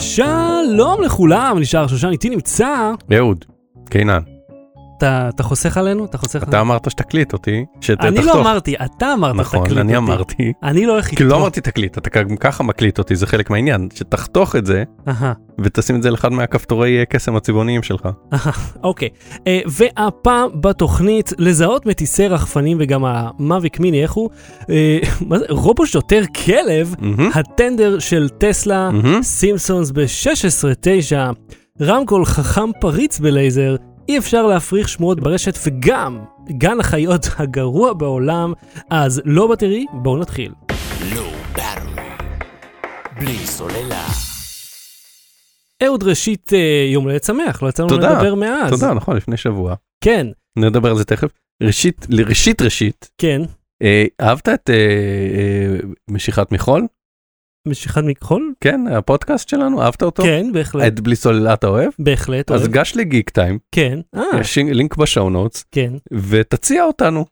שלום 0.00 1.02
לכולם, 1.04 1.56
נשאר 1.60 1.86
שושן, 1.86 2.08
איתי 2.08 2.30
נמצא. 2.30 2.92
אהוד, 3.16 3.44
קינן, 3.90 4.20
אתה, 5.02 5.28
אתה 5.28 5.42
חוסך 5.42 5.76
עלינו? 5.76 6.04
אתה 6.04 6.18
חוסך 6.18 6.42
אתה 6.42 6.46
עלינו? 6.46 6.62
אמרת 6.62 6.90
שתקליט 6.90 7.32
אותי, 7.32 7.64
שתחתוך. 7.80 8.06
אני 8.06 8.26
לא 8.26 8.40
אמרתי, 8.40 8.74
אתה 8.76 9.12
אמרת 9.12 9.34
נכון, 9.34 9.64
תקליט 9.64 9.78
אני 9.78 9.96
אותי. 9.96 10.12
אמרתי. 10.12 10.52
אני 10.62 10.86
לא 10.86 10.92
הולך 10.92 11.06
כאילו 11.08 11.30
לא 11.30 11.34
איתו. 11.34 11.42
אמרתי 11.42 11.60
תקליט, 11.60 11.98
אתה 11.98 12.22
גם 12.22 12.36
ככה 12.36 12.62
מקליט 12.62 12.98
אותי, 12.98 13.16
זה 13.16 13.26
חלק 13.26 13.50
מהעניין, 13.50 13.88
שתחתוך 13.94 14.56
את 14.56 14.66
זה 14.66 14.84
אהה, 15.08 15.32
ותשים 15.60 15.96
את 15.96 16.02
זה 16.02 16.10
לאחד 16.10 16.32
מהכפתורי 16.32 16.98
אה, 16.98 17.04
קסם 17.04 17.36
הצבעוניים 17.36 17.82
שלך. 17.82 18.08
אוקיי. 18.82 19.08
אה, 19.46 19.60
והפעם 19.66 20.48
בתוכנית 20.60 21.32
לזהות 21.38 21.86
מטיסי 21.86 22.28
רחפנים 22.28 22.76
וגם 22.80 23.04
המאביק 23.04 23.80
מיני, 23.80 24.02
איך 24.02 24.12
הוא? 24.12 24.30
אה, 24.70 24.98
מה 25.28 25.38
זה? 25.38 25.44
רובו 25.48 25.86
שוטר 25.86 26.22
כלב, 26.44 26.94
מהמם, 26.98 27.30
הטנדר 27.34 27.98
של 27.98 28.28
טסלה. 28.28 28.90
סימפסונס 29.22 29.90
ב-16-9, 29.90 31.16
רמקול 31.80 32.24
חכם 32.24 32.70
פריץ 32.80 33.18
בלייזר, 33.18 33.76
אי 34.08 34.18
אפשר 34.18 34.46
להפריך 34.46 34.88
שמועות 34.88 35.20
ברשת 35.20 35.58
וגם 35.66 36.18
גן 36.50 36.80
החיות 36.80 37.26
הגרוע 37.38 37.92
בעולם, 37.92 38.52
אז 38.90 39.22
לא 39.24 39.46
בטרי, 39.46 39.86
בואו 39.92 40.16
נתחיל. 40.16 40.52
לא. 41.16 41.32
בלי 43.22 43.36
סוללה. 43.46 44.06
אהוד 45.84 46.02
ראשית 46.02 46.52
אה, 46.52 46.88
יום 46.92 47.04
הולדת 47.04 47.24
שמח, 47.24 47.62
לא 47.62 47.68
יצא 47.68 47.82
לנו 47.82 47.98
לדבר 47.98 48.34
מאז. 48.34 48.70
תודה, 48.70 48.94
נכון, 48.94 49.16
לפני 49.16 49.36
שבוע. 49.36 49.74
כן, 50.04 50.26
נדבר 50.58 50.90
על 50.90 50.96
זה 50.96 51.04
תכף. 51.04 51.30
ראשית, 51.62 52.06
ראשית 52.28 52.62
ראשית, 52.62 53.10
כן. 53.18 53.42
אה, 53.82 54.04
אהבת 54.20 54.48
את 54.48 54.70
אה, 54.70 54.74
אה, 54.74 55.76
משיכת 56.10 56.52
מחול? 56.52 56.86
משיכת 57.68 58.02
מכחול? 58.04 58.52
כן, 58.60 58.80
הפודקאסט 58.86 59.48
שלנו, 59.48 59.82
אהבת 59.82 60.02
אותו? 60.02 60.22
כן, 60.22 60.46
בהחלט. 60.52 60.86
את 60.86 61.00
בלי 61.00 61.16
סוללה 61.16 61.54
אתה 61.54 61.66
אוהב? 61.66 61.90
בהחלט, 61.98 62.50
אז 62.50 62.60
אוהב. 62.60 62.72
גש 62.72 62.96
לגיק 62.96 63.30
טיים, 63.30 63.58
כן. 63.74 63.98
אה, 64.16 64.22
יש 64.40 64.58
לינק 64.58 64.96
בשואו 64.96 65.30
נוטס, 65.30 65.64
כן. 65.72 65.92
ותציע 66.12 66.84
אותנו 66.84 67.24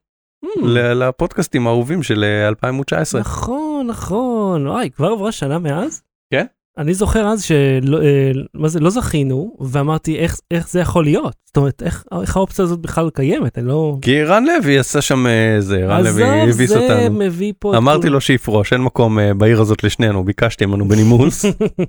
ל- 0.63 0.93
לפודקאסטים 0.93 1.67
האהובים 1.67 2.03
של 2.03 2.25
אה, 2.25 2.49
2019. 2.49 3.21
נכון, 3.21 3.87
נכון. 3.87 4.67
וואי, 4.67 4.91
כבר 4.91 5.09
עברה 5.09 5.33
שנה 5.33 5.59
מאז? 5.59 6.03
כן. 6.33 6.47
אני 6.81 6.95
זוכר 6.95 7.27
אז 7.27 7.43
שלא 7.43 8.03
אה, 8.03 8.31
מה 8.55 8.69
זה, 8.69 8.81
לא 8.81 8.91
זכינו, 8.91 9.57
ואמרתי 9.61 10.17
איך, 10.17 10.41
איך 10.51 10.71
זה 10.71 10.81
יכול 10.81 11.05
להיות? 11.05 11.35
זאת 11.47 11.57
אומרת, 11.57 11.83
איך, 11.83 12.05
איך 12.23 12.37
האופציה 12.37 12.65
הזאת 12.65 12.79
בכלל 12.79 13.11
קיימת? 13.11 13.59
אני 13.59 13.69
לא... 13.69 13.97
כי 14.03 14.23
רן 14.23 14.45
לוי 14.45 14.79
עשה 14.79 15.01
שם 15.01 15.27
אה, 15.27 15.57
זה, 15.61 15.87
רן 15.87 16.05
לוי 16.05 16.23
עזוב, 16.25 16.49
הביס 16.55 16.71
זה 16.71 16.79
אותנו. 16.79 17.19
מביא 17.19 17.53
פה... 17.59 17.73
את 17.73 17.77
אמרתי 17.77 18.01
כולם. 18.01 18.13
לו 18.13 18.21
שיפרוש, 18.21 18.73
אין 18.73 18.83
מקום 18.83 19.19
אה, 19.19 19.35
בעיר 19.35 19.61
הזאת 19.61 19.85
לשנינו, 19.85 20.25
ביקשתי 20.25 20.67
ממנו 20.67 20.89
בנימוס, 20.89 21.45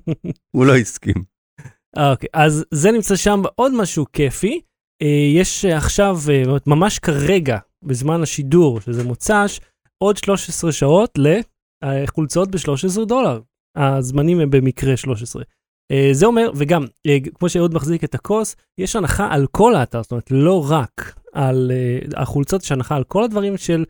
הוא 0.56 0.66
לא 0.66 0.78
הסכים. 0.78 1.16
אה, 1.98 2.12
אוקיי, 2.12 2.30
אז 2.34 2.66
זה 2.72 2.92
נמצא 2.92 3.16
שם 3.16 3.42
עוד 3.56 3.74
משהו 3.76 4.06
כיפי. 4.14 4.62
אה, 5.02 5.08
יש 5.36 5.66
אה, 5.66 5.78
עכשיו, 5.78 6.18
אה, 6.30 6.44
ממש 6.68 7.00
כרגע, 7.00 7.58
בזמן 7.84 8.22
השידור, 8.22 8.82
שזה 8.82 9.04
מוצ"ש, 9.04 9.60
עוד 9.98 10.18
13 10.18 10.72
שעות 10.72 11.20
לחולצות 11.84 12.52
ב-13 12.52 13.06
דולר. 13.06 13.40
הזמנים 13.76 14.40
הם 14.40 14.50
במקרה 14.52 14.98
13. 14.98 15.44
אה, 15.92 16.10
זה 16.12 16.26
אומר, 16.26 16.52
וגם, 16.56 16.86
אה, 17.08 17.18
כמו 17.40 17.50
שאהוד 17.50 17.74
מחזיק 17.74 18.04
את 18.04 18.16
הכוס, 18.16 18.56
יש 18.78 18.96
הנחה 18.96 19.28
על 19.32 19.48
כל 19.52 19.76
האתר, 19.76 20.02
זאת 20.04 20.12
אומרת, 20.12 20.32
לא 20.32 20.72
רק 20.72 21.16
על 21.34 21.72
אה, 21.74 22.22
החולצות, 22.22 22.64
יש 22.64 22.72
הנחה 22.72 22.96
על 22.96 23.04
כל 23.04 23.24
הדברים 23.24 23.58
של, 23.58 23.86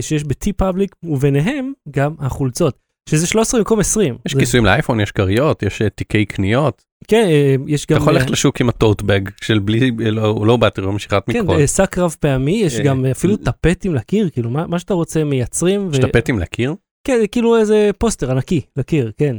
שיש 0.00 0.24
ב-T 0.24 0.52
פאבליק, 0.56 0.96
וביניהם 1.04 1.72
גם 1.90 2.14
החולצות, 2.18 2.78
שזה 3.08 3.26
13 3.26 3.60
במקום 3.60 3.80
20. 3.80 4.16
יש 4.26 4.32
זה- 4.32 4.38
כיסויים 4.40 4.64
לאייפון, 4.66 5.00
יש 5.00 5.12
כריות, 5.12 5.62
יש 5.62 5.82
תיקי 5.94 6.24
קניות, 6.24 6.82
כן, 7.08 7.28
יש 7.66 7.86
גם... 7.86 7.96
אתה 7.96 8.02
יכול 8.02 8.14
ללכת 8.14 8.30
לשוק 8.30 8.60
עם 8.60 8.68
הטוטבג 8.68 9.20
של 9.42 9.58
בלי, 9.58 9.90
לא 9.98 10.46
לא 10.46 10.56
באטרי, 10.56 10.86
משיכת 10.92 11.22
כן, 11.30 11.40
מכחול. 11.40 11.60
אה, 11.60 11.66
שק 11.66 11.98
רב 11.98 12.16
פעמי, 12.20 12.52
יש 12.52 12.80
גם 12.80 13.04
אפילו 13.06 13.36
טפטים 13.36 13.94
לקיר, 13.94 14.30
כאילו 14.30 14.50
מה, 14.50 14.66
מה 14.66 14.78
שאתה 14.78 14.94
רוצה 14.94 15.24
מייצרים. 15.24 15.90
יש 15.92 15.98
טפטים 15.98 16.38
לקיר? 16.38 16.74
כן, 17.06 17.18
זה 17.20 17.28
כאילו 17.28 17.58
איזה 17.58 17.90
פוסטר 17.98 18.30
ענקי 18.30 18.60
לקיר, 18.76 19.12
כן. 19.16 19.36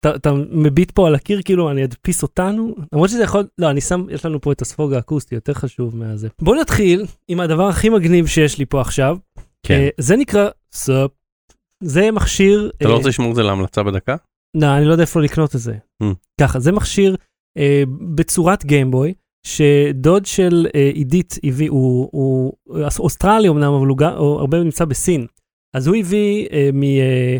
אתה, 0.00 0.16
אתה 0.16 0.32
מביט 0.50 0.90
פה 0.90 1.06
על 1.06 1.14
הקיר, 1.14 1.42
כאילו 1.44 1.70
אני 1.70 1.84
אדפיס 1.84 2.22
אותנו, 2.22 2.74
למרות 2.92 3.10
שזה 3.10 3.22
יכול, 3.22 3.46
לא, 3.58 3.70
אני 3.70 3.80
שם, 3.80 4.06
יש 4.10 4.24
לנו 4.24 4.40
פה 4.40 4.52
את 4.52 4.62
הספוג 4.62 4.92
האקוסטי, 4.92 5.34
יותר 5.34 5.54
חשוב 5.54 5.96
מהזה. 5.96 6.28
בוא 6.42 6.56
נתחיל 6.56 7.04
עם 7.28 7.40
הדבר 7.40 7.68
הכי 7.68 7.88
מגניב 7.88 8.26
שיש 8.26 8.58
לי 8.58 8.66
פה 8.66 8.80
עכשיו. 8.80 9.16
כן. 9.66 9.74
אה, 9.74 9.88
זה 9.98 10.16
נקרא 10.16 10.48
SUP. 10.72 11.10
זה 11.82 12.10
מכשיר... 12.10 12.70
אתה 12.76 12.84
לא 12.84 12.90
אה, 12.90 12.96
רוצה 12.96 13.08
לשמור 13.08 13.30
את 13.30 13.36
זה 13.36 13.42
להמלצה 13.42 13.82
בדקה? 13.82 14.16
לא, 14.56 14.76
אני 14.76 14.84
לא 14.84 14.92
יודע 14.92 15.02
איפה 15.02 15.20
לקנות 15.20 15.54
את 15.54 15.60
זה. 15.60 15.74
Mm. 16.02 16.06
ככה, 16.40 16.60
זה 16.60 16.72
מכשיר 16.72 17.16
אה, 17.58 17.82
בצורת 18.14 18.64
Game 18.64 18.89
Boy, 18.89 19.14
שדוד 19.46 20.26
של 20.26 20.66
עידית 20.94 21.38
הביא, 21.44 21.70
הוא, 21.70 22.52
אוסטרלי 22.98 23.48
אמנם, 23.48 23.72
אבל 23.72 23.86
הוא 23.86 24.40
הרבה 24.40 24.62
נמצא 24.62 24.84
בסין. 24.84 25.26
אז 25.76 25.86
הוא 25.86 25.96
הביא 25.96 26.46
אה, 26.52 26.70
מ, 26.72 26.82
אה, 26.82 27.38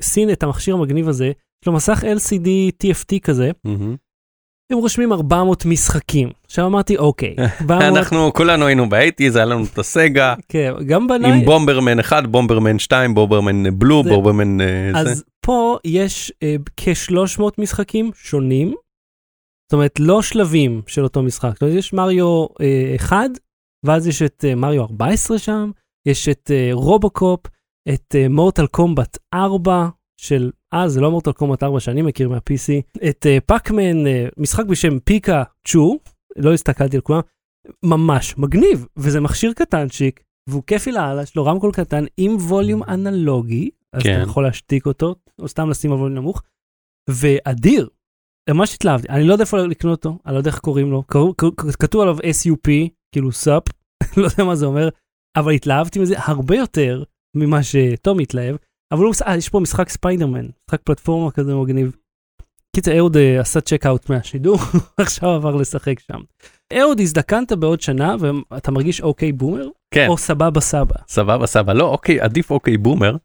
מסין 0.00 0.30
את 0.30 0.42
המכשיר 0.42 0.74
המגניב 0.74 1.08
הזה, 1.08 1.26
יש 1.26 1.66
לו 1.66 1.72
מסך 1.72 2.04
LCD 2.04 2.48
TFT 2.82 3.18
כזה, 3.22 3.50
מהמם. 3.64 3.96
הם 4.72 4.78
רושמים 4.78 5.12
400 5.12 5.64
משחקים. 5.66 6.28
עכשיו 6.44 6.66
אמרתי, 6.66 6.96
אוקיי, 6.96 7.34
400, 7.60 7.82
אנחנו 7.82 8.32
כולנו 8.32 8.66
היינו 8.66 8.88
ב 8.88 8.93
eighties, 8.93 9.36
היה 9.36 9.44
לנו 9.44 9.64
את 9.72 9.78
ה 9.78 9.87
Sega, 9.87 10.34
כן, 10.48 10.72
גם 10.86 11.02
עם 11.02 11.08
בניי, 11.08 11.44
Bomberman 11.44 11.98
1, 12.00 12.26
Bomberman 12.26 12.78
2, 12.78 13.14
Bomberman 13.14 13.78
Blue, 13.78 14.02
זה- 14.04 14.10
Bomberman 14.10 14.60
אה, 14.60 14.90
זה. 15.04 15.10
אז 15.10 15.24
פה 15.46 15.78
יש 15.84 16.32
אה, 16.42 16.56
כ-300 16.76 17.42
משחקים 17.58 18.10
שונים, 18.14 18.68
זאת 19.68 19.72
אומרת 19.72 20.00
לא 20.00 20.22
שלבים 20.22 20.82
של 20.86 21.02
אותו 21.04 21.22
משחק, 21.22 21.50
זאת 21.52 21.62
אומרת 21.62 21.76
יש 21.76 21.92
Mario 21.92 22.46
אה, 22.60 22.92
1, 22.96 23.16
ואז 23.86 24.06
יש 24.06 24.22
את 24.22 24.44
אה, 24.48 24.54
Mario 24.54 24.82
14 24.82 25.38
שם, 25.38 25.70
יש 26.06 26.28
את 26.28 26.50
אה, 26.54 26.68
רובוקופ, 26.72 27.40
את 27.94 28.14
Mortal 28.30 28.66
Kombat 28.66 29.18
4 29.34 29.88
של, 30.20 30.50
אה 30.74 30.88
זה 30.88 31.00
לא 31.00 31.10
Mortal 31.10 31.32
Kombat 31.32 31.62
4 31.62 31.80
שאני 31.80 32.02
מכיר 32.02 32.28
מה-PC, 32.28 32.98
את 33.08 33.26
Pac-Man, 33.46 34.06
אה, 34.06 34.28
משחק 34.36 34.66
בשם 34.66 34.98
פיקה 34.98 35.42
צ'ו, 35.68 35.98
לא 36.36 36.52
הסתכלתי 36.52 36.96
על 36.96 37.02
כולם, 37.02 37.20
ממש 37.82 38.38
מגניב, 38.38 38.86
וזה 38.96 39.20
מכשיר 39.20 39.52
קטנצ'יק, 39.52 40.22
והוא 40.48 40.62
כיפי 40.66 40.92
לאללה, 40.92 41.22
יש 41.22 41.36
לו 41.36 41.44
רמקול 41.44 41.72
קטן 41.72 42.04
עם 42.16 42.36
volume 42.36 42.82
אנלוגי, 42.82 43.70
אז 43.92 44.02
כן. 44.02 44.14
אתה 44.14 44.30
יכול 44.30 44.44
להשתיק 44.44 44.86
אותו, 44.86 45.14
או 45.38 45.48
סתם 45.48 45.70
לשים 45.70 45.92
על 45.92 45.98
volume 45.98 46.18
נמוך, 46.18 46.42
ואדיר, 47.10 47.88
ממש 48.50 48.74
התלהבתי, 48.74 49.08
אני 49.08 49.24
לא 49.24 49.32
יודע 49.32 49.44
איפה 49.44 49.58
לקנות 49.58 50.04
אותו, 50.04 50.18
אני 50.26 50.34
לא 50.34 50.38
יודע 50.38 50.50
איך 50.50 50.58
קוראים 50.58 50.90
לו, 50.90 51.02
כתוב 51.78 52.02
עליו 52.02 52.18
SUP, 52.18 52.70
כאילו 53.12 53.32
SUP, 53.32 53.62
לא 54.16 54.24
יודע 54.24 54.44
מה 54.44 54.56
זה 54.56 54.66
אומר, 54.66 54.88
אבל 55.36 55.52
התלהבתי 55.52 55.98
מזה 55.98 56.14
הרבה 56.18 56.56
יותר 56.56 57.02
ממה 57.36 57.62
שתום 57.62 58.20
התלהב, 58.20 58.56
אבל 58.92 59.04
הוא, 59.04 59.14
אה, 59.26 59.36
יש 59.36 59.48
פה 59.48 59.60
משחק 59.60 59.88
ספיידרמן, 59.88 60.46
משחק 60.68 60.80
פלטפורמה 60.84 61.30
כזה 61.30 61.54
מגניב. 61.54 61.96
קיצר, 62.76 62.98
אהוד 62.98 63.16
אה, 63.16 63.40
עשה 63.40 63.60
צ'ק 63.60 63.86
אאוט 63.86 64.10
מהשידור, 64.10 64.58
עכשיו 65.00 65.28
עבר 65.30 65.56
לשחק 65.56 66.00
שם. 66.00 66.20
אהוד, 66.72 67.00
הזדקנת 67.00 67.52
בעוד 67.52 67.80
שנה 67.80 68.16
ואתה 68.20 68.70
מרגיש 68.70 69.00
אוקיי 69.00 69.32
בומר? 69.32 69.68
כן, 69.94 70.06
או 70.08 70.18
סבבה 70.18 70.60
סבא? 70.60 70.94
סבבה 71.08 71.46
סבבה, 71.46 71.74
לא 71.74 71.84
אוקיי, 71.84 72.20
עדיף 72.20 72.50
אוקיי 72.50 72.76
בומר. 72.76 73.16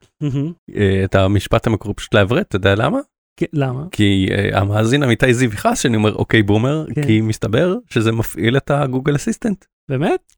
אה, 0.75 1.01
את 1.03 1.15
המשפט 1.15 1.67
המקורי 1.67 1.93
פשוט 1.93 2.13
לעברת, 2.13 2.47
אתה 2.47 2.55
יודע 2.55 2.75
למה? 2.75 2.99
כן, 3.39 3.45
למה? 3.53 3.83
כי 3.91 4.27
אה, 4.31 4.59
המאזין 4.59 5.03
אמיתי 5.03 5.33
זיו 5.33 5.53
יכעס 5.53 5.79
שאני 5.79 5.95
אומר 5.95 6.15
אוקיי 6.15 6.43
בומר, 6.43 6.85
כן. 6.95 7.03
כי 7.03 7.21
מסתבר 7.21 7.77
שזה 7.89 8.11
מפעיל 8.11 8.57
את 8.57 8.71
הגוגל 8.71 9.15
אסיסטנט. 9.15 9.65
באמת? 9.89 10.33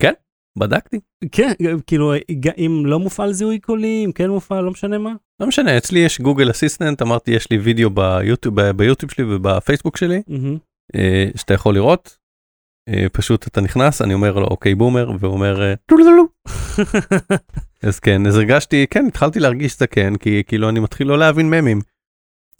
בדקתי. 0.59 0.99
כן, 1.31 1.51
כאילו, 1.87 2.13
אם 2.57 2.83
לא 2.85 2.99
מופעל 2.99 3.33
זיהוי 3.33 3.59
קולי, 3.59 4.05
אם 4.05 4.11
כן 4.11 4.29
מופעל, 4.29 4.63
לא 4.63 4.71
משנה 4.71 4.97
מה. 4.97 5.13
לא 5.39 5.47
משנה, 5.47 5.77
אצלי 5.77 5.99
יש 5.99 6.21
גוגל 6.21 6.51
אסיסטנט, 6.51 7.01
אמרתי 7.01 7.31
יש 7.31 7.51
לי 7.51 7.57
וידאו 7.57 7.89
ביוטיוב, 7.89 8.61
ביוטיוב 8.71 9.11
שלי 9.11 9.23
ובפייסבוק 9.23 9.97
שלי. 9.97 10.21
אה, 10.95 11.27
שאתה 11.35 11.53
יכול 11.53 11.73
לראות. 11.73 12.17
אה, 12.89 13.05
פשוט 13.13 13.47
אתה 13.47 13.61
נכנס, 13.61 14.01
אני 14.01 14.13
אומר 14.13 14.33
לו 14.39 14.47
אוקיי 14.47 14.75
בומר, 14.75 15.11
והוא 15.19 15.33
אומר 15.33 15.61
אה. 15.61 15.73
אז 17.87 17.99
כן, 17.99 18.27
אז 18.27 18.35
הרגשתי, 18.35 18.85
כן, 18.89 19.05
התחלתי 19.07 19.39
להרגיש 19.39 19.79
זקן, 19.79 20.15
כי 20.15 20.43
כאילו 20.47 20.69
אני 20.69 20.79
מתחיל 20.79 21.07
לא 21.07 21.17
להבין 21.17 21.49
ממים. 21.49 21.81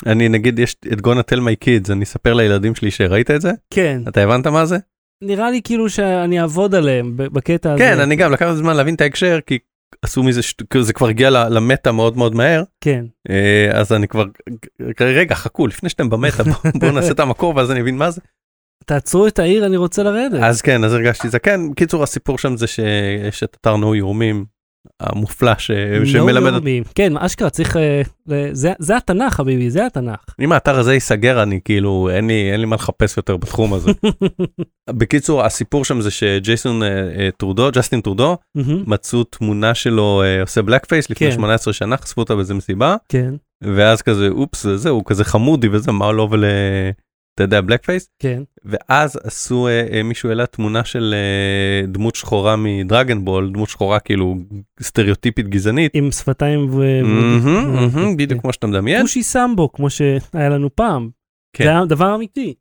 אני 0.06 0.30
נגיד 0.30 0.60
יש 0.60 0.76
את 0.94 1.02
גונה 1.02 1.22
tell 1.22 1.40
my 1.40 1.66
kids, 1.66 1.92
אני 1.92 2.04
אספר 2.04 2.34
לילדים 2.34 2.76
שלי 2.76 2.92
שראית 2.92 3.32
את 3.32 3.42
זה? 3.42 3.52
כן, 3.74 4.02
אתה 4.08 4.24
הבנת 4.24 4.48
מה 4.48 4.66
זה? 4.66 4.78
נראה 5.24 5.52
לי 5.52 5.62
כאילו 5.64 5.90
שאני 5.90 6.42
אעבוד 6.42 6.76
עליהם 6.76 7.14
בקטע 7.16 7.74
הזה. 7.74 7.84
כן, 7.84 8.00
אני 8.00 8.16
גם 8.16 8.32
לקח 8.32 8.52
זמן 8.54 8.76
להבין 8.76 8.96
את 8.96 9.02
ההקשר, 9.02 9.40
כי 9.46 9.60
עשו 10.02 10.24
מזה, 10.24 10.42
זה 10.82 10.94
כבר 10.94 11.08
הגיע 11.08 11.30
למטה 11.30 11.92
מאוד 11.92 12.18
מאוד 12.18 12.36
מהר, 12.36 12.64
כן. 12.82 13.06
אה, 13.30 13.80
אז 13.80 13.94
אני 13.94 14.08
כבר, 14.08 14.26
רגע, 15.00 15.36
חכו, 15.36 15.68
לפני 15.68 15.90
שאתם 15.90 16.10
במטה, 16.10 16.44
בואו 16.44 16.74
בוא 16.80 16.92
נעשה 16.92 17.12
את 17.12 17.20
המקור 17.20 17.56
ואז 17.56 17.72
אני 17.72 17.82
אבין 17.82 17.98
מה 17.98 18.12
זה. 18.12 18.22
תעצרו 18.86 19.28
את 19.28 19.40
העיר, 19.40 19.66
אני 19.66 19.78
רוצה 19.78 20.04
לרדת. 20.04 20.40
אז 20.44 20.62
כן, 20.62 20.84
אז 20.84 20.94
הרגשתי 20.94 21.30
זקן. 21.30 21.74
קיצור, 21.74 22.04
הסיפור 22.04 22.38
שם 22.38 22.58
זה 22.58 22.68
שיש 22.68 23.44
את 23.44 23.58
אתר 23.62 23.76
נו 23.76 23.96
יורמים, 23.96 24.46
המופלא 25.00 25.54
ש... 25.58 25.72
שמלמד. 26.06 26.50
No 26.50 26.54
לאומי. 26.54 26.82
כן, 26.96 27.18
אשכרה 27.18 27.50
צריך, 27.50 27.78
אה, 27.78 28.02
זה- 28.52 28.74
זה 28.80 28.98
התנ"ך 28.98 29.34
חביבי, 29.34 29.70
זה 29.70 29.86
התנ"ך. 29.86 30.20
אם 30.40 30.52
האתר 30.52 30.80
הזה 30.80 30.94
ייסגר 30.94 31.44
אני 31.44 31.60
כאילו 31.66 32.10
אין 32.14 32.28
לי 32.28 32.52
אין 32.52 32.60
לי 32.60 32.66
מה 32.66 32.76
לחפש 32.76 33.18
יותר 33.18 33.38
בתחום 33.38 33.74
הזה. 33.74 33.92
בקיצור 34.90 35.44
הסיפור 35.44 35.86
שם 35.86 36.02
זה 36.02 36.12
שג'ייסון 36.12 36.84
אה, 36.84 36.88
אה, 36.88 37.30
טרודו 37.38 37.70
ג'סטין 37.74 38.02
טרודו 38.02 38.38
מצאו 38.88 39.24
תמונה 39.24 39.74
שלו 39.74 40.24
עושה 40.42 40.62
blackface 40.62 41.10
לפני 41.10 41.28
כן. 41.30 41.36
18 41.36 41.74
שנה 41.74 41.98
חשפו 41.98 42.22
אותה 42.22 42.36
באיזה 42.36 42.54
מסיבה 42.54 42.96
כן, 43.10 43.34
ואז 43.64 44.02
כזה 44.02 44.28
אופס 44.30 44.66
זהו 44.76 45.04
כזה 45.04 45.24
חמודי 45.24 45.68
וזה 45.72 45.92
מה 45.92 46.12
לו 46.12 46.28
ול... 46.32 46.44
אתה 47.36 47.44
יודע 47.44 47.62
blackface 47.62 48.10
כן. 48.20 48.44
ואז 48.66 49.20
עשו 49.24 49.68
אה, 49.68 49.88
אה, 49.92 50.04
מישהו 50.04 50.30
העלה 50.30 50.46
תמונה 50.46 50.84
של 50.84 51.16
אה, 51.18 51.88
דמות 51.88 52.16
שחורה 52.16 52.56
מ 52.56 52.66
Dragon 52.66 53.26
Ball 53.26 53.52
דמות 53.54 53.70
שחורה 53.70 54.00
כאילו 54.00 54.36
סטריאוטיפית 54.82 55.48
גזענית. 55.48 55.92
עם 55.96 56.12
שפתיים 56.12 56.70
ו... 56.74 57.02
מהמם, 57.04 58.18
בדיוק 58.18 58.42
כמו 58.42 58.54
שאתה 58.54 58.68
מדמיין. 58.68 59.02
כושי 59.02 59.24
סמבו, 59.24 59.72
כמו 59.72 59.90
שהיה 59.90 60.50
לנו 60.50 60.76
פעם. 60.76 61.10
כן. 61.56 61.64
זה 61.64 61.70
היה 61.70 61.86
דבר 61.86 62.16
אמיתי. 62.16 62.54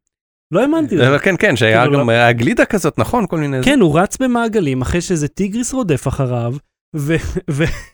לא 0.52 0.60
האמנתי 0.60 0.96
לזה. 0.96 1.18
כן 1.18 1.34
כן 1.38 1.56
שהיה 1.56 1.82
כאילו, 1.82 1.98
גם 1.98 2.06
לא- 2.06 2.12
היה 2.12 2.32
גלידה 2.32 2.64
כזאת 2.64 2.98
נכון 2.98 3.26
כל 3.26 3.38
מיני. 3.38 3.62
כן, 3.62 3.80
הוא 3.80 3.98
רץ 3.98 4.16
במעגלים 4.16 4.82
אחרי 4.82 5.00
שאיזה 5.00 5.28
טיגריס 5.28 5.72
רודף 5.72 6.08
אחריו, 6.08 6.54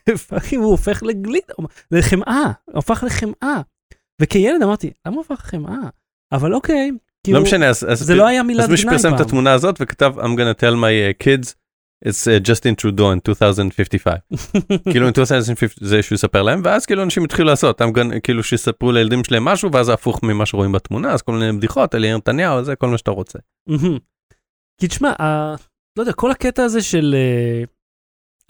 ו 0.09 0.16
fucking 0.16 0.63
הוא 0.63 0.71
הופך 0.71 1.03
לגלידה, 1.03 1.53
לחמאה, 1.91 2.51
הפך 2.73 3.03
לחמאה. 3.07 3.61
וכילד 4.21 4.63
אמרתי, 4.63 4.91
למה 5.05 5.15
הוא 5.15 5.23
הפך 5.25 5.41
לחמאה? 5.45 5.89
אבל 6.31 6.53
אוקיי, 6.53 6.91
כאילו, 7.23 7.37
לא 7.37 7.43
משנה 7.43 7.67
אז 7.69 7.85
אז 7.91 7.99
זה 7.99 8.15
לא 8.15 8.27
היה 8.27 8.43
מילת 8.43 8.63
אז 8.63 8.69
מישהו 8.69 8.85
גנאי 8.87 8.97
פרסם 8.97 9.13
את 9.13 9.17
פעם. 9.17 9.25
התמונה 9.27 9.53
הזאת 9.53 9.75
וכתב 9.79 10.13
I'm 10.19 10.37
gonna 10.37 10.59
tell 10.59 10.73
my 10.75 10.93
uh, 11.23 11.23
kids 11.27 11.55
it's 12.05 12.23
uh, 12.27 12.47
Justin 12.49 12.75
Trudeau 12.81 13.11
in 13.13 13.19
2055 13.29 14.13
כאילו 14.91 15.07
in 15.07 15.11
2050 15.17 15.69
זה 15.79 16.01
שהוא 16.01 16.15
יספר 16.15 16.41
להם 16.41 16.61
ואז 16.63 16.85
כאילו 16.85 17.03
אנשים 17.03 17.23
התחילו 17.23 17.47
לעשות 17.47 17.81
I'm 17.81 17.95
gonna, 17.95 18.19
כאילו 18.23 18.43
שיספרו 18.43 18.91
לילדים 18.91 19.23
שלהם 19.23 19.45
משהו 19.45 19.71
ואז 19.71 19.89
הפוך 19.89 20.23
ממה 20.23 20.45
שרואים 20.45 20.71
בתמונה 20.71 21.11
אז 21.13 21.21
כל 21.21 21.31
מיני 21.31 21.57
בדיחות 21.57 21.95
על 21.95 22.03
יאיר 22.05 22.17
נתניהו 22.17 22.63
זה 22.63 22.75
כל 22.75 22.87
מה 22.87 22.97
שאתה 22.97 23.11
רוצה. 23.11 23.39
כי 24.81 24.87
תשמע, 24.87 25.09
ה- 25.21 25.55
לא 25.97 26.01
יודע, 26.01 26.13
כל 26.13 26.31
הקטע 26.31 26.63
הזה 26.63 26.81
של, 26.81 27.15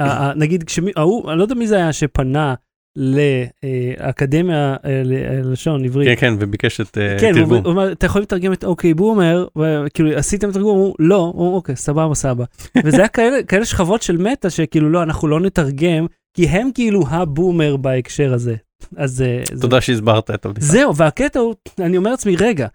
אה, 0.01 0.05
ה- 0.07 0.29
ה- 0.29 0.33
נגיד, 0.33 0.63
כשמי, 0.63 0.91
ההוא, 0.95 1.29
אני 1.31 1.37
לא 1.37 1.43
יודע 1.43 1.55
מי 1.55 1.67
זה 1.67 1.75
היה 1.75 1.93
שפנה 1.93 2.53
לאקדמיה 2.95 4.75
ללשון 5.05 5.85
עברית. 5.85 6.07
כן 6.07 6.15
כן 6.15 6.33
וביקש 6.39 6.81
את 6.81 6.87
uh, 6.97 7.21
כן, 7.21 7.33
תרגום. 7.33 7.65
אומר, 7.65 7.91
אתה 7.91 8.05
יכול 8.05 8.21
לתרגם 8.21 8.53
את 8.53 8.63
אוקיי 8.63 8.93
בומר, 8.93 9.47
וכאילו 9.57 10.17
עשיתם 10.17 10.51
תרגום, 10.51 10.77
הוא 10.77 10.95
לא, 10.99 11.33
אוקיי, 11.35 11.75
סבבה, 11.75 12.15
סבבה. 12.15 12.45
וזה 12.85 12.97
היה 12.97 13.07
כאלה, 13.47 13.65
שכבות 13.65 14.01
של 14.01 14.17
מטה, 14.17 14.49
שכאילו 14.49 14.89
לא, 14.89 15.03
אנחנו 15.03 15.27
לא 15.27 15.39
נתרגם, 15.39 16.05
כי 16.33 16.47
הם 16.47 16.69
כאילו 16.73 17.03
הבומר 17.07 17.77
בהקשר 17.77 18.33
הזה. 18.33 18.55
אז 18.97 19.21
אה, 19.21 19.41
זה- 19.53 19.61
תודה 19.61 19.81
שהסברת 19.81 20.31
את 20.31 20.45
הבדיחה. 20.45 20.67
זהו, 20.67 20.95
והקטע 20.95 21.39
הוא, 21.39 21.55
אני 21.79 21.97
אומר 21.97 22.11
לעצמי, 22.11 22.35
רגע, 22.35 22.67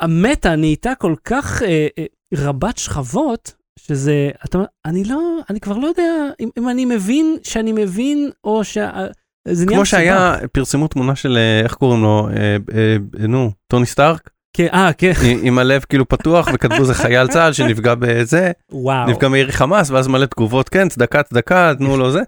המטה 0.00 0.56
נהייתה 0.56 0.92
כל 0.94 1.14
כך 1.24 1.62
אה, 1.62 1.86
אה, 1.98 2.04
רבת 2.34 2.78
שכבות, 2.78 3.54
שזה, 3.78 4.30
אתה 4.44 4.58
אומר, 4.58 4.66
אני 4.84 5.04
לא, 5.04 5.38
אני 5.50 5.60
כבר 5.60 5.78
לא 5.78 5.86
יודע 5.86 6.24
אם, 6.40 6.48
אם 6.58 6.68
אני 6.68 6.84
מבין 6.84 7.36
שאני 7.42 7.72
מבין, 7.72 8.30
או 8.44 8.64
שה... 8.64 9.06
זה 9.48 9.66
כמו. 9.66 9.86
שהיה 9.86 10.34
פרסמו 10.52 10.88
תמונה 10.88 11.16
של 11.16 11.36
אה, 11.36 11.60
איך 11.64 11.74
קוראים 11.74 12.02
לו 12.02 12.28
אה, 12.36 12.56
אה, 12.74 12.96
נו 13.26 13.52
טוני 13.66 13.86
סטארק 13.86 14.30
כן, 14.56 14.66
אה, 14.72 14.92
כן, 14.92 15.12
עם- 15.42 15.58
הלב 15.58 15.84
כאילו 15.88 16.08
פתוח 16.08 16.48
וכתבו 16.54 16.84
זה 16.84 16.94
חייל 16.94 17.28
צה"ל 17.32 17.52
שנפגע 17.52 17.94
בזה 17.94 18.50
וואו. 18.72 19.10
נפגע 19.10 19.28
מירי 19.28 19.52
חמאס 19.52 19.90
ואז 19.90 20.08
מלא 20.08 20.26
תגובות 20.26 20.68
כן 20.68 20.88
צדקה 20.88 21.22
צדקה 21.22 21.72
תנו 21.78 21.96
לו 21.96 22.10
זה. 22.12 22.20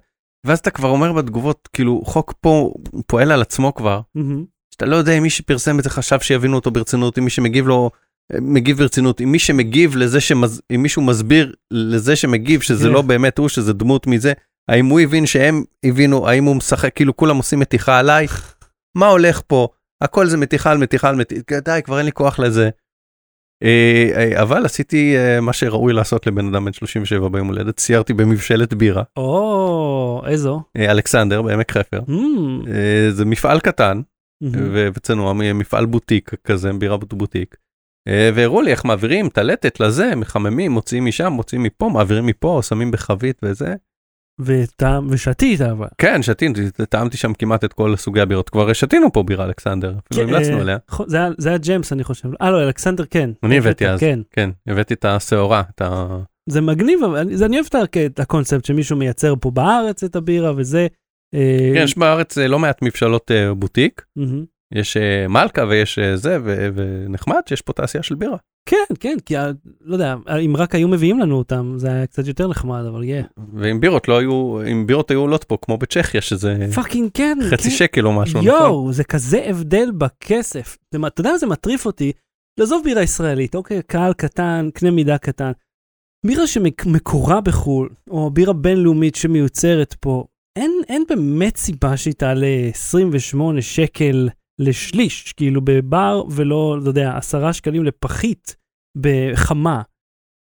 ואז 0.47 0.59
אתה 0.59 0.71
כבר 0.71 0.89
אומר 0.89 1.13
בתגובות 1.13 1.69
כאילו 1.73 2.03
חוק 2.05 2.35
פה 2.41 2.75
פועל 3.07 3.33
על 3.33 3.43
עצמו 3.43 3.75
כבר. 3.75 4.01
שאתה 4.75 4.87
לא 4.87 4.97
יודע 4.97 5.13
אם 5.13 5.23
מי 5.23 5.31
שפרסם 5.31 5.79
את 5.79 5.85
זה 5.85 5.91
חשב 5.91 6.21
שיבינו 6.21 6.57
אותו 6.57 6.71
ברצינות 6.71 7.19
אם 7.19 7.25
מי 7.25 7.31
שמגיב 7.31 7.67
לו 7.69 7.91
מגיב 8.41 8.79
ברצינות 8.79 9.21
אם 9.21 9.33
מי 9.33 9.39
שמגיב 9.39 9.97
לזה 9.97 10.21
שמז... 10.21 10.63
אם 10.75 10.83
מישהו 10.83 11.03
מסביר 11.03 11.53
לזה 11.71 12.17
שמגיב 12.17 12.61
שזה 12.61 12.89
כן. 12.89 12.93
לא 12.95 13.03
באמת 13.03 13.39
הוא 13.39 13.49
שזה 13.49 13.73
דמות 13.73 14.07
מזה 14.07 14.33
האם 14.71 14.87
הוא 14.87 15.01
הבין 15.01 15.27
שהם 15.27 15.65
הבינו 15.85 16.29
האם 16.29 16.45
הוא 16.45 16.57
משחק 16.57 16.95
כאילו 16.95 17.17
כולם 17.17 17.37
עושים 17.37 17.61
מתיחה 17.61 17.99
עליי 17.99 18.27
מה 18.97 19.07
הולך 19.07 19.43
פה 19.47 19.69
הכל 20.01 20.27
זה 20.27 20.37
מתיחה 20.37 20.71
על 20.71 20.79
מתיחה 20.79 21.09
על 21.09 21.17
מתיחה 21.17 21.61
די 21.61 21.81
כבר 21.85 21.99
אין 21.99 22.07
לי 22.07 22.13
כוח 22.13 22.39
לזה. 22.39 22.71
אה, 23.63 24.11
אה, 24.15 24.43
אבל 24.43 24.65
עשיתי 24.65 25.17
אה, 25.17 25.41
מה 25.41 25.53
שראוי 25.53 25.93
לעשות 25.93 26.27
לבן 26.27 26.49
אדם 26.49 26.65
בן 26.65 26.73
37 26.73 27.29
ביום 27.29 27.49
הולדת 27.49 27.81
סיירתי 27.81 28.13
במבשלת 28.13 28.75
בירה 28.75 29.03
או, 29.17 30.23
איזו. 30.27 30.63
אלכסנדר 30.77 31.43
בעמק 31.43 31.73
חפר 31.73 32.01
אה, 32.69 33.11
זה 33.11 33.25
מפעל 33.25 33.61
קטן. 33.61 34.01
ו- 34.53 34.89
וצנוע 34.95 35.33
מפעל 35.33 35.87
בוטיק 35.87 36.31
כזה 36.45 36.73
בירה 36.73 36.97
בוטיק. 36.97 37.57
והראו 38.35 38.63
לי 38.63 38.71
איך 38.71 38.85
מעבירים 38.85 39.29
טלטת 39.29 39.81
לזה 39.81 40.17
מחממים 40.17 40.73
מוציאים 40.73 41.05
משם 41.05 41.33
מוציאים 41.33 41.63
מפה 41.63 41.89
מעבירים 41.89 42.27
מפה 42.27 42.61
שמים 42.63 42.91
בחבית 42.91 43.41
וזה. 43.43 43.75
וטעם, 44.41 45.07
ושתית 45.11 45.61
אבל. 45.61 45.87
כן 45.99 46.23
שתיתי 46.23 46.61
טעמתי 46.89 47.17
שם 47.17 47.33
כמעט 47.35 47.65
את 47.65 47.73
כל 47.73 47.97
סוגי 47.97 48.21
הבירות 48.21 48.51
כבר 48.51 48.73
שתינו 48.73 49.13
פה 49.13 49.23
בירה 49.23 49.45
אלכסנדר 49.45 49.95
אפילו 50.09 50.29
כן, 50.29 50.35
המלצנו 50.35 50.57
אה, 50.57 50.61
עליה. 50.61 50.79
זה 51.39 51.49
היה- 51.49 51.59
ג'יימס 51.59 51.93
אני 51.93 52.05
חושב. 52.05 52.29
אה 52.43 52.51
לא, 52.51 52.63
אלכסנדר 52.63 53.05
כן. 53.11 53.31
אני 53.43 53.59
הבאתי 53.59 53.89
אז. 53.89 54.01
כן. 54.01 54.21
כן 54.31 54.51
הבאתי 54.67 54.95
את 54.95 55.05
השעורה 55.05 55.63
את 55.75 55.81
ה... 55.83 56.19
זה 56.49 56.61
מגניב, 56.61 57.01
אבל 57.05 57.19
אני- 57.19 57.57
אוהב 57.57 57.67
את 58.07 58.21
הקונספט 58.21 58.65
שמישהו 58.65 58.97
מייצר 58.97 59.35
פה 59.41 59.51
בארץ 59.51 60.05
את 60.05 60.17
הבירה 60.17 60.53
וזה. 60.57 60.87
אה, 61.35 61.71
כן, 61.75 61.83
יש 61.85 61.99
בארץ 61.99 62.39
אה, 62.39 62.49
לא 62.49 62.59
מעט 62.59 62.83
מבשלות 62.83 63.31
בוטיק. 63.57 64.03
יש 64.75 64.97
אה, 64.97 65.29
מלכה 65.29 65.65
ויש 65.69 65.99
אה, 65.99 66.17
זה 66.17 66.39
ו- 66.45 66.69
ונחמד 66.75 67.41
שיש 67.49 67.61
פה 67.61 67.73
תעשייה 67.73 68.03
של 68.03 68.15
בירה. 68.15 68.37
כן, 68.69 68.95
כן, 69.01 69.17
כי 69.27 69.35
לא 69.81 69.95
יודע, 69.95 70.15
אם 70.45 70.57
רק 70.57 70.75
היו 70.75 70.89
מביאים 70.89 71.19
לנו 71.19 71.37
אותם 71.39 71.75
זה 71.77 71.89
היה 71.89 72.07
קצת 72.07 72.27
יותר 72.27 72.49
נחמד, 72.49 72.85
אבל 72.89 73.05
כן. 73.07 73.23
ואם 73.55 73.81
בירות 73.81 74.09
לא 74.09 74.19
היו 74.19 74.59
אם 74.73 74.87
בירות 74.87 75.11
היו 75.11 75.21
עולות 75.21 75.45
פה 75.45 75.57
כמו 75.63 75.77
בצ'כיה 75.79 76.21
שזה 76.21 76.67
fucking 76.75 77.11
כן. 77.15 77.39
חצי 77.51 77.71
כן. 77.71 77.77
שקל 77.77 78.07
או 78.07 78.13
משהו. 78.13 78.39
נכון? 78.41 78.51
יואו, 78.51 78.93
זה 78.93 79.05
כזה 79.05 79.45
הבדל 79.47 79.91
בכסף. 79.99 80.77
יודע- 80.95 81.07
אתה 81.07 81.21
יודע 81.21 81.31
מה 81.31 81.39
זה 81.39 81.47
מטריף 81.47 81.87
אותי? 81.87 82.13
לעזוב 82.61 82.85
בירה 82.85 83.03
ישראלית, 83.03 83.55
אוקיי, 83.55 83.83
קהל 83.83 84.13
קטן, 84.13 84.69
קנה 84.75 84.91
מידה 84.91 85.19
קטן. 85.19 85.53
בירה 86.27 86.47
שמקורה 86.47 87.41
בחו"ל, 87.41 87.89
או 88.11 88.31
בירה 88.31 88.53
בינלאומית 88.53 89.15
שמיוצרת 89.15 89.95
פה, 90.01 90.25
אין, 90.59 90.73
אין 90.89 91.05
באמת 91.09 91.57
סיבה 91.57 91.97
שהיא 91.97 92.15
תעלה 92.15 92.47
28 92.75 93.63
שקל 93.63 94.29
לשליש, 94.59 95.33
כאילו 95.33 95.61
בבר 95.65 96.23
ולא, 96.31 96.79
לא 96.83 96.89
יודע, 96.89 97.17
10 97.17 97.53
שקלים 97.53 97.85
לפחית 97.85 98.57
בחמה. 98.97 99.83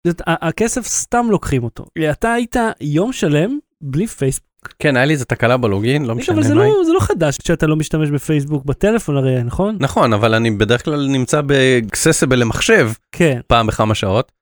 זאת, 0.06 0.22
הכסף 0.26 0.86
סתם 0.86 1.26
לוקחים 1.30 1.64
אותו. 1.64 1.84
אתה 2.10 2.32
היית 2.32 2.56
יום 2.80 3.12
שלם 3.12 3.58
בלי 3.80 4.06
פייסבוק. 4.06 4.48
כן 4.78 4.96
היה 4.96 5.04
לי 5.04 5.12
איזה 5.12 5.24
תקלה 5.24 5.56
בלוגין 5.56 6.04
לא 6.04 6.14
משנה 6.14 6.34
אבל 6.34 6.42
זה 6.42 6.54
מה 6.54 6.62
היא. 6.62 6.72
לא, 6.72 6.84
זה 6.84 6.92
לא 6.92 7.00
חדש 7.00 7.38
שאתה 7.46 7.66
לא 7.66 7.76
משתמש 7.76 8.10
בפייסבוק 8.10 8.64
בטלפון 8.64 9.16
הרי, 9.16 9.42
נכון? 9.42 9.76
נכון 9.80 10.12
אבל 10.12 10.34
אני 10.34 10.50
בדרך 10.50 10.84
כלל 10.84 11.06
נמצא 11.06 11.40
ב 11.40 11.49
accessible 11.49 12.38
למחשב 12.38 12.90
כן. 13.12 13.40
פעם 13.46 13.66
בכמה 13.66 13.94
שעות. 13.94 14.32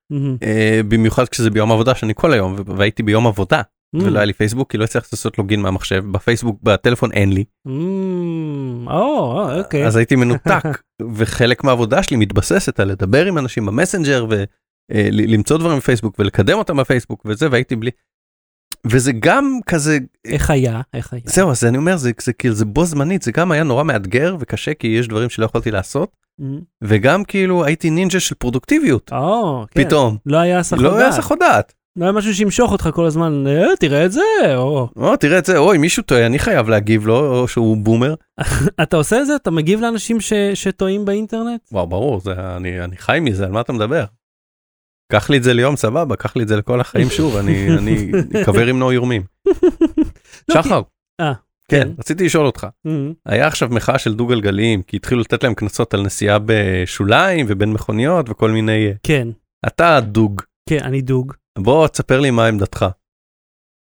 אה, 0.43 0.81
במיוחד 0.89 1.29
כשזה 1.29 1.51
ביום 1.51 1.73
עבודה 1.73 1.95
שאני 1.95 2.13
כל 2.17 2.33
היום 2.33 2.57
והייתי 2.67 3.03
ביום 3.03 3.27
עבודה. 3.27 3.63
ולא 3.95 4.19
היה 4.19 4.25
לי 4.25 4.33
פייסבוק 4.33 4.71
כי 4.71 4.79
לא 4.79 4.85
הצלחתי 4.85 5.09
לעשות 5.13 5.39
login 5.39 5.61
מהמחשב 5.61 6.05
בפייסבוק 6.11 6.63
בטלפון 6.63 7.13
אין 7.13 7.33
לי 7.33 7.45
מהמם. 7.65 8.89
או, 8.89 8.93
או, 8.93 9.59
אוקיי. 9.59 9.87
אז 9.87 9.97
הייתי 9.97 10.17
מנותק 10.17 10.65
וחלק 11.17 11.65
מהעבודה 11.65 12.03
שלי 12.03 12.17
מתבססת 12.17 12.81
על 12.81 12.89
לדבר 12.89 13.27
עם 13.27 13.39
אנשים 13.39 13.67
ב 13.67 13.73
Messenger 13.73 14.27
ולמצוא 14.93 15.59
דברים 15.59 15.79
בפייסבוק 15.79 16.17
ולקדם 16.19 16.59
אותם 16.59 16.77
בפייסבוק 16.77 17.23
וזה 17.27 17.49
והייתי 17.51 17.77
בלי. 17.77 17.91
וזה 18.87 19.13
גם 19.13 19.59
כזה 19.67 19.99
איך 20.25 20.51
היה? 20.51 20.81
איך 20.95 21.13
היה? 21.13 21.23
זהו 21.25 21.51
אז 21.51 21.65
אני 21.65 21.79
אומר 21.79 21.97
זה 21.97 22.11
זה 22.23 22.33
כאילו 22.33 22.55
זה 22.55 22.65
בו 22.65 22.85
זמנית 22.85 23.23
זה 23.23 23.33
גם 23.33 23.53
היה 23.53 23.63
נורא 23.63 23.85
מאתגר 23.85 24.37
וקשה 24.41 24.75
כי 24.75 24.87
יש 24.87 25.09
דברים 25.09 25.31
שלא 25.31 25.45
יכולתי 25.45 25.71
לעשות 25.71 26.17
מהמם. 26.39 26.61
וגם 26.85 27.25
כאילו 27.25 27.65
הייתי 27.65 27.91
נינג'ה 27.91 28.21
של 28.21 28.35
פרודוקטיביות 28.35 29.13
או, 29.13 29.65
כן. 29.71 29.85
פתאום 29.85 30.17
לא 30.27 30.37
היה 30.39 30.59
הסחות 30.59 31.39
לא 31.41 31.47
דעת. 31.49 31.75
לא 31.97 32.05
היה 32.05 32.13
משהו 32.13 32.35
שימשוך 32.35 32.73
אותך 32.73 32.89
כל 32.95 33.05
הזמן, 33.07 33.47
אה, 33.47 33.77
תראה 33.81 34.05
את 34.07 34.13
זה, 34.13 34.21
או... 34.57 34.89
או 34.97 35.17
תראה 35.17 35.39
את 35.39 35.45
זה 35.45 35.59
אוי 35.59 35.79
מישהו 35.79 36.03
טועה 36.03 36.27
אני 36.27 36.39
חייב 36.39 36.69
להגיב 36.69 37.07
לו 37.07 37.41
או 37.41 37.49
שהוא 37.49 37.77
בומר. 37.77 38.15
אתה 38.83 38.97
עושה 38.97 39.21
את 39.21 39.27
זה? 39.27 39.37
אתה 39.37 39.51
מגיב 39.51 39.81
לאנשים 39.81 40.21
ש- 40.21 40.33
שטועים 40.55 41.05
באינטרנט? 41.05 41.61
וואו 41.73 41.87
ברור 41.87 42.21
זה 42.21 42.57
אני 42.57 42.85
אני 42.85 42.97
חי 42.97 43.19
מזה 43.23 43.45
על 43.45 43.53
מה 43.53 43.61
אתה 43.61 43.73
מדבר. 43.73 44.05
קח 45.13 45.31
לי 45.31 45.37
את 45.37 45.43
זה 45.43 45.55
ליום 45.55 45.77
סבבה 45.77 46.17
קח 46.17 46.37
לי 46.37 46.43
את 46.43 46.49
זה 46.49 46.57
לכל 46.57 46.81
החיים 46.81 47.11
שוב 47.11 47.37
אני 47.37 47.69
אקבר 48.43 48.67
עם 48.67 48.79
נור 48.79 48.93
יורמים. 48.93 49.23
לא, 50.49 50.63
שחר. 50.63 50.81
אה, 51.21 51.33
כן 51.71 51.83
כן. 51.83 51.89
רציתי 51.99 52.25
לשאול 52.25 52.47
אותך 52.47 52.67
מהמם. 52.85 53.13
היה 53.27 53.47
עכשיו 53.47 53.69
מחאה 53.73 53.99
של 53.99 54.15
דו 54.15 54.27
גלגליים 54.27 54.83
כי 54.83 54.97
התחילו 54.97 55.21
לתת 55.21 55.45
להם 55.45 55.55
קנסות 55.55 55.95
על 55.95 56.03
נסיעה 56.03 56.39
בשוליים 56.47 57.47
ובין 57.49 57.73
מכוניות 57.73 58.31
וכל 58.31 58.51
מיני 58.51 58.93
כן, 59.03 59.29
אתה 59.67 60.01
דוג 60.01 60.43
כן, 60.69 60.79
אני 60.83 61.01
דוג. 61.01 61.33
בוא 61.59 61.89
תספר 61.89 62.21
לי 62.21 62.31
מה 62.31 62.47
עמדתך. 62.47 62.87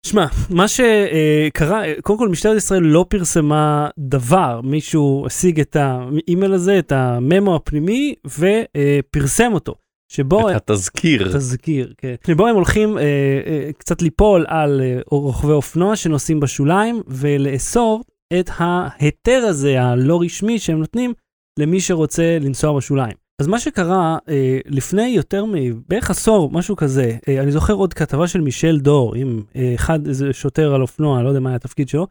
שמע, 0.05 0.25
מה 0.49 0.65
שקרה, 0.67 1.83
קודם 2.01 2.19
כל 2.19 2.29
משטרת 2.29 2.57
ישראל 2.57 2.83
לא 2.83 3.05
פרסמה 3.09 3.89
דבר, 3.99 4.61
מישהו 4.63 5.23
השיג 5.25 5.59
את 5.59 5.75
האימייל 5.75 6.53
הזה, 6.53 6.79
את 6.79 6.91
הממו 6.91 7.55
הפנימי, 7.55 8.15
ופרסם 8.25 9.53
אותו. 9.53 9.75
שבו... 10.13 10.49
את 10.49 10.69
התזכיר. 10.69 11.27
תזכיר, 11.33 11.93
כן. 11.97 12.15
שבו 12.27 12.47
הם 12.47 12.55
הולכים 12.55 12.97
אה, 12.97 13.03
אה, 13.03 13.69
קצת 13.77 14.01
ליפול 14.01 14.45
על 14.47 14.81
אה, 14.81 14.99
רוכבי 15.11 15.51
אופנוע 15.51 15.95
שנוסעים 15.95 16.39
בשוליים, 16.39 17.01
ולאסור 17.07 18.03
את 18.39 18.49
ההיתר 18.57 19.45
הזה, 19.49 19.81
הלא 19.81 20.21
רשמי 20.21 20.59
שהם 20.59 20.79
נותנים, 20.79 21.13
למי 21.59 21.79
שרוצה 21.79 22.37
לנסוע 22.41 22.77
בשוליים. 22.77 23.22
אז 23.41 23.47
מה 23.47 23.59
שקרה 23.59 24.17
אה, 24.29 24.59
לפני 24.65 25.07
יותר 25.07 25.45
מבערך 25.45 26.09
עשור, 26.09 26.51
משהו 26.51 26.75
כזה, 26.75 27.17
אה, 27.27 27.43
אני 27.43 27.51
זוכר 27.51 27.73
עוד 27.73 27.93
כתבה 27.93 28.27
של 28.27 28.41
מישל 28.41 28.79
דור, 28.79 29.15
עם 29.15 29.43
אה, 29.55 29.71
אחד, 29.75 30.07
איזה 30.07 30.33
שוטר 30.33 30.75
על 30.75 30.81
אופנוע, 30.81 31.23
לא 31.23 31.27
יודע 31.27 31.39
מה 31.39 31.49
היה 31.49 31.55
התפקיד 31.55 31.89
שלו, 31.89 32.07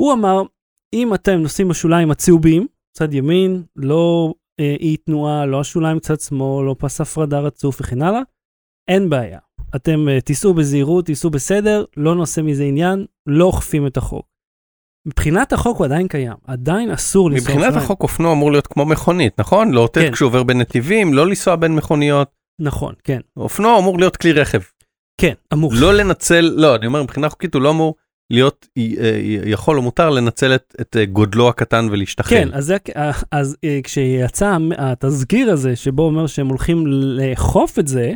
הוא 0.00 0.12
אמר, 0.12 0.42
אם 0.94 1.14
אתם 1.14 1.32
נוסעים 1.32 1.68
בשוליים 1.68 2.10
הצהובים, 2.10 2.66
צד 2.96 3.14
ימין, 3.14 3.62
לא 3.76 4.34
אה, 4.60 4.76
אי 4.80 4.96
תנועה, 4.96 5.46
לא 5.46 5.60
השוליים 5.60 5.98
צד 5.98 6.20
שמאל, 6.20 6.66
לא 6.66 6.76
פס 6.78 7.00
הפרדה 7.00 7.40
רצוף 7.40 7.80
וכן 7.80 8.02
הלאה, 8.02 8.20
אין 8.88 9.10
בעיה. 9.10 9.38
אתם 9.76 10.08
אה, 10.08 10.20
תיסעו 10.20 10.54
בזהירות, 10.54 11.06
תיסעו 11.06 11.30
בסדר, 11.30 11.84
לא 11.96 12.14
נושא 12.14 12.40
מזה 12.40 12.64
עניין, 12.64 13.06
לא 13.26 13.44
אוכפים 13.44 13.86
את 13.86 13.96
החוק. 13.96 14.26
מבחינת 15.06 15.52
החוק 15.52 15.78
הוא 15.78 15.84
עדיין 15.84 16.08
קיים, 16.08 16.32
עדיין 16.46 16.90
אסור 16.90 17.30
לנסוע 17.30 17.44
מבחינת 17.44 17.66
אופניים. 17.66 17.84
החוק 17.84 18.02
אופנוע 18.02 18.32
אמור 18.32 18.52
להיות 18.52 18.66
כמו 18.66 18.84
מכונית, 18.84 19.40
נכון? 19.40 19.72
לאותת 19.72 20.00
כן. 20.00 20.12
כשהוא 20.12 20.26
עובר 20.26 20.42
בין 20.42 20.58
נתיבים, 20.58 21.14
לא 21.14 21.26
לנסוע 21.26 21.56
בין 21.56 21.74
מכוניות. 21.74 22.28
נכון, 22.60 22.94
כן, 23.04 23.20
אופנוע 23.36 23.78
אמור 23.78 23.98
להיות 23.98 24.16
כלי 24.16 24.32
רכב. 24.32 24.60
כן, 25.20 25.34
אמור. 25.52 25.72
לא 25.74 25.94
לנצל, 25.94 26.52
לא, 26.56 26.76
אני 26.76 26.86
אומר 26.86 27.02
מבחינה 27.02 27.28
חוקית 27.28 27.54
הוא 27.54 27.62
לא 27.62 27.70
אמור 27.70 27.94
להיות, 28.30 28.66
אה, 28.78 29.20
יכול 29.44 29.76
או 29.76 29.82
מותר 29.82 30.10
לנצל 30.10 30.54
את, 30.54 30.76
את 30.80 30.96
אה, 30.96 31.04
גודלו 31.04 31.48
הקטן 31.48 31.88
ולהשתחל. 31.90 32.30
כן, 32.30 32.48
אז, 32.52 32.74
אז 33.30 33.56
אה, 33.64 33.80
כשיצא 33.84 34.56
התזכיר 34.78 35.50
הזה, 35.50 35.76
שבו 35.76 36.02
אומר 36.02 36.26
שהם 36.26 36.48
הולכים 36.48 36.86
לאכוף 36.86 37.78
את 37.78 37.88
זה, 37.88 38.12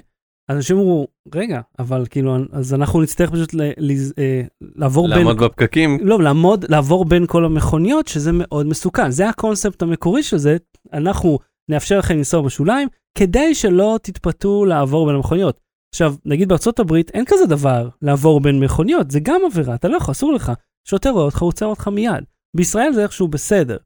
אנשים 0.51 0.77
אמרו, 0.77 1.09
רגע, 1.35 1.61
אבל 1.79 2.07
כאילו, 2.11 2.37
אז 2.53 2.75
אנחנו 2.75 3.03
נצטרך 3.03 3.31
פשוט 3.31 3.55
ל, 3.55 3.63
ל, 3.79 3.93
אה, 4.19 4.43
לעבור 4.61 5.09
בין... 5.09 5.19
לעמוד 5.19 5.39
בפקקים. 5.39 5.99
לא, 6.03 6.23
לעמוד, 6.23 6.65
לעבור 6.69 7.05
בין 7.05 7.27
כל 7.27 7.45
המכוניות, 7.45 8.09
שזה 8.09 8.31
מאוד 8.35 8.67
מסוכן. 8.67 9.11
זה 9.11 9.29
הקונספט 9.29 9.83
המקורי 9.83 10.23
של 10.23 10.37
זה, 10.37 10.57
אנחנו 10.93 11.39
נאפשר 11.71 11.99
לכם 11.99 12.17
לנסוע 12.17 12.43
בשוליים, 12.43 12.89
כדי 13.19 13.55
שלא 13.55 13.99
תתפתו 14.03 14.65
לעבור 14.65 15.07
בין 15.07 15.15
המכוניות. 15.15 15.61
עכשיו, 15.95 16.15
נגיד 16.25 16.49
בארצות 16.49 16.79
הברית 16.79 17.11
אין 17.15 17.25
כזה 17.27 17.47
דבר 17.47 17.89
לעבור 18.03 18.41
בין 18.41 18.61
מכוניות, 18.61 19.11
זה 19.11 19.21
גם 19.23 19.41
עבירה, 19.47 19.75
אתה 19.75 19.89
לא 19.89 19.97
יכול, 19.97 20.13
אסור 20.13 20.33
לך. 20.33 20.53
שוטר 20.89 21.11
רואה 21.11 21.25
אותך, 21.25 21.43
הוא 21.43 21.49
עוצר 21.49 21.67
אותך 21.67 21.89
מיד. 21.89 22.25
בישראל 22.57 22.93
זה 22.93 23.03
איכשהו 23.03 23.29
בסדר. 23.29 23.77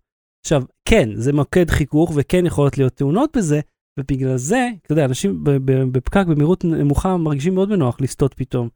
עכשיו, 0.46 0.62
כן, 0.88 1.08
זה 1.14 1.32
מוקד 1.32 1.70
חיכוך 1.70 2.12
וכן 2.14 2.46
יכולות 2.46 2.78
להיות 2.78 2.92
תאונות 2.92 3.36
בזה, 3.36 3.60
ובגלל 3.98 4.36
זה, 4.36 4.68
אתה 4.82 4.92
יודע, 4.92 5.04
אנשים 5.04 5.44
בפקק 5.92 6.24
במהירות 6.28 6.64
נמוכה 6.64 7.16
מרגישים 7.16 7.54
מאוד 7.54 7.68
בנוח 7.68 8.00
לסטות 8.00 8.34
פתאום. 8.34 8.68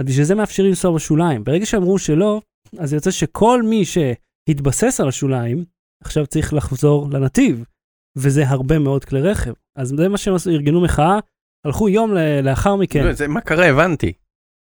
אז 0.00 0.06
בשביל 0.06 0.24
זה 0.24 0.34
מאפשרים 0.34 0.68
לנסוע 0.68 0.94
בשוליים. 0.94 1.44
ברגע 1.44 1.66
שאמרו 1.66 1.98
שלא, 1.98 2.40
אז 2.78 2.92
יוצא 2.92 3.10
שכל 3.10 3.62
מי 3.62 3.82
שהתבסס 3.84 5.00
על 5.00 5.08
השוליים, 5.08 5.64
עכשיו 6.04 6.26
צריך 6.26 6.54
לחזור 6.54 7.08
לנתיב, 7.10 7.64
וזה 8.18 8.48
הרבה 8.48 8.78
מאוד 8.78 9.04
כלי 9.04 9.20
רכב. 9.20 9.52
אז 9.78 9.88
זה 9.96 10.08
מה 10.08 10.18
שהם 10.18 10.34
עשו, 10.34 10.50
ארגנו 10.50 10.80
מחאה, 10.80 11.18
הלכו 11.66 11.88
יום 11.88 12.12
לאחר 12.42 12.76
מכן. 12.76 13.04
לא, 13.04 13.12
זה 13.12 13.28
מה 13.28 13.40
קרה 13.40 13.66
הבנתי. 13.66 14.12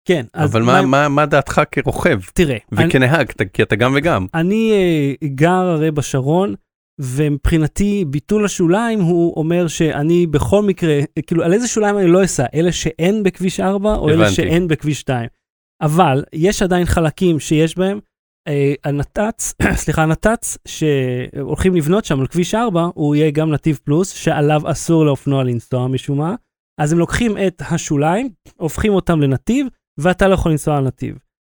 כן. 0.09 0.27
אבל 0.35 0.63
מה, 0.63 0.83
מה, 0.83 1.09
מה 1.09 1.27
דעתך 1.27 1.63
כרוכב? 1.71 2.21
תראה. 2.35 2.59
וכנהג, 2.73 3.33
אני, 3.41 3.51
כי 3.53 3.63
אתה 3.63 3.77
גם 3.77 3.93
וגם. 3.97 4.27
אני 4.35 4.73
uh, 5.25 5.27
גר 5.27 5.51
הרי 5.51 5.91
בשרון, 5.91 6.55
ומבחינתי 7.01 8.05
ביטול 8.05 8.45
השוליים 8.45 9.01
הוא 9.01 9.35
אומר 9.37 9.69
שאני 9.69 10.27
בכל 10.27 10.63
מקרה, 10.63 11.01
כאילו 11.27 11.43
על 11.45 11.53
איזה 11.53 11.69
שוליים 11.69 11.99
אני 11.99 12.07
לא 12.07 12.25
אסע, 12.25 12.47
אלה 12.55 12.73
שאין 12.73 13.23
בכביש 13.23 13.61
4 13.61 13.95
או 13.95 14.09
הבנתי. 14.09 14.23
אלה 14.23 14.31
שאין 14.31 14.69
בכביש 14.69 15.01
2. 15.01 15.29
אבל 15.83 16.25
יש 16.33 16.63
עדיין 16.63 16.85
חלקים 16.85 17.41
שיש 17.41 17.79
בהם. 17.79 18.01
אה, 18.49 18.75
הנת"צ, 18.85 19.55
סליחה, 19.83 20.03
הנת"צ 20.03 20.59
שהולכים 20.69 21.75
לבנות 21.75 22.05
שם 22.05 22.21
על 22.21 22.27
כביש 22.27 22.55
4, 22.55 22.89
הוא 22.95 23.15
יהיה 23.15 23.31
גם 23.31 23.51
נתיב 23.51 23.79
פלוס, 23.85 24.11
שעליו 24.11 24.71
אסור 24.71 25.05
לאופנוע 25.07 25.45
לנסוע 25.45 25.89
משום 25.89 26.19
מה. 26.19 26.35
אז 26.81 26.93
הם 26.93 26.99
לוקחים 26.99 27.37
את 27.47 27.63
השוליים, 27.71 28.29
הופכים 28.57 28.93
אותם 28.93 29.21
לנתיב, 29.21 29.67
ואתה 29.99 30.29
לא 30.29 30.35
יכול 30.35 30.53
לנסוע 30.53 30.77
על 30.77 30.85
נתיב. 30.85 31.19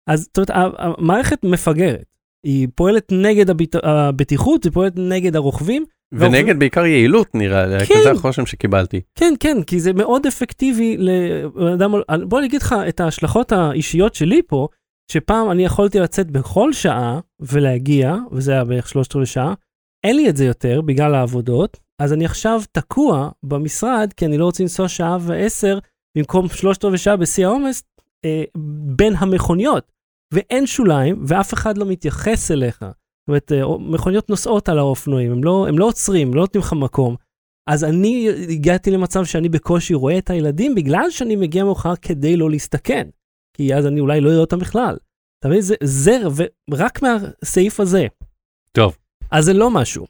אז 0.10 0.22
זאת 0.24 0.38
אומרת, 0.38 0.76
המערכת 0.78 1.44
מפגרת. 1.44 2.15
היא 2.46 2.68
פועלת 2.76 3.12
נגד 3.12 3.50
הביט... 3.50 3.76
הבטיחות, 3.84 4.64
היא 4.64 4.72
פועלת 4.72 4.94
נגד 4.98 5.36
הרוכבים. 5.36 5.86
ונגד 6.12 6.22
והרוכבים... 6.22 6.60
בעיקר 6.60 6.86
יעילות 6.86 7.36
נראה 7.36 7.66
לי, 7.66 7.86
כן. 7.86 7.96
זה 8.04 8.10
הרושם 8.10 8.46
שקיבלתי. 8.46 9.02
כן, 9.20 9.34
כן, 9.40 9.64
כי 9.64 9.80
זה 9.80 9.94
מאוד 9.94 10.26
אפקטיבי 10.26 10.98
לאדם, 11.58 11.94
בוא 12.28 12.40
אני 12.40 12.48
אגיד 12.48 12.62
לך 12.62 12.76
את 12.90 13.00
ההשלכות 13.00 13.52
האישיות 13.52 14.16
שלי 14.16 14.42
פה, 14.48 14.68
שפעם 15.12 15.52
אני 15.52 15.66
יכולתי 15.66 16.00
לצאת 16.00 16.32
בכל 16.32 16.74
שעה 16.74 17.20
ולהגיע, 17.40 18.16
וזה 18.32 18.52
היה 18.52 18.64
בערך 18.64 18.88
שלושת 18.90 19.16
רבעי 19.16 19.26
שעה, 19.26 19.54
אין 20.04 20.16
לי 20.16 20.30
את 20.30 20.38
זה 20.38 20.46
יותר 20.46 20.82
בגלל 20.82 21.16
העבודות, 21.16 21.80
אז 22.02 22.14
אני 22.14 22.26
עכשיו 22.26 22.62
תקוע 22.72 23.30
במשרד, 23.44 24.14
כי 24.18 24.26
אני 24.26 24.38
לא 24.38 24.46
רוצה 24.46 24.64
לנסוע 24.64 24.88
שעה 24.88 25.18
ועשר, 25.22 25.80
במקום 26.18 26.50
שלושת 26.50 26.86
רבעי 26.86 26.98
שעה 26.98 27.18
בשיא 27.18 27.46
העומס, 27.46 27.84
אה, 28.26 28.44
בין 28.96 29.14
המכוניות. 29.18 29.95
ואין 30.36 30.68
שוליים, 30.68 31.24
ואף 31.28 31.54
אחד 31.54 31.78
לא 31.78 31.86
מתייחס 31.86 32.52
אליך. 32.52 32.80
זאת 32.82 33.28
אומרת, 33.28 33.52
אה, 33.52 33.78
מכוניות 33.80 34.30
נוסעות 34.30 34.70
על 34.70 34.80
האופנועים, 34.80 35.32
הם 35.32 35.44
לא, 35.44 35.66
הם 35.68 35.80
לא 35.80 35.86
עוצרים, 35.86 36.34
לא 36.34 36.42
נותנים 36.42 36.64
לך 36.64 36.74
מקום. 36.74 37.16
אז 37.70 37.84
אני 37.84 38.30
הגעתי 38.50 38.92
למצב 38.92 39.26
שאני 39.26 39.50
בקושי 39.50 39.94
רואה 39.94 40.18
את 40.18 40.30
הילדים, 40.30 40.76
בגלל 40.76 41.10
שאני 41.10 41.36
מגיע 41.36 41.64
מאוחר 41.64 41.96
כדי 41.96 42.38
לא 42.38 42.50
להסתכן. 42.50 43.08
כי 43.54 43.76
אז 43.76 43.86
אני 43.86 44.00
אולי 44.00 44.22
לא 44.22 44.30
אראה 44.30 44.40
אותם 44.40 44.60
בכלל. 44.60 44.98
אתה 45.40 45.48
מבין? 45.48 45.62
זה, 45.62 45.76
זה 45.84 46.18
ורק 46.72 47.02
מהסעיף 47.02 47.80
הזה. 47.80 48.08
טוב. 48.72 48.98
אז 49.32 49.46
זה 49.46 49.54
לא 49.54 49.72
משהו. 49.72 50.06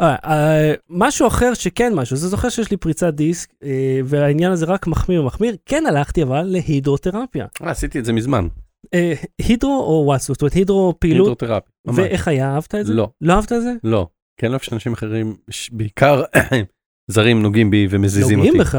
אה, 0.00 0.16
אה, 0.24 0.74
משהו 0.88 1.26
אחר 1.26 1.54
שכן 1.54 1.94
משהו, 1.94 2.16
זה 2.16 2.28
זוכר 2.28 2.48
שיש 2.48 2.70
לי 2.70 2.76
פריצת 2.76 3.14
דיסק, 3.14 3.54
אה, 3.62 4.00
והעניין 4.04 4.52
הזה 4.52 4.66
רק 4.66 4.86
מחמיר 4.86 5.22
ומחמיר, 5.22 5.56
כן 5.66 5.84
הלכתי 5.86 6.22
אבל 6.22 6.42
להידרותרפיה. 6.42 7.46
אה, 7.62 7.70
עשיתי 7.70 7.98
את 7.98 8.04
זה 8.04 8.12
מזמן. 8.12 8.46
אה, 8.94 9.12
הידרו 9.38 9.80
או 9.82 10.02
וואטסו, 10.06 10.32
זאת 10.32 10.42
אומרת 10.42 10.52
הידרו 10.54 10.94
פעילות, 10.98 11.26
הידרותרפיה. 11.42 11.72
ואיך 11.94 12.28
היה, 12.28 12.54
אהבת 12.54 12.74
את 12.74 12.86
זה? 12.86 12.94
לא. 12.94 13.10
לא 13.20 13.32
אהבת 13.32 13.52
את 13.52 13.62
זה? 13.62 13.72
לא. 13.84 14.08
כן 14.40 14.50
אוהב 14.50 14.60
שאנשים 14.60 14.92
אחרים, 14.92 15.36
בעיקר 15.72 16.22
זרים 17.10 17.42
נוגעים 17.42 17.70
בי 17.70 17.86
ומזיזים 17.90 18.38
אותי. 18.38 18.48
נוגעים 18.50 18.64
בך? 18.66 18.78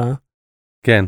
כן. 0.86 1.06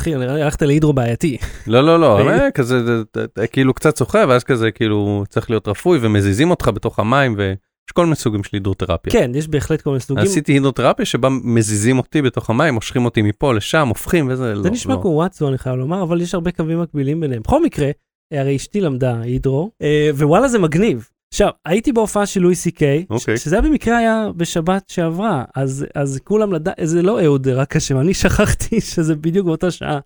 אחי, 0.00 0.14
נראה 0.14 0.34
לי 0.34 0.42
הלכת 0.42 0.62
להידרו 0.62 0.92
בעייתי. 0.92 1.36
לא, 1.66 1.80
לא, 1.80 2.00
לא, 2.00 2.18
אה. 2.28 2.38
אה, 2.44 2.50
כזה, 2.50 2.84
זה- 2.86 3.02
זה- 3.16 3.26
זה 3.38 3.46
כאילו 3.46 3.74
קצת 3.74 3.96
שוחה, 3.96 4.24
ואז 4.28 4.44
כזה 4.44 4.70
כאילו 4.70 5.24
צריך 5.28 5.50
להיות 5.50 5.68
רפוי 5.68 5.98
ומזיזים 6.02 6.50
אותך 6.50 6.68
בתוך 6.74 6.98
המים, 6.98 7.34
ויש 7.38 7.56
כל 7.94 8.04
מיני 8.04 8.16
סוגים 8.16 8.44
של 8.44 8.50
הידרותרפיה. 8.52 9.12
כן, 9.12 9.30
יש 9.34 9.48
בהחלט 9.48 9.80
כל 9.82 9.90
מיני 9.90 10.00
סוגים. 10.00 10.24
עשיתי 10.24 10.52
הידרותרפיה 10.52 11.04
שבה 11.04 11.28
מזיזים 11.44 11.98
אותי 11.98 12.22
בתוך 12.22 12.50
המים, 12.50 12.74
מושכים 12.74 13.04
אותי 13.04 13.22
מפה 13.22 13.54
לשם, 13.54 13.88
הופכים 13.88 14.28
וזה, 14.30 14.54
לא. 14.54 14.62
זה 14.62 14.70
נשמע 14.70 14.94
לא. 14.94 15.00
כמו 15.00 15.10
וואטסו, 15.10 15.48
אני 15.48 15.58
חייב 15.58 15.76
לומר, 15.76 16.02
אבל 16.02 16.20
יש 16.20 16.34
הרבה 16.34 16.50
קווים 16.52 16.80
מקבילים 16.82 17.20
ביניהם. 17.20 17.42
בכל 17.42 17.62
מקרה, 17.62 17.90
הרי 18.32 18.56
אשתי 18.56 18.80
למדה 18.80 19.20
הידרו, 19.20 19.70
אה, 19.82 20.10
ווואלה 20.14 20.48
זה 20.48 20.58
מגניב. 20.58 21.08
עכשיו, 21.34 21.50
הייתי 21.64 21.92
בהופעה 21.92 22.26
של 22.26 22.40
לואי 22.40 22.54
סי 22.54 22.70
קיי, 22.70 23.04
אוקיי. 23.10 23.36
שזה 23.36 23.56
היה 23.56 23.62
במקרה 23.62 23.98
היה 23.98 24.28
בשבת 24.36 24.90
שעברה, 24.90 25.44
אז, 25.54 25.86
אז 25.94 26.20
כולם 26.24 26.52
לדע, 26.52 26.72
זה 26.84 27.02
לא 27.02 27.24
אהוד 27.24 27.48
רק 27.48 27.76
השם, 27.76 27.98
אני 28.00 28.14
שכחתי 28.22 28.80
שזה 28.80 29.16
בדיוק 29.16 29.46
באותה 29.46 29.70
שעה. 29.70 29.98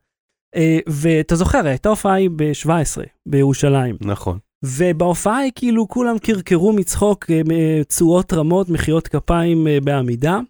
אה, 0.56 0.78
ואתה 0.86 1.36
זוכר, 1.36 1.66
הייתה 1.66 1.88
הופעה 1.88 2.14
היא 2.14 2.30
ב-17 2.36 3.02
בירושלים, 3.26 3.96
נכון. 4.00 4.38
ובהופעה 4.64 5.38
היא 5.38 5.52
כאילו 5.54 5.88
כולם 5.88 6.18
קרקרו 6.18 6.72
מצחוק, 6.72 7.30
אה, 7.30 7.40
אה, 7.50 7.84
תשואות 7.84 8.32
רמות, 8.32 8.68
מחיאות 8.68 9.08
כפיים 9.08 9.66
אה, 9.66 9.78
בעמידה. 9.80 10.40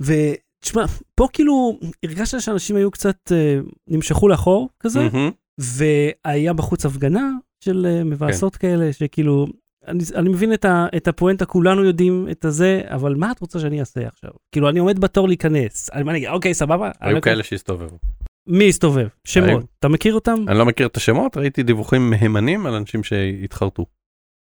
ותשמע, 0.00 0.84
פה 1.14 1.28
כאילו 1.32 1.78
הרגשת 2.04 2.40
שאנשים 2.40 2.76
היו 2.76 2.90
קצת, 2.90 3.32
אה, 3.32 3.58
נמשכו 3.88 4.28
לאחור 4.28 4.68
כזה, 4.80 5.08
מהמם. 5.12 5.30
והיה 5.60 6.52
בחוץ 6.52 6.86
הפגנה 6.86 7.30
של 7.64 7.86
אה, 7.86 8.04
מבאסות 8.04 8.56
כאלה, 8.56 8.92
שכאילו, 8.92 9.46
אני, 9.86 10.04
אני 10.14 10.28
מבין 10.28 10.52
את, 10.54 10.64
ה, 10.64 10.86
את 10.96 11.08
הפואנטה, 11.08 11.46
כולנו 11.46 11.84
יודעים 11.84 12.28
את 12.30 12.44
הזה, 12.44 12.82
אבל 12.86 13.14
מה 13.14 13.32
את 13.32 13.40
רוצה 13.40 13.60
שאני 13.60 13.80
אעשה 13.80 14.06
עכשיו? 14.06 14.30
כאילו, 14.52 14.68
אני 14.68 14.78
עומד 14.78 14.98
בתור 14.98 15.28
להיכנס, 15.28 15.90
אני, 15.92 16.10
אני 16.10 16.28
אוקיי, 16.28 16.54
סבבה? 16.54 16.86
אני 16.86 17.10
היו 17.10 17.14
לא- 17.16 17.20
כאלה 17.20 17.42
שהסתובבו. 17.42 17.98
מי 18.46 18.68
הסתובב? 18.68 19.08
שמות. 19.24 19.48
היו. 19.48 19.58
אתה 19.78 19.88
מכיר 19.88 20.14
אותם? 20.14 20.44
אני 20.48 20.58
לא 20.58 20.66
מכיר 20.66 20.86
את 20.86 20.96
השמות, 20.96 21.36
ראיתי 21.36 21.62
דיווחים 21.62 22.10
מהימנים 22.10 22.66
על 22.66 22.74
אנשים 22.74 23.04
שהתחרטו. 23.04 23.86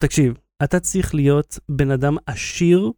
תקשיב, 0.02 0.34
אתה 0.64 0.80
צריך 0.80 1.14
להיות 1.14 1.58
בן 1.68 1.90
אדם 1.90 2.16
עשיר 2.26 2.92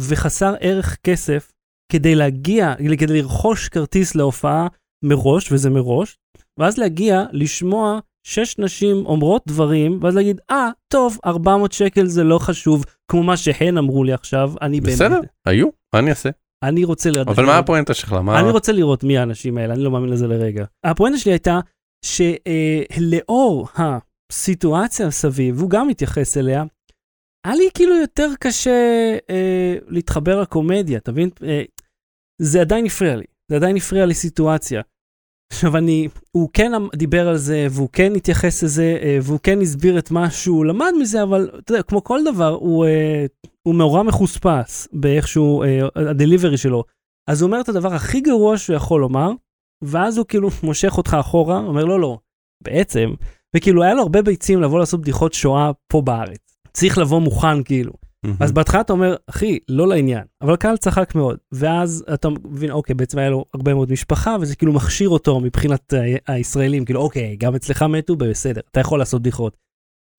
וחסר 0.00 0.54
ערך 0.60 0.96
כסף 1.02 1.52
כדי 1.92 2.14
להגיע, 2.14 2.74
כדי 2.98 3.22
לרכוש 3.22 3.68
כרטיס 3.68 4.14
להופעה 4.14 4.68
מראש, 5.04 5.52
וזה 5.52 5.70
מראש, 5.70 6.18
ואז 6.58 6.78
להגיע, 6.78 7.24
לשמוע 7.32 7.98
שש 8.26 8.58
נשים 8.58 9.06
אומרות 9.06 9.42
דברים, 9.46 9.98
ואז 10.02 10.16
להגיד, 10.16 10.40
אה, 10.50 10.70
טוב, 10.88 11.18
400 11.24 11.72
שקל 11.72 12.06
זה 12.06 12.24
לא 12.24 12.38
חשוב, 12.38 12.84
כמו 13.10 13.22
מה 13.22 13.36
שהן 13.36 13.78
אמרו 13.78 14.04
לי 14.04 14.12
עכשיו, 14.12 14.52
אני 14.62 14.80
באמת... 14.80 14.94
בסדר, 14.94 15.20
היו, 15.46 15.68
מה 15.94 16.00
אני 16.00 16.10
אעשה? 16.10 16.30
אני 16.62 16.84
רוצה 16.84 17.10
לראות... 17.10 17.28
אבל 17.28 17.46
מה 17.46 17.58
הפואנטה 17.58 17.94
שלך? 17.94 18.12
מה... 18.12 18.40
אני 18.40 18.50
רוצה 18.50 18.72
לראות 18.72 19.04
מי 19.04 19.18
האנשים 19.18 19.58
האלה, 19.58 19.74
אני 19.74 19.82
לא 19.82 19.90
מאמין 19.90 20.10
לזה 20.10 20.26
לרגע. 20.26 20.64
הפואנטה 20.84 21.18
שלי 21.18 21.32
הייתה 21.32 21.60
שלאור 22.04 23.68
הסיטואציה 23.76 25.10
סביב, 25.10 25.60
הוא 25.60 25.70
גם 25.70 25.88
מתייחס 25.88 26.36
אליה, 26.36 26.64
היה 27.46 27.54
לי 27.54 27.68
כאילו 27.74 27.94
יותר 27.94 28.28
קשה 28.40 29.16
אה, 29.30 29.76
להתחבר 29.88 30.40
לקומדיה, 30.40 30.98
אתה 30.98 31.12
מבין? 31.12 31.30
אה, 31.42 31.62
זה 32.42 32.60
עדיין 32.60 32.86
הפריע 32.86 33.16
לי, 33.16 33.24
זה 33.48 33.56
עדיין 33.56 33.76
הפריע 33.76 34.06
לי 34.06 34.14
סיטואציה. 34.14 34.82
עכשיו 35.52 35.76
אני, 35.76 36.08
הוא 36.30 36.48
כן 36.52 36.72
דיבר 36.96 37.28
על 37.28 37.36
זה, 37.36 37.66
והוא 37.70 37.88
כן 37.92 38.14
התייחס 38.16 38.62
לזה, 38.62 38.98
אה, 39.02 39.18
והוא 39.22 39.38
כן 39.42 39.60
הסביר 39.60 39.98
את 39.98 40.10
מה 40.10 40.30
שהוא 40.30 40.64
למד 40.64 40.92
מזה, 41.00 41.22
אבל 41.22 41.50
אתה 41.58 41.72
יודע, 41.72 41.82
כמו 41.82 42.04
כל 42.04 42.20
דבר, 42.24 42.54
הוא, 42.60 42.86
אה, 42.86 43.26
הוא 43.62 43.74
מאורע 43.74 44.02
מחוספס 44.02 44.88
באיכשהו, 44.92 45.62
אה, 45.62 45.80
הדליברי 45.94 46.56
שלו. 46.56 46.84
אז 47.28 47.42
הוא 47.42 47.46
אומר 47.46 47.60
את 47.60 47.68
הדבר 47.68 47.94
הכי 47.94 48.20
גרוע 48.20 48.58
שהוא 48.58 48.76
יכול 48.76 49.00
לומר, 49.00 49.30
ואז 49.82 50.18
הוא 50.18 50.26
כאילו 50.26 50.48
מושך 50.62 50.98
אותך 50.98 51.16
אחורה, 51.20 51.58
אומר 51.58 51.84
לא, 51.84 52.00
לא, 52.00 52.18
בעצם, 52.64 53.14
וכאילו 53.56 53.82
היה 53.82 53.94
לו 53.94 54.02
הרבה 54.02 54.22
ביצים 54.22 54.62
לבוא 54.62 54.78
לעשות 54.78 55.00
בדיחות 55.00 55.32
שואה 55.32 55.70
פה 55.88 56.00
בארץ. 56.02 56.56
צריך 56.72 56.98
לבוא 56.98 57.20
מוכן 57.20 57.62
כאילו. 57.62 57.92
מהמם. 58.26 58.36
אז 58.40 58.52
בהתחלה 58.52 58.80
אתה 58.80 58.92
אומר, 58.92 59.16
אחי, 59.26 59.58
לא 59.68 59.88
לעניין, 59.88 60.24
אבל 60.42 60.54
הקהל 60.54 60.76
צחק 60.76 61.14
מאוד, 61.14 61.38
ואז 61.52 62.04
אתה 62.14 62.28
מבין, 62.30 62.70
אוקיי, 62.70 62.94
בעצם 62.94 63.18
היה 63.18 63.30
לו 63.30 63.44
הרבה 63.54 63.74
מאוד 63.74 63.92
משפחה, 63.92 64.36
וזה 64.40 64.56
כאילו 64.56 64.72
מכשיר 64.72 65.08
אותו 65.08 65.40
מבחינת 65.40 65.94
הישראלים, 66.26 66.84
כאילו, 66.84 67.00
אוקיי, 67.00 67.36
גם 67.36 67.54
אצלך 67.54 67.82
מתו, 67.82 68.16
בסדר, 68.16 68.60
אתה 68.70 68.80
יכול 68.80 68.98
לעשות 68.98 69.22
בדיחות. 69.22 69.56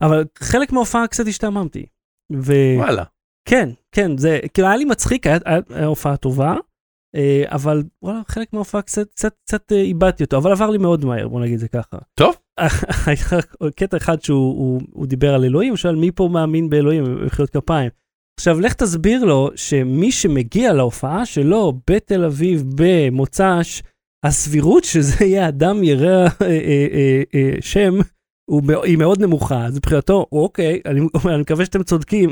אבל 0.02 0.26
חלק 0.40 0.72
מההופעה 0.72 1.08
קצת 1.08 1.28
השתעממתי. 1.28 1.86
וכן, 2.34 2.76
וואלה. 2.78 3.04
כן, 3.92 4.18
זה, 4.18 4.40
כאילו 4.54 4.68
היה 4.68 4.78
לי 4.78 4.86
מצחיק, 4.86 5.28
היה 5.28 5.86
הופעה 5.86 6.18
טובה, 6.18 6.56
אבל 7.46 7.84
וואלה, 8.02 8.22
חלק 8.28 8.54
מההופעה 8.54 8.82
קצת, 8.82 9.10
קצת, 9.12 9.34
קצת 9.46 9.72
אה, 9.72 9.78
איבדתי 9.78 10.24
אותו, 10.24 10.38
אבל 10.38 10.52
עבר 10.52 10.70
לי 10.70 10.78
מאוד 10.78 11.06
מהר, 11.06 11.28
בוא 11.28 11.42
נגיד 11.42 11.54
את 11.54 11.60
זה 11.60 11.68
ככה. 11.68 11.98
טוב. 12.16 12.36
קטע 13.80 13.98
אחד 13.98 14.22
שהוא 14.22 14.58
הוא, 14.58 14.82
הוא 14.92 15.08
דיבר 15.08 15.34
על 15.34 15.44
אלוהים, 15.44 15.70
הוא 15.70 15.78
שאל 15.78 15.96
מי 15.96 16.12
פה 16.12 16.30
מאמין 16.32 16.70
באלוהים 16.70 17.04
במחיאות 17.04 17.50
כפיים. 17.50 17.90
עכשיו 18.40 18.60
לך 18.60 18.74
תסביר 18.74 19.26
לו 19.26 19.50
שמי 19.56 20.12
שמגיע 20.12 20.74
להופעה 20.74 21.26
שלו 21.26 21.74
בתל 21.90 22.26
אביב 22.26 22.64
במוצ"ש, 22.76 23.82
הסבירות 24.26 24.84
שזה 24.84 25.26
יהיה 25.26 25.48
אדם 25.48 25.84
ירא 25.84 26.08
אה, 26.08 26.28
אה, 26.42 26.88
אה, 26.94 27.24
אה, 27.36 27.52
שם, 27.62 27.94
היא 28.84 28.98
מאוד 28.98 29.22
נמוכה, 29.22 29.66
אז 29.66 29.78
מבחינתו, 29.78 30.26
אוקיי, 30.32 30.82
אני, 30.86 31.00
אני 31.34 31.42
מקווה 31.42 31.66
שאתם 31.66 31.84
צודקים, 31.84 32.30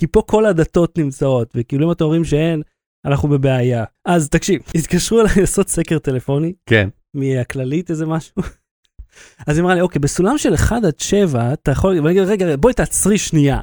כי 0.00 0.06
פה 0.06 0.22
כל 0.26 0.46
הדתות 0.46 0.98
נמצאות, 0.98 1.52
וכאילו 1.54 1.86
אם 1.86 1.92
אתם 1.92 2.04
אומרים 2.04 2.24
שאין, 2.24 2.62
אנחנו 3.04 3.28
בבעיה. 3.28 3.84
אז 4.04 4.28
תקשיב, 4.28 4.62
התקשרו 4.74 5.20
אליי 5.20 5.32
לעשות 5.40 5.68
סקר 5.68 5.98
טלפוני, 5.98 6.52
כן. 6.66 6.88
מהכללית 7.14 7.90
איזה 7.90 8.06
משהו. 8.06 8.34
אז 9.46 9.56
היא 9.56 9.62
אמרה 9.62 9.74
לי, 9.74 9.80
אוקיי, 9.80 9.98
בסולם 9.98 10.38
של 10.38 10.54
1 10.54 10.84
עד 10.84 11.00
7, 11.00 11.52
אתה 11.52 11.70
יכול, 11.70 12.00
ואני 12.00 12.10
אגיד, 12.10 12.22
רגע, 12.22 12.56
בואי 12.56 12.74
תעצרי 12.74 13.18
שנייה. 13.18 13.60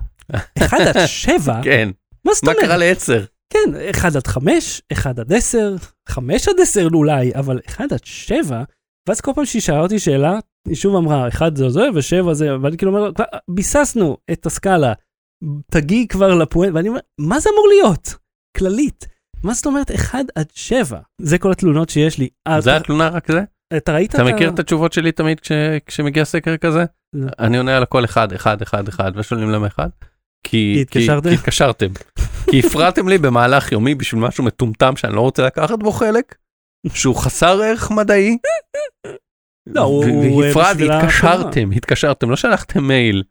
1 0.59 0.77
עד 0.79 1.05
7? 1.05 1.59
כן. 1.63 1.89
מה 2.25 2.33
זאת 2.33 2.43
מה 2.43 2.51
אומרת? 2.51 2.65
קרה 2.65 2.77
לעצר? 2.77 3.23
כן, 3.53 3.73
1 3.91 4.15
עד 4.15 4.27
5, 4.27 4.81
1 4.93 5.19
עד 5.19 5.33
10, 5.33 5.75
5 6.09 6.47
עד 6.47 6.55
10 6.61 6.87
אולי, 6.93 7.31
אבל 7.35 7.59
1 7.67 7.91
עד 7.91 8.03
7, 8.03 8.63
ואז 9.07 9.21
כל 9.21 9.31
פעם 9.35 9.45
שהיא 9.45 9.61
שאלה 9.61 9.79
אותי 9.79 9.99
שאלה, 9.99 10.39
היא 10.67 10.75
שוב 10.75 10.95
אמרה, 10.95 11.27
1 11.27 11.55
זה 11.55 11.69
זה 11.69 11.89
ו7 11.89 12.33
זה, 12.33 12.59
ואני 12.61 12.77
כאילו 12.77 12.97
אומר, 12.97 13.13
כבר 13.13 13.25
ביססנו 13.49 14.17
את 14.31 14.45
הסקאלה, 14.45 14.93
תגיעי 15.71 16.07
כבר 16.07 16.33
לפואנט, 16.33 16.75
ואני 16.75 16.89
אומר, 16.89 16.99
מה 17.19 17.39
זה 17.39 17.49
אמור 17.53 17.67
להיות? 17.67 18.15
כללית. 18.57 19.07
מה 19.47 19.53
זאת 19.53 19.65
אומרת 19.65 19.91
1 19.91 20.19
עד 20.35 20.47
7? 20.53 20.99
זה 21.21 21.37
כל 21.37 21.51
התלונות 21.51 21.89
שיש 21.89 22.17
לי. 22.17 22.29
אה, 22.47 22.61
זה 22.61 22.75
התלונה 22.75 23.09
רק 23.09 23.31
זה? 23.31 23.41
אתה 23.77 23.93
ראית? 23.93 24.15
אתה 24.15 24.23
מכיר 24.23 24.49
את 24.49 24.59
התשובות 24.59 24.93
שלי 24.93 25.11
תמיד 25.11 25.39
כש- 25.39 25.51
כשמגיע 25.85 26.25
סקר 26.25 26.57
כזה? 26.57 26.85
לא. 27.13 27.27
אני 27.39 27.57
עונה 27.57 27.77
על 27.77 27.83
הכל 27.83 28.05
אחד, 28.05 28.33
אחד, 28.33 28.61
אחד, 28.61 28.87
אחד, 28.87 29.11
ושואלים 29.15 29.49
למה 29.49 29.67
אחד? 29.67 29.89
כי 30.43 30.85
כי 30.91 30.99
התקשרתם? 31.33 31.87
כי 32.51 32.59
הפרעתם 32.59 33.07
לי 33.07 33.17
במהלך 33.17 33.71
יומי 33.71 33.95
בשביל 33.95 34.21
משהו 34.21 34.43
מטומטם 34.43 34.95
שאני 34.95 35.15
לא 35.15 35.21
רוצה 35.21 35.45
לקחת 35.45 35.79
בו 35.79 35.91
חלק, 35.91 36.35
שהוא 36.93 37.15
חסר 37.15 37.61
ערך 37.61 37.91
מדעי. 37.91 38.37
לא, 39.67 40.01
אה, 40.03 40.37
והפרעת, 40.37 40.77
התקשרתם, 40.81 41.71
התקשרתם, 41.71 42.29
לא 42.29 42.35
שלחתם 42.35 42.83
מייל. 42.83 43.23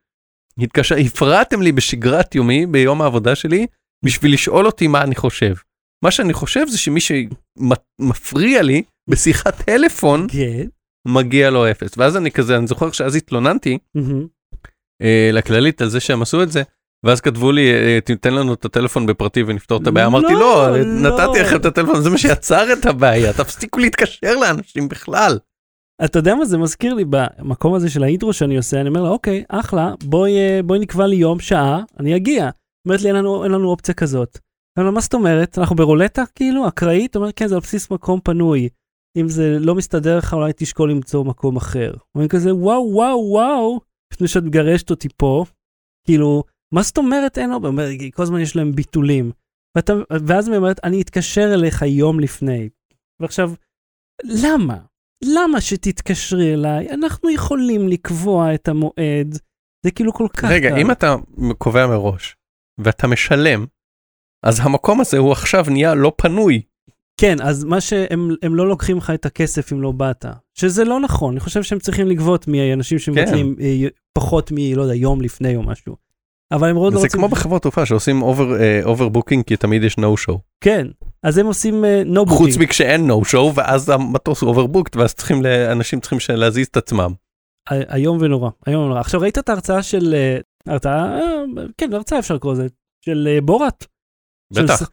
התקשר, 0.58 0.96
הפרעתם 1.06 1.62
לי 1.62 1.72
בשגרת 1.72 2.34
יומי 2.34 2.66
ביום 2.66 3.02
העבודה 3.02 3.34
שלי 3.34 3.66
בשביל 4.04 4.32
לשאול 4.32 4.66
אותי 4.66 4.86
מה 4.86 5.02
אני 5.02 5.14
חושב. 5.14 5.54
מה 6.04 6.10
שאני 6.10 6.32
חושב 6.32 6.66
זה 6.68 6.78
שמי 6.78 7.00
שמפריע 7.00 8.62
לי 8.62 8.82
בשיחת 9.10 9.62
טלפון 9.62 10.26
כן. 10.30 10.66
מגיע 11.08 11.50
לו 11.50 11.70
אפס. 11.70 11.98
ואז 11.98 12.16
אני 12.16 12.30
כזה, 12.30 12.56
אני 12.56 12.66
זוכר 12.66 12.92
שאז 12.92 13.16
התלוננתי. 13.16 13.78
אה, 15.02 15.30
לכללית 15.32 15.82
על 15.82 15.88
זה 15.88 16.00
שהם 16.00 16.22
עשו 16.22 16.42
את 16.42 16.52
זה. 16.52 16.62
ואז 17.04 17.20
כתבו 17.20 17.52
לי, 17.52 17.70
אה, 17.70 17.98
תיתן 18.00 18.34
לנו 18.34 18.54
את 18.54 18.64
הטלפון 18.64 19.06
בפרטי 19.06 19.42
ונפתור 19.42 19.82
את 19.82 19.86
הבעיה. 19.86 20.06
לא, 20.06 20.10
אמרתי, 20.10 20.32
לא, 20.34 20.70
לא. 20.70 20.84
נתתי 20.84 21.40
לכם 21.40 21.56
את 21.56 21.64
הטלפון, 21.64 22.02
זה 22.02 22.10
מה 22.10 22.18
שיצר 22.18 22.72
את 22.72 22.86
הבעיה, 22.86 23.32
תפסיקו 23.32 23.78
להתקשר 23.78 24.36
לאנשים 24.40 24.88
בכלל. 24.88 25.38
אתה 26.04 26.18
יודע 26.18 26.34
מה 26.34 26.44
זה 26.44 26.58
מזכיר 26.58 26.94
לי 26.94 27.04
במקום 27.10 27.74
הזה 27.74 27.90
של 27.90 28.02
האינטרו 28.02 28.32
שאני 28.32 28.56
עושה, 28.56 28.80
אני 28.80 28.88
אומר 28.88 29.02
לה, 29.02 29.08
אוקיי, 29.08 29.44
אחלה, 29.48 29.92
בואי, 30.04 30.38
אה, 30.38 30.60
בואי 30.64 30.78
נקבע 30.78 31.06
לי 31.06 31.16
יום, 31.16 31.40
שעה, 31.40 31.82
אני 32.00 32.16
אגיע. 32.16 32.50
אומרת 32.86 33.02
לי, 33.02 33.08
אין 33.08 33.16
לנו, 33.16 33.44
אין 33.44 33.52
לנו 33.52 33.68
אופציה 33.68 33.94
כזאת. 33.94 34.38
אומר, 34.80 34.90
מה 34.90 35.00
זאת 35.00 35.14
אומרת? 35.14 35.58
אנחנו 35.58 35.76
ברולטה 35.76 36.22
כאילו, 36.34 36.68
אקראית? 36.68 37.16
אומרת, 37.16 37.34
כן, 37.36 37.46
זה 37.46 37.54
על 37.54 37.60
בסיס 37.60 37.90
מקום 37.90 38.20
פנוי. 38.20 38.68
אם 39.16 39.28
זה 39.28 39.58
לא 39.60 39.74
מסתדר 39.74 40.18
לך, 40.18 40.34
אולי 40.34 40.52
תשקול 40.56 40.90
למצוא 40.90 41.24
מקום 41.24 41.56
אחר. 41.56 41.92
אומרים 42.14 42.28
כזה, 42.28 42.54
וואו, 42.54 42.90
וואו, 42.92 43.30
וואו, 43.30 43.80
לפני 44.12 44.28
שאת 44.28 44.42
מגרשת 44.42 44.90
אותי 44.90 45.08
פה, 45.16 45.44
כאילו, 46.06 46.44
מה 46.74 46.82
זאת 46.82 46.98
אומרת 46.98 47.38
אין 47.38 47.50
לו? 47.50 47.56
אומר, 47.64 47.86
כל 48.14 48.22
הזמן 48.22 48.40
יש 48.40 48.56
להם 48.56 48.72
ביטולים. 48.72 49.30
ואתה, 49.76 49.92
ואז 50.26 50.48
היא 50.48 50.56
אומרת, 50.56 50.80
אני 50.84 51.02
אתקשר 51.02 51.54
אליך 51.54 51.82
יום 51.82 52.20
לפני. 52.20 52.68
ועכשיו, 53.20 53.52
למה? 54.24 54.78
למה 55.24 55.60
שתתקשרי 55.60 56.54
אליי? 56.54 56.90
אנחנו 56.90 57.30
יכולים 57.30 57.88
לקבוע 57.88 58.54
את 58.54 58.68
המועד. 58.68 59.38
זה 59.84 59.90
כאילו 59.90 60.12
כל 60.12 60.28
כך 60.36 60.44
רגע, 60.44 60.70
קל. 60.70 60.78
אם 60.78 60.90
אתה 60.90 61.16
קובע 61.58 61.86
מראש 61.86 62.36
ואתה 62.78 63.06
משלם, 63.06 63.66
אז 64.46 64.60
המקום 64.62 65.00
הזה 65.00 65.18
הוא 65.18 65.32
עכשיו 65.32 65.64
נהיה 65.70 65.94
לא 65.94 66.12
פנוי. 66.16 66.62
כן, 67.20 67.36
אז 67.42 67.64
מה 67.64 67.80
שהם 67.80 68.30
הם 68.42 68.54
לא 68.54 68.68
לוקחים 68.68 68.96
לך 68.96 69.10
את 69.10 69.26
הכסף 69.26 69.72
אם 69.72 69.82
לא 69.82 69.92
באת. 69.92 70.24
שזה 70.54 70.84
לא 70.84 71.00
נכון, 71.00 71.32
אני 71.32 71.40
חושב 71.40 71.62
שהם 71.62 71.78
צריכים 71.78 72.06
לגבות 72.06 72.48
מאנשים 72.48 72.98
שמבטלים 72.98 73.56
אה, 73.60 73.88
פחות 74.12 74.52
מ... 74.52 74.56
לא 74.76 74.82
יודע, 74.82 74.94
יום 74.94 75.20
לפני 75.20 75.56
או 75.56 75.62
משהו. 75.62 75.96
אבל 76.52 76.68
הם 76.68 76.74
מאוד 76.74 76.92
לא 76.92 76.98
זה 76.98 77.06
רוצים... 77.06 77.20
כמו 77.20 77.28
בחברות 77.28 77.62
תעופה 77.62 77.86
שעושים 77.86 78.22
overbooking 78.84 79.44
כי 79.44 79.56
תמיד 79.56 79.82
יש 79.82 79.98
no 79.98 80.16
show. 80.16 80.38
כן, 80.60 80.86
אז 81.22 81.38
הם 81.38 81.46
עושים 81.46 81.84
uh, 81.84 82.16
no 82.16 82.28
חוץ 82.28 82.54
booking. 82.54 82.60
מכשאין 82.60 83.06
no 83.06 83.24
show 83.24 83.54
ואז 83.54 83.88
המטוס 83.88 84.40
הוא 84.40 84.48
overbooked 84.48 84.96
ואז 84.96 85.14
צריכים, 85.14 85.42
אנשים 85.72 86.00
צריכים 86.00 86.18
להזיז 86.36 86.66
את 86.66 86.76
עצמם. 86.76 87.12
איום 87.72 88.18
ונורא, 88.20 88.50
איום 88.66 88.84
ונורא. 88.84 89.00
עכשיו 89.00 89.20
ראית 89.20 89.38
את 89.38 89.48
ההרצאה 89.48 89.82
של... 89.82 90.14
אה, 90.14 90.38
הרצאה, 90.72 91.18
אה, 91.18 91.42
כן, 91.78 91.92
הרצאה 91.92 92.18
אפשר 92.18 92.34
לקרוא 92.34 92.52
לזה, 92.52 92.66
של 93.04 93.28
אה, 93.30 93.40
בורת. 93.40 93.86
בטח. 94.52 94.90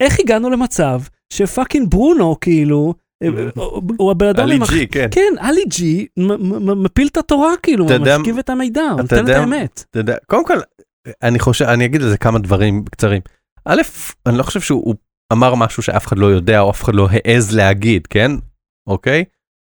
איך 0.00 0.20
הגענו 0.20 0.50
למצב 0.50 1.00
שפאקינג 1.32 1.90
ברונו 1.90 2.40
כאילו, 2.40 2.94
אה, 3.22 3.28
הוא- 3.54 3.82
הוא 3.96 4.10
הבן 4.10 4.26
אדם 4.26 4.42
עלי 4.44 4.58
ג'י, 4.70 4.86
כן. 4.86 5.08
כן, 5.10 5.34
עלי 5.40 5.64
ג'י 5.68 6.06
מפיל 6.76 7.06
את 7.06 7.16
התורה 7.16 7.52
כאילו, 7.62 7.86
משכיב 8.20 8.38
את 8.38 8.50
המידע, 8.50 8.80
הוא 8.82 9.00
נותן 9.02 9.24
את 9.24 9.28
האמת. 9.40 9.84
קודם 10.26 10.46
כל, 10.46 10.58
אני 11.22 11.38
חושב, 11.38 11.64
אני 11.64 11.84
אגיד 11.84 12.02
על 12.02 12.08
זה 12.08 12.18
כמה 12.18 12.38
דברים 12.38 12.84
קצרים. 12.84 13.20
א', 13.64 13.82
אני 14.26 14.38
לא 14.38 14.42
חושב 14.42 14.60
שהוא 14.60 14.82
הוא 14.84 14.94
אמר 15.32 15.54
משהו 15.54 15.82
שאף 15.82 16.06
אחד 16.06 16.18
לא 16.18 16.26
יודע 16.26 16.60
או 16.60 16.70
אף 16.70 16.82
אחד 16.84 16.94
לא 16.94 17.08
העז 17.10 17.56
להגיד, 17.56 18.06
כן? 18.06 18.30
אוקיי? 18.86 19.24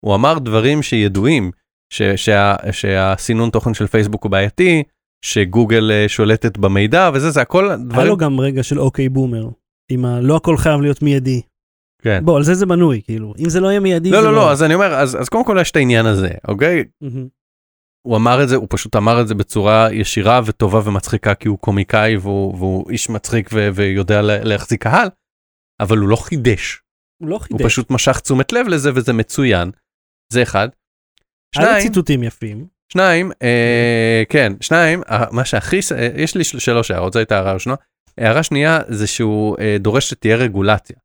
הוא 0.05 0.15
אמר 0.15 0.39
דברים 0.39 0.81
שידועים, 0.83 1.51
ש, 1.93 2.01
שה, 2.01 2.55
שהסינון 2.71 3.49
תוכן 3.49 3.73
של 3.73 3.87
פייסבוק 3.87 4.23
הוא 4.23 4.31
בעייתי, 4.31 4.83
שגוגל 5.25 5.91
אה, 5.91 6.05
שולטת 6.09 6.57
במידע 6.57 7.09
וזה, 7.13 7.31
זה 7.31 7.41
הכל 7.41 7.67
היה 7.67 7.77
דברים, 7.77 8.07
לו 8.07 8.17
גם 8.17 8.39
רגע 8.39 8.63
של 8.63 8.79
אוקיי 8.79 9.09
בומר, 9.09 9.49
עם 9.91 10.05
ה... 10.05 10.19
לא 10.21 10.35
הכל 10.35 10.57
חייב 10.57 10.81
להיות 10.81 11.01
מיידי. 11.01 11.41
כן. 12.01 12.25
בוא, 12.25 12.37
על 12.37 12.43
זה 12.43 12.53
זה 12.53 12.65
בנוי, 12.65 13.01
כאילו, 13.05 13.33
אם 13.39 13.49
זה 13.49 13.59
לא 13.59 13.67
יהיה 13.67 13.79
מיידי, 13.79 14.11
לא, 14.11 14.21
זה 14.21 14.27
לא, 14.27 14.33
לא, 14.33 14.51
אז 14.51 14.63
אני 14.63 14.73
אומר, 14.73 14.93
אז, 14.93 15.17
אז 15.21 15.29
קודם 15.29 15.45
כל 15.45 15.57
יש 15.61 15.71
את 15.71 15.75
העניין 15.75 16.05
הזה, 16.05 16.29
אוקיי? 16.47 16.83
הוא 18.07 18.17
אמר 18.17 18.43
את 18.43 18.49
זה, 18.49 18.55
הוא 18.55 18.67
פשוט 18.69 18.95
אמר 18.95 19.21
את 19.21 19.27
זה 19.27 19.35
בצורה 19.35 19.87
ישירה 19.93 20.41
וטובה 20.45 20.81
ומצחיקה 20.89 21.35
כי 21.35 21.47
הוא 21.47 21.59
קומיקאי 21.59 22.17
והוא, 22.17 22.55
והוא 22.57 22.89
איש 22.89 23.09
מצחיק 23.09 23.49
ו, 23.53 23.69
ויודע 23.75 24.21
לה- 24.21 24.43
להחזיק 24.43 24.83
קהל, 24.83 25.07
אבל 25.79 25.97
הוא 25.97 26.09
לא 26.09 26.15
חידש, 26.15 26.81
הוא 27.21 27.29
לא 27.29 27.35
הוא 27.35 27.41
חידש. 27.43 27.61
פשוט 27.65 27.91
משך 27.91 28.19
תשומת 28.19 28.51
לב 28.53 28.67
לזה 28.67 28.91
וזה 28.95 29.13
מצוין. 29.13 29.71
זה 30.33 30.43
אחד. 30.43 30.69
היה 31.55 31.65
שניים, 31.65 31.87
ציטוטים 31.87 32.23
יפים. 32.23 32.67
שניים, 32.93 33.31
אה, 33.41 34.23
כן, 34.29 34.53
שניים, 34.61 35.01
אה, 35.09 35.25
מה 35.31 35.45
שהכי, 35.45 35.79
אה, 35.95 36.09
יש 36.15 36.35
לי 36.35 36.43
של- 36.43 36.59
שלוש 36.59 36.91
הערות, 36.91 37.13
זו 37.13 37.19
הייתה 37.19 37.35
הערה 37.35 37.53
ראשונה. 37.53 37.75
הערה 38.17 38.43
שנייה 38.43 38.79
זה 38.87 39.07
שהוא 39.07 39.57
אה, 39.59 39.77
דורש 39.79 40.09
שתהיה 40.09 40.35
רגולציה. 40.35 40.95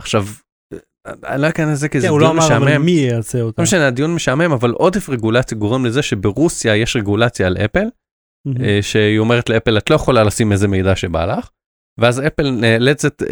עכשיו, 0.00 0.26
אה, 0.74 0.78
אני 1.26 1.42
לא 1.42 1.48
אכנס 1.48 1.68
לזה 1.72 1.88
כי 1.88 2.00
זה 2.00 2.06
כן, 2.06 2.10
הוא 2.10 2.20
לא 2.20 2.26
דיון 2.26 2.38
אמר 2.38 2.46
אבל 2.56 2.64
משעמם. 2.66 2.84
מי 2.84 2.90
יעשה 2.90 3.40
אותה. 3.40 3.62
לא 3.62 3.64
משנה, 3.64 3.86
הדיון 3.86 4.14
משעמם, 4.14 4.52
אבל 4.52 4.70
עודף 4.70 5.08
רגולציה 5.08 5.58
גורם 5.58 5.84
לזה 5.86 6.02
שברוסיה 6.02 6.76
יש 6.76 6.96
רגולציה 6.96 7.46
על 7.46 7.56
אפל, 7.56 7.84
שהיא 8.82 9.18
אומרת 9.18 9.48
לאפל, 9.48 9.78
את 9.78 9.90
לא 9.90 9.94
יכולה 9.94 10.24
לשים 10.24 10.52
איזה 10.52 10.68
מידע 10.68 10.96
שבא 10.96 11.24
לך, 11.26 11.48
ואז 12.00 12.20
אפל 12.26 12.50
נאלצת 12.50 13.22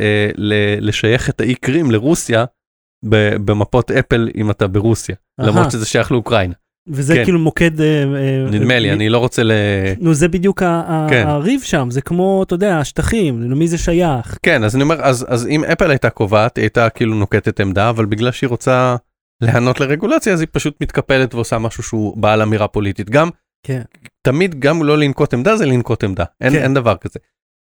לשייך 0.81 1.31
את 1.31 1.41
האי 1.41 1.55
קרים 1.55 1.91
לרוסיה 1.91 2.45
במפות 3.45 3.91
אפל 3.91 4.29
אם 4.37 4.51
אתה 4.51 4.67
ברוסיה. 4.69 5.17
למרות 5.41 5.71
שזה 5.71 5.87
שייך 5.87 6.13
לאוקראינה. 6.13 6.55
וזה 6.89 7.15
כן. 7.15 7.25
כאילו 7.25 7.39
מוקד... 7.39 7.81
אה, 7.81 8.03
אה, 8.03 8.51
נדמה 8.51 8.79
לי, 8.79 8.89
אה, 8.89 8.95
אני 8.95 9.09
לא 9.09 9.19
רוצה 9.19 9.43
ל... 9.43 9.53
נו, 10.01 10.15
זה 10.15 10.29
בדיוק 10.29 10.63
כן. 11.11 11.25
הריב 11.27 11.61
שם, 11.63 11.91
זה 11.91 12.03
כמו, 12.03 12.43
אתה 12.43 12.55
יודע, 12.55 12.79
השטחים, 12.79 13.51
למי 13.51 13.69
זה 13.69 13.79
שייך. 13.79 14.39
כן, 14.43 14.65
אז 14.65 14.75
אני 14.75 14.83
אומר, 14.83 15.03
אז, 15.03 15.27
אז 15.29 15.47
אם 15.47 15.65
אפל 15.65 15.91
הייתה 15.91 16.11
קובעת, 16.11 16.57
היא 16.57 16.63
הייתה 16.63 16.91
כאילו 16.91 17.15
נוקטת 17.15 17.61
עמדה, 17.61 17.91
אבל 17.91 18.05
בגלל 18.05 18.33
שהיא 18.33 18.49
רוצה 18.49 18.97
להיענות 19.41 19.81
לרגולציה, 19.81 20.33
אז 20.33 20.41
היא 20.41 20.49
פשוט 20.53 20.77
מתקפלת 20.81 21.35
ועושה 21.35 21.59
משהו 21.59 21.83
שהוא 21.83 22.17
בעל 22.17 22.43
אמירה 22.43 22.69
פוליטית. 22.69 23.11
גם, 23.11 23.31
כן. 23.67 23.83
תמיד 24.23 24.61
גם 24.61 24.83
לא 24.83 24.99
לנקוט 24.99 25.35
עמדה 25.35 25.57
זה 25.57 25.67
לנקוט 25.67 26.05
עמדה, 26.05 26.25
אין, 26.41 26.53
כן. 26.53 26.63
אין 26.63 26.75
דבר 26.75 26.97
כזה. 26.97 27.19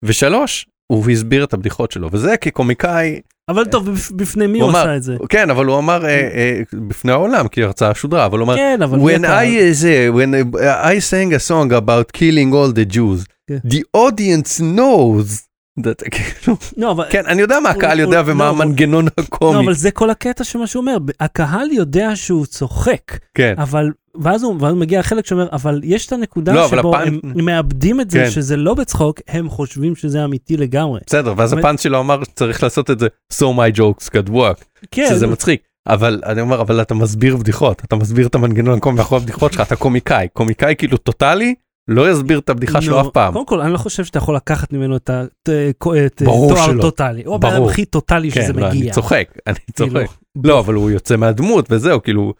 ושלוש, 0.03 0.67
הוא 0.87 1.09
הסביר 1.09 1.43
את 1.43 1.53
הבדיחות 1.53 1.91
שלו, 1.91 2.09
וזה 2.11 2.37
כקומיקאי, 2.37 3.19
אבל 3.49 3.65
טוב, 3.65 3.89
בפ- 3.89 4.11
בפני 4.15 4.47
מי 4.47 4.59
הוא 4.59 4.69
עשה 4.69 4.95
את 4.95 5.03
זה? 5.03 5.15
כן, 5.29 5.49
אבל 5.49 5.65
הוא 5.65 5.77
אמר 5.79 6.05
אה, 6.05 6.09
אה, 6.09 6.59
בפני 6.87 7.11
העולם, 7.11 7.47
כי 7.47 7.63
ההרצאה 7.63 7.95
שודרה, 7.95 8.25
אבל 8.25 8.39
הוא 8.39 8.45
אמר, 8.45 8.55
כן, 8.55 8.79
when? 8.81 9.25
I, 9.25 9.71
זה, 9.71 10.09
when 10.13 10.55
I 10.83 10.99
sang 11.11 11.33
a 11.33 11.49
song 11.49 11.71
about 11.71 12.17
killing 12.17 12.53
all 12.53 12.73
the 12.75 12.93
Jews, 12.95 13.25
כן. 13.47 13.57
the 13.67 13.81
audience 13.97 14.59
knows. 14.61 15.47
that, 15.79 16.09
כאילו, 16.11 16.57
לא. 16.77 16.95
כן, 17.09 17.23
אני 17.27 17.41
יודע 17.41 17.59
מה 17.59 17.69
הקהל 17.69 17.99
יודע 17.99 18.21
ומה 18.25 18.43
לא, 18.45 18.49
הוא- 18.49 18.63
המנגנון 18.63 19.05
לא, 19.05 19.11
הקומי. 19.23 19.65
אבל 19.65 19.73
זה 19.73 19.91
כל 19.91 20.09
הקטע 20.09 20.43
של 20.43 20.59
מה 20.59 20.67
שהוא 20.67 20.81
אומר, 20.81 20.97
הקהל 21.19 21.71
יודע 21.71 22.11
שהוא 22.15 22.45
צוחק, 22.45 23.01
כן, 23.33 23.53
אבל, 23.57 23.89
ואז 24.21 24.43
הוא, 24.43 24.55
ואז 24.59 24.75
מגיע 24.75 24.99
החלק 24.99 25.25
שאומר, 25.25 25.47
אבל 25.51 25.81
יש 25.83 26.07
את 26.07 26.11
הנקודה 26.11 26.53
לא, 26.53 26.67
שבו 26.67 26.95
הפן- 26.95 27.19
הם 27.23 27.45
מאבדים 27.45 28.01
את 28.01 28.09
זה, 28.11 28.19
כן. 28.23 28.29
שזה 28.31 28.57
לא 28.57 28.73
בצחוק, 28.73 29.19
הם 29.27 29.49
חושבים 29.49 29.95
שזה 29.95 30.23
אמיתי 30.25 30.57
לגמרי. 30.57 30.99
בסדר, 31.07 31.33
ואז 31.37 31.53
אבל- 31.53 31.59
הפאנץ' 31.61 31.81
שלו 31.81 31.99
אמר 31.99 32.23
שצריך 32.23 32.63
לעשות 32.63 32.91
את 32.91 32.99
זה, 32.99 33.07
so 33.33 33.37
my 33.45 33.77
jokes 33.77 34.09
could 34.09 34.29
work, 34.31 34.63
כן, 34.91 35.07
שזה 35.09 35.27
מצחיק. 35.27 35.61
אבל 35.87 36.21
אני 36.25 36.41
אומר, 36.41 36.61
אבל 36.61 36.81
אתה 36.81 36.93
מסביר 36.93 37.37
בדיחות, 37.37 37.81
אתה 37.85 37.95
מסביר 37.95 38.27
את 38.27 38.35
המנגנון 38.35 38.77
הקומי 38.77 38.97
מאחורי 38.97 39.21
הבדיחות 39.21 39.53
שלך, 39.53 39.61
אתה 39.61 39.75
קומיקאי, 39.75 40.27
קומיקאי 40.33 40.75
כאילו 40.77 40.97
טוטאלי, 40.97 41.55
לא 41.87 42.11
יסביר 42.11 42.39
את 42.39 42.49
הבדיחה 42.49 42.81
שלו 42.81 42.95
נו, 42.95 43.01
אף 43.07 43.13
פעם. 43.13 43.33
קודם 43.33 43.45
כל, 43.45 43.61
אני 43.61 43.73
לא 43.73 43.77
חושב 43.77 44.05
שאתה 44.05 44.17
יכול 44.17 44.35
לקחת 44.35 44.73
ממנו 44.73 44.95
את 44.97 45.09
התואר 45.09 46.07
ברור 46.23 46.55
שלא. 46.55 46.81
טוטאלי. 46.81 47.23
הוא 47.25 47.35
הבן. 47.35 47.63
הכי 47.69 47.85
טוטאלי 47.85 48.31
כן, 48.31 48.41
שזה 48.41 48.53
לא, 48.53 48.67
אני 48.67 48.77
מגיע. 48.79 48.93
צוחק, 48.93 49.27
אני 49.47 49.55
כאילו, 49.75 49.89
צוחק. 50.01 50.17
לא, 50.43 50.59
אבל 50.59 50.73
הוא 50.73 50.91
יוצא 50.91 51.15
מהדמות 51.15 51.65
וזהו, 51.71 52.01
כאילו, 52.03 52.33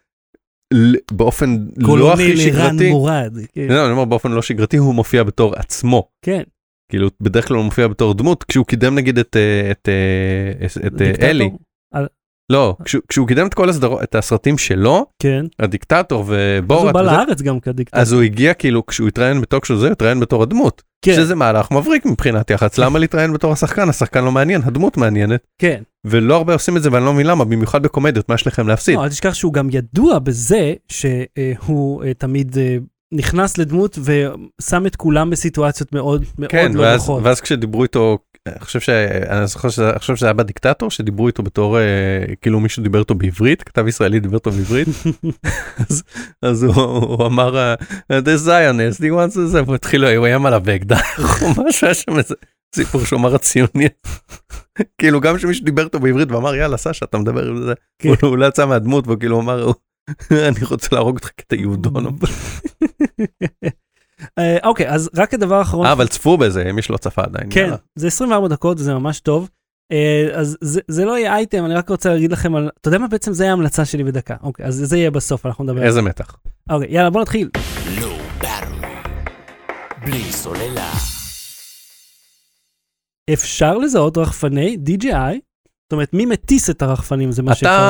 באופן 1.11 1.57
לא 1.77 2.13
הכי 2.13 2.37
שגרתי, 2.37 2.89
מורד. 2.89 3.37
כן, 3.53 3.67
לא, 3.69 3.83
אני 3.83 3.91
אומר 3.91 4.05
באופן 4.05 4.31
לא 4.31 4.41
שגרתי, 4.41 4.77
הוא 4.77 4.95
מופיע 4.95 5.23
בתור 5.23 5.55
עצמו. 5.55 6.09
כן. 6.21 6.43
כאילו, 6.91 7.09
בדרך 7.21 7.47
כלל 7.47 7.57
הוא 7.57 7.65
מופיע 7.65 7.87
בתור 7.87 8.13
דמות, 8.13 8.43
כשהוא 8.43 8.65
קידם 8.65 8.95
נגיד 8.95 9.19
את, 9.19 9.35
אה, 9.35 9.71
את, 9.71 9.89
אה, 9.89 10.65
את, 10.87 10.93
את 10.93 11.01
אה? 11.01 11.29
אלי, 11.29 11.49
לא, 12.51 12.75
כשהוא- 13.07 13.27
קידם 13.27 13.47
את 13.47 13.53
כל 13.53 13.69
הסדרות, 13.69 14.03
את 14.03 14.15
הסרטים 14.15 14.57
שלו, 14.57 15.05
כן. 15.21 15.45
הדיקטטור 15.59 16.21
אז 16.23 16.29
הוא 16.29 16.37
ובורת, 16.59 16.93
בא 16.93 17.01
לארץ 17.01 17.41
גם 17.41 17.59
כדיקטטור. 17.59 18.01
אז 18.01 18.11
הוא 18.13 18.21
הגיע 18.21 18.53
כאילו, 18.53 18.85
כשהוא 18.85 19.07
התראיין 19.07 19.41
בטוק 19.41 19.65
של 19.65 19.77
זה, 19.77 19.85
הוא 19.85 19.91
התראיין 19.91 20.19
בתור 20.19 20.43
הדמות. 20.43 20.81
כן, 21.05 21.15
שזה 21.15 21.35
מהלך 21.35 21.71
מבריק 21.71 22.05
מבחינת 22.05 22.49
יח"צ, 22.49 22.77
למה 22.77 22.99
להתראיין 22.99 23.33
בתור 23.33 23.51
השחקן? 23.53 23.89
השחקן 23.89 24.23
לא 24.23 24.31
מעניין, 24.31 24.61
הדמות 24.65 24.97
מעניינת. 24.97 25.39
כן. 25.61 25.81
ולא 26.05 26.35
הרבה 26.35 26.53
עושים 26.53 26.77
את 26.77 26.83
זה 26.83 26.89
ואני 26.91 27.05
לא 27.05 27.13
מבין 27.13 27.25
למה, 27.27 27.45
במיוחד 27.45 27.83
בקומדיות, 27.83 28.29
מה 28.29 28.35
יש 28.35 28.47
לכם 28.47 28.67
להפסיד? 28.67 28.95
לא, 28.95 29.03
אל 29.03 29.09
תשכח 29.09 29.33
שהוא 29.33 29.53
גם 29.53 29.67
ידוע 29.71 30.19
בזה 30.19 30.73
שהוא 30.91 32.03
אה, 32.03 32.13
תמיד 32.13 32.57
אה, 32.57 32.77
נכנס 33.11 33.57
לדמות 33.57 33.99
ושם 34.03 34.85
את 34.85 34.95
כולם 34.95 35.29
בסיטואציות 35.29 35.93
מאוד 35.93 36.25
מאוד 36.39 36.51
כן, 36.51 36.71
לא 36.73 36.81
ואז, 36.81 36.99
נוחות. 37.01 37.23
ואז 37.23 37.41
כשדיברו 37.41 37.83
איתו, 37.83 38.17
אני 38.51 38.59
חושב 38.59 38.79
ש... 38.79 38.89
אני 39.29 39.47
זוכר 39.47 39.69
שזה, 39.69 39.89
אני 39.89 39.99
חושב 39.99 40.15
שזה 40.15 40.25
היה 40.25 40.33
בדיקטטור, 40.33 40.91
שדיברו 40.91 41.27
איתו 41.27 41.43
בתור, 41.43 41.79
אה, 41.79 41.83
כאילו 42.41 42.59
מישהו 42.59 42.83
דיבר 42.83 42.99
איתו 42.99 43.15
בעברית, 43.15 43.63
כתב 43.63 43.87
ישראלי 43.87 44.19
דיבר 44.19 44.35
איתו 44.35 44.51
בעברית, 44.51 44.87
אז, 45.89 46.03
אז 46.41 46.63
הוא, 46.63 46.75
הוא 46.75 47.25
אמר, 47.25 47.57
אה, 47.57 47.75
The 48.09 48.47
Zionist, 48.47 48.99
he 48.99 49.11
wants 49.11 49.35
to 49.35 49.45
זה, 49.45 49.63
והוא 49.63 49.75
התחיל, 49.75 50.05
הוא 50.05 50.25
איים 50.25 50.45
עליו 50.45 50.61
באקדח, 50.63 51.17
או 51.41 51.63
משהו, 51.63 51.87
היה 51.87 51.93
שם 51.93 52.17
איזה 52.17 52.35
סיפור 52.75 53.05
שהוא 53.05 53.19
אמר 53.19 53.35
הציוני. 53.35 53.87
כאילו 55.01 55.21
גם 55.21 55.39
שמישהו 55.39 55.65
דיבר 55.65 55.83
איתו 55.83 55.99
בעברית 55.99 56.31
ואמר 56.31 56.55
יאללה 56.55 56.77
סשה 56.77 57.05
אתה 57.05 57.17
מדבר 57.17 57.47
עם 57.47 57.61
זה, 57.61 57.73
כן. 57.99 58.09
הוא 58.21 58.37
לא 58.37 58.45
יצא 58.45 58.65
מהדמות 58.65 59.07
והוא 59.07 59.19
כאילו 59.19 59.41
אמר 59.41 59.71
אני 60.31 60.65
רוצה 60.69 60.87
להרוג 60.91 61.15
אותך 61.15 61.29
כי 61.37 61.43
אתה 61.47 61.55
יהודון. 61.55 62.17
אה, 64.39 64.57
אוקיי, 64.63 64.89
אז 64.89 65.09
רק 65.15 65.33
הדבר 65.33 65.55
האחרון. 65.55 65.85
אה, 65.85 65.91
אבל 65.91 66.07
צפו 66.07 66.37
בזה 66.37 66.71
מי 66.73 66.81
שלא 66.81 66.97
צפה 66.97 67.21
עדיין. 67.23 67.47
כן. 67.49 67.69
זה 67.95 68.07
24 68.07 68.47
דקות 68.47 68.79
וזה 68.79 68.93
ממש 68.93 69.19
טוב. 69.19 69.49
אה, 69.91 70.29
אז 70.33 70.57
זה, 70.61 70.81
זה 70.87 71.05
לא 71.05 71.17
יהיה 71.17 71.35
אייטם, 71.35 71.65
אני 71.65 71.73
רק 71.73 71.89
רוצה 71.89 72.13
להגיד 72.13 72.31
לכם 72.31 72.55
על... 72.55 72.69
אתה 72.81 72.87
יודע 72.87 72.97
מה 72.97 73.07
בעצם 73.07 73.33
זה 73.33 73.43
יהיה 73.43 73.51
ההמלצה 73.51 73.85
שלי 73.85 74.03
בדקה. 74.03 74.35
אוקיי, 74.43 74.65
אז 74.65 74.75
זה 74.75 74.97
יהיה 74.97 75.11
בסוף, 75.11 75.45
אנחנו 75.45 75.63
נדבר. 75.63 75.79
זה. 75.79 75.85
איזה 75.85 76.01
מתח. 76.01 76.35
אוקיי, 76.69 76.87
יאללה, 76.91 77.09
בוא 77.09 77.21
נתחיל. 77.21 77.49
Battery. 78.41 78.87
בלי 80.05 80.23
סוללה. 80.31 80.91
אפשר 83.33 83.77
לזהות 83.77 84.17
רחפני 84.17 84.77
DJI, 84.85 85.35
זאת 85.87 85.91
אומרת, 85.91 86.13
מי 86.13 86.25
מטיס 86.25 86.69
את 86.69 86.81
הרחפנים 86.81 87.31
זה 87.31 87.43
מה 87.43 87.55
שאפשר 87.55 87.67
לזהות. 87.67 87.87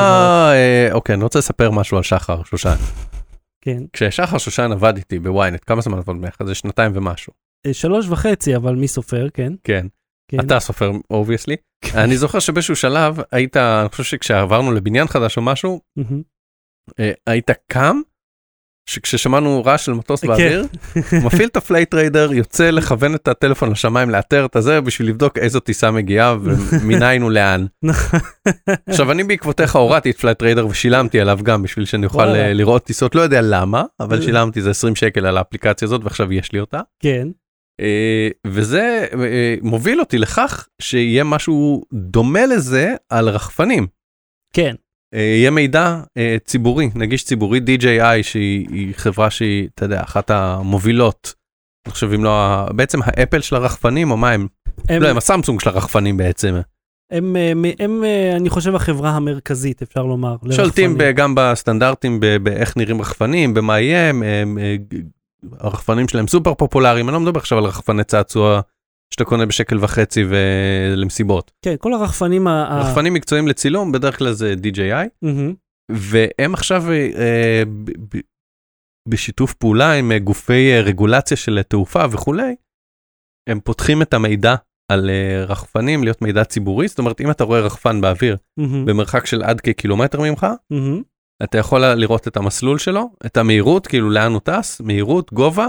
אתה, 0.87 0.95
אוקיי, 0.95 1.15
אני 1.15 1.23
רוצה 1.23 1.39
לספר 1.39 1.71
משהו 1.71 1.97
על 1.97 2.03
שחר 2.03 2.43
שושן. 2.43 2.75
כן. 3.67 3.83
כששחר 3.93 4.37
שושן 4.37 4.71
עבד 4.71 4.97
איתי 4.97 5.19
ב 5.19 5.27
ynet, 5.27 5.63
כמה 5.65 5.81
זמן 5.81 5.97
עבד 5.97 6.21
ביחד? 6.21 6.45
זה 6.45 6.55
שנתיים 6.55 6.91
ומשהו. 6.95 7.33
אה, 7.65 7.73
שלוש 7.73 8.07
וחצי, 8.09 8.55
אבל 8.55 8.75
מי 8.75 8.87
סופר, 8.87 9.29
כן? 9.33 9.53
כן. 9.63 9.87
כן. 10.31 10.39
אתה 10.39 10.59
סופר 10.59 10.91
obviously. 11.09 11.55
אני 11.95 12.17
זוכר 12.17 12.39
שבאיזשהו 12.39 12.75
שלב 12.75 13.19
היית, 13.31 13.57
אני 13.57 13.89
חושב 13.89 14.03
שכשעברנו 14.03 14.71
לבניין 14.71 15.07
חדש 15.07 15.37
או 15.37 15.41
משהו. 15.41 15.81
אה, 16.99 17.11
היית 17.27 17.51
קם, 17.71 18.01
שכששמענו 18.87 19.63
רעש 19.65 19.85
של 19.85 19.93
מטוס 19.93 20.21
כן. 20.21 20.27
באוויר, 20.27 20.65
מפעיל 21.25 21.47
את 21.47 21.57
ה 21.57 21.93
Flightradar, 21.93 22.33
יוצא 22.33 22.69
לכוון 22.69 23.15
את 23.15 23.27
הטלפון 23.27 23.71
לשמיים, 23.71 24.09
לאתר 24.09 24.45
את 24.45 24.55
הזה, 24.55 24.81
בשביל 24.81 25.09
לבדוק 25.09 25.37
איזו 25.37 25.59
טיסה 25.59 25.91
מגיעה 25.91 26.35
ומניין 26.41 27.23
ולאן. 27.23 27.65
עכשיו 28.89 29.11
אני 29.11 29.23
בעקבותיך 29.23 29.75
הורדתי 29.75 30.11
את 30.11 30.17
Flightradar 30.17 30.67
ושילמתי 30.67 31.19
עליו 31.19 31.39
גם 31.43 31.63
בשביל 31.63 31.85
שאני 31.85 32.05
אוכל. 32.05 32.27
אה, 32.27 32.53
לראות 32.53 32.83
טיסות, 32.83 33.15
לא 33.15 33.21
יודע 33.21 33.41
למה, 33.43 33.83
אבל 33.99 34.17
אה. 34.17 34.21
שילמתי 34.21 34.61
זה 34.61 34.69
20 34.69 34.95
שקל 34.95 35.25
על 35.25 35.37
האפליקציה 35.37 35.85
הזאת 35.85 36.03
ועכשיו 36.03 36.33
יש 36.33 36.51
לי 36.51 36.59
אותה. 36.59 36.79
כן. 36.99 37.27
אה, 37.81 38.29
וזה 38.47 39.05
מוביל 39.61 39.99
אותי 39.99 40.17
לכך 40.17 40.67
שיהיה 40.81 41.23
משהו 41.23 41.83
דומה 41.93 42.45
לזה 42.45 42.95
על 43.09 43.29
רחפנים. 43.29 43.87
כן. 44.53 44.75
אה, 45.13 45.19
יהיה 45.19 45.51
מידע 45.51 46.01
אה, 46.17 46.37
ציבורי, 46.45 46.89
נגיש 46.95 47.23
ציבורי, 47.23 47.59
DJI 47.59 48.23
שהיא 48.23 48.67
היא 48.69 48.93
חברה 48.95 49.29
שהיא, 49.29 49.67
אתה 49.75 49.85
יודע, 49.85 50.03
אחת 50.03 50.31
המובילות. 50.31 51.33
אני 51.85 51.93
חושב 51.93 52.13
אם 52.13 52.23
לא, 52.23 52.65
בעצם 52.75 52.99
האפל 53.03 53.41
של 53.41 53.55
הרחפנים 53.55 54.11
או 54.11 54.17
מה 54.17 54.31
הם? 54.31 54.47
הם, 54.89 55.01
לא, 55.01 55.07
הם 55.07 55.17
הסמסונג 55.17 55.61
של 55.61 55.69
הרחפנים 55.69 56.17
בעצם. 56.17 56.55
הם, 57.11 57.35
אה, 57.35 57.51
הם, 57.79 58.03
אה, 58.03 58.35
אני 58.35 58.49
חושב, 58.49 58.75
החברה 58.75 59.09
המרכזית, 59.09 59.81
אפשר 59.81 60.03
לומר. 60.03 60.35
שולטים 60.51 60.97
ב-. 60.97 61.11
גם 61.11 61.35
בסטנדרטים 61.35 62.19
ב- 62.19 62.37
באיך 62.37 62.77
נראים 62.77 63.01
רחפנים, 63.01 63.53
במה 63.53 63.79
יהיה, 63.79 64.09
הם, 64.09 64.23
הם, 64.23 64.57
הרחפנים 65.59 66.07
שלהם 66.07 66.27
סופר 66.27 66.53
פופולריים, 66.53 67.09
אני 67.09 67.13
לא 67.13 67.19
מדבר 67.19 67.39
עכשיו 67.39 67.57
על 67.57 67.63
רחפני 67.63 68.03
צעצוע 68.03 68.61
שאתה 69.13 69.25
קונה 69.25 69.45
בשקל 69.45 69.77
וחצי 69.81 70.23
ולמסיבות. 70.29 71.51
כן, 71.65 71.75
כל 71.79 71.93
הרחפנים 71.93 72.47
ה... 72.47 72.79
רחפנים 72.81 73.13
מקצועיים 73.13 73.47
לצילום, 73.47 73.91
בדרך 73.91 74.17
כלל 74.17 74.31
זה 74.31 74.53
DJI. 74.63 75.25
והם 75.91 76.53
עכשיו 76.53 76.91
אה, 76.91 77.63
בשיתוף 79.09 79.53
פעולה 79.53 79.93
עם 79.93 80.11
אה, 80.11 80.19
גופי 80.19 80.73
אה, 80.73 80.81
רגולציה 80.81 81.37
של 81.37 81.61
תעופה 81.61 82.05
וכולי, 82.11 82.55
הם 83.49 83.59
פותחים 83.59 84.01
את 84.01 84.13
המידע 84.13 84.55
על 84.91 85.09
רחפנים 85.47 86.03
להיות 86.03 86.21
מידע 86.21 86.43
ציבורי, 86.43 86.87
זאת 86.87 86.99
אומרת 86.99 87.21
אם 87.21 87.31
אתה 87.31 87.43
רואה 87.43 87.59
רחפן 87.59 88.01
באוויר. 88.01 88.37
במרחק 88.85 89.25
של 89.25 89.43
עד 89.43 89.61
כקילומטר 89.61 90.21
ממך. 90.21 90.47
אתה 91.43 91.57
יכול 91.57 91.85
לראות 91.85 92.27
את 92.27 92.37
המסלול 92.37 92.77
שלו, 92.77 93.09
את 93.25 93.37
המהירות, 93.37 93.87
כאילו 93.87 94.09
לאן 94.09 94.31
הוא 94.31 94.41
טס, 94.43 94.81
מהירות, 94.81 95.33
גובה, 95.33 95.67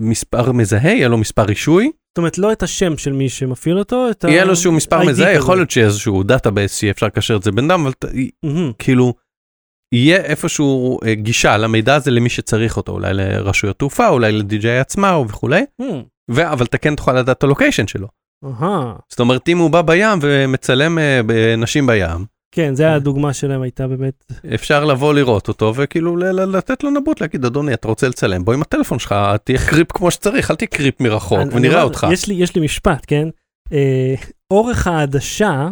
ומספר 0.00 0.52
מזהה, 0.52 0.92
יהיה 0.92 1.08
לו 1.08 1.18
מספר 1.18 1.42
רישוי, 1.42 1.90
זאת 2.18 2.18
אומרת, 2.18 2.38
לא 2.38 2.52
את 2.52 2.62
השם 2.62 2.96
של 2.96 3.12
מי 3.12 3.28
שמפעיל 3.28 3.78
אותו, 3.78 4.10
את 4.10 4.24
ה... 4.24 4.30
יהיה 4.30 4.44
לו 4.44 4.50
איזשהו 4.50 4.72
מספר 4.72 5.04
מזהה. 5.04 5.32
יכול 5.32 5.56
להיות 5.56 5.70
שיהיה 5.70 5.86
איזשהו 5.86 6.22
database 6.22 6.78
שיהיה 6.78 6.90
אפשר 6.90 7.06
לקשר 7.06 7.36
את 7.36 7.42
זה 7.42 7.52
ביניהם, 7.52 7.80
אבל. 7.80 7.92
כאילו, 8.78 9.14
יהיה 9.94 10.16
איפשהו 10.16 10.98
אה, 11.06 11.14
גישה 11.14 11.56
למידע 11.56 11.94
הזה 11.94 12.10
למי 12.10 12.28
שצריך 12.28 12.76
אותו, 12.76 12.92
אולי 12.92 13.14
לרשויות 13.14 13.78
תעופה, 13.78 14.08
אולי 14.08 14.32
ל 14.32 14.44
DJI 14.44 14.78
עצמה 14.78 15.18
וכולי, 15.18 15.62
אבל 16.30 16.64
אתה 16.64 16.78
כן 16.78 16.96
תוכל 16.96 17.12
לדעת 17.12 17.38
את 17.38 17.42
ה 17.42 17.47
location 17.47 17.86
שלו. 17.86 18.08
זאת 19.08 19.20
אומרת, 19.20 19.48
אם 19.48 19.58
הוא 19.58 19.70
בא 19.70 19.82
בים 19.82 20.18
ומצלם 20.22 20.98
אה, 20.98 21.20
נשים 21.58 21.86
בים, 21.86 22.24
כן, 22.58 22.74
זה 22.74 22.94
הדוגמה 22.94 23.32
שלהם 23.32 23.62
הייתה 23.62 23.86
באמת. 23.86 24.32
אפשר 24.54 24.84
לבוא 24.84 25.14
לראות 25.14 25.48
אותו 25.48 25.74
וכאילו 25.74 26.16
לתת 26.16 26.84
לו 26.84 26.90
נבוט, 26.90 27.20
להגיד, 27.20 27.44
אדוני, 27.44 27.74
אתה 27.74 27.88
רוצה 27.88 28.08
לצלם, 28.08 28.44
בוא 28.44 28.54
עם 28.54 28.62
הטלפון 28.62 28.98
שלך, 28.98 29.14
תהיה 29.44 29.58
creep 29.58 29.92
כמו 29.92 30.10
שצריך, 30.10 30.50
אל 30.50 30.56
תהיה 30.56 30.68
creep 30.68 31.00
מרחוק, 31.00 31.38
ונראה 31.52 31.82
אותך. 31.82 32.06
יש 32.12 32.28
לי, 32.28 32.34
יש 32.34 32.54
לי 32.54 32.60
משפט, 32.64 33.04
כן? 33.06 33.28
אה, 33.72 34.14
אורך 34.50 34.86
העדשה 34.86 35.68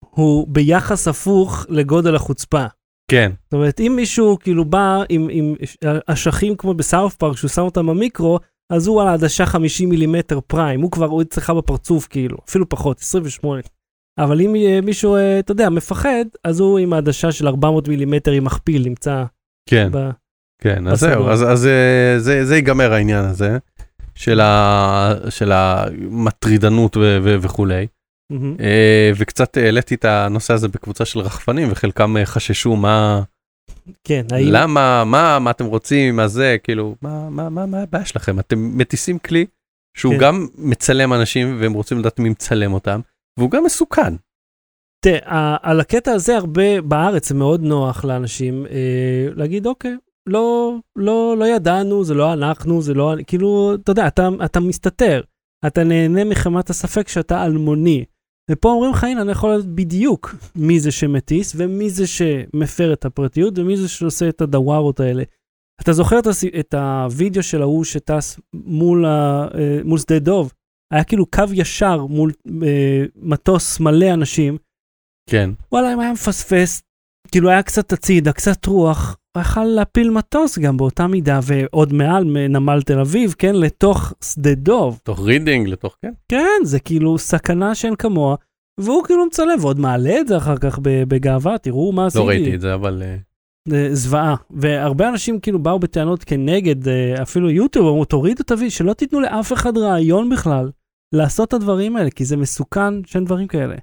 הוא 0.00 0.46
ביחס 0.48 1.08
הפוך 1.08 1.66
לגודל 1.68 2.14
החוצפה. 2.14 2.64
כן, 3.10 3.32
זאת 3.44 3.52
אומרת, 3.52 3.80
אם 3.80 3.92
מישהו 3.96 4.38
כאילו 4.40 4.64
בא 4.64 5.02
עם, 5.08 5.28
עם 5.30 5.54
אשכים 6.06 6.56
כמו 6.56 6.74
בסאוף 6.74 7.14
פארק, 7.14 7.36
שהוא 7.36 7.48
שם 7.48 7.62
אותם 7.62 7.86
במיקרו, 7.86 8.38
אז 8.72 8.86
הוא 8.86 9.02
על 9.02 9.08
העדשה 9.08 9.46
50 9.46 9.88
מילימטר 9.88 10.40
prime, 10.46 10.80
הוא 10.80 10.90
כבר, 10.90 11.06
הוא 11.06 11.22
אצלך 11.22 11.50
בפרצוף 11.50 12.06
כאילו, 12.06 12.36
אפילו 12.48 12.68
פחות, 12.68 13.00
28. 13.00 13.62
אבל 14.20 14.40
אם 14.40 14.54
מישהו, 14.82 15.16
אה, 15.16 15.38
אתה 15.38 15.52
יודע, 15.52 15.70
מפחד, 15.70 16.24
אז 16.44 16.60
הוא 16.60 16.78
עם 16.78 16.92
העדשה 16.92 17.32
של 17.32 17.48
400 17.48 17.88
מילימטר 17.88 18.30
עם 18.30 18.44
מכפיל, 18.44 18.84
נמצא 18.84 19.24
כן, 19.68 19.88
ב... 19.92 20.10
כן, 20.62 20.88
אז 20.88 20.92
בסדר. 20.92 21.12
זהו, 21.12 21.28
אז, 21.28 21.42
אז 21.42 21.66
אה, 21.66 22.18
זה, 22.18 22.44
זה 22.44 22.56
ייגמר 22.56 22.92
העניין 22.92 23.24
הזה, 23.24 23.58
של, 24.14 24.40
ה, 24.40 25.14
של 25.30 25.52
המטרידנות 25.52 26.96
ו, 26.96 27.18
ו, 27.22 27.36
וכולי. 27.40 27.86
אה, 28.60 29.10
וקצת 29.16 29.56
העליתי 29.56 29.94
את 29.94 30.04
הנושא 30.04 30.54
הזה 30.54 30.68
בקבוצה 30.68 31.04
של 31.04 31.20
רחפנים, 31.20 31.68
וחלקם 31.70 32.16
חששו 32.24 32.76
מה, 32.76 33.22
כן, 34.04 34.26
האם... 34.32 34.48
למה, 34.50 35.04
מה, 35.04 35.38
מה 35.38 35.50
אתם 35.50 35.66
רוצים, 35.66 36.16
מה 36.16 36.28
זה, 36.28 36.56
כאילו, 36.62 36.94
מה, 37.02 37.30
מה, 37.30 37.48
מה, 37.48 37.66
מה 37.66 37.82
הבעיה 37.82 38.04
שלכם? 38.04 38.38
אתם 38.38 38.78
מטיסים 38.78 39.18
כלי 39.18 39.46
שהוא 39.96 40.14
כן. 40.14 40.20
גם 40.20 40.46
מצלם 40.58 41.12
אנשים 41.12 41.56
והם 41.60 41.72
רוצים 41.72 41.98
לדעת 41.98 42.18
מי 42.18 42.28
מצלם 42.28 42.72
אותם, 42.72 43.00
והוא 43.38 43.50
גם 43.50 43.64
מסוכן. 43.64 44.14
תראה, 45.04 45.56
על 45.62 45.80
הקטע 45.80 46.12
הזה 46.12 46.36
הרבה 46.36 46.80
בארץ 46.80 47.28
זה 47.28 47.34
מאוד 47.34 47.62
נוח 47.62 48.04
לאנשים 48.04 48.66
אה, 48.66 49.28
להגיד 49.34 49.66
אוקיי, 49.66 49.96
לא, 50.26 50.76
לא, 50.96 51.36
לא 51.38 51.44
ידענו, 51.44 52.04
זה 52.04 52.14
לא 52.14 52.32
אנחנו, 52.32 52.82
זה 52.82 52.94
לא, 52.94 53.14
כאילו, 53.26 53.74
אתה 53.74 53.90
יודע, 53.90 54.06
אתה, 54.06 54.28
אתה 54.44 54.60
מסתתר, 54.60 55.22
אתה 55.66 55.84
נהנה 55.84 56.24
מחמת 56.24 56.70
הספק 56.70 57.08
שאתה 57.08 57.44
אלמוני. 57.44 58.04
ופה 58.50 58.68
אומרים 58.68 58.92
לך, 58.92 59.04
הנה, 59.04 59.22
אני 59.22 59.32
יכול 59.32 59.54
לדעת 59.54 59.66
בדיוק 59.66 60.34
מי 60.56 60.80
זה 60.80 60.90
שמטיס, 60.90 61.52
ומי 61.56 61.90
זה 61.90 62.06
שמפר 62.06 62.92
את 62.92 63.04
הפרטיות, 63.04 63.58
ומי 63.58 63.76
זה 63.76 63.88
שעושה 63.88 64.28
את 64.28 64.40
הדווארות 64.40 65.00
האלה. 65.00 65.22
אתה 65.80 65.92
זוכר 65.92 66.18
את, 66.18 66.26
הס... 66.26 66.44
את 66.60 66.74
הוידאו 66.74 67.42
של 67.42 67.62
ההוא 67.62 67.84
שטס 67.84 68.40
מול, 68.54 69.04
ה... 69.06 69.48
אה, 69.54 69.80
מול 69.84 69.98
שדה 69.98 70.18
דוב? 70.18 70.52
היה 70.90 71.04
כאילו 71.04 71.26
קו 71.26 71.44
ישר 71.52 72.06
מול 72.06 72.32
אה, 72.62 73.04
מטוס 73.16 73.80
מלא 73.80 74.14
אנשים, 74.14 74.58
כן, 75.30 75.50
וואלה, 75.72 75.94
אם 75.94 76.00
היה 76.00 76.12
מפספס, 76.12 76.82
כאילו 77.32 77.50
היה 77.50 77.62
קצת 77.62 77.92
הצידה, 77.92 78.32
קצת 78.32 78.66
רוח, 78.66 79.16
הוא 79.36 79.40
יכל 79.40 79.64
להפיל 79.64 80.10
מטוס 80.10 80.58
גם 80.58 80.76
באותה 80.76 81.06
מידה, 81.06 81.40
ועוד 81.42 81.92
מעל 81.92 82.24
מנמל 82.24 82.82
תל 82.82 82.98
אביב, 82.98 83.34
כן, 83.38 83.54
לתוך 83.54 84.12
שדה 84.24 84.54
דוב. 84.54 85.00
תוך 85.02 85.20
רידינג, 85.20 85.68
לתוך, 85.68 85.96
כן. 86.02 86.12
כן, 86.28 86.64
זה 86.64 86.80
כאילו 86.80 87.18
סכנה 87.18 87.74
שאין 87.74 87.96
כמוה, 87.96 88.36
והוא 88.80 89.04
כאילו 89.04 89.26
מצלם, 89.26 89.56
ועוד 89.60 89.78
מעלה 89.78 90.20
את 90.20 90.28
זה 90.28 90.36
אחר 90.36 90.56
כך 90.56 90.78
בגאווה, 90.82 91.58
תראו 91.58 91.92
מה 91.92 92.06
עשיתי. 92.06 92.24
לא 92.24 92.28
ראיתי 92.28 92.54
את 92.54 92.60
זה, 92.60 92.74
אבל... 92.74 93.02
אה, 93.02 93.16
זוועה. 93.92 94.34
והרבה 94.50 95.08
אנשים 95.08 95.40
כאילו 95.40 95.58
באו 95.58 95.78
בטענות 95.78 96.24
כנגד, 96.24 96.88
אה, 96.88 97.22
אפילו 97.22 97.50
יוטיוב, 97.50 97.86
אמרו, 97.86 98.04
תורידו 98.04 98.42
את 98.42 98.50
הוידאו, 98.50 98.70
שלא 98.70 98.92
תיתנו 98.92 99.20
לאף 99.20 99.52
אחד 99.52 99.78
רעיון 99.78 100.28
בכלל 100.28 100.70
לעשות 101.14 101.48
את 101.48 101.52
הדברים 101.54 101.96
האלה, 101.96 102.10
כי 102.10 102.24
זה 102.24 102.36
מסוכן 102.36 103.04
שאין 103.06 103.24
דברים 103.24 103.46
כאלה. 103.46 103.74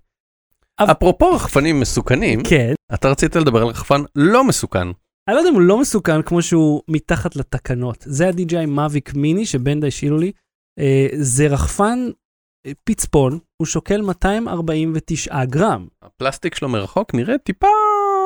אפרופו 0.83 1.31
רחפנים 1.31 1.79
מסוכנים, 1.79 2.43
כן. 2.43 2.73
אתה 2.93 3.09
רצית 3.09 3.35
לדבר 3.35 3.61
על 3.61 3.67
רחפן 3.67 4.01
לא 4.15 4.43
מסוכן. 4.43 4.87
אני 5.27 5.35
לא 5.35 5.39
יודע 5.39 5.49
אם 5.49 5.55
הוא 5.55 5.61
לא 5.61 5.81
מסוכן 5.81 6.21
כמו 6.21 6.41
שהוא 6.41 6.81
מתחת 6.87 7.35
לתקנות. 7.35 8.05
זה 8.07 8.27
ה-DJI 8.27 8.67
Mavic 8.77 9.17
מיני 9.17 9.45
שבנדה 9.45 9.87
השאילו 9.87 10.17
לי. 10.17 10.31
אה, 10.79 11.07
זה 11.13 11.47
רחפן 11.47 12.09
אה, 12.67 12.71
פצפון, 12.83 13.39
הוא 13.61 13.65
שוקל 13.65 14.01
249 14.01 15.45
גרם. 15.45 15.87
הפלסטיק 16.01 16.55
שלו 16.55 16.69
מרחוק 16.69 17.13
נראה 17.13 17.37
טיפה... 17.37 17.67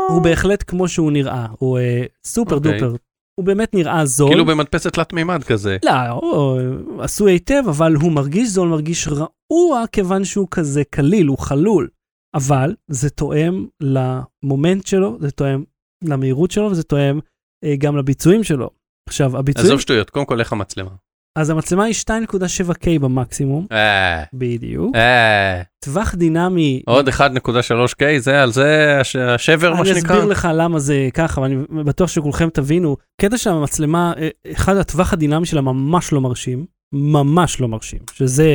הוא 0.09 0.23
בהחלט 0.23 0.63
כמו 0.67 0.87
שהוא 0.87 1.11
נראה, 1.11 1.47
הוא 1.59 1.79
אה, 1.79 2.03
סופר 2.25 2.55
אוקיי. 2.55 2.79
דופר. 2.79 2.95
הוא 3.41 3.45
באמת 3.45 3.73
נראה 3.73 4.06
זול. 4.06 4.30
כאילו 4.30 4.45
במדפסת 4.45 4.93
תלת 4.93 5.13
מימד 5.13 5.43
כזה. 5.43 5.77
לא, 5.86 5.91
הוא 5.91 6.60
עשוי 7.04 7.32
היטב, 7.32 7.63
אבל 7.69 7.95
הוא 7.95 8.12
מרגיש 8.12 8.49
זול, 8.49 8.69
מרגיש 8.69 9.08
רעוע, 9.08 9.88
כיוון 9.91 10.25
שהוא 10.25 10.47
כזה 10.51 10.84
קליל, 10.89 11.27
הוא 11.27 11.38
חלול. 11.38 11.88
אבל 12.36 12.75
זה 12.88 13.10
תואם 13.10 13.65
למומנט 13.82 14.88
שלו, 14.88 15.17
זה 15.19 15.32
תואם 15.32 15.63
למהירות 16.04 16.51
שלו, 16.51 16.71
וזה 16.71 16.84
תואם 16.84 17.19
אה, 17.63 17.75
גם 17.77 17.97
לביצועים 17.97 18.43
שלו. 18.43 18.69
עכשיו, 19.10 19.38
הביצועים, 19.38 19.67
עזוב 19.67 19.80
שטויות, 19.80 20.10
קודם 20.10 20.25
כל 20.25 20.39
איך 20.39 20.54
המצלמה. 20.54 20.91
אז 21.36 21.50
המצלמה 21.50 21.84
היא 21.84 21.94
2.7K 21.96 23.00
במקסימום, 23.02 23.65
אה, 23.72 24.24
בדיוק. 24.34 24.96
אה, 24.96 25.62
טווח 25.86 26.15
דינמי, 26.15 26.82
עוד 26.86 27.10
1.3K, 27.10 28.04
זה 28.20 28.44
על 28.44 28.52
זה 28.52 28.98
הש- 29.02 29.15
השבר 29.15 29.74
מה 29.74 29.80
אני 29.82 29.89
שנקרא. 29.89 30.15
אסביר 30.15 30.26
לך 30.32 30.48
למה 30.54 30.80
זה 30.80 31.10
ככה, 31.13 31.41
ואני 31.41 31.56
בטוח 31.86 32.10
שכולכם 32.10 32.50
תבינו. 32.50 32.98
קטע 33.22 33.38
של 33.38 33.50
המצלמה, 33.50 34.13
אה, 34.17 34.30
אחד 34.52 34.78
הטווח 34.78 35.13
הדינמי 35.13 35.46
שלה 35.46 35.62
ממש 35.62 36.12
לא 36.13 36.22
מרשים, 36.22 36.65
ממש 36.94 37.62
לא 37.62 37.67
מרשים, 37.67 38.00
שזה 38.13 38.48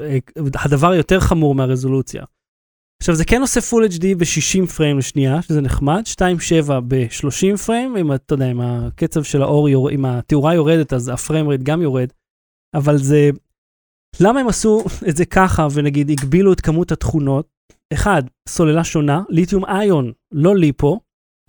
אה, 0.00 0.18
הדבר 0.64 0.90
היותר 0.90 1.20
חמור 1.20 1.54
מהרזולוציה. 1.54 2.22
עכשיו 3.02 3.14
זה 3.14 3.24
כן 3.24 3.40
עושה 3.40 3.60
פול 3.60 3.84
HD 3.84 4.04
ב-60 4.18 4.66
פריים 4.76 4.98
לשנייה, 4.98 5.42
שזה 5.42 5.60
נחמד, 5.60 6.02
2.7 6.06 6.72
ב-30 6.88 7.56
פריים, 7.66 7.96
אם 7.96 8.14
אתה 8.14 8.34
יודע, 8.34 8.50
אם 8.50 8.60
הקצב 8.60 9.22
של 9.22 9.42
האור, 9.42 9.68
יור... 9.68 9.90
אם 9.90 10.04
התאורה 10.04 10.54
יורדת, 10.54 10.92
אז 10.92 11.08
הפריים 11.08 11.48
רייט 11.48 11.60
גם 11.62 11.82
יורד, 11.82 12.08
אבל 12.74 12.96
זה... 12.96 13.30
למה 14.20 14.40
הם 14.40 14.48
עשו 14.48 14.84
את 15.08 15.16
זה 15.16 15.24
ככה, 15.24 15.66
ונגיד 15.74 16.10
הגבילו 16.10 16.52
את 16.52 16.60
כמות 16.60 16.92
התכונות? 16.92 17.48
אחד, 17.92 18.22
סוללה 18.48 18.84
שונה, 18.84 19.22
ליתיום 19.28 19.64
איון, 19.64 20.12
לא 20.32 20.56
ליפו, 20.56 21.00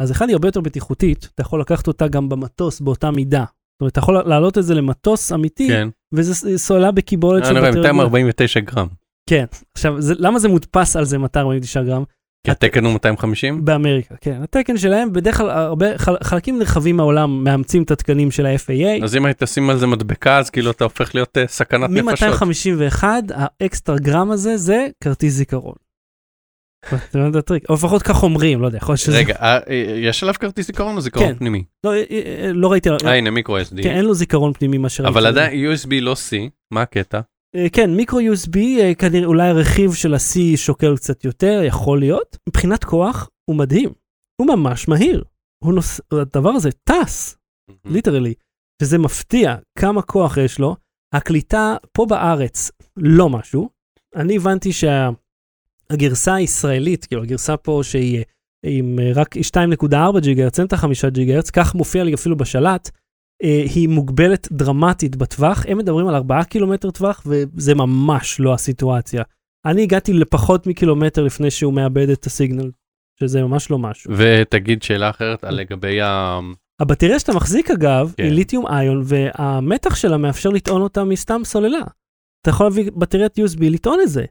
אז 0.01 0.11
אחד 0.11 0.27
היא 0.27 0.33
הרבה 0.33 0.47
יותר 0.47 0.61
בטיחותית, 0.61 1.29
אתה 1.33 1.41
יכול 1.41 1.61
לקחת 1.61 1.87
אותה 1.87 2.07
גם 2.07 2.29
במטוס 2.29 2.81
באותה 2.81 3.11
מידה. 3.11 3.45
זאת 3.45 3.81
אומרת, 3.81 3.91
אתה 3.91 3.99
יכול 3.99 4.23
להעלות 4.27 4.57
את 4.57 4.63
זה 4.63 4.73
למטוס 4.73 5.31
אמיתי, 5.31 5.67
כן, 5.67 5.87
וזה 6.13 6.57
סוללה 6.57 6.91
בקיבולת 6.91 7.45
של 7.45 7.49
אני 7.49 7.59
רואה 7.59 7.71
בטריה. 7.71 7.91
249 7.91 8.59
גרם. 8.59 9.02
כן. 9.29 9.45
עכשיו, 9.77 10.01
זה, 10.01 10.13
למה 10.17 10.39
זה 10.39 10.47
מודפס 10.47 10.95
על 10.95 11.05
זה 11.05 11.17
249 11.17 11.83
גרם? 11.83 12.03
כי 12.45 12.51
התקן 12.51 12.85
הוא 12.85 12.93
250? 12.93 13.65
באמריקה, 13.65 14.15
כן. 14.21 14.41
התקן 14.43 14.77
שלהם, 14.77 15.13
בדרך 15.13 15.37
כלל 15.37 15.49
הרבה, 15.49 15.97
חל, 15.97 16.15
חלקים 16.23 16.59
נרחבים 16.59 16.97
מהעולם 16.97 17.43
מאמצים 17.43 17.83
את 17.83 17.91
התקנים 17.91 18.31
של 18.31 18.45
ה-FAA. 18.45 19.03
אז 19.03 19.15
אם 19.15 19.25
היית 19.25 19.41
שים 19.45 19.69
על 19.69 19.77
זה 19.77 19.87
מדבקה, 19.87 20.37
אז 20.37 20.49
כאילו 20.49 20.71
אתה 20.71 20.83
הופך 20.83 21.15
להיות 21.15 21.37
אה, 21.37 21.47
סכנת 21.47 21.89
נפשות. 21.89 22.29
מ-251, 22.29 23.03
האקסטרה 23.33 23.97
גרם 23.97 24.31
הזה, 24.31 24.57
זה 24.57 24.87
כרטיס 25.03 25.33
זיכרון. 25.33 25.75
אתה 26.87 27.17
יודע 27.17 27.29
את 27.29 27.35
הטריק, 27.35 27.69
או 27.69 27.73
לפחות 27.73 28.03
כך 28.03 28.23
אומרים, 28.23 28.61
לא 28.61 28.65
יודע, 28.65 28.77
יכול 28.77 28.93
להיות 28.93 28.99
שזה... 28.99 29.17
רגע, 29.17 29.35
אה, 29.41 29.57
אה, 29.69 29.95
יש 29.97 30.23
עליו 30.23 30.35
כרטיס 30.39 30.67
זיכרון 30.67 30.95
או 30.95 31.01
זיכרון 31.01 31.27
כן. 31.27 31.35
פנימי? 31.35 31.63
לא, 31.83 31.93
אה, 31.93 32.03
אה, 32.11 32.51
לא 32.53 32.71
ראיתי, 32.71 32.89
אה, 32.89 33.17
הנה 33.17 33.31
micro 33.31 33.59
SD. 33.59 33.83
כן, 33.83 33.89
אין 33.89 34.05
לו 34.05 34.13
זיכרון 34.13 34.53
פנימי 34.53 34.77
מה 34.77 34.89
שראיתי. 34.89 35.13
אבל 35.13 35.25
עדיין 35.25 35.73
USB 35.73 35.89
לא 36.01 36.13
C, 36.13 36.49
מה 36.71 36.81
הקטע? 36.81 37.19
אה, 37.55 37.69
כן, 37.69 37.95
micro 37.95 38.19
USB, 38.19 38.57
אה, 38.79 38.95
כנראה 38.95 39.25
אולי 39.25 39.47
הרכיב 39.47 39.93
של 39.93 40.13
ה-C 40.13 40.57
שוקל 40.57 40.95
קצת 40.95 41.25
יותר, 41.25 41.61
יכול 41.63 41.99
להיות. 41.99 42.37
מבחינת 42.49 42.83
כוח, 42.83 43.29
הוא 43.49 43.55
מדהים. 43.55 43.89
הוא 44.41 44.47
ממש 44.47 44.87
מהיר. 44.87 45.23
הוא 45.63 45.73
נוס... 45.73 46.01
הדבר 46.11 46.49
הזה 46.49 46.69
טס, 46.71 47.37
literally. 47.85 48.33
שזה 48.81 48.97
מפתיע 48.97 49.55
כמה 49.79 50.01
כוח 50.01 50.37
יש 50.37 50.59
לו. 50.59 50.75
הקליטה 51.13 51.75
פה 51.91 52.05
בארץ, 52.05 52.71
לא 52.97 53.29
משהו. 53.29 53.69
אני 54.15 54.35
הבנתי 54.35 54.69
שהגרסה 54.73 56.33
הישראלית, 56.33 57.05
כאילו 57.05 57.23
הגרסה 57.23 57.57
פה 57.57 57.79
שהיא 57.83 58.17
אה, 58.17 58.23
עם 58.69 58.99
רק 59.15 59.35
2.4 59.37 60.19
ג'יגהרץ, 60.19 60.59
אין 60.59 60.67
את 60.67 60.73
ה-5 60.73 61.09
ג'יגהרץ, 61.09 61.49
כך 61.49 61.75
מופיע 61.75 62.03
לי 62.03 62.13
אפילו 62.13 62.37
בשלט, 62.37 62.89
היא 63.43 63.89
מוגבלת 63.89 64.47
דרמטית 64.51 65.15
בטווח. 65.15 65.65
הם 65.67 65.77
מדברים 65.77 66.07
על 66.07 66.15
4 66.15 66.43
קילומטר 66.43 66.91
טווח, 66.91 67.23
וזה 67.25 67.75
ממש 67.75 68.39
לא 68.39 68.53
הסיטואציה. 68.53 69.23
אני 69.65 69.83
הגעתי 69.83 70.13
לפחות 70.13 70.67
מקילומטר 70.67 71.23
לפני 71.23 71.51
שהוא 71.51 71.73
מאבד 71.73 72.09
את 72.09 72.25
הסיגנל, 72.25 72.71
שזה 73.19 73.43
ממש 73.43 73.71
לא 73.71 73.79
משהו. 73.79 74.11
ותגיד 74.17 74.83
שאלה 74.83 75.09
אחרת 75.09 75.43
על 75.43 75.55
לגבי 75.55 76.01
ה... 76.01 76.39
הבטריה 76.79 77.19
שאתה 77.19 77.33
מחזיק 77.33 77.71
אגב, 77.71 78.13
כן. 78.17 78.23
היא 78.23 78.31
ליתיום 78.31 78.65
איון, 78.67 79.01
והמתח 79.05 79.95
שלה 79.95 80.17
מאפשר 80.17 80.49
לטעון 80.49 80.81
אותה 80.81 81.03
מסתם 81.03 81.41
סוללה. 81.43 81.83
אתה 82.41 82.49
יכול 82.49 82.65
להביא 82.65 82.91
בטריית 82.95 83.39
USB 83.39 83.59
לטעון 83.61 83.99
את 84.03 84.09
זה. 84.09 84.25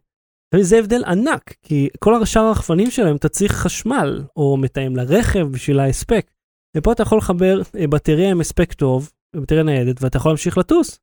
וזה 0.55 0.79
הבדל 0.79 1.05
ענק, 1.05 1.55
כי 1.62 1.88
כל 1.98 2.22
השאר 2.22 2.42
הרחפנים 2.42 2.90
שלהם 2.90 3.16
אתה 3.16 3.29
צריך 3.29 3.53
חשמל, 3.53 4.22
או 4.37 4.57
מתאם 4.57 4.96
לרכב 4.96 5.48
בשביל 5.51 5.81
ההספק. 5.81 6.31
ופה 6.76 6.92
אתה 6.92 7.02
יכול 7.02 7.18
לחבר 7.18 7.61
אה, 7.78 7.87
בטריה 7.87 8.30
עם 8.30 8.40
הספק 8.40 8.72
טוב, 8.72 9.11
בטריה 9.37 9.62
ניידת, 9.62 10.02
ואתה 10.02 10.16
יכול 10.16 10.30
להמשיך 10.30 10.58
לטוס, 10.58 10.98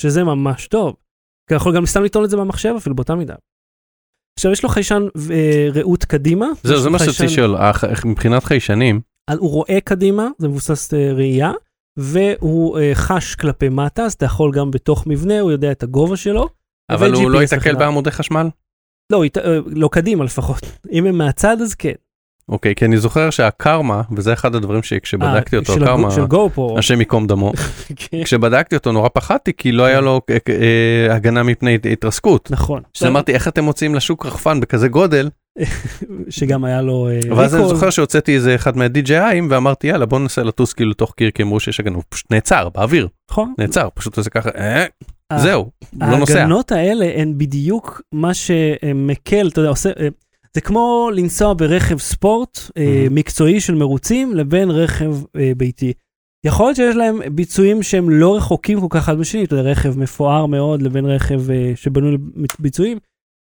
שזה 0.00 0.24
ממש 0.24 0.68
טוב. 0.68 0.96
אתה 1.46 1.54
יכול 1.54 1.76
גם 1.76 1.86
סתם 1.86 2.02
לטעון 2.02 2.24
את 2.24 2.30
זה 2.30 2.36
במחשב 2.36 2.74
אפילו 2.76 2.96
באותה 2.96 3.14
מידה. 3.14 3.34
עכשיו 4.38 4.52
יש 4.52 4.62
לו 4.62 4.68
חיישן 4.68 5.02
אה, 5.30 5.68
ראות 5.74 6.04
קדימה. 6.04 6.46
זהו, 6.62 6.78
זה 6.78 6.86
לו 6.86 6.92
מה 6.92 6.98
שרציתי 6.98 7.24
לשאול, 7.24 7.56
מבחינת 8.04 8.44
חיישנים, 8.44 9.00
הוא 9.38 9.50
רואה 9.50 9.78
קדימה, 9.84 10.28
זה 10.38 10.48
מבוסס 10.48 10.94
אה, 10.94 11.12
ראייה, 11.12 11.52
והוא 11.98 12.78
אה, 12.78 12.90
חש 12.94 13.34
כלפי 13.34 13.68
מטה, 13.68 14.04
אז 14.04 14.12
אתה 14.12 14.24
יכול 14.24 14.52
גם 14.52 14.70
בתוך 14.70 15.06
מבנה, 15.06 15.40
הוא 15.40 15.50
יודע 15.50 15.72
את 15.72 15.82
הגובה 15.82 16.16
שלו. 16.16 16.48
אבל 16.90 17.12
הוא 17.14 17.30
לא 17.30 17.42
ייתקל. 17.42 17.74
בעמודי 17.74 18.10
חשמל? 18.10 18.48
לא, 19.12 19.22
אה, 19.22 19.58
לא 19.66 19.88
קדימה 19.92 20.24
לפחות. 20.24 20.60
אם 20.92 21.06
הם 21.06 21.18
מהצד 21.18 21.60
אז 21.60 21.74
כן. 21.74 21.92
אוקיי, 22.48 22.74
כי 22.74 22.84
אני 22.84 22.98
זוכר 22.98 23.30
שהקרמה, 23.30 24.02
וזה 24.16 24.32
אחד 24.32 24.54
הדברים 24.54 24.82
שכשבדקתי 24.82 25.56
אה, 25.56 25.60
אותו, 25.60 26.26
גו-פרו. 26.28 26.78
השם 26.78 26.98
ייקום 26.98 27.26
דמו, 27.26 27.52
כן, 27.96 28.24
כשבדקתי 28.24 28.76
אותו 28.76 28.92
נורא 28.92 29.08
פחדתי, 29.14 29.52
כי 29.56 29.72
לא 29.72 29.82
היה 29.82 30.00
לו 30.00 30.20
אה, 30.30 30.36
אה, 30.48 31.14
הגנה 31.14 31.42
מפני 31.42 31.78
התרסקות. 31.92 32.50
נכון. 32.50 32.82
אז 33.00 33.06
אמרתי, 33.06 33.34
איך 33.34 33.48
אתם 33.48 33.64
מוציאים 33.64 33.94
לשוק 33.94 34.26
רחפן 34.26 34.60
בכזה 34.60 34.88
גודל? 34.88 35.30
שגם 36.28 36.64
היה 36.64 36.82
לו 36.82 37.08
ואז 37.36 37.54
אני. 37.54 37.68
זוכר 37.68 37.90
שהוצאתי 37.90 38.34
איזה 38.34 38.54
אחד 38.54 38.76
מה-DJIים 38.76 39.44
ואמרתי, 39.50 39.86
יאללה, 39.86 40.06
בוא 40.06 40.18
ננסה 40.18 40.42
לטוס 40.42 40.72
כאילו 40.72 40.94
תוך 40.94 41.14
קיר, 41.16 41.30
כי 41.30 41.42
אמרו 41.42 41.60
שיש 41.60 41.80
הגנה, 41.80 41.96
הוא 41.96 42.02
פשוט 42.08 42.32
נעצר 42.32 42.68
באוויר, 42.68 43.08
נכון. 43.30 43.54
נעצר, 43.58 43.88
פשוט 43.94 44.16
עושה 44.16 44.30
ככה, 44.30 44.50
זהו, 45.36 45.70
לא 46.00 46.18
נוסע. 46.18 46.38
ההגנות 46.40 46.72
האלה 46.72 47.12
הן 47.16 47.34
בדיוק 47.36 48.02
מה 48.12 48.34
שמקל, 48.34 49.48
אתה 49.48 49.60
יודע, 49.60 49.70
עושה, 49.70 49.90
זה 50.56 50.60
כמו 50.60 51.10
לנסוע 51.14 51.54
ברכב 51.54 51.98
ספורט 51.98 52.58
אה, 52.76 53.04
Mhm. 53.06 53.10
מקצועי 53.12 53.60
של 53.60 53.74
מרוצים 53.74 54.34
לבין 54.34 54.70
רכב 54.70 55.14
אה, 55.36 55.52
ביתי. 55.56 55.92
יכול 56.46 56.66
להיות 56.66 56.76
שיש 56.76 56.96
להם 56.96 57.20
ביצועים 57.34 57.82
שהם 57.82 58.10
לא 58.10 58.36
רחוקים 58.36 58.80
כל 58.80 58.86
כך 58.90 59.02
אחד 59.04 59.18
בשני, 59.18 59.44
אתה 59.44 59.54
יודע, 59.56 59.70
רכב 59.70 59.98
מפואר 59.98 60.46
מאוד 60.46 60.82
לבין 60.82 61.06
רכב 61.06 61.50
אה, 61.50 61.72
שבנוי 61.74 62.16
לביצועים, 62.60 62.98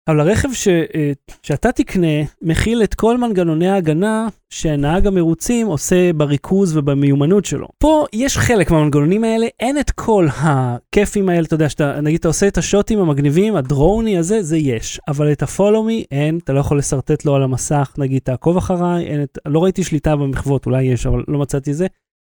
אבל 0.08 0.20
הרכב 0.20 0.54
ש, 0.54 0.68
אה, 0.68 1.12
שאתה 1.44 1.72
תקנה 1.72 2.24
מכיל 2.42 2.84
את 2.84 2.94
כל 2.94 3.18
מנגנוני 3.18 3.68
ההגנה 3.68 4.28
שנהג 4.50 5.08
המרוצים 5.08 5.68
עושה 5.68 6.13
בריכוז 6.13 6.78
ובמיומנות 6.78 7.46
שלו. 7.46 7.68
פה 7.78 8.06
יש 8.13 8.38
חלק 8.38 8.72
מהמנגנונים 8.72 9.24
האלה, 9.24 9.48
אין 9.60 9.80
את 9.80 9.92
כל 9.92 10.28
הכיפים 10.38 11.30
האלה, 11.30 11.46
אתה 11.46 11.56
יודע, 11.56 11.70
שאתה, 11.70 12.02
נגיד 12.02 12.20
אתה 12.20 12.28
עושה 12.28 12.48
את 12.48 12.58
השוטים 12.58 13.00
המגניבים, 13.00 13.56
הדרוני 13.56 14.18
הזה, 14.18 14.42
זה 14.42 14.58
יש, 14.58 15.00
אבל 15.08 15.32
את 15.32 15.44
ה-follow 15.44 15.88
me 15.88 16.06
אין, 16.12 16.38
אתה 16.44 16.54
לא 16.54 16.60
יכול 16.60 16.78
לשרטט 16.78 17.26
לו 17.26 17.36
על 17.36 17.44
המסך, 17.44 17.94
נגיד 17.98 18.22
תעקוב 18.22 18.58
אחריי, 18.58 19.06
אין 19.06 19.24
את, 19.24 19.38
לא 19.46 19.63
ראיתי 19.63 19.84
שליטה 19.84 20.16
במחוות, 20.16 20.66
אולי 20.66 20.84
יש, 20.84 21.06
אבל 21.06 21.24
לא 21.28 21.39
מצאתי 21.39 21.74
זה. 21.74 21.88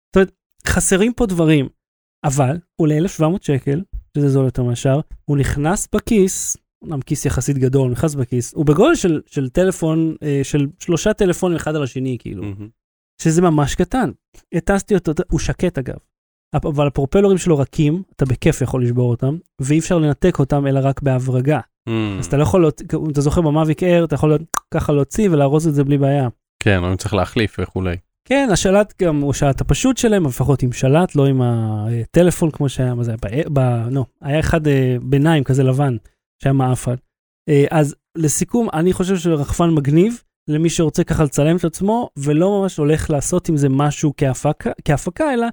זאת 0.10 0.16
אומרת, 0.16 0.32
חסרים 0.68 1.14
פה 1.14 1.26
דברים, 1.26 1.68
אבל 2.24 2.58
הוא 2.76 2.88
ל-1700 2.88 3.38
שקל, 3.42 3.82
שזה 4.18 4.30
זול 4.30 4.46
יותר 4.46 4.64
מהשאר, 4.64 5.00
הוא 5.26 5.38
נכנס 5.38 5.88
בכיס, 5.96 6.58
אומנם 6.82 7.02
כיס 7.02 7.26
יחסית 7.26 7.58
גדול, 7.58 7.92
נכנס 7.92 8.16
בכיס, 8.16 8.54
הוא 8.54 8.66
בגודל 8.66 8.96
של, 8.96 9.22
של 9.26 9.50
טלפון, 9.50 10.16
אה, 10.24 10.40
של 10.44 10.68
שלושה 10.80 11.14
טלפונים 11.14 11.56
אחד 11.56 11.76
על 11.76 11.84
השני, 11.84 12.18
כאילו, 12.20 12.44
מהמם. 12.44 12.68
שזה 13.22 13.42
ממש 13.42 13.76
קטן. 13.76 14.12
הטסתי 14.54 14.96
אותו, 14.96 15.12
הוא 15.32 15.40
שקט 15.40 15.78
אגב. 15.78 15.96
אבל 16.56 16.88
הפרופלורים 16.88 17.38
שלו 17.38 17.58
רכים, 17.58 18.04
אתה 18.16 18.26
בכיף 18.26 18.62
יכול 18.62 18.84
לשבור 18.84 19.10
אותם, 19.10 19.38
ואי 19.62 19.80
אפשר 19.80 19.98
לנתק 19.98 20.40
אותם 20.40 20.68
אלא 20.68 20.80
רק 20.84 21.02
בהברגה. 21.02 21.60
אז 22.20 22.26
אתה 22.26 22.38
לא 22.38 22.44
יכול, 22.44 22.70
אם 22.94 23.10
אתה 23.10 23.22
זוכר 23.22 23.42
במאביק 23.42 23.84
אייר, 23.84 24.06
אתה 24.06 24.16
יכול 24.16 24.38
ככה 24.74 24.94
להוציא 24.94 25.30
ולארוז 25.30 25.68
את 25.68 25.74
זה 25.74 25.84
בלי 25.84 25.98
בעיה. 25.98 26.28
כן, 26.64 26.84
אני 26.84 26.98
צריך 26.98 27.14
להחליף 27.14 27.56
וכולי. 27.62 27.96
כן, 28.26 28.50
השלט 28.52 28.94
גם 29.02 29.22
הוא 29.22 29.32
השלט 29.32 29.62
הפשוט 29.62 29.98
שלהם, 29.98 30.26
לפחות 30.26 30.64
עם 30.64 30.72
שלט, 30.72 31.16
לא 31.16 31.26
עם 31.26 31.42
הטלפון 31.42 32.52
כמו 32.52 32.70
שהיה, 32.70 32.96
מה 32.96 33.04
זה 33.04 33.12
היה? 33.12 33.44
ב... 33.50 33.60
ב... 33.60 33.88
לא, 33.92 34.06
היה 34.22 34.40
אחד 34.40 34.68
אה, 34.68 34.98
ביניים 35.02 35.44
כזה 35.44 35.64
לבן, 35.64 35.96
שהיה 36.44 36.54
מעפן. 36.54 36.96
אה, 37.50 37.66
אז 37.72 37.96
לסיכום, 38.18 38.68
אני 38.74 38.94
חושב 38.94 39.18
שרחפן 39.18 39.70
מגניב 39.70 40.24
למי 40.50 40.70
שרוצה 40.70 41.04
ככה 41.04 41.24
לצלם 41.24 41.56
את 41.56 41.64
עצמו, 41.64 42.10
ולא 42.18 42.62
ממש 42.62 42.78
הולך 42.78 43.10
לעשות 43.10 43.50
עם 43.50 43.58
זה 43.58 43.70
משהו 43.70 44.14
כהפקה, 44.18 44.72
כהפקה 44.86 45.34
אלא 45.34 45.48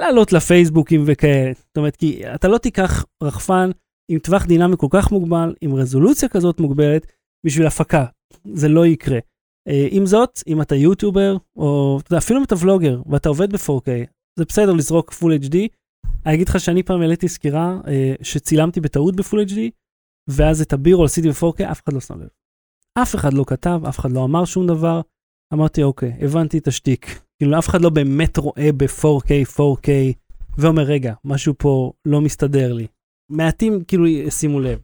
לעלות 0.00 0.32
לפייסבוקים 0.32 1.02
וכאלה. 1.06 1.52
זאת 1.54 1.76
אומרת, 1.76 1.96
כי 1.96 2.34
אתה 2.34 2.48
לא 2.48 2.58
תיקח 2.58 3.04
רחפן 3.22 3.70
עם 4.10 4.18
טווח 4.18 4.46
דינמי 4.46 4.76
כל 4.78 4.86
כך 4.90 5.12
מוגבל, 5.12 5.54
עם 5.60 5.74
רזולוציה 5.74 6.28
כזאת 6.28 6.60
מוגבלת, 6.60 7.06
בשביל 7.46 7.66
הפקה. 7.66 8.04
זה 8.54 8.68
לא 8.68 8.86
יקרה. 8.86 9.18
אה, 9.68 9.88
עם 9.90 10.06
זאת, 10.06 10.42
אם 10.46 10.62
אתה 10.62 10.74
יוטיובר, 10.74 11.36
או 11.56 11.98
אתה 12.02 12.12
יודע, 12.12 12.18
אפילו 12.18 12.38
אם 12.38 12.44
אתה 12.44 12.54
ולוגר 12.60 13.02
ואתה 13.06 13.28
עובד 13.28 13.52
ב-4K, 13.52 13.88
זה 14.38 14.44
בסדר 14.48 14.72
לזרוק 14.72 15.12
full 15.12 15.44
HD. 15.44 15.56
אני 16.26 16.34
אגיד 16.34 16.48
לך 16.48 16.60
שאני 16.60 16.82
פעם 16.82 17.00
העליתי 17.00 17.28
סקירה 17.28 17.78
אה, 17.86 18.14
שצילמתי 18.22 18.80
בטעות 18.80 19.16
ב-full 19.16 19.50
HD, 19.50 19.58
ואז 20.28 20.60
את 20.60 20.72
הבירול 20.72 21.06
עשיתי 21.06 21.28
ב-4K, 21.28 21.70
אף 21.70 21.80
אחד 21.84 21.92
לא 21.92 22.00
שם 22.00 22.20
לב. 22.20 22.28
אף 23.02 23.14
אחד 23.14 23.32
לא 23.32 23.44
כתב, 23.46 23.80
אף 23.88 23.98
אחד 23.98 24.10
לא 24.10 24.24
אמר 24.24 24.44
שום 24.44 24.66
דבר. 24.66 25.00
אמרתי, 25.54 25.82
אוקיי, 25.82 26.12
הבנתי 26.20 26.58
את 26.58 26.68
השטיק. 26.68 27.20
כאילו, 27.38 27.58
אף 27.58 27.68
אחד 27.68 27.80
לא 27.82 27.90
באמת 27.90 28.36
רואה 28.36 28.70
ב-4K, 28.76 29.28
4K, 29.56 29.88
ואומר, 30.58 30.82
רגע, 30.82 31.12
משהו 31.24 31.54
פה 31.58 31.92
לא 32.04 32.20
מסתדר 32.20 32.72
לי. 32.72 32.86
מעטים 33.30 33.84
כאילו 33.84 34.04
שימו 34.30 34.60
לב. 34.60 34.78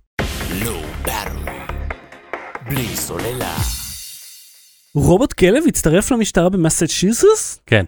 בלי 2.69 2.97
סוללה. 2.97 3.57
רובוט 4.95 5.33
כלב 5.33 5.65
הצטרף 5.69 6.11
למשטרה 6.11 6.49
במסצ'וסטס? 6.49 7.61
כן. 7.67 7.85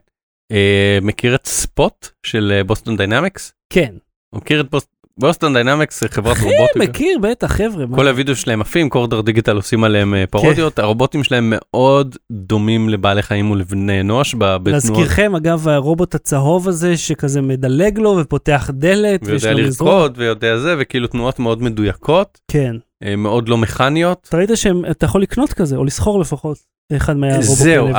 אה, 0.53 0.99
מכיר 1.03 1.35
את 1.35 1.47
Spot 1.47 2.09
של 2.27 2.53
אה, 2.57 2.65
Boston 2.65 2.97
Dynamics? 2.97 3.53
כן. 3.73 3.95
מכיר 4.35 4.61
את 4.61 4.71
Bos- 4.71 4.94
Boston 5.21 5.55
Dynamics, 5.55 6.01
זה 6.01 6.09
חברת 6.09 6.37
כן, 6.37 6.45
רובוטיקה. 6.45 6.79
מכיר, 6.79 7.19
בטח, 7.19 7.53
חבר'ה. 7.53 7.85
כל 7.95 8.09
הוידאו 8.09 8.37
שלהם 8.37 8.61
עפים, 8.61 8.89
Corridor 8.89 9.21
Digital 9.21 9.57
עושים 9.57 9.85
עליהם 9.85 10.15
אה, 10.15 10.27
פרודיות, 10.27 10.79
הרובוטים 10.79 11.25
שלהם 11.25 11.53
מאוד 11.57 12.17
דומים 12.31 12.89
לבעלי 12.89 13.23
חיים 13.23 13.51
ולבני 13.51 14.01
אנוש 14.01 14.35
להזכירכם, 14.67 15.35
אגב, 15.37 15.69
הרובוט 15.69 16.15
הצהוב 16.15 16.69
הזה 16.69 16.97
שכזה 16.97 17.41
מדלג 17.41 17.99
לו 17.99 18.17
ופותח 18.21 18.71
דלת, 18.73 19.21
ויודע. 19.25 19.53
לרקוד 19.53 20.15
ויודע 20.19 20.57
זה, 20.57 20.75
וכאילו 20.79 21.07
תנועות 21.07 21.39
מאוד 21.39 21.63
מדויקות, 21.63 22.41
כן. 22.51 22.77
אה, 23.03 23.17
מאוד 23.17 23.49
לא 23.49 23.59
מכניות. 23.59 24.27
אתה 24.29 24.37
ראית 24.37 24.51
שאתה 24.55 25.07
יכול 25.07 25.23
לקנות 25.23 25.53
כזה, 25.53 25.77
או 25.77 25.85
לשכור 25.85 26.21
לפחות, 26.21 26.59
אחד 26.93 27.17
מהרובוט 27.17 27.57
זהו, 27.59 27.87
כלב. 27.87 27.97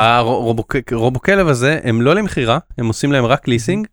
הרובוקלב 0.92 1.48
הזה 1.48 1.80
הם 1.84 2.02
לא 2.02 2.14
למכירה, 2.14 2.58
הם 2.78 2.86
עושים 2.86 3.12
להם 3.12 3.24
רק 3.24 3.48
ליסינג. 3.48 3.86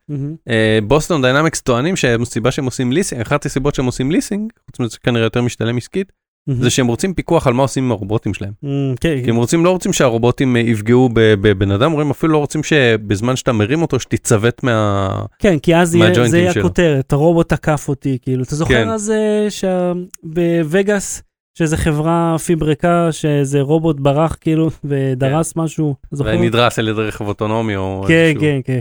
אה, 0.50 0.80
Boston 0.88 1.22
Dynamics 1.22 1.62
טוענים 1.62 1.96
שהסיבה 1.96 2.52
שהם 2.52 2.66
עושים 2.66 2.92
ליסינג, 2.92 3.22
אחת 3.22 3.46
הסיבות 3.46 3.76
שהם 3.76 3.86
עושים 3.86 4.12
ליסינג, 4.12 4.52
חוץ 4.66 4.80
מזה 4.80 4.98
כנראה 5.04 5.26
יותר 5.26 5.42
משתלם 5.42 5.78
עסקית. 5.78 6.12
זה 6.50 6.70
שהם 6.70 6.88
רוצים 6.88 7.14
פיקוח 7.14 7.48
על 7.48 7.54
מה 7.54 7.62
עושים 7.62 7.84
עם 7.84 7.92
הרובוטים 7.92 8.34
שלהם. 8.34 8.52
מהמם, 8.62 8.96
כן, 8.96 9.24
כי 9.24 9.30
הם 9.30 9.36
רוצים, 9.36 9.66
לא 9.66 9.70
רוצים 9.70 9.94
שהרובוטים 9.94 10.56
אה, 10.56 10.62
יפגעו 10.62 11.10
בבן 11.14 11.72
אדם, 11.72 11.92
אומרים 11.92 12.10
אפילו 12.10 12.34
לא 12.34 12.38
רוצים 12.38 12.64
שבזמן 12.64 13.36
שאתה 13.36 13.52
מרים 13.52 13.82
אותו 13.82 14.00
שתצוות 14.00 14.64
מה... 14.64 15.10
כן, 15.40 15.60
כי 15.60 15.76
אז 15.76 15.90
זה 15.90 16.38
יהיה. 16.38 16.52
הכותרת, 16.52 17.14
הרובוט 17.14 17.50
תקף 17.50 17.90
אותי, 17.90 18.18
כאילו, 18.22 18.44
אתה 18.44 18.56
זוכר 18.56 18.74
כן. 18.74 18.90
אז 18.90 19.12
אה, 19.12 19.48
שבווגאס, 19.50 21.24
שאיזה 21.58 21.78
חברה 21.78 22.36
פיברקה, 22.46 23.12
שאיזה 23.12 23.62
רובוט 23.62 24.00
ברח 24.00 24.38
כאילו, 24.42 24.70
ודרס 24.84 25.56
משהו, 25.56 25.96
אתה 26.08 26.16
זוכר? 26.16 26.30
ונדרס 26.30 26.80
על 26.80 26.88
ידי 26.88 27.02
רכב 27.02 27.28
אוטונומי 27.28 27.76
או 27.76 28.04
כן, 28.08 28.14
איזשהו... 28.14 28.42
כן, 28.42 28.60
כן. 28.64 28.80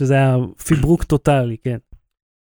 שזה 0.00 0.14
היה 0.14 0.36
פיברוק 0.66 1.04
טוטאלי, 1.04 1.56
כן. 1.64 1.76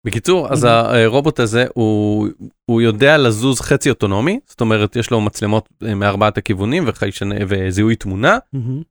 בקיצור, 0.06 0.52
אז. 0.52 0.63
הרובוט 0.63 1.39
הזה 1.39 1.66
הוא, 1.74 2.28
הוא 2.66 2.82
יודע 2.82 3.18
לזוז 3.18 3.62
חצי 3.62 3.89
אוטונומי, 3.89 4.39
זאת 4.48 4.62
אומרת 4.62 4.96
יש 4.96 5.12
לו 5.12 5.22
מצלמות 5.22 5.70
אה, 5.86 5.96
מארבעת 5.96 6.38
הכיוונים 6.38 6.84
וחיישן, 6.88 7.30
וזיהוי 7.48 7.96
תמונה. 7.96 8.38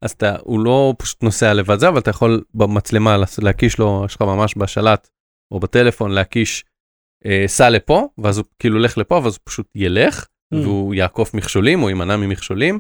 אז 0.03 0.11
אתה, 0.11 0.37
הוא 0.41 0.61
לא 0.61 0.95
פשוט 0.99 1.23
נוסע 1.23 1.55
לבד 1.55 1.79
זה, 1.79 1.89
אבל 1.89 1.99
אתה 1.99 2.11
יכול 2.11 2.43
במצלמה 2.55 3.17
להקיש 3.43 3.79
לו, 3.79 4.03
יש 4.07 4.15
לך 4.17 4.23
ממש 4.23 4.55
בשלט 4.57 5.09
או 5.51 5.61
בטלפון 5.61 6.11
להקיש, 6.11 6.65
אה, 7.27 7.45
סע 7.47 7.71
לפה, 7.71 8.09
ואז 8.19 8.39
הוא 8.39 8.45
כאילו 8.59 8.77
הולך 8.77 8.99
לפה, 8.99 9.15
ואז 9.15 9.33
הוא 9.33 9.41
פשוט 9.45 9.67
ילך. 9.75 10.27
והוא 10.55 10.95
יעקוף 10.95 11.35
מכשולים 11.35 11.83
או 11.83 11.89
יימנע 11.89 12.17
ממכשולים. 12.17 12.79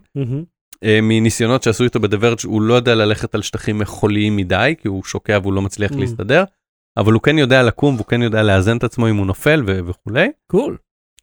אה, 0.85 0.99
מניסיונות 1.03 1.62
שעשו 1.62 1.85
איתו 1.85 2.01
בדברג' 2.01 2.39
הוא 2.45 2.62
לא 2.62 2.74
יודע 2.74 2.95
ללכת 2.95 3.35
על 3.35 3.43
שטחים 3.43 3.78
מחוליים 3.78 4.37
מדי, 4.37 4.74
כי 4.83 4.89
הוא 4.89 5.05
שוקע 5.05 5.39
והוא 5.43 5.53
לא 5.53 5.62
מצליח. 5.62 5.91
להסתדר, 6.01 6.45
אבל 6.97 7.12
הוא 7.12 7.22
כן 7.22 7.38
יודע 7.38 7.62
לקום 7.62 7.95
והוא 7.95 8.07
כן 8.07 8.22
יודע 8.22 8.43
לאזן 8.43 8.76
את 8.76 8.84
עצמו 8.84 9.09
אם 9.09 9.16
הוא 9.16 9.26
נופל 9.26 9.62
ו- 9.66 9.86
וכולי. 9.86 10.28
קול. 10.47 10.76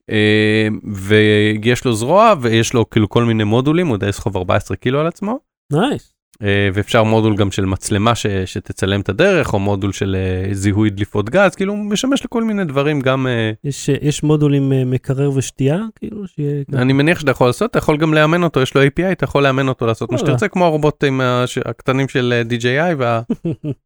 אה, 0.10 0.68
ויש 0.94 1.86
לו 1.86 1.94
זרוע 1.94 2.34
ויש 2.42 2.74
לו 2.74 2.90
כאילו 2.90 3.10
כל 3.10 3.24
מיני 3.24 3.44
מודולים, 3.44 3.88
הוא 3.88 3.96
יודע 3.96 4.08
לסחוב 4.08 4.38
14 4.38 4.78
קילו 4.78 5.00
על 5.00 5.08
עצמו. 5.08 5.40
Nice. 5.74 6.14
אה, 6.44 6.70
ואפשר 6.74 7.04
מודול 7.04 7.36
גם 7.36 7.52
של 7.52 7.66
מצלמה 7.66 8.16
ש, 8.16 8.26
שתצלם 8.28 9.02
את 9.02 9.10
הדרך, 9.10 9.54
או 9.54 9.60
מודול 9.60 9.92
של 9.92 10.16
אה, 10.16 10.54
זיהוי 10.54 10.90
דליפות 10.90 11.30
גז, 11.30 11.56
כאילו 11.56 11.74
הוא 11.74 11.86
משמש 11.86 12.26
לכל 12.26 12.44
מיני 12.44 12.66
דברים 12.66 13.02
גם, 13.02 13.28
אה, 13.28 13.52
יש, 13.64 13.90
יש 13.90 14.24
מודולים 14.24 14.92
מקרר 14.92 15.32
ושתייה, 15.36 15.80
כאילו, 15.96 16.28
שיהיה... 16.28 16.64
אני 16.74 16.94
מניח 16.94 17.20
שאתה 17.20 17.32
יכול 17.32 17.48
לעשות, 17.48 17.72
אתה 17.72 17.78
יכול 17.78 17.98
גם 17.98 18.14
לאמן 18.14 18.44
אותו, 18.44 18.62
יש 18.62 18.76
לו 18.76 18.82
API, 18.84 19.12
אתה 19.12 19.24
יכול 19.24 19.44
לאמן 19.44 19.68
אותו 19.68 19.86
לעשות 19.86 20.12
מה. 20.12 20.18
שתרצה, 20.18 20.48
כמו 20.48 20.66
הרובוטים 20.66 21.22
הקטנים 21.66 22.08
של 22.08 22.42
DJI 22.50 23.04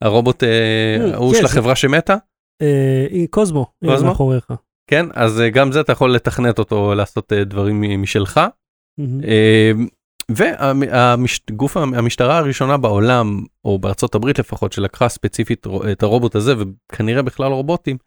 והרובוט 0.01 0.43
ההוא 1.13 1.33
כן, 1.33 1.39
של 1.39 1.45
החברה 1.45 1.75
שמתה, 1.75 2.15
Cozmo, 3.29 3.65
Cozmo? 3.85 4.07
מאחוריך. 4.07 4.47
כן, 4.89 5.05
אז 5.13 5.43
גם 5.53 5.71
זה 5.71 5.79
אתה 5.81 5.91
יכול 5.91 6.13
לתכנת 6.13 6.59
אותו, 6.59 6.95
לעשות 6.95 7.33
דברים 7.33 8.01
משלך. 8.01 8.39
מהמם. 8.97 9.21
וגוף 10.35 11.77
המשטרה 11.77 12.37
הראשונה 12.37 12.77
בעולם, 12.77 13.43
או 13.65 13.79
בארצות 13.79 14.15
הברית 14.15 14.39
לפחות, 14.39 14.73
שלקחה 14.73 15.09
ספציפית 15.09 15.67
את 15.91 16.03
הרובוט 16.03 16.35
הזה, 16.35 16.53
וכנראה 16.57 17.21
בכלל 17.21 17.51
רובוטים, 17.51 17.97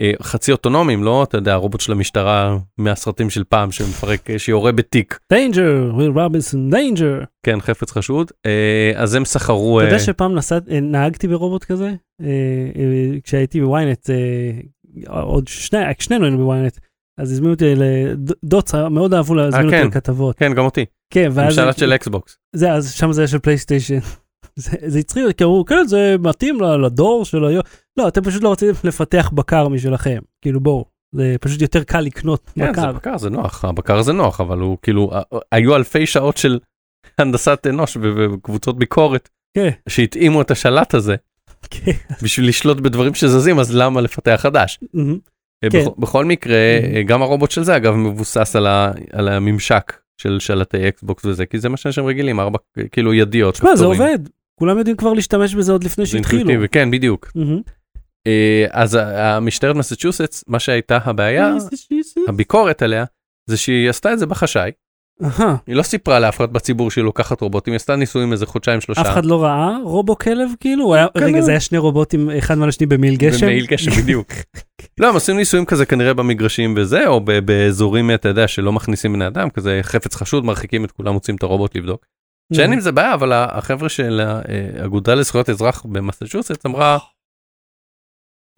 אה, 0.00 0.12
חצי 0.22 0.52
אוטונומיים, 0.52 1.04
לא, 1.04 1.22
אתה 1.22 1.38
יודע, 1.38 1.52
הרובוט 1.52 1.80
של 1.80 1.92
המשטרה 1.92 2.58
מהסרטים 2.78 3.30
של 3.30 3.44
פעם, 3.44 3.72
שמפרק, 3.72 4.30
אה, 4.30 4.38
שיורה 4.38 4.72
בתיק, 4.72 5.18
danger, 5.32 5.90
Will 5.94 6.10
Robinson, 6.10 6.70
danger. 6.70 7.20
כן, 7.42 7.60
חפץ 7.60 7.90
חשוד, 7.90 8.30
אה, 8.46 8.92
אז 8.94 9.14
הם 9.14 9.24
שכרו, 9.24 9.80
אתה 9.80 9.88
יודע 9.88 9.98
שפעם 9.98 10.34
נסעת, 10.34 10.62
נהגתי 10.68 11.28
ברובוט 11.28 11.64
כזה? 11.64 11.94
כשהייתי 13.24 13.60
ב-ynet, 13.60 14.10
עוד 15.08 15.48
שני, 15.48 15.78
שנינו 15.98 16.24
היינו 16.24 16.38
ב-ynet, 16.38 16.78
אז 17.20 17.32
הזמינו 17.32 17.52
אותי, 17.52 17.74
לדוץ 17.76 18.74
מאוד 18.74 19.14
אהבו 19.14 19.34
להזמין 19.34 19.66
אותי 19.66 19.76
כן. 19.76 19.86
לכתבות. 19.86 20.38
כן, 20.38 20.54
גם 20.54 20.64
אותי, 20.64 20.84
כן, 21.12 21.28
ואז... 21.32 21.52
משלט 21.52 21.78
של 21.78 21.92
אקסבוקס. 21.92 22.38
זה, 22.56 22.72
אז 22.72 22.92
שם 22.92 23.12
זה 23.12 23.20
היה 23.20 23.28
של 23.28 23.38
פלייסטיישן. 23.38 23.98
זה 24.86 24.98
הצחיק 24.98 25.24
כי 25.36 25.44
אמרו, 25.44 25.64
כן, 25.64 25.86
זה 25.86 26.16
מתאים 26.20 26.60
לדור 26.60 27.24
של 27.24 27.44
היום. 27.44 27.62
לא, 27.96 28.08
אתם 28.08 28.22
פשוט 28.22 28.42
לא 28.42 28.52
רציתם 28.52 28.88
לפתח 28.88 29.30
בקר 29.34 29.68
משלכם. 29.68 30.18
כאילו, 30.42 30.60
בואו, 30.60 30.84
זה 31.14 31.36
פשוט 31.40 31.62
יותר 31.62 31.84
קל 31.84 32.00
לקנות 32.00 32.50
כן, 32.54 32.66
זה 32.66 32.80
בקר. 32.80 32.92
בקר, 32.92 33.18
זה 33.18 33.30
נוח, 33.30 33.64
הבקר 33.64 34.02
זה 34.02 34.12
נוח, 34.12 34.40
אבל 34.40 34.58
הוא 34.58 34.78
כאילו, 34.82 35.10
אה, 35.12 35.22
אה, 35.32 35.38
היו 35.52 35.76
אלפי 35.76 36.06
שעות 36.06 36.36
של 36.36 36.58
הנדסת 37.18 37.66
אנוש 37.70 37.96
וקבוצות 37.96 38.78
ביקורת 38.78 39.28
כן, 39.56 39.68
שהתאימו 39.88 40.42
את 40.42 40.50
השלט 40.50 40.94
הזה 40.94 41.16
כן. 41.70 41.92
בשביל 42.22 42.48
לשלוט 42.48 42.80
בדברים 42.80 43.14
שזזים, 43.14 43.58
אז 43.58 43.74
למה 43.74 44.00
לפתח 44.00 44.38
חדש? 44.42 44.78
אה, 45.64 45.70
כן. 45.70 45.84
בכ- 45.84 45.98
בכל 45.98 46.24
מקרה. 46.24 46.56
אה, 46.94 47.02
גם 47.02 47.22
הרובוט 47.22 47.50
של 47.50 47.62
זה 47.64 47.76
אגב 47.76 47.94
מבוסס 47.94 48.56
על, 48.56 48.66
ה, 48.66 48.92
על 49.12 49.28
הממשק 49.28 49.92
של 50.20 50.38
שלטי 50.40 50.88
אקסבוקס 50.88 51.24
וזה, 51.24 51.46
כי 51.46 51.58
זה 51.58 51.68
מה 51.68 51.76
שהם 51.76 52.04
רגילים, 52.06 52.40
ארבע 52.40 52.58
כאילו 52.92 53.14
ידיות. 53.14 53.54
תשמע, 53.54 53.76
זה. 53.76 53.84
עובד. 53.84 54.18
כולם 54.60 54.78
יודעים 54.78 54.96
כבר 54.96 55.12
להשתמש 55.12 55.54
בזה 55.54 55.72
עוד 55.72 55.84
לפני 55.84 56.06
שהתחילו. 56.06 56.50
כן, 56.70 56.90
בדיוק. 56.90 57.32
אה, 58.26 58.66
אז 58.70 58.98
המשטרת 59.02 59.76
מסצ'וסטס, 59.76 60.44
מה 60.48 60.58
שהייתה 60.58 60.98
הבעיה, 61.04 61.54
הביקורת 62.28 62.82
עליה, 62.82 63.04
זה 63.50 63.56
שהיא 63.56 63.90
עשתה 63.90 64.12
את 64.12 64.18
זה 64.18 64.26
בחשאי. 64.26 64.70
היא 65.66 65.76
לא 65.76 65.82
סיפרה 65.82 66.20
לאף 66.20 66.36
אחד 66.36 66.52
בציבור 66.52 66.90
שהיא 66.90 67.04
לוקחת 67.04 67.40
רובוטים, 67.40 67.72
היא 67.72 67.76
עשתה 67.76 67.96
ניסויים 67.96 68.32
איזה 68.32 68.46
חודשיים 68.46 68.80
שלושה. 68.80 69.00
אף 69.00 69.06
אחד 69.06 69.24
לא 69.24 69.42
ראה 69.44 69.76
רובו 69.84 70.18
כלב 70.18 70.48
כאילו? 70.60 70.88
כנראה. 71.14 71.28
רגע, 71.28 71.40
זה 71.40 71.50
היה 71.50 71.60
שני 71.60 71.78
רובוטים 71.78 72.30
אחד 72.30 72.58
מעל 72.58 72.68
השני 72.68 72.86
במעיל 72.86 73.16
גשם? 73.16 73.46
במעיל 73.46 73.66
גשם 73.66 73.90
בדיוק. 74.02 74.32
לא, 75.00 75.08
הם 75.08 75.14
עושים 75.14 75.36
ניסויים 75.36 75.66
כזה 75.66 75.86
כנראה 75.86 76.14
במגרשים 76.14 76.74
וזה, 76.76 77.06
או 77.06 77.20
ב- 77.20 77.38
באזורים, 77.38 78.10
אתה 78.10 78.28
יודע, 78.28 78.48
שלא 78.48 78.72
מכניסים 78.72 79.12
בני 79.12 79.26
אדם, 79.26 79.50
כזה 79.50 79.80
חפץ 79.82 80.14
חשוד, 80.14 80.44
מרחיקים 80.44 80.84
את 80.84 80.90
כולם, 80.90 81.12
מוצאים 81.12 81.36
את 81.36 81.42
הרובוט 81.42 81.76
לבדוק. 81.76 82.06
שאין 82.54 82.72
עם 82.72 82.80
זה 82.80 82.92
בעיה, 82.92 83.14
אבל 83.14 83.32
החבר'ה 83.32 83.88
של 83.88 84.20
האגודה 84.22 85.14
לזכויות 85.14 85.50
אזרח 85.50 85.82
במסצ'וסטס 85.82 86.66
אמרה, 86.66 86.98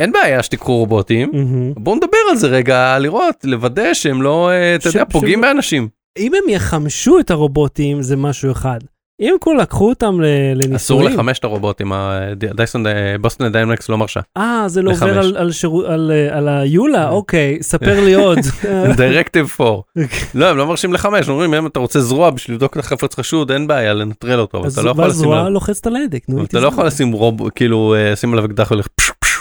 אין 0.01 0.13
בעיה 0.13 0.43
שתיקחו 0.43 0.77
רובוטים, 0.77 1.31
מהמם. 1.33 1.73
בואו 1.75 1.97
נדבר 1.97 2.19
על 2.31 2.37
זה 2.37 2.47
רגע, 2.47 2.99
לראות, 2.99 3.45
לוודא 3.45 3.95
שהם 3.95 4.23
לא, 4.23 4.51
אה, 4.51 4.77
אתה 4.77 4.89
יודע, 4.89 5.05
פוגעים 5.05 5.41
באנשים. 5.41 5.89
אם 6.19 6.33
הם 6.35 6.49
יחמשו 6.49 7.19
את 7.19 7.31
הרובוטים 7.31 8.03
זה 8.03 8.17
משהו 8.17 8.53
אחד. 8.53 8.79
אם 9.21 9.29
הם 9.33 9.39
כולה 9.41 9.63
לקחו 9.63 9.89
אותם 9.89 10.21
לניסויים. 10.55 10.75
אסור 10.75 11.03
לחמש 11.03 11.39
את 11.39 11.45
הרובוטים, 11.45 11.93
הדייסון, 11.93 12.85
בוסטון 13.21 13.53
דיינמקס 13.53 13.89
לא 13.89 13.99
מרשה. 13.99 14.21
אה, 14.37 14.65
זה 14.67 14.83
לא. 14.83 14.91
עובר 14.91 15.19
על, 15.19 15.37
על, 15.37 15.53
שירות, 15.53 15.85
על, 15.87 16.13
אה, 16.15 16.37
על 16.39 16.49
היולה? 16.49 17.09
אוקיי, 17.09 17.59
ספר 17.63 18.01
לי 18.05 18.15
עוד. 18.15 18.39
דירקטיב 18.97 19.57
4. 19.61 19.81
לא, 20.35 20.47
הם 20.51 20.57
לא 20.57 20.67
מרשים 20.67 20.93
לחמש, 20.93 21.29
אומרים, 21.29 21.55
אם 21.55 21.67
אתה 21.67 21.79
רוצה 21.79 22.01
זרוע 22.01 22.31
בשביל 22.31 22.55
לבדוק 22.55 22.73
את 22.73 22.85
החפץ 22.85 23.15
חשוד, 23.15 23.51
אין 23.51 23.67
בעיה 23.67 23.95
לנטרל 23.95 24.41
אותו, 24.41 24.59
אבל 24.59 24.67
אז 24.67 24.73
אתה 24.73 24.83
לא 24.87 24.91
יכול 24.91 25.05
לשים 25.07 25.19
זרוע 25.21 25.39
עליו- 25.39 25.51
לוחצת 25.51 25.87
על 25.87 25.97
ההדק. 25.97 26.23
נו, 26.29 26.45
אתה 26.45 26.57
לא 26.57 26.61
זרוע. 26.61 26.73
יכול 26.73 26.87
לשים 26.87 27.13
רוב, 27.13 27.51
כאילו, 27.51 27.95
אה, 27.95 28.13
לשים 28.13 28.33
עליו 28.33 28.45
אקדח 28.45 28.71
ולך 28.71 28.87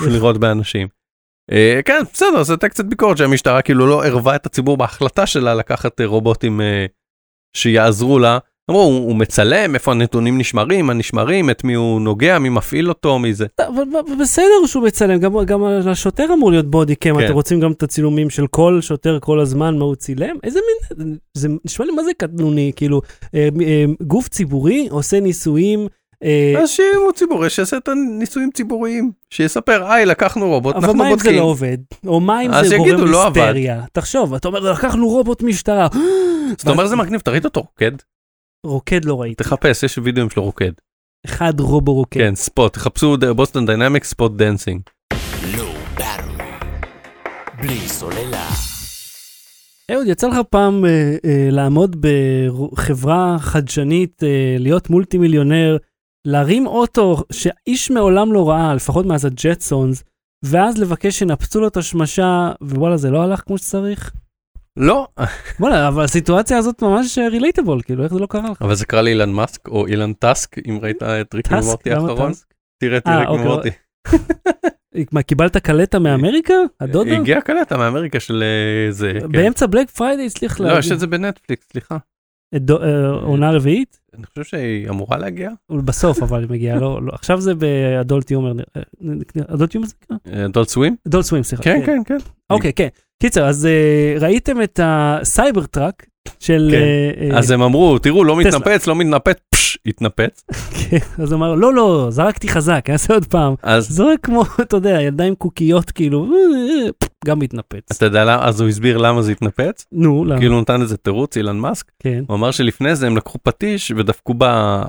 לירות 0.07 0.37
באנשים. 0.37 0.87
אה, 1.51 1.79
כן, 1.85 2.01
בסדר, 2.13 2.43
זה 2.43 2.53
הייתה 2.53 2.69
קצת 2.69 2.85
ביקורת 2.85 3.17
שהמשטרה 3.17 3.61
כאילו 3.61 3.87
לא 3.87 4.05
ערבה 4.05 4.35
את 4.35 4.45
הציבור 4.45 4.77
בהחלטה 4.77 5.25
שלה 5.25 5.55
לקחת 5.55 6.01
אה, 6.01 6.05
רובוטים 6.05 6.61
אה, 6.61 6.85
שיעזרו 7.57 8.19
לה. 8.19 8.37
אמרו, 8.71 8.81
הוא 8.81 8.97
הוא 9.07 9.15
מצלם, 9.15 9.75
איפה 9.75 9.91
הנתונים 9.91 10.37
נשמרים, 10.37 10.85
מה 10.85 10.93
נשמרים, 10.93 11.49
את 11.49 11.63
מי 11.63 11.73
הוא 11.73 12.01
נוגע, 12.01 12.39
מי 12.39 12.49
מפעיל 12.49 12.89
אותו, 12.89 13.19
מי 13.19 13.33
זה. 13.33 13.45
אבל 13.67 13.83
ב- 13.83 14.21
בסדר 14.21 14.65
שהוא 14.65 14.83
מצלם, 14.83 15.19
גם, 15.19 15.45
גם 15.45 15.63
לשוטר 15.65 16.33
אמור 16.33 16.51
להיות 16.51 16.71
בודי 16.71 16.95
קאם, 16.95 17.19
כן. 17.19 17.25
אתם 17.25 17.33
רוצים 17.33 17.59
גם 17.59 17.71
את 17.71 17.83
הצילומים 17.83 18.29
של 18.29 18.47
כל 18.47 18.77
שוטר 18.81 19.17
כל 19.21 19.39
הזמן, 19.39 19.77
מה 19.77 19.85
הוא 19.85 19.95
צילם? 19.95 20.35
איזה 20.43 20.59
מין, 20.99 21.17
זה 21.33 21.47
נשמע 21.65 21.85
לי 21.85 21.91
מה 21.91 22.03
זה 22.03 22.11
קטנוני, 22.17 22.71
כאילו, 22.75 23.01
אה, 23.35 23.49
אה, 23.61 23.85
גוף 24.01 24.27
ציבורי 24.27 24.87
עושה 24.91 25.19
ניסויים, 25.19 25.87
אה, 26.23 26.53
אז 26.61 26.69
שימו 26.69 27.13
ציבורי, 27.15 27.49
שיעשה 27.49 27.77
את 27.77 27.87
הניסויים 27.87 28.49
ציבוריים, 28.53 29.11
שיספר, 29.29 29.91
היי, 29.91 30.05
לקחנו 30.05 30.47
רובוט, 30.49 30.75
אבל 30.75 30.85
אנחנו 30.85 30.97
מה 30.97 31.03
אם 31.03 31.09
זה 31.09 31.15
בודקים. 31.15 31.39
לא 31.39 31.43
עובד? 31.43 31.77
או 32.07 32.19
מה 32.19 32.41
אם 32.41 32.51
זה 32.63 32.77
גורם 32.77 33.05
לא. 33.05 33.25
היסטריה? 33.25 33.81
תחשוב, 33.93 34.33
אתה 34.33 34.47
אומר, 34.47 34.71
לקחנו 34.71 35.07
רובוט 35.07 35.41
משטרה. 35.43 35.87
זאת 36.57 36.67
אומרת, 36.67 36.89
זה 36.89 36.95
מגניב, 36.95 37.21
תראית 37.21 37.45
אותו 37.45 37.59
רוקד? 37.59 37.91
רוקד 38.65 39.05
לא 39.05 39.21
ראיתי. 39.21 39.43
תחפש, 39.43 39.83
יש 39.83 39.97
וידאוים 39.97 40.29
שלו 40.29 40.43
רוקד. 40.43 40.71
אחד 41.25 41.59
רובו 41.59 41.93
רוקד. 41.93 42.19
כן, 42.19 42.35
Spot, 42.35 42.73
תחפשו 42.73 43.17
Boston 43.35 43.65
Dynamics 43.65 44.09
Spot 44.09 44.31
dancing. 44.31 44.81
בלי 47.61 47.79
סוללה. 47.79 48.49
אהוד, 49.91 50.07
יצא 50.07 50.27
לך 50.27 50.37
פעם 50.49 50.85
אה, 50.85 51.15
אה, 51.25 51.47
לעבוד 51.51 51.95
בחברה 52.01 53.37
חדשנית, 53.39 54.23
אה, 54.23 54.55
להיות 54.59 54.89
מולטי 54.89 55.17
מיליונר, 55.17 55.77
להרים 56.27 56.67
אוטו 56.67 57.23
שאיש 57.31 57.91
מעולם 57.91 58.33
לא 58.33 58.49
ראה, 58.49 58.75
לפחות 58.75 59.05
מאז 59.05 59.25
ה-Jetsons, 59.25 60.03
ואז 60.45 60.77
לבקש 60.77 61.19
שנפצו 61.19 61.61
לו 61.61 61.67
את 61.67 61.77
השמשה, 61.77 62.51
ווואלה, 62.61 62.97
זה 62.97 63.09
לא 63.11 63.21
הלך 63.21 63.41
כמו 63.41 63.57
שצריך? 63.57 64.11
לא, 64.77 65.07
וואלה, 65.59 65.87
אבל 65.87 66.03
הסיטואציה 66.03 66.57
הזאת 66.57 66.81
ממש 66.81 67.17
relatable, 67.17 67.81
כאילו, 67.81 68.03
איך 68.03 68.13
זה 68.13 68.19
לא 68.19 68.25
קרה 68.25 68.49
לך? 68.51 68.61
אבל 68.61 68.75
זה 68.75 68.85
קרה 68.85 69.01
לאילן 69.01 69.31
מאסק 69.31 69.67
או 69.67 69.87
אילן 69.87 70.13
טאסק, 70.13 70.57
אם 70.67 70.79
ראית 70.81 71.03
את 71.03 71.29
טאסק? 71.29 71.63
ומורטי 71.63 71.91
האחרון? 71.91 72.31
תראה 72.81 72.97
את 72.97 73.07
אה, 73.07 73.27
אוקיי. 73.27 73.45
ומורטי. 73.45 73.69
מה, 75.11 75.23
קיבלת 75.23 75.57
קלטת 75.57 75.99
מאמריקה? 75.99 76.53
הדודו? 76.79 77.11
הגיע 77.11 77.41
קלטת 77.41 77.77
מאמריקה 77.77 78.19
של 78.19 78.43
אה, 78.43 78.91
זה, 78.91 79.13
כן. 79.19 79.31
באמצע 79.31 79.65
Black 79.65 79.89
Friday 79.89 80.25
הצליח 80.25 80.59
לא, 80.59 80.65
להגיע. 80.65 80.79
יש 80.79 80.91
את 80.91 80.99
זה 80.99 81.07
בנטפליקס, 81.07 81.65
סליחה. 81.71 81.97
אה, 82.53 83.09
עונה 83.09 83.51
רביעית? 83.51 83.99
אני 84.17 84.25
חושב 84.25 84.43
שהיא 84.43 84.89
אמורה 84.89 85.17
להגיע. 85.17 85.49
בסוף 85.71 86.23
אבל 86.23 86.39
היא 86.39 86.49
מגיעה, 86.49 86.79
לא, 86.79 87.01
לא, 87.03 87.11
עכשיו 87.13 87.41
זה 87.41 87.55
ב-adult 87.55 88.31
humor, 88.31 88.53
אה, 88.77 88.81
adult 89.53 89.75
humor 89.75 89.87
זה 89.87 89.93
נקרא? 90.03 90.47
Adult 90.47 90.69
Swim? 90.69 90.95
Adult 91.07 91.25
Swim, 91.25 91.43
סליחה. 91.43 91.63
כן, 91.63 91.81
כן, 91.85 92.01
כן. 92.05 92.17
אוקיי, 92.49 92.73
כן. 92.73 92.87
קיצר, 93.23 93.45
אז 93.45 93.65
אה, 93.65 94.15
ראיתם 94.19 94.61
את 94.61 94.79
ה-Cybertruck 94.83 96.05
של... 96.39 96.69
כן. 96.71 96.77
אה, 96.77 97.31
אה, 97.31 97.39
אז 97.39 97.51
הם 97.51 97.61
אמרו, 97.61 97.99
תראו, 97.99 98.23
לא. 98.23 98.37
מתנפץ, 98.37 98.87
לא 98.87 98.95
מתנפץ, 98.95 99.37
התנפץ. 99.85 100.45
כן, 100.89 100.97
אז 101.23 101.31
הוא 101.31 101.37
אמר, 101.37 101.55
לא, 101.55 101.73
לא, 101.73 102.07
זרקתי 102.09 102.47
חזק, 102.47 102.83
אני 102.87 102.93
אעשה 102.93 103.13
עוד 103.13 103.25
פעם. 103.25 103.55
אז 103.63 103.89
זורק 103.89 104.19
כמו, 104.23 104.43
אתה 104.61 104.77
יודע, 104.77 105.01
ידיים 105.01 105.35
קוקיות, 105.35 105.91
כאילו, 105.91 106.25
אה, 106.25 106.29
אה, 106.85 106.89
גם 107.25 107.39
מתנפץ. 107.39 107.91
אתה 107.97 108.05
יודע 108.05 108.37
אז 108.41 108.61
הוא 108.61 108.69
הסביר 108.69 108.97
למה 108.97 109.21
זה 109.21 109.31
התנפץ? 109.31 109.85
נו, 109.91 110.25
למה? 110.25 110.39
כאילו 110.39 110.61
נתן 110.61 110.81
איזה 110.81 110.97
תירוץ, 110.97 111.37
אילן 111.37 111.57
מאסק. 111.57 111.91
כן. 111.99 112.23
הוא 112.27 112.35
אמר 112.35 112.51
שלפני 112.51 112.95
זה 112.95 113.07
הם 113.07 113.17
לקחו 113.17 113.37
פטיש 113.43 113.91
ודפקו 113.91 114.33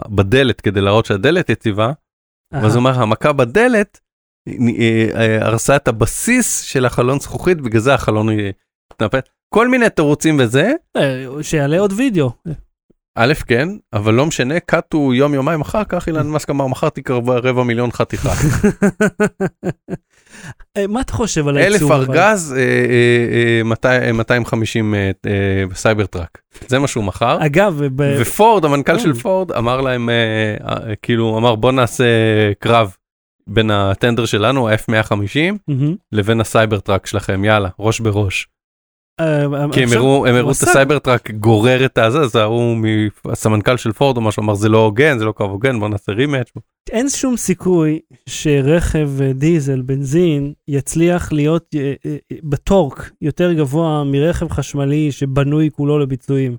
בדלת 0.08 0.60
כדי 0.60 0.80
להראות 0.80 1.06
שהדלת 1.06 1.50
יציבה, 1.50 1.92
ואז 2.52 2.74
הוא 2.74 2.80
אמר, 2.80 3.02
המכה 3.02 3.32
בדלת 3.32 4.00
אה, 4.48 4.54
אה, 5.16 5.46
הרסה 5.46 5.76
את 5.76 5.88
הבסיס 5.88 6.60
של 6.60 6.86
החלון 6.86 7.20
זכוכית, 7.20 7.60
בגלל 7.60 7.80
זה 7.80 7.94
החלון 7.94 8.30
אה, 8.30 8.50
התנפץ. 8.92 9.26
כל 9.54 9.68
מיני 9.68 9.90
תירוצים 9.90 10.36
וזה, 10.40 10.72
אה, 10.96 11.26
שיעלה 11.42 11.78
עוד 11.78 11.92
וידאו. 11.96 12.30
א' 13.16 13.34
כן, 13.46 13.68
אבל 13.92 14.14
לא 14.14 14.26
משנה, 14.26 14.60
cut 14.60 14.93
to 14.93 15.14
יום 15.14 15.34
יומיים 15.34 15.60
אחר 15.60 15.82
כך 15.88 16.06
אילן 16.06 16.26
מאסק 16.26 16.50
אמר 16.50 16.66
מכרתי 16.66 17.02
קרוב 17.02 17.30
רבע 17.30 17.62
מיליון 17.62 17.92
חתיכה. 17.92 18.32
אה, 20.76 20.86
מה 20.86 21.00
אתה 21.00 21.12
חושב 21.12 21.48
על 21.48 21.58
אלף 21.58 21.70
העיצוב? 21.70 21.92
אבל? 21.92 22.02
ארגז, 22.02 22.54
אה, 22.56 22.62
אה, 22.62 23.58
אה, 23.58 23.62
200 23.64 24.16
250 24.16 24.94
אה, 24.94 25.10
אה, 25.26 25.64
Cybertruck. 25.74 26.38
זה 26.68 26.78
מה 26.78 26.88
שהוא 26.88 27.04
מכר. 27.04 27.38
אגב, 27.46 27.80
ופורד, 28.20 28.64
המנכ"ל 28.64 28.98
של. 28.98 29.12
פורד, 29.12 29.52
אמר 29.52 29.80
להם, 29.80 30.08
כאילו, 31.02 31.38
אמר 31.38 31.54
בוא 31.54 31.72
נעשה 31.72 32.04
קרב 32.58 32.96
בין 33.46 33.70
הטנדר 33.70 34.24
שלנו, 34.26 34.68
ה-F150, 34.68 35.14
מהמם. 35.68 35.94
לבין 36.12 36.40
ה-Cybertruck 36.40 37.06
שלכם, 37.06 37.44
יאללה, 37.44 37.68
ראש 37.78 38.00
בראש. 38.00 38.48
אה, 39.20 39.46
כי 39.72 39.82
הם 39.82 39.88
הראו, 39.92 40.26
את. 40.26 40.50
הסייבר 40.50 40.98
טראק 40.98 41.30
גורר 41.30 41.84
את 41.84 41.98
הזה, 41.98 42.20
אז 42.20 42.36
ההוא, 42.36 42.76
מ- 42.76 43.30
הסמנכ"ל 43.32 43.76
של 43.76 43.92
פורד 43.92 44.16
או 44.16 44.22
משהו, 44.22 44.42
אמר 44.42 44.54
זה 44.54 44.68
לא 44.68 44.78
הוגן, 44.78 45.18
זה 45.18 45.24
לא 45.24 45.32
קרב 45.32 45.50
הוגן, 45.50 45.80
בוא 45.80 45.88
נעשה 45.88 46.12
rematch. 46.12 46.52
אין 46.90 47.08
שום 47.08 47.36
סיכוי 47.36 48.00
שרכב 48.28 49.10
אה, 49.22 49.32
דיזל, 49.32 49.82
בנזין, 49.82 50.52
יצליח 50.68 51.32
להיות 51.32 51.74
אה, 51.74 52.16
בטורק 52.42 53.10
יותר 53.20 53.52
גבוה 53.52 54.04
מרכב 54.04 54.48
חשמלי 54.48 55.12
שבנוי 55.12 55.70
כולו 55.70 55.98
לביצועים. 55.98 56.56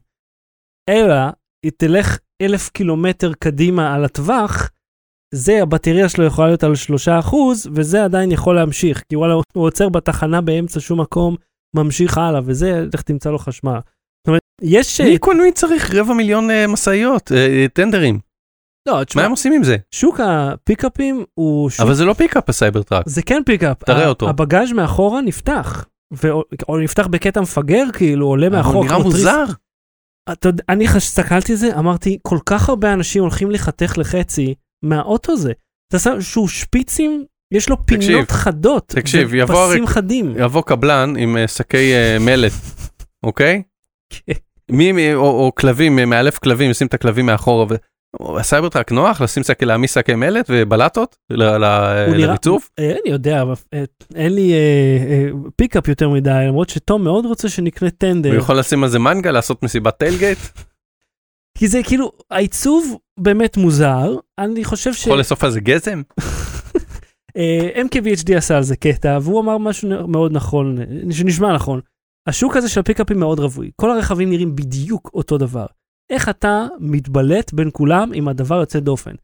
אלא, 0.89 1.15
היא 1.65 1.71
תלך 1.77 2.19
אלף 2.41 2.69
קילומטר 2.69 3.33
קדימה 3.33 3.95
על 3.95 4.05
הטווח, 4.05 4.69
זה 5.33 5.61
הבטריה 5.61 6.09
שלו 6.09 6.25
יכולה 6.25 6.47
להיות 6.47 6.63
על 6.63 6.75
שלושה 6.75 7.19
אחוז, 7.19 7.69
וזה 7.73 8.03
עדיין 8.03 8.31
יכול 8.31 8.55
להמשיך, 8.55 9.03
כי 9.09 9.15
וואלה, 9.15 9.33
הוא 9.33 9.43
עוצר 9.65 9.89
בתחנה 9.89 10.41
באמצע 10.41 10.79
שום 10.79 11.01
מקום, 11.01 11.35
ממשיך 11.75 12.17
הלאה, 12.17 12.41
וזה, 12.45 12.85
לך 12.93 13.01
תמצא 13.01 13.29
לו 13.29 13.39
חשמל. 13.39 13.79
זאת 13.81 14.27
אומרת, 14.27 14.41
יש... 14.61 15.01
מי 15.01 15.17
כל 15.19 15.41
מי 15.41 15.51
צריך 15.51 15.95
רבע 15.95 16.13
מיליון 16.13 16.51
אה, 16.51 16.67
משאיות, 16.67 17.31
אה, 17.31 17.37
אה, 17.37 17.65
טנדרים, 17.73 18.19
לא, 18.87 18.95
מה 18.95 19.05
תשמע, 19.05 19.23
הם 19.23 19.31
עושים 19.31 19.53
עם 19.53 19.63
זה? 19.63 19.77
שוק 19.91 20.19
הפיקאפים 20.19 21.25
הוא 21.33 21.69
שוק 21.69 21.85
אבל 21.85 21.93
זה 21.93 22.05
לא 22.05 22.13
פיקאפ 22.13 22.49
ה-Cybertruck. 22.49 23.09
זה 23.09 23.21
כן 23.21 23.41
פיקאפ. 23.45 23.83
תראה 23.83 24.07
אותו. 24.07 24.29
הבגאז' 24.29 24.71
מאחורה 24.71 25.21
נפתח. 25.21 25.85
ו- 26.13 26.29
או 26.69 26.77
נפתח 26.77 27.07
בקטע 27.07 27.41
מפגר 27.41 27.83
כאילו 27.93 28.27
עולה 28.27 28.49
מאחור. 28.49 28.75
הוא 28.75 28.85
נראה. 28.85 28.99
מוזר. 28.99 29.45
אתה 30.31 30.49
יודע, 30.49 30.63
אני 30.69 30.87
הסתכלתי 30.87 31.51
על 31.51 31.57
זה 31.57 31.79
אמרתי 31.79 32.17
כל 32.21 32.37
כך 32.45 32.69
הרבה 32.69 32.93
אנשים 32.93 33.21
הולכים 33.21 33.51
להיחתך 33.51 33.97
לחצי 33.97 34.55
מהאוטו 34.85 35.31
הזה. 35.31 35.53
אתה 35.87 35.99
שם 35.99 36.21
שהוא 36.21 36.47
שפיצים 36.47 37.25
יש 37.51 37.69
לו 37.69 37.75
תקשיב, 37.75 37.99
פינות 38.01 38.31
חדות. 38.31 38.87
תקשיב, 38.87 39.33
יבוא 39.33 39.65
ופסים 39.65 39.83
הרי- 39.83 39.93
חדים. 39.93 40.33
יבוא 40.39 40.61
קבלן 40.61 41.13
עם 41.17 41.37
אה, 41.37 41.47
שקי 41.47 41.93
אה, 41.93 42.17
מלט, 42.19 42.51
אוקיי? 43.23 43.61
כן. 44.09 44.33
מי, 44.71 45.13
או, 45.13 45.21
או 45.21 45.51
כלבים, 45.55 45.99
אה, 45.99 46.05
מאלף 46.05 46.37
כלבים, 46.37 46.71
ישים 46.71 46.87
את 46.87 46.93
הכלבים 46.93 47.25
מאחורה. 47.25 47.65
ו... 47.69 47.75
או, 48.19 48.39
ה-Cybertruck 48.39 48.91
נוח 48.91 49.21
לשים 49.21 49.43
שקי, 49.43 49.65
להעמיס 49.65 49.93
שקי 49.95 50.15
מלט 50.15 50.45
ובלטות 50.49 51.15
לריצוף? 51.29 52.69
אני 52.79 52.95
יודע, 53.05 53.43
אין 54.15 54.35
לי 54.35 54.53
פיקאפ 55.55 55.87
יותר 55.87 56.09
מדי 56.09 56.43
למרות 56.47 56.69
שתום 56.69 57.03
מאוד 57.03 57.25
רוצה 57.25 57.49
שנקנה 57.49 57.89
טנדר. 57.89 58.29
הוא 58.29 58.37
יכול 58.37 58.59
לשים 58.59 58.83
על 58.83 58.89
זה 58.89 58.99
מנגה, 58.99 59.31
לעשות 59.31 59.63
מסיבת 59.63 59.97
tailgate? 59.97 60.37
כי 61.57 61.67
זה 61.67 61.79
כאילו 61.83 62.11
העיצוב 62.31 62.97
באמת 63.19 63.57
מוזר 63.57 64.15
אני 64.39 64.63
חושב 64.63 64.93
ש... 64.93 65.05
יכול 65.07 65.17
לאסוף 65.17 65.43
על 65.43 65.51
זה 65.51 65.59
גזם? 65.59 66.01
אה, 67.37 67.81
MKBHD 67.83 68.37
עשה 68.37 68.57
על 68.57 68.63
זה 68.63 68.75
קטע 68.75 69.17
והוא 69.21 69.41
אמר 69.41 69.57
משהו 69.57 70.07
מאוד 70.07 70.31
נכון 70.31 70.77
שנשמע 71.11 71.53
נכון. 71.55 71.79
השוק 72.27 72.57
הזה 72.57 72.69
של 72.69 72.79
הפיקאפים 72.79 73.19
מאוד 73.19 73.39
רווי 73.39 73.71
כל 73.75 73.91
הרכבים 73.91 74.29
נראים 74.29 74.55
בדיוק 74.55 75.11
אותו 75.13 75.37
דבר. 75.37 75.65
איך 76.09 76.29
אתה 76.29 76.67
מתבלט 76.79 77.53
בין 77.53 77.69
כולם 77.73 78.11
עם 78.13 78.27
הדבר 78.27 78.55
יוצא 78.59 78.79
דופן. 78.79 79.15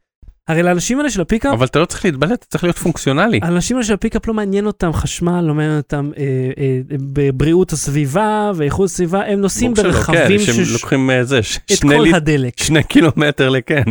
הרי 0.48 0.62
לאנשים 0.62 0.98
האלה 0.98 1.10
של 1.10 1.20
הפיקאפ, 1.20 1.52
אבל 1.52 1.66
אתה 1.66 1.78
לא 1.78 1.84
צריך 1.84 2.04
להתבלט, 2.04 2.32
אתה 2.32 2.46
צריך 2.46 2.64
להיות 2.64 2.78
פונקציונלי. 2.78 3.40
האנשים 3.42 3.76
האלה 3.76 3.86
של 3.86 3.94
הפיקאפ 3.94 4.26
לא 4.28 4.34
מעניין 4.34 4.66
אותם 4.66 4.92
חשמל, 4.92 5.40
לא 5.40 5.54
מעניין 5.54 5.76
אותם 5.76 6.10
אה, 6.18 6.22
אה, 6.58 6.80
בבריאות 6.90 7.72
הסביבה 7.72 8.52
ואיכות 8.54 8.84
הסביבה, 8.90 9.26
הם 9.26 9.40
נוסעים 9.40 9.74
ברור 9.74 9.84
שלא, 9.92 9.92
ברכבים 9.92 10.38
כן, 10.38 10.44
שהם 10.44 10.64
שש- 10.64 10.72
לוקחים 10.72 11.10
אה, 11.10 11.24
זה, 11.24 11.42
ש- 11.42 11.58
את 11.72 11.78
כל 11.82 11.88
ליט- 12.04 12.14
הדלק. 12.14 12.54
שני 12.62 12.82
קילומטר 12.82 13.48
לכן. 13.48 13.82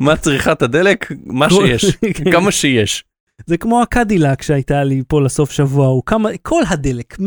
מה 0.00 0.16
צריכת 0.16 0.62
הדלק? 0.62 1.12
מה 1.26 1.50
שיש, 1.50 1.84
כן. 2.14 2.30
כמה 2.32 2.50
שיש. 2.52 3.04
זה 3.46 3.56
כמו 3.56 3.82
הקדילק 3.82 4.42
שהייתה 4.42 4.84
לי 4.84 5.02
פה 5.08 5.20
לסוף 5.20 5.50
שבוע, 5.50 5.86
הוא 5.86 6.02
כמה, 6.06 6.28
כל 6.42 6.62
הדלק, 6.68 7.16
100% 7.20 7.24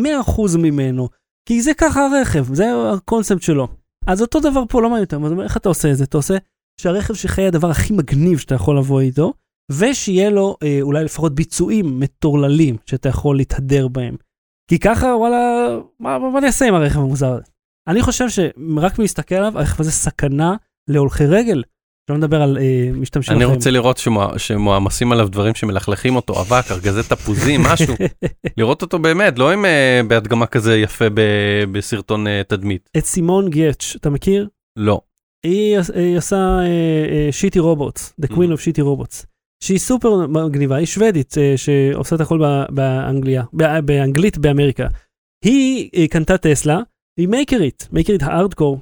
ממנו, 0.57 1.09
כי 1.45 1.61
זה 1.61 1.71
ככה 1.77 2.05
הרכב, 2.07 2.53
זה 2.53 2.65
הקונספט 2.93 3.41
שלו. 3.41 3.67
אז 4.07 4.21
אותו 4.21 4.39
דבר 4.39 4.63
פה 4.69 4.81
לא 4.81 4.89
מעניין 4.89 5.03
אותם, 5.05 5.25
אז 5.25 5.31
איך 5.43 5.57
אתה 5.57 5.69
עושה 5.69 5.91
את 5.91 5.97
זה? 5.97 6.03
אתה 6.03 6.17
עושה 6.17 6.37
שהרכב 6.81 7.13
שלך 7.13 7.37
יהיה 7.37 7.47
הדבר 7.47 7.69
הכי 7.69 7.93
מגניב 7.93 8.37
שאתה 8.39 8.55
יכול 8.55 8.77
לבוא 8.77 9.01
איתו, 9.01 9.33
ושיהיה 9.71 10.29
לו 10.29 10.57
אה, 10.63 10.79
אולי 10.81 11.03
לפחות 11.03 11.35
ביצועים 11.35 11.99
מטורללים 11.99 12.77
שאתה 12.85 13.09
יכול 13.09 13.37
להתהדר 13.37 13.87
בהם. 13.87 14.15
כי 14.69 14.79
ככה, 14.79 15.07
וואלה, 15.07 15.67
מה, 15.99 16.19
מה, 16.19 16.29
מה 16.29 16.39
אני 16.39 16.47
אעשה 16.47 16.65
עם 16.67 16.73
הרכב 16.75 16.99
המוזר 16.99 17.31
הזה? 17.31 17.43
אני 17.87 18.01
חושב 18.01 18.29
שרק 18.29 18.99
מלהסתכל 18.99 19.35
עליו, 19.35 19.59
הרכב 19.59 19.81
הזה 19.81 19.91
סכנה 19.91 20.55
להולכי 20.89 21.25
רגל. 21.25 21.63
שלא 22.09 22.17
נדבר 22.17 22.41
על 22.41 22.57
אה, 22.57 22.89
משתמשים 22.93 23.35
אני 23.35 23.43
אחרים. 23.43 23.55
רוצה 23.55 23.71
לראות 23.71 23.97
שמוע- 23.97 24.39
שמועמסים 24.39 25.11
עליו 25.11 25.27
דברים 25.29 25.55
שמלכלכים 25.55 26.15
אותו, 26.15 26.41
אבק, 26.41 26.71
ארגזי 26.71 27.03
תפוזים, 27.09 27.61
משהו. 27.63 27.95
לראות 28.57 28.81
אותו 28.81 28.99
באמת, 28.99 29.39
לא 29.39 29.51
עם 29.51 29.65
אה, 29.65 30.01
בהדגמה 30.07 30.45
כזה 30.45 30.77
יפה 30.77 31.05
ב- 31.13 31.63
בסרטון 31.71 32.27
אה, 32.27 32.41
תדמית. 32.47 32.89
את 32.97 33.05
סימון 33.05 33.49
גיירץ, 33.49 33.93
אתה 33.95 34.09
מכיר? 34.09 34.47
לא. 34.75 35.01
היא, 35.45 35.77
היא 35.95 36.17
עשה 36.17 36.59
shitty 37.31 37.59
robots, 37.59 38.13
The 38.21 38.29
Queen 38.29 38.49
Mhm. 38.49 38.53
of 38.53 38.61
shitty 38.61 38.81
robots, 38.81 39.25
שהיא 39.63 39.79
סופר 39.79 40.27
מגניבה, 40.27 40.75
היא 40.75 40.85
שוודית 40.85 41.37
אה, 41.37 41.53
שעושה 41.57 42.15
את 42.15 42.21
הכל 42.21 42.39
באנגליה, 42.69 43.43
באנגלית 43.85 44.37
באמריקה. 44.37 44.87
היא 45.45 45.89
אה, 45.95 46.07
קנתה 46.07 46.37
טסלה, 46.37 46.79
היא 47.19 47.27
maker 47.27 47.65
ית, 47.65 47.87
maker 47.91 48.14
ית 48.14 48.23
hardcore. 48.23 48.79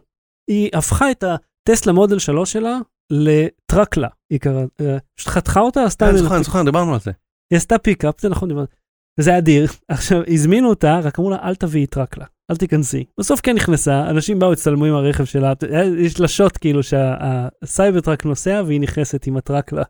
היא 0.49 0.69
הפכה 0.73 1.11
את 1.11 1.23
הטסלה 1.23 1.93
מודל 1.93 2.19
3 2.19 2.53
שלה 2.53 2.77
ל-Truckla, 3.11 4.07
היא 4.33 4.39
קראה, 4.39 4.63
אה, 4.81 4.97
חתכה 5.19 5.59
אותה, 5.59 5.83
עשתה 5.83 6.09
אני 6.09 6.17
זוכר, 6.17 6.35
אני 6.35 6.43
זוכר, 6.43 6.63
דיברנו 6.63 6.93
על 6.93 6.99
זה. 6.99 7.11
היא 7.53 7.57
עשתה 7.57 7.77
פיקאפ, 7.77 8.21
זה 8.21 8.29
נכון, 8.29 8.47
דיברנו. 8.49 8.67
וזה 9.19 9.37
אדיר. 9.37 9.67
עכשיו, 9.87 10.21
הזמינו 10.27 10.69
אותה, 10.69 10.99
רק 11.03 11.19
אמרו 11.19 11.31
לה, 11.31 11.37
אל 11.43 11.55
תביאי 11.55 11.85
Truckla, 11.86 12.25
אל 12.51 12.55
תיכנסי. 12.55 13.05
בסוף 13.19 13.41
כן 13.41 13.55
נכנסה, 13.55 14.09
אנשים 14.09 14.39
באו, 14.39 14.53
הצטלמו 14.53 14.85
עם 14.85 14.93
הרכב 14.93 15.25
שלה, 15.25 15.53
יש 15.97 16.19
לה 16.19 16.27
shot 16.27 16.57
כאילו 16.61 16.83
שה-Cybertruck 16.83 18.25
נוסע 18.25 18.61
והיא 18.65 18.81
נכנסת 18.81 19.27
עם 19.27 19.37
ה-Truckla. 19.38 19.83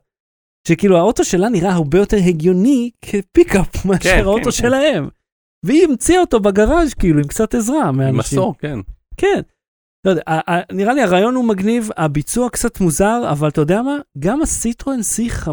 שכאילו 0.68 0.96
האוטו 0.96 1.24
שלה 1.24 1.48
נראה 1.48 1.72
הרבה 1.72 1.98
יותר 1.98 2.16
הגיוני 2.28 2.90
כפיקאפ 3.02 3.84
מאשר 3.86 4.10
כן, 4.10 4.22
האוטו 4.24 4.44
כן. 4.44 4.50
שלהם. 4.50 5.08
והיא 5.66 5.84
המציאה 5.84 6.20
אותו 6.20 6.40
בגראז' 6.40 6.94
כאילו 6.94 7.18
עם 7.18 7.26
קצת 7.26 7.54
עזרה 7.54 7.92
מהאנשים. 7.92 8.18
מסור, 8.18 8.54
כן. 8.58 8.78
כן. 9.16 9.40
לא 10.06 10.10
יודע, 10.10 10.22
נראה 10.72 10.94
לי 10.94 11.02
הרעיון 11.02 11.34
הוא 11.34 11.44
מגניב, 11.44 11.88
הביצוע 11.96 12.50
קצת 12.50 12.80
מוזר, 12.80 13.28
אבל 13.32 13.48
אתה 13.48 13.60
יודע 13.60 13.82
מה? 13.82 13.98
גם 14.18 14.42
הסיטרואן 14.42 14.98
C5, 15.00 15.48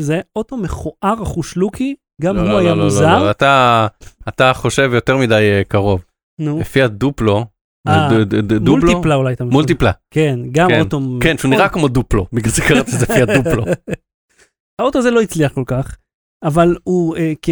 שזה 0.00 0.20
אוטו 0.36 0.56
מכוער 0.56 1.22
אחושלוקי, 1.22 1.94
גם 2.22 2.36
לא, 2.36 2.40
הוא 2.40 2.48
לא, 2.50 2.58
היה 2.58 2.70
לא, 2.70 2.78
לא, 2.78 2.84
מוזר. 2.84 3.18
לא, 3.18 3.24
לא, 3.26 3.30
אתה- 3.30 3.86
אתה 4.28 4.52
חושב 4.54 4.90
יותר 4.94 5.16
מדי 5.16 5.34
אה, 5.34 5.62
קרוב. 5.68 6.04
נו, 6.40 6.60
לפי 6.60 6.82
הדופלו, 6.82 7.44
אה, 7.88 8.08
ד- 8.12 8.34
ד- 8.34 8.34
ד- 8.34 8.52
דובלו, 8.64 8.86
מולטיפלה 8.92 9.14
אולי 9.14 9.32
אתה 9.32 9.44
מתכוון. 9.44 9.52
מולטיפלה, 9.60 9.90
כן, 10.10 10.38
גם 10.52 10.68
כן, 10.68 10.80
אוטו... 10.80 11.00
כן, 11.20 11.38
שהוא 11.38 11.50
נראה 11.50 11.68
כמו 11.68 11.88
דופלו, 11.88 12.26
בגלל 12.32 12.52
זה 12.52 12.62
קראתי 12.62 12.90
לזה 12.92 13.06
לפי 13.10 13.22
הדופלו. 13.22 13.64
האוטו 14.80 14.98
הזה 14.98 15.10
לא 15.10 15.20
הצליח 15.20 15.52
כל 15.52 15.62
כך, 15.66 15.96
אבל 16.44 16.76
הוא, 16.84 17.16
אה, 17.16 17.32
כ... 17.42 17.48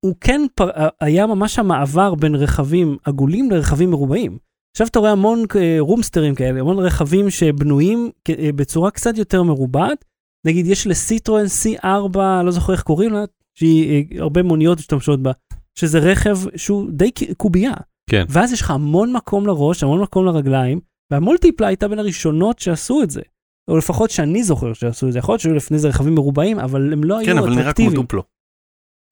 הוא 0.00 0.14
כן 0.20 0.40
פר... 0.54 0.70
היה 1.00 1.26
ממש 1.26 1.58
המעבר 1.58 2.14
בין 2.14 2.34
רכבים 2.34 2.96
עגולים 3.04 3.50
לרכבים 3.50 3.90
מרובעים. 3.90 4.38
עכשיו 4.76 4.86
אתה 4.86 4.98
רואה 4.98 5.10
המון 5.12 5.44
אה, 5.56 5.76
רומסטרים 5.80 6.34
כאלה, 6.34 6.60
המון 6.60 6.78
רכבים 6.78 7.30
שבנויים 7.30 8.10
אה, 8.30 8.50
בצורה 8.54 8.90
קצת 8.90 9.18
יותר 9.18 9.42
מרובעת. 9.42 10.04
נגיד 10.46 10.66
יש 10.66 10.86
לסיטרואן 10.86 11.44
C4, 11.44 11.86
לא 12.44 12.50
זוכר 12.50 12.72
איך 12.72 12.82
קוראים 12.82 13.12
לה, 13.12 13.24
שהיא 13.60 14.06
אה, 14.12 14.22
הרבה 14.22 14.42
מוניות 14.42 14.78
משתמשות 14.78 15.22
בה, 15.22 15.32
שזה 15.78 15.98
רכב 15.98 16.38
שהוא 16.56 16.90
די 16.90 17.10
קובייה. 17.36 17.74
כן. 18.10 18.24
ואז 18.28 18.52
יש 18.52 18.60
לך 18.60 18.70
המון 18.70 19.12
מקום 19.12 19.46
לראש, 19.46 19.82
המון 19.82 20.00
מקום 20.00 20.26
לרגליים, 20.26 20.80
והמולטיפלה 21.12 21.66
הייתה 21.66 21.88
בין 21.88 21.98
הראשונות 21.98 22.58
שעשו 22.58 23.02
את 23.02 23.10
זה. 23.10 23.22
או 23.70 23.76
לפחות 23.78 24.10
שאני 24.10 24.42
זוכר 24.42 24.72
שעשו 24.72 25.08
את 25.08 25.12
זה, 25.12 25.18
יכול 25.18 25.32
להיות 25.32 25.40
שהיו 25.40 25.54
לפני 25.54 25.78
זה 25.78 25.88
רכבים 25.88 26.14
מרובעים, 26.14 26.58
אבל 26.58 26.92
הם 26.92 27.04
לא 27.04 27.18
היו 27.18 27.26
כן, 27.26 27.38
אבל 27.38 27.48
נראה 27.48 27.54
כמו 27.54 27.62
אטרקטיביים. 27.62 28.02
דופלו. 28.02 28.22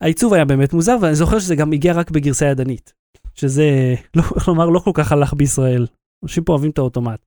העיצוב 0.03 0.35
היה 0.35 0.45
באמת 0.45 0.73
מוזר, 0.73 0.97
ואני 1.01 1.15
זוכר 1.15 1.39
שזה 1.39 1.57
גם 1.57 1.73
הגיע 1.73 1.93
רק 1.93 2.11
בגרסה 2.11 2.47
ידנית. 2.47 2.93
שזה, 3.35 3.95
לא, 4.17 4.23
איך 4.37 4.49
לומר, 4.49 4.71
לא 4.71 4.79
כל 4.79 4.91
כך 4.95 5.13
הלך 5.13 5.35
בישראל. 5.35 5.87
אנשים 6.25 6.45
פה 6.45 6.53
אוהבים 6.53 6.71
את 6.71 6.79
האוטומט. 6.79 7.25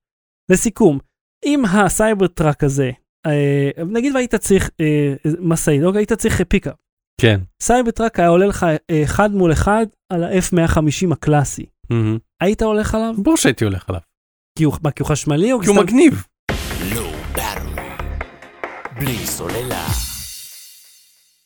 לסיכום, 0.50 0.98
אם 1.44 1.64
ה-Cybertruck 1.64 2.64
הזה, 2.64 2.90
אה, 3.26 3.70
נגיד 3.86 4.14
והיית 4.14 4.34
צריך 4.34 4.70
אה, 4.80 5.14
משאית, 5.40 5.82
אוקיי, 5.82 5.98
היית 5.98 6.12
צריך 6.12 6.42
פיקאפ. 6.42 6.74
כן. 7.22 7.40
Cybertruck 7.62 8.18
היה 8.20 8.28
עולה 8.28 8.46
לך 8.46 8.66
אה, 8.90 9.02
אחד 9.02 9.34
מול 9.34 9.52
אחד 9.52 9.86
על 10.12 10.24
ה-F150 10.24 11.12
הקלאסי. 11.12 11.66
מהמם. 11.90 12.18
היית 12.40 12.62
הולך 12.62 12.94
עליו? 12.94 13.14
ברור 13.18 13.36
שהייתי 13.36 13.64
הולך 13.64 13.88
עליו. 13.88 14.00
כי 14.58 14.64
הוא, 14.64 14.74
מה, 14.82 14.90
כי 14.90 15.02
הוא 15.02 15.08
חשמלי 15.08 15.52
או 15.52 15.60
כי 15.60 15.66
הוא 15.66 15.74
סתם- 15.76 15.82
מגניב. 15.84 16.24
battery. 17.34 17.82
בלי 19.00 19.16
סוללה. 19.26 19.86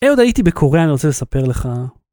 אהוד, 0.04 0.18
הייתי 0.20 0.42
בקוריאה, 0.42 0.84
אני 0.84 0.92
רוצה 0.92 1.08
לספר 1.08 1.44
לך 1.44 1.68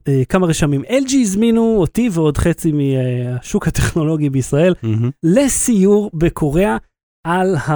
אה, 0.08 0.26
כמה 0.30 0.48
רשמים. 0.48 0.82
LG 0.84 1.16
הזמינו 1.22 1.76
אותי 1.78 2.10
ועוד 2.12 2.38
חצי 2.38 2.72
מהשוק 2.72 3.68
הטכנולוגי 3.68 4.30
בישראל 4.30 4.74
מהמם, 4.84 5.10
לסיור 5.24 6.12
בקוריאה 6.14 6.78
על 7.28 7.56
ה... 7.56 7.70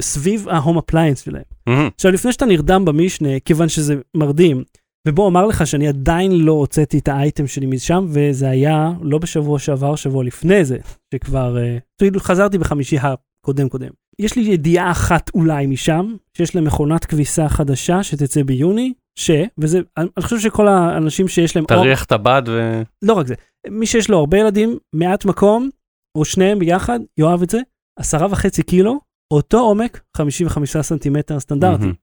סביב 0.00 0.48
ההום 0.48 0.78
אפליינס 0.78 1.24
שלהם. 1.24 1.42
מהמם. 1.66 1.88
עכשיו, 1.94 2.12
לפני 2.12 2.32
שאתה 2.32 2.46
נרדם 2.46 2.84
במשנה, 2.84 3.28
כיוון 3.44 3.68
שזה 3.68 3.94
מרדים, 4.16 4.64
ובוא 5.08 5.26
אומר 5.26 5.46
לך 5.46 5.66
שאני 5.66 5.88
עדיין 5.88 6.32
לא 6.32 6.52
הוצאתי 6.52 6.98
את 6.98 7.08
האייטם 7.08 7.46
שלי 7.46 7.66
משם, 7.66 8.06
וזה 8.08 8.50
היה 8.50 8.90
לא 9.02 9.18
בשבוע 9.18 9.58
שעבר, 9.58 9.96
שבוע 9.96 10.24
לפני 10.24 10.64
זה, 10.64 10.78
שכבר, 11.14 11.56
כאילו 11.98 12.20
חזרתי 12.20 12.58
בחמישי 12.58 12.96
הקודם 12.98 13.68
קודם. 13.68 13.88
יש 14.18 14.36
לי 14.36 14.42
ידיעה 14.42 14.90
אחת 14.90 15.30
אולי 15.34 15.66
משם, 15.66 16.14
שיש 16.36 16.54
להם 16.54 16.64
מכונת 16.64 17.04
כביסה 17.04 17.48
חדשה 17.48 18.02
שתצא 18.02 18.42
ביוני, 18.42 18.92
ש, 19.18 19.30
וזה, 19.58 19.80
אני 19.96 20.08
אני 20.16 20.24
חושב 20.24 20.38
שכל 20.38 20.68
האנשים 20.68 21.28
שיש 21.28 21.56
להם, 21.56 21.64
תריח 21.64 22.04
את 22.04 22.12
הבד 22.12 22.42
ו... 22.46 22.82
לא 23.02 23.12
רק 23.12 23.26
זה, 23.26 23.34
מי 23.68 23.86
שיש 23.86 24.10
לו 24.10 24.18
הרבה 24.18 24.38
ילדים, 24.38 24.78
מעט 24.94 25.24
מקום, 25.24 25.70
או 26.18 26.24
שניהם 26.24 26.58
ביחד, 26.58 27.00
יאהב 27.18 27.42
את 27.42 27.50
זה, 27.50 27.60
עשרה 27.98 28.26
וחצי 28.30 28.62
קילו, 28.62 29.00
אותו 29.32 29.60
עומק, 29.60 30.00
55 30.16 30.76
סנטימטר 30.76 31.40
סטנדרטי. 31.40 31.82
מהמם. 31.82 31.94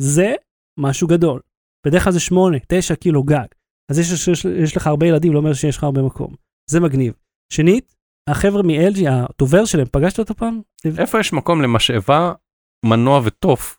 זה 0.00 0.32
משהו 0.80 1.08
גדול. 1.08 1.40
בדרך 1.86 2.04
כלל 2.04 2.12
זה 2.12 2.20
8, 2.20 2.58
9 2.68 2.94
קילו 2.94 3.22
גג. 3.22 3.46
אז 3.90 3.98
יש, 3.98 4.28
יש, 4.28 4.44
יש 4.44 4.76
לך 4.76 4.86
הרבה 4.86 5.06
ילדים, 5.06 5.32
לא 5.32 5.38
אומר 5.38 5.52
שיש 5.52 5.76
לך 5.76 5.84
הרבה 5.84 6.02
מקום. 6.02 6.34
זה 6.70 6.80
מגניב. 6.80 7.12
שנית, 7.52 7.96
החבר'ה 8.28 8.62
מ-LG, 8.62 8.98
הדובר 9.10 9.64
שלהם, 9.64 9.86
פגשת 9.92 10.18
אותו 10.18 10.34
פעם? 10.34 10.60
איפה 10.98 11.20
יש 11.20 11.32
מקום 11.32 11.62
למשאבה, 11.62 12.32
מנוע 12.86 13.20
ותוף 13.24 13.78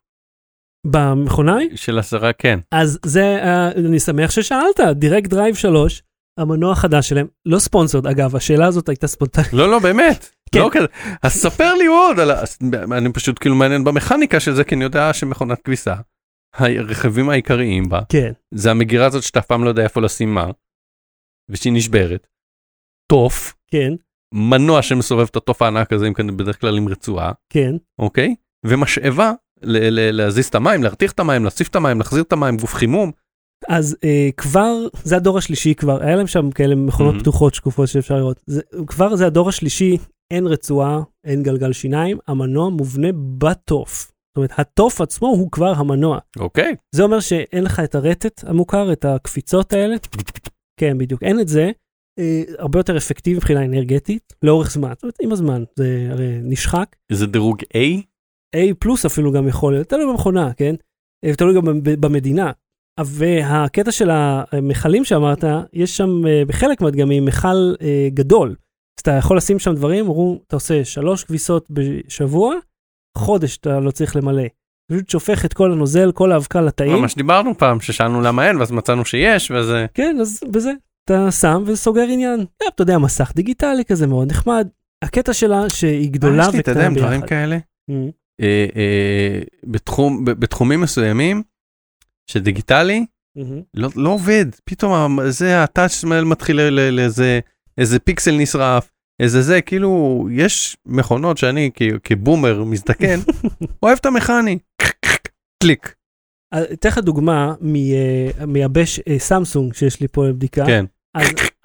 במכונאי? 0.88 1.70
של 1.78 2.00
עשרה, 2.00 2.34
כן. 2.34 2.60
אז 2.72 3.00
זה, 3.06 3.24
אה, 3.24 3.72
אני 3.72 4.00
שמח 4.00 4.32
ששאלת, 4.32 4.80
direct 4.96 5.30
drive 5.30 5.56
3, 5.56 6.04
המנוע 6.40 6.72
החדש 6.72 7.10
שלהם, 7.10 7.28
לא 7.46 7.60
ספונסרד, 7.60 8.08
אגב, 8.08 8.36
השאלה 8.36 8.68
הזאת 8.68 8.90
הייתה 8.90 9.08
ספונטנית. 9.08 9.54
לא, 9.54 9.72
לא, 9.72 9.80
באמת. 9.80 10.30
כן. 10.52 10.60
לא 10.60 10.70
כזה. 10.72 10.86
אז 11.24 11.32
ספר 11.32 11.74
לי 11.74 11.86
עוד 11.86 12.20
על 12.20 12.32
ה... 12.32 12.44
אני 12.92 13.14
פשוט 13.14 13.40
כאילו 13.40 13.56
מעניין 13.56 13.84
במכניקה 13.84 14.40
של 14.40 14.54
זה, 14.54 14.64
כי 14.64 14.76
אני 14.76 14.84
יודע 14.84 15.14
שמכונת 15.14 15.62
כביסה, 15.62 15.96
הרכיבים 16.56 17.30
העיקריים 17.30 17.90
בה, 17.90 18.02
כן, 18.10 18.32
זה 18.54 18.72
המגירה 18.72 19.06
הזאת 19.06 19.24
שאתה 19.24 19.40
אף 19.40 19.46
פעם 19.46 19.64
לא 19.64 19.70
יודע 19.70 19.84
איפה 19.84 20.02
לשים 20.02 20.34
מה, 20.34 20.48
ושהיא 21.50 21.74
נשברת. 21.74 22.28
תוף, 23.12 23.54
כן, 23.68 23.94
מנוע 24.34 24.82
שמסובב 24.82 25.28
את 25.32 25.36
התוף 25.36 25.62
הענק 25.62 25.94
הזה, 25.94 26.08
עם 26.08 26.14
כאן 26.14 26.38
בדרך 26.38 26.62
כלל 26.62 26.78
עם 26.78 26.88
רצועה, 26.88 27.32
כן. 27.50 27.76
אוקיי? 28.00 28.36
ומשאבה 28.66 29.32
ל- 29.62 29.90
ל- 30.00 30.12
להזיז 30.12 30.48
את 30.48 30.56
המים, 30.56 30.84
להרתיח 30.84 31.12
את 31.12 31.20
המים, 31.20 31.42
להוסיף 31.42 31.68
את 31.70 31.76
המים, 31.76 31.98
להחזיר 31.98 32.24
את 32.24 32.34
המים, 32.34 32.58
גוף 32.58 32.74
חימום. 32.74 33.12
אז 33.70 33.98
אה, 34.04 34.30
כבר, 34.38 34.74
זה 35.04 35.16
הדור 35.16 35.38
השלישי 35.38 35.76
כבר, 35.76 36.02
היה 36.04 36.16
להם 36.16 36.28
שם 36.28 36.52
כאלה 36.52 36.76
מכונות 36.76 37.16
Mhm. 37.16 37.20
פתוחות 37.20 37.54
שקופות 37.56 37.88
שאפשר 37.88 38.16
לראות. 38.16 38.42
זה, 38.48 38.62
כבר 38.88 39.16
זה 39.16 39.28
הדור 39.28 39.50
השלישי, 39.50 39.98
אין 40.34 40.48
רצועה, 40.48 41.00
אין 41.24 41.44
גלגל 41.44 41.74
שיניים, 41.74 42.18
המנוע 42.28 42.70
מובנה 42.70 43.08
בתוף. 43.38 44.11
זאת 44.32 44.38
אומרת, 44.38 44.52
התוף 44.58 45.02
עצמו 45.02 45.28
הוא 45.28 45.52
כבר 45.52 45.74
המנוע. 45.78 46.20
אוקיי. 46.40 46.76
זה 46.96 47.04
אומר 47.04 47.20
שאין 47.20 47.64
לך 47.64 47.80
את 47.80 47.96
הרטט 47.96 48.44
המוכר, 48.48 48.94
את 48.94 49.06
הקפיצות 49.06 49.74
האלה. 49.74 49.96
כן, 50.80 50.98
בדיוק, 50.98 51.24
אין 51.24 51.40
את 51.40 51.48
זה. 51.48 51.72
אה, 52.20 52.44
הרבה 52.58 52.80
יותר 52.80 52.98
אפקטיבי 52.98 53.36
מבחינה 53.36 53.66
אנרגטית, 53.66 54.34
לאורך 54.44 54.72
זמן. 54.72 54.94
זאת 54.94 55.04
אומרת, 55.04 55.18
עם 55.22 55.32
הזמן, 55.32 55.64
זה 55.76 56.08
הרי 56.12 56.40
נשחק. 56.44 56.96
זה 57.12 57.28
דירוג 57.28 57.62
A? 57.62 58.02
A 58.56 58.60
פלוס 58.80 59.06
אפילו 59.06 59.32
גם 59.32 59.48
יכול 59.48 59.74
להיות, 59.74 59.88
תלוי 59.88 60.06
במכונה, 60.12 60.54
כן? 60.54 60.76
אה, 61.26 61.36
תלוי 61.36 61.56
גם 61.56 61.62
במדינה. 61.84 62.52
והקטע 63.06 63.92
של 63.92 64.10
המכלים 64.12 65.06
שאמרת, 65.06 65.44
יש 65.74 65.98
שם 65.98 66.28
אה, 66.28 66.44
בחלק 66.48 66.82
מהדגמים 66.82 67.26
מכל 67.26 67.74
אה, 67.82 68.08
גדול. 68.14 68.50
אז 68.50 69.02
אתה 69.02 69.12
יכול 69.12 69.38
לשים 69.38 69.60
שם 69.60 69.76
דברים, 69.76 70.06
אמרו, 70.06 70.40
אתה 70.48 70.56
עושה 70.56 70.86
שלוש 70.86 71.24
כביסות 71.24 71.68
בשבוע, 71.72 72.56
חודש 73.18 73.58
אתה 73.58 73.80
לא 73.80 73.92
צריך 73.92 74.16
למלא. 74.16 74.44
פשוט 74.92 75.10
שופך 75.10 75.46
את 75.46 75.54
כל 75.54 75.72
הנוזל, 75.72 76.12
כל 76.12 76.32
האבקה 76.32 76.62
לתאים. 76.62 77.02
מה 77.02 77.08
שדיברנו 77.08 77.58
פעם, 77.58 77.80
ששאלנו 77.82 78.22
למה 78.22 78.48
אין, 78.48 78.58
ואז 78.58 78.72
מצאנו 78.72 79.06
שיש, 79.06 79.52
וזה... 79.52 79.86
כן, 79.94 80.18
אז 80.22 80.40
בזה. 80.52 80.72
אתה 81.06 81.32
שם 81.32 81.64
וסוגר 81.66 82.06
עניין. 82.10 82.40
אה, 82.40 82.68
אתה 82.76 82.82
יודע, 82.82 82.98
מסך 82.98 83.32
דיגיטלי 83.36 83.86
כזה 83.86 84.08
מאוד 84.08 84.32
נחמד. 84.32 84.68
הקטע 85.02 85.34
שלה 85.34 85.70
שהיא 85.70 86.12
גדולה 86.12 86.44
יש 86.48 86.54
לי, 86.54 86.60
אתה 86.60 86.72
יודע, 86.72 86.82
וקטנה 86.82 86.88
עם 86.88 86.96
דברים 86.96 87.22
ביחד. 87.22 87.30
כאלה. 87.30 87.58
Mm. 87.92 87.94
אה, 88.42 88.66
אה, 88.76 89.40
בתחומים 90.40 90.82
מסוימים, 90.82 91.44
שדיגיטלי. 92.28 93.06
לא, 93.74 93.90
לא 93.96 94.10
עובד, 94.10 94.46
פתאום 94.66 95.20
זה 95.30 95.64
הטאצ' 95.64 96.04
מתחיל 96.04 96.62
ל- 96.62 96.70
ל- 96.70 96.90
לאיזה 96.90 97.40
איזה 97.78 98.00
פיקסל 98.00 98.36
נשרף, 98.38 98.92
איזה 99.22 99.42
זה, 99.42 99.62
כאילו, 99.62 100.28
יש 100.32 100.78
מכונות 100.86 101.38
שאני 101.38 101.72
כבומר 102.04 102.64
מזדקן, 102.64 103.20
אוהב 103.84 103.98
את 104.02 104.06
המכני, 104.06 104.58
קליק, 105.64 105.96
אה, 106.54 106.64
אתן 106.74 106.90
לך 106.90 106.98
דוגמה 106.98 107.54
מ- 107.62 107.76
אה, 107.76 108.46
מייבש 108.46 109.00
אה, 109.00 109.20
סמסונג 109.20 109.74
שיש 109.74 110.00
לי 110.00 110.08
פה 110.08 110.28
לבדיקה. 110.28 110.66
כן, 110.66 110.86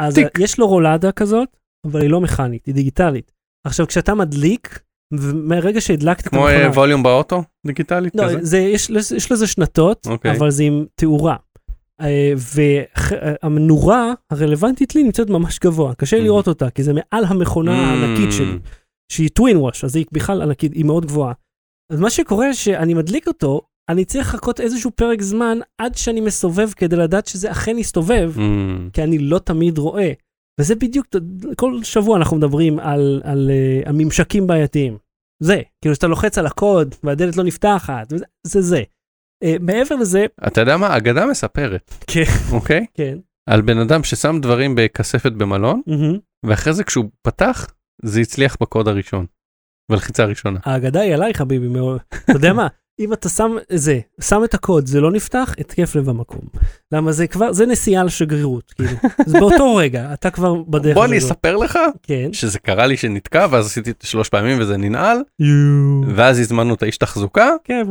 אז. 0.00 0.18
יש 0.38 0.58
לו 0.58 0.68
רולדה 0.68 1.12
כזאת, 1.12 1.48
אבל 1.86 2.00
היא 2.02 2.10
לא 2.10 2.20
מכנית, 2.20 2.66
היא 2.66 2.74
דיגיטלית. 2.74 3.32
עכשיו, 3.66 3.86
כשאתה 3.86 4.14
מדליק, 4.14 4.80
ומהרגע 5.12 5.80
שהדלקת 5.80 6.20
את 6.20 6.28
כמו 6.28 6.48
המכונה... 6.48 6.64
אה, 6.64 6.70
ווליום 6.70 7.02
באוטו, 7.02 7.42
דיגיטלית 7.66 8.14
לא, 8.16 8.24
כזה, 8.24 8.38
זה, 8.42 8.58
יש, 8.58 8.90
יש 9.16 9.32
לזה 9.32 9.46
שנתות, 9.46 10.06
אוקיי. 10.06 10.36
אבל 10.38 10.50
זה 10.50 10.62
עם 10.62 10.84
תאורה. 10.94 11.36
אה, 12.00 12.32
והמנורה 13.42 14.12
הרלוונטית 14.30 14.94
לי 14.94 15.02
נמצאת 15.02 15.30
ממש 15.30 15.58
גבוה, 15.58 15.94
קשה 15.94 16.16
Mhm. 16.16 16.20
לראות 16.20 16.48
אותה, 16.48 16.70
כי 16.70 16.82
זה 16.82 16.92
מעל 16.92 17.24
המכונה 17.24 17.72
הענקית 17.86 18.28
Mm. 18.28 18.32
שלי, 18.32 18.58
שהיא 19.12 19.30
טווין 19.34 19.56
ווש, 19.56 19.84
אז 19.84 19.96
היא 19.96 20.04
בכלל 20.12 20.42
ענקית, 20.42 20.72
היא 20.72 20.84
מאוד 20.84 21.06
גבוהה. 21.06 21.32
אז 21.92 22.00
מה 22.00 22.10
שקורה 22.10 22.54
שאני 22.54 22.94
מדליק 22.94 23.28
אותו, 23.28 23.60
אני 23.90 24.04
צריך 24.04 24.28
לחכות 24.34 24.60
איזשהו 24.60 24.90
פרק 24.90 25.22
זמן 25.22 25.58
עד 25.80 25.94
שאני 25.94 26.20
מסובב 26.20 26.68
כדי 26.76 26.96
לדעת 26.96 27.26
שזה 27.26 27.50
אכן 27.50 27.78
יסתובב, 27.78 28.32
Mm. 28.36 28.40
כי 28.92 29.02
אני 29.02 29.18
לא 29.18 29.38
תמיד 29.38 29.78
רואה. 29.78 30.12
וזה 30.60 30.74
בדיוק, 30.74 31.06
כל 31.56 31.82
שבוע 31.82 32.16
אנחנו 32.16 32.36
מדברים 32.36 32.78
על, 32.78 33.20
על, 33.24 33.50
uh, 33.84 33.88
הממשקים 33.88 34.46
בעייתיים. 34.46 34.98
זה, 35.42 35.60
כאילו 35.82 35.94
שאתה 35.94 36.06
לוחץ 36.06 36.38
על 36.38 36.46
הקוד 36.46 36.94
והדלת 37.04 37.36
לא 37.36 37.44
נפתחת, 37.44 38.12
זה 38.46 38.60
זה. 38.62 38.82
Uh, 39.44 39.48
מעבר 39.60 39.94
לזה, 39.94 40.26
אתה 40.46 40.60
יודע 40.60 40.76
מה, 40.76 40.96
אגדה 40.96 41.26
מספרת, 41.26 41.94
כן, 42.06 42.22
אוקיי? 42.52 42.86
כן, 42.94 43.18
על 43.46 43.60
בן 43.60 43.78
אדם 43.78 44.02
ששם 44.02 44.38
דברים 44.42 44.74
בכספת 44.74 45.32
במלון. 45.32 45.82
ואחרי 46.46 46.72
זה 46.72 46.84
כשהוא 46.84 47.10
פתח, 47.22 47.66
זה 48.02 48.20
הצליח 48.20 48.56
בקוד 48.60 48.88
הראשון, 48.88 49.26
בלחיצה 49.90 50.22
הראשונה. 50.22 50.60
האגדה 50.64 51.00
היא 51.00 51.14
עליי 51.14 51.34
חביבי 51.34 51.68
מאוד. 51.68 52.00
אתה 52.24 52.32
יודע 52.32 52.52
מה, 52.52 52.66
אם 52.98 53.12
אתה 53.12 53.28
שם 53.28 53.56
זה, 53.68 54.00
שם 54.20 54.44
את 54.44 54.54
הקוד, 54.54 54.86
זה 54.86 55.00
לא 55.00 55.10
נפתח, 55.10 55.54
התקף 55.58 55.94
לב 55.94 56.04
במקום. 56.04 56.40
למה 56.92 57.12
זה 57.12 57.26
כבר, 57.26 57.52
זה 57.52 57.66
נסיעה 57.66 58.04
לשגרירות, 58.04 58.72
כאילו. 58.76 58.96
זה 59.26 59.40
באותו 59.40 59.74
רגע, 59.80 60.12
אתה 60.12 60.30
כבר 60.30 60.54
בדרך 60.54 60.94
בוא 60.94 61.04
אני. 61.04 61.18
אספר 61.18 61.56
לך 61.56 61.78
כן. 62.02 62.32
שזה 62.32 62.58
קרה 62.58 62.86
לי 62.86 62.96
שנתקע 62.96 63.46
ואז 63.50 63.66
עשיתי 63.66 63.90
את 63.90 64.02
שלוש 64.06 64.28
פעמים 64.28 64.60
וזה 64.60 64.76
ננעל. 64.76 65.18
ואז 66.14 66.38
הזמנו 66.38 66.74
את 66.74 66.82
האיש 66.82 66.96
תחזוקה 66.96 67.50
כן, 67.64 67.86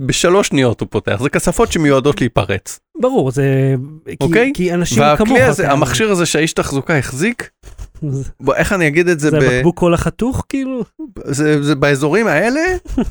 בשלוש 0.00 0.48
שניות 0.48 0.80
הוא 0.80 0.88
פותח 0.90 1.20
זה 1.22 1.28
כספות 1.28 1.72
שמיועדות 1.72 2.20
להיפרץ 2.20 2.80
ברור, 3.00 3.30
זה... 3.30 3.74
כי- 4.06 4.16
אוקיי? 4.20 4.52
כי 4.54 4.74
אנשים 4.74 5.02
כמוך... 5.16 5.30
והכלי 5.30 5.42
הזה. 5.42 5.70
המכשיר 5.70 6.10
הזה 6.10 6.26
שהאיש 6.26 6.52
תחזוקה 6.52 6.98
החזיק 6.98 7.50
בוא, 8.40 8.54
איך 8.54 8.72
אני 8.72 8.86
אגיד 8.86 9.08
את 9.08 9.20
זה, 9.20 9.30
זה 9.30 9.40
ב... 9.40 9.42
הבקבוק 9.42 9.78
קול 9.78 9.94
החתוך, 9.94 10.44
כאילו? 10.48 10.84
זה, 11.24 11.62
זה 11.62 11.74
באזורים 11.74 12.26
האלה 12.26 12.60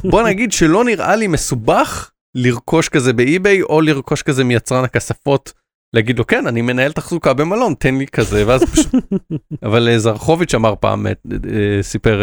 בוא 0.04 0.24
נגיד 0.24 0.52
שלא 0.52 0.84
נראה 0.84 1.16
לי 1.16 1.28
מסובך 1.28 2.12
לרכוש 2.36 2.90
כזה 2.90 3.14
באי-ביי 3.14 3.62
או 3.62 3.82
לרכוש 3.82 4.22
כזה 4.22 4.44
מיצרן 4.44 4.84
הכספות. 4.84 5.54
להגיד 5.94 6.18
לו 6.18 6.28
כן 6.28 6.48
אני 6.48 6.62
מנהל 6.62 6.92
תחזוקה 6.92 7.34
במלון 7.34 7.74
תן 7.80 7.96
לי 7.96 8.08
כזה 8.08 8.48
ואז 8.48 8.64
פשוט 8.64 8.96
אבל 9.66 9.90
אה, 9.90 10.00
זרחוביץ' 10.00 10.56
אמר 10.56 10.74
פעם, 10.80 11.08
אה, 11.08 11.12
אה, 11.32 11.84
סיפר 11.84 12.22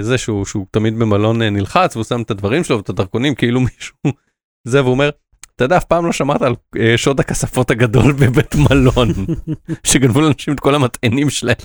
זה 0.00 0.18
שהוא, 0.18 0.44
שהוא 0.44 0.66
תמיד 0.70 0.98
במלון 0.98 1.42
נלחץ 1.42 1.96
והוא 1.96 2.04
שם 2.04 2.22
את 2.22 2.30
הדברים 2.30 2.64
שלו 2.64 2.76
ואת 2.76 2.88
הדרכונים 2.88 3.34
כאילו 3.34 3.60
מישהו 3.60 3.96
זה 4.68 4.82
והוא 4.82 4.92
אומר. 4.92 5.10
אתה 5.56 5.64
יודע 5.64 5.76
אף 5.76 5.84
פעם 5.84 6.06
לא 6.06 6.12
שמעת 6.12 6.42
על 6.42 6.54
אה, 6.78 6.98
שוד 6.98 7.20
הכספות 7.20 7.70
הגדול 7.70 8.12
בבית 8.20 8.54
מלון 8.54 9.08
שגנבו 9.86 10.20
לאנשים 10.20 10.54
את 10.54 10.60
כל 10.60 10.74
המטענים 10.74 11.30
שלהם. 11.30 11.56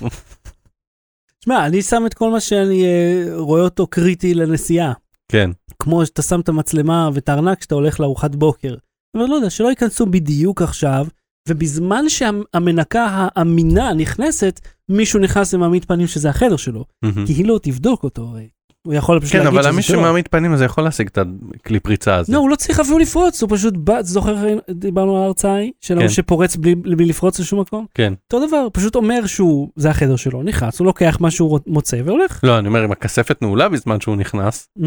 שמע, 1.45 1.65
אני 1.65 1.81
שם 1.81 2.03
את 2.05 2.13
כל 2.13 2.31
מה 2.31 2.39
שאני 2.39 2.85
אה, 2.85 3.23
רואה 3.35 3.61
אותו 3.61 3.87
קריטי 3.87 4.33
לנסיעה. 4.33 4.93
כן 5.31 5.51
כמו 5.81 6.05
שאתה 6.05 6.21
שם 6.21 6.39
את 6.39 6.49
המצלמה 6.49 7.09
ואת 7.13 7.29
הארנק 7.29 7.59
כשאתה 7.59 7.75
הולך 7.75 7.99
לארוחת 7.99 8.35
בוקר. 8.35 8.75
אבל 9.17 9.25
לא 9.25 9.35
יודע, 9.35 9.49
שלא 9.49 9.69
ייכנסו 9.69 10.05
בדיוק 10.05 10.61
עכשיו, 10.61 11.07
ובזמן 11.49 12.09
שהמנקה 12.09 13.07
האמינה 13.35 13.93
נכנסת, 13.93 14.59
מישהו 14.89 15.19
נכנס 15.19 15.53
ומעמיד 15.53 15.85
פנים 15.85 16.07
שזה 16.07 16.29
החדר 16.29 16.57
שלו, 16.57 16.85
כי 17.25 17.33
היא 17.33 17.45
לא 17.45 17.59
תבדוק 17.63 18.03
אותו 18.03 18.21
הרי. 18.21 18.49
הוא 18.87 18.93
יכול 18.93 19.19
פשוט 19.19 19.31
כן, 19.31 19.37
להגיד 19.37 19.53
אבל 19.53 19.63
שזה 19.63 19.71
מי 19.71 19.81
שלו. 19.81 19.99
שמעמיד 19.99 20.27
פנים 20.27 20.53
הזה 20.53 20.65
יכול 20.65 20.83
להשיג 20.83 21.07
את 21.07 21.17
הכלי 21.61 21.79
פריצה 21.79 22.15
הזה. 22.15 22.33
לא, 22.33 22.37
הוא 22.37 22.49
לא 22.49 22.55
צריך 22.55 22.79
אפילו 22.79 22.97
לפרוץ, 22.99 23.41
הוא 23.43 23.49
פשוט 23.53 23.73
בא, 23.77 24.01
זוכר, 24.01 24.35
דיברנו 24.69 25.17
על 25.17 25.23
ההרצאה 25.23 25.53
ההיא, 25.53 25.71
של 25.81 25.93
ההוא 25.97 26.07
כן. 26.07 26.13
שפורץ 26.13 26.55
בלי, 26.55 26.75
בלי 26.75 27.05
לפרוץ 27.05 27.39
לשום 27.39 27.59
מקום? 27.59 27.85
כן. 27.93 28.13
אותו 28.33 28.47
דבר, 28.47 28.67
פשוט 28.73 28.95
אומר 28.95 29.25
שהוא, 29.25 29.69
זה 29.75 29.89
החדר 29.89 30.15
שלו, 30.15 30.43
נכנס, 30.43 30.79
הוא 30.79 30.85
לוקח 30.85 31.17
מה 31.19 31.31
שהוא 31.31 31.59
מוצא 31.67 31.97
והולך. 32.05 32.39
לא, 32.43 32.59
אני 32.59 32.67
אומר, 32.67 32.85
אם 32.85 32.91
הכספת 32.91 33.41
נעולה 33.41 33.69
בזמן 33.69 33.99
שהוא 33.99 34.15
נכנס, 34.15 34.69
Mm, 34.79 34.83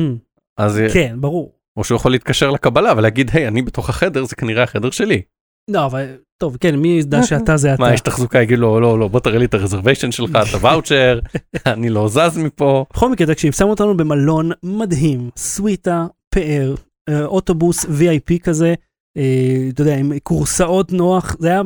אז... 0.59 0.81
כן, 0.93 1.17
ברור. 1.21 1.53
או 1.77 1.85
שהוא 1.85 1.97
יכול 1.97 2.11
להתקשר 2.11 2.51
לקבלה 2.51 2.93
ולהגיד, 2.97 3.31
היי, 3.33 3.49
אני 3.49 3.63
בתוך 3.63 3.89
החדר, 3.91 4.25
זה 4.25 4.37
כנראה 4.37 4.63
החדר 4.63 4.91
שלי. 4.91 5.23
לא, 5.71 5.87
אבל, 5.87 6.05
טוב, 6.39 6.57
כן, 6.61 6.77
מי 6.77 6.89
ידע 6.89 7.23
שאתה 7.23 7.57
זה 7.57 7.75
אתה? 7.75 7.83
מה, 7.83 7.95
יש 7.95 8.01
תחזוקה, 8.01 8.43
יגיד 8.43 8.59
לו, 8.59 8.81
לא, 8.81 8.99
לא, 8.99 9.09
בוא 9.09 9.21
תראה 9.21 9.39
לי 9.39 9.45
את 9.45 9.55
הרזרוויישן 9.55 10.13
שלך, 10.13 10.31
את 10.31 10.55
הוואוצ'ר, 10.55 11.19
אני 11.67 11.91
לא 11.91 12.09
זז 12.09 12.39
מפה. 12.39 12.85
בכל 12.93 13.11
מקרה, 13.11 13.27
תקשיב, 13.27 13.53
שמו 13.53 13.71
אותנו 13.71 13.97
במלון 13.97 14.51
מדהים, 14.63 15.31
סוויטה, 15.37 16.07
פאר, 16.35 16.75
אה, 17.09 17.25
אוטובוס 17.25 17.85
VIP 17.85 18.39
כזה, 18.43 18.75
אה, 19.17 19.69
אתה 19.69 19.83
יודע, 19.83 19.97
עם 19.97 20.13
כורסאות 20.23 20.93
נוח, 20.93 21.37
זה 21.39 21.49
היה 21.49 21.63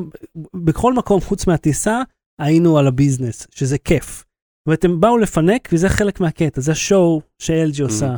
בכל 0.55 0.95
מקום 0.95 1.21
חוץ 1.21 1.47
מהטיסה, 1.47 2.03
היינו 2.41 2.79
על 2.79 2.87
הביזנס, 2.87 3.47
שזה 3.51 3.79
כיף. 3.79 4.17
זאת 4.19 4.67
אומרת, 4.67 4.85
הם 4.85 5.01
באו 5.01 5.19
לפנק, 5.19 5.69
וזה 5.73 5.89
חלק 5.89 6.21
מהקטע, 6.21 6.61
זה 6.61 6.73
השואו 6.73 7.23
ש-LG 7.39 7.83
עושה. 7.83 8.15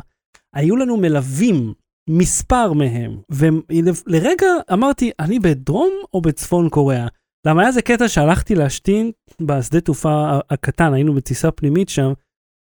היו 0.55 0.75
לנו 0.75 0.97
מלווים, 0.97 1.73
מספר 2.09 2.73
מהם, 2.73 3.21
ולרגע 3.31 4.47
אמרתי, 4.73 5.11
אני 5.19 5.39
בדרום 5.39 5.93
או 6.13 6.21
בצפון 6.21 6.69
קוריאה? 6.69 7.07
למה 7.47 7.61
היה 7.61 7.67
איזה 7.67 7.81
קטע 7.81 8.07
שהלכתי 8.07 8.55
להשתין 8.55 9.11
בשדה 9.41 9.81
תעופה 9.81 10.39
הקטן, 10.49 10.93
היינו 10.93 11.13
בטיסה 11.13 11.51
פנימית 11.51 11.89
שם, 11.89 12.13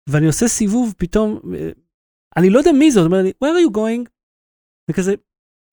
ואני 0.09 0.26
עושה 0.26 0.49
סיבוב 0.49 0.95
פתאום, 0.99 1.41
אה, 1.55 1.70
אני 2.36 2.51
לא 2.51 2.59
יודע 2.59 2.72
מי 2.72 2.91
זאת, 2.91 3.07
אומר 3.07 3.22
לי, 3.22 3.32
where 3.45 3.47
are 3.47 3.70
you 3.70 3.76
going? 3.76 4.09
וכזה, 4.91 5.14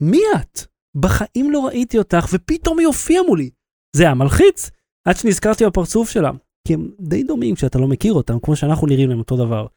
מי 0.03 0.19
את? 0.35 0.59
בחיים 0.95 1.51
לא 1.51 1.65
ראיתי 1.65 1.97
אותך, 1.97 2.25
ופתאום 2.33 2.79
היא 2.79 2.87
הופיעה 2.87 3.23
מולי. 3.23 3.49
זה 3.95 4.03
היה 4.03 4.13
מלחיץ, 4.13 4.69
עד 5.07 5.15
שנזכרתי 5.15 5.65
בפרצוף 5.65 6.09
שלה. 6.09 6.31
כי 6.67 6.73
הם 6.73 6.91
די 6.99 7.23
דומים 7.23 7.55
כשאתה 7.55 7.79
לא 7.79 7.87
מכיר 7.87 8.13
אותם, 8.13 8.39
כמו 8.39 8.55
שאנחנו 8.55 8.87
נראים 8.87 9.09
להם 9.09 9.19
אותו 9.19 9.37
דבר. 9.37 9.67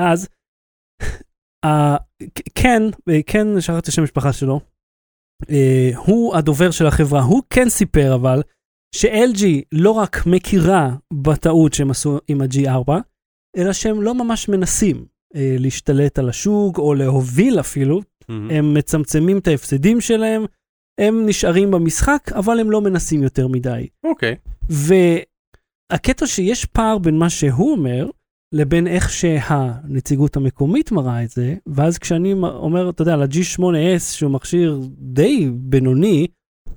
אז, 0.00 0.28
כן, 2.54 2.82
אה, 3.08 3.22
כן, 3.26 3.60
שכחתי 3.60 3.78
את 3.78 3.86
השם 3.86 4.02
המשפחה 4.02 4.32
שלו, 4.32 4.60
אה, 5.50 5.90
הוא 5.96 6.36
הדובר 6.36 6.70
של 6.70 6.86
החברה, 6.86 7.22
הוא 7.22 7.42
כן 7.50 7.68
סיפר 7.68 8.14
אבל, 8.14 8.42
ש-LG 8.94 9.44
לא 9.72 9.90
רק 9.90 10.26
מכירה 10.26 10.94
בטעות 11.12 11.74
שהם 11.74 11.90
עשו 11.90 12.18
עם 12.28 12.40
ה-G4, 12.40 12.92
אלא 13.56 13.72
שהם 13.72 14.02
לא 14.02 14.14
ממש 14.14 14.48
מנסים 14.48 15.06
אה, 15.34 15.56
להשתלט 15.58 16.18
על 16.18 16.28
השוק 16.28 16.78
או 16.78 16.94
להוביל 16.94 17.60
אפילו, 17.60 18.00
הם 18.50 18.74
מצמצמים 18.74 19.38
את 19.38 19.48
ההפסדים 19.48 20.00
שלהם, 20.00 20.44
הם 21.00 21.26
נשארים 21.26 21.70
במשחק, 21.70 22.32
אבל 22.34 22.60
הם 22.60 22.70
לא 22.70 22.80
מנסים 22.80 23.22
יותר 23.22 23.48
מדי. 23.48 23.88
אוקיי. 24.04 24.36
והקטע 25.92 26.26
שיש 26.26 26.64
פער 26.64 26.98
בין 26.98 27.18
מה 27.18 27.30
שהוא 27.30 27.72
אומר, 27.72 28.10
לבין 28.52 28.86
איך 28.86 29.10
שהנציגות 29.10 30.36
המקומית 30.36 30.92
מראה 30.92 31.24
את 31.24 31.30
זה, 31.30 31.54
ואז 31.66 31.98
כשאני 31.98 32.32
אומר, 32.32 32.90
אתה 32.90 33.02
יודע, 33.02 33.16
ל-G8S, 33.16 34.00
שהוא 34.00 34.30
מכשיר 34.30 34.80
די 34.98 35.50
בינוני, 35.52 36.26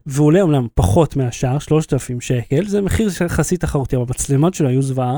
והוא 0.05 0.27
עולה 0.27 0.41
אומנם 0.41 0.67
פחות 0.73 1.15
מהשאר, 1.15 1.59
3,000 1.59 2.21
שקל, 2.21 2.65
זה 2.65 2.81
מחיר 2.81 3.09
יחסית 3.25 3.61
תחרותי, 3.61 3.95
אבל 3.95 4.05
המצלמות 4.07 4.53
שלו 4.53 4.69
היו 4.69 4.81
זוועה. 4.81 5.17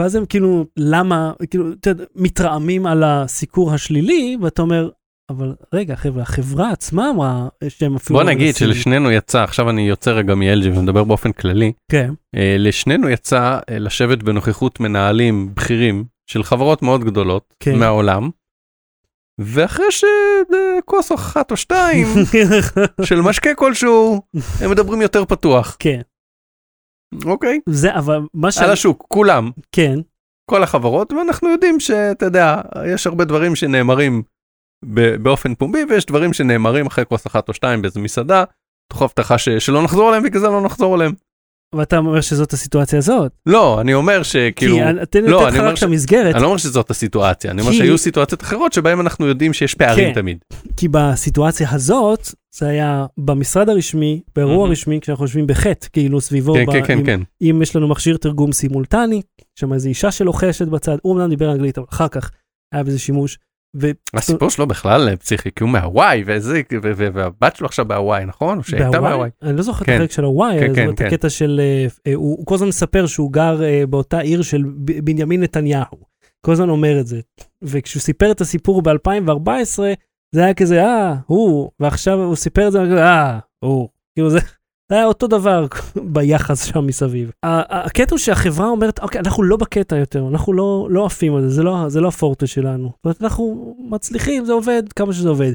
ואז 0.00 0.14
הם 0.14 0.26
כאילו, 0.26 0.66
למה, 0.76 1.32
כאילו, 1.50 1.72
אתה 1.72 1.90
יודע, 1.90 2.04
מתרעמים 2.14 2.86
על 2.86 3.04
הסיקור 3.04 3.72
השלילי, 3.72 4.36
ואתה 4.42 4.62
אומר, 4.62 4.90
אבל 5.30 5.54
רגע, 5.74 5.96
חבר'ה, 5.96 6.22
החברה 6.22 6.70
עצמה 6.70 7.10
אמרה 7.10 7.48
שהם 7.68 7.96
אפילו... 7.96 8.18
בוא 8.18 8.24
לא 8.24 8.30
נגיד 8.30 8.46
מנסים." 8.46 8.66
שלשנינו 8.66 9.10
יצא, 9.10 9.42
עכשיו 9.42 9.70
אני 9.70 9.88
יוצא 9.88 10.10
רגע 10.10 10.34
מ-LG 10.34 10.78
ומדבר 10.78 11.04
באופן 11.04 11.32
כללי, 11.32 11.72
כן, 11.90 12.12
אה, 12.36 12.56
לשנינו 12.58 13.08
יצא 13.08 13.58
אה, 13.70 13.78
לשבת 13.78 14.22
בנוכחות 14.22 14.80
מנהלים 14.80 15.54
בכירים 15.54 16.04
של 16.30 16.42
חברות 16.42 16.82
מאוד 16.82 17.04
גדולות 17.04 17.54
כן. 17.60 17.78
מהעולם, 17.78 18.30
ואחרי 19.40 19.86
שכוס 19.90 21.12
אחת 21.12 21.50
או 21.50 21.56
שתיים 21.56 22.06
של 23.08 23.20
משקה 23.20 23.54
כלשהו, 23.54 24.22
הם 24.60 24.70
מדברים 24.70 25.02
יותר 25.02 25.24
פתוח, 25.24 25.76
כן, 25.78 26.00
אוקיי? 27.24 27.60
זה, 27.68 27.94
אבל 27.94 28.20
מה 28.34 28.52
ש... 28.52 28.58
על 28.58 28.70
השוק, 28.70 29.04
כולם, 29.08 29.50
כן, 29.72 29.98
כל 30.50 30.62
החברות, 30.62 31.12
ואנחנו 31.12 31.48
יודעים 31.48 31.80
שאתה 31.80 32.26
יודע, 32.26 32.60
יש 32.94 33.06
הרבה 33.06 33.24
דברים 33.24 33.56
שנאמרים 33.56 34.22
באופן 35.22 35.54
פומבי, 35.54 35.84
ויש 35.90 36.06
דברים 36.06 36.32
שנאמרים 36.32 36.86
אחרי 36.86 37.04
כוס 37.08 37.26
אחת 37.26 37.48
או 37.48 37.54
שתיים 37.54 37.82
באיזה 37.82 38.00
מסעדה, 38.00 38.44
תוך 38.92 39.02
הבטחה 39.02 39.38
ש- 39.38 39.48
שלא 39.48 39.82
נחזור 39.82 40.08
עליהם, 40.08 40.22
בגלל 40.22 40.40
זה 40.40 40.46
לא 40.46 40.62
נחזור 40.62 40.94
עליהם. 40.94 41.12
ואתה 41.74 41.98
אומר 41.98 42.20
שזאת 42.20 42.52
הסיטואציה 42.52 42.98
הזאת. 42.98 43.32
לא, 43.46 43.80
אני 43.80 43.94
אומר 43.94 44.22
שכאילו, 44.22 44.76
כי 44.76 44.82
אני- 44.82 45.06
תן 45.10 45.24
לא, 45.24 45.48
לך 45.48 45.54
רק 45.54 45.78
את 45.78 45.82
המסגרת, 45.82 46.34
אני 46.34 46.42
לא 46.42 46.46
אומר 46.46 46.56
שזאת 46.58 46.90
הסיטואציה, 46.90 47.50
אני 47.50 47.60
אומר 47.62 47.72
שהיו 47.72 47.98
סיטואציות 47.98 48.42
אחרות 48.42 48.72
שבהן 48.72 49.00
אנחנו 49.00 49.26
יודעים 49.26 49.52
שיש 49.52 49.74
פערים 49.74 50.08
כן. 50.08 50.20
תמיד. 50.20 50.38
כי 50.76 50.88
בסיטואציה 50.88 51.68
הזאת, 51.70 52.28
זה 52.54 52.68
היה 52.68 53.06
במשרד 53.18 53.68
הרשמי, 53.68 54.20
באירוע. 54.36 54.68
רשמי, 54.68 55.00
כשאנחנו 55.00 55.24
יושבים 55.24 55.46
בחטא, 55.46 55.86
כאילו 55.92 56.20
סביבו, 56.20 56.54
כן, 56.86 57.04
כן. 57.06 57.20
אם 57.42 57.60
יש 57.62 57.76
לנו 57.76 57.88
מכשיר 57.88 58.16
תרגום 58.16 58.52
סימולטני, 58.52 59.22
שם 59.58 59.72
איזו 59.72 59.88
אישה 59.88 60.10
שלוחשת 60.10 60.68
בצד, 60.68 60.96
הוא 61.02 61.16
אמנם 61.16 61.28
דיבר 61.30 61.52
אנגלית, 61.52 61.78
אבל 61.78 61.86
אחר 61.90 62.08
כך 62.08 62.30
היה 62.74 62.82
בזה 62.84 62.98
שימוש. 62.98 63.38
ו- 63.76 63.90
הסיפור 64.14 64.50
שלו 64.50 64.66
בכלל 64.66 65.16
פסיכי, 65.16 65.50
כי 65.56 65.64
הוא 65.64 65.70
מהוואי, 65.70 66.22
וזה, 66.26 66.60
והבת 66.96 67.56
שלו 67.56 67.66
עכשיו 67.66 67.84
בהוואי, 67.84 68.24
נכון? 68.24 68.58
או 68.58 68.62
שהייתה 68.62 69.00
בהוואי? 69.00 69.30
אני 69.42 69.56
לא 69.56 69.62
זוכר 69.62 69.82
את 69.82 69.86
כן. 69.86 69.94
החלק 69.94 70.10
של 70.10 70.24
הוואי, 70.24 70.60
כן, 70.60 70.74
כן, 70.74 70.82
אומרת, 70.82 70.98
כן. 70.98 71.06
הקטע 71.06 71.30
של, 71.30 71.60
אה, 71.62 71.86
אה, 72.06 72.14
הוא 72.14 72.36
הוא 72.38 72.46
כל 72.46 72.54
הזמן 72.54 72.68
מספר 72.68 73.06
שהוא 73.06 73.32
גר 73.32 73.62
אה, 73.62 73.86
באותה 73.86 74.18
עיר 74.18 74.42
של 74.42 74.64
בנימין 74.76 75.42
נתניהו. 75.42 76.10
כל 76.46 76.52
הזמן 76.52 76.68
אומר 76.68 77.00
את 77.00 77.06
זה. 77.06 77.20
וכשהוא 77.62 78.00
סיפר 78.00 78.30
את 78.30 78.40
הסיפור 78.40 78.82
ב-2014, 78.82 79.78
זה 80.34 80.44
היה 80.44 80.54
כזה, 80.54 80.84
אה, 80.84 81.14
הוא, 81.26 81.70
ועכשיו 81.80 82.22
הוא 82.22 82.36
סיפר 82.36 82.66
את 82.66 82.72
זה, 82.72 82.78
אה, 82.80 83.38
הוא. 83.64 83.88
כאילו 84.14 84.30
זה 84.30 84.38
היה 84.94 85.06
אותו 85.06 85.26
דבר 85.26 85.66
ביחס 86.12 86.64
שם 86.64 86.86
מסביב. 86.86 87.30
הקטע 87.42 88.10
הוא 88.10 88.18
שהחברה 88.18 88.68
אומרת, 88.68 88.98
אוקיי, 88.98 89.20
אנחנו 89.20 89.42
לא 89.42 89.56
בקטע 89.56 89.96
יותר, 89.96 90.28
אנחנו 90.28 90.52
לא, 90.52 90.88
לא 90.90 91.06
עפים 91.06 91.34
על 91.34 91.42
זה, 91.42 91.48
זה 91.48 91.62
לא, 91.62 91.88
זה 91.88 92.00
לא 92.00 92.08
הפורטה 92.08 92.46
שלנו. 92.46 92.84
זאת 92.84 93.04
אומרת, 93.04 93.22
אנחנו 93.22 93.76
מצליחים, 93.78 94.44
זה 94.44 94.52
עובד, 94.52 94.82
כמה 94.96 95.12
שזה 95.12 95.28
עובד. 95.28 95.52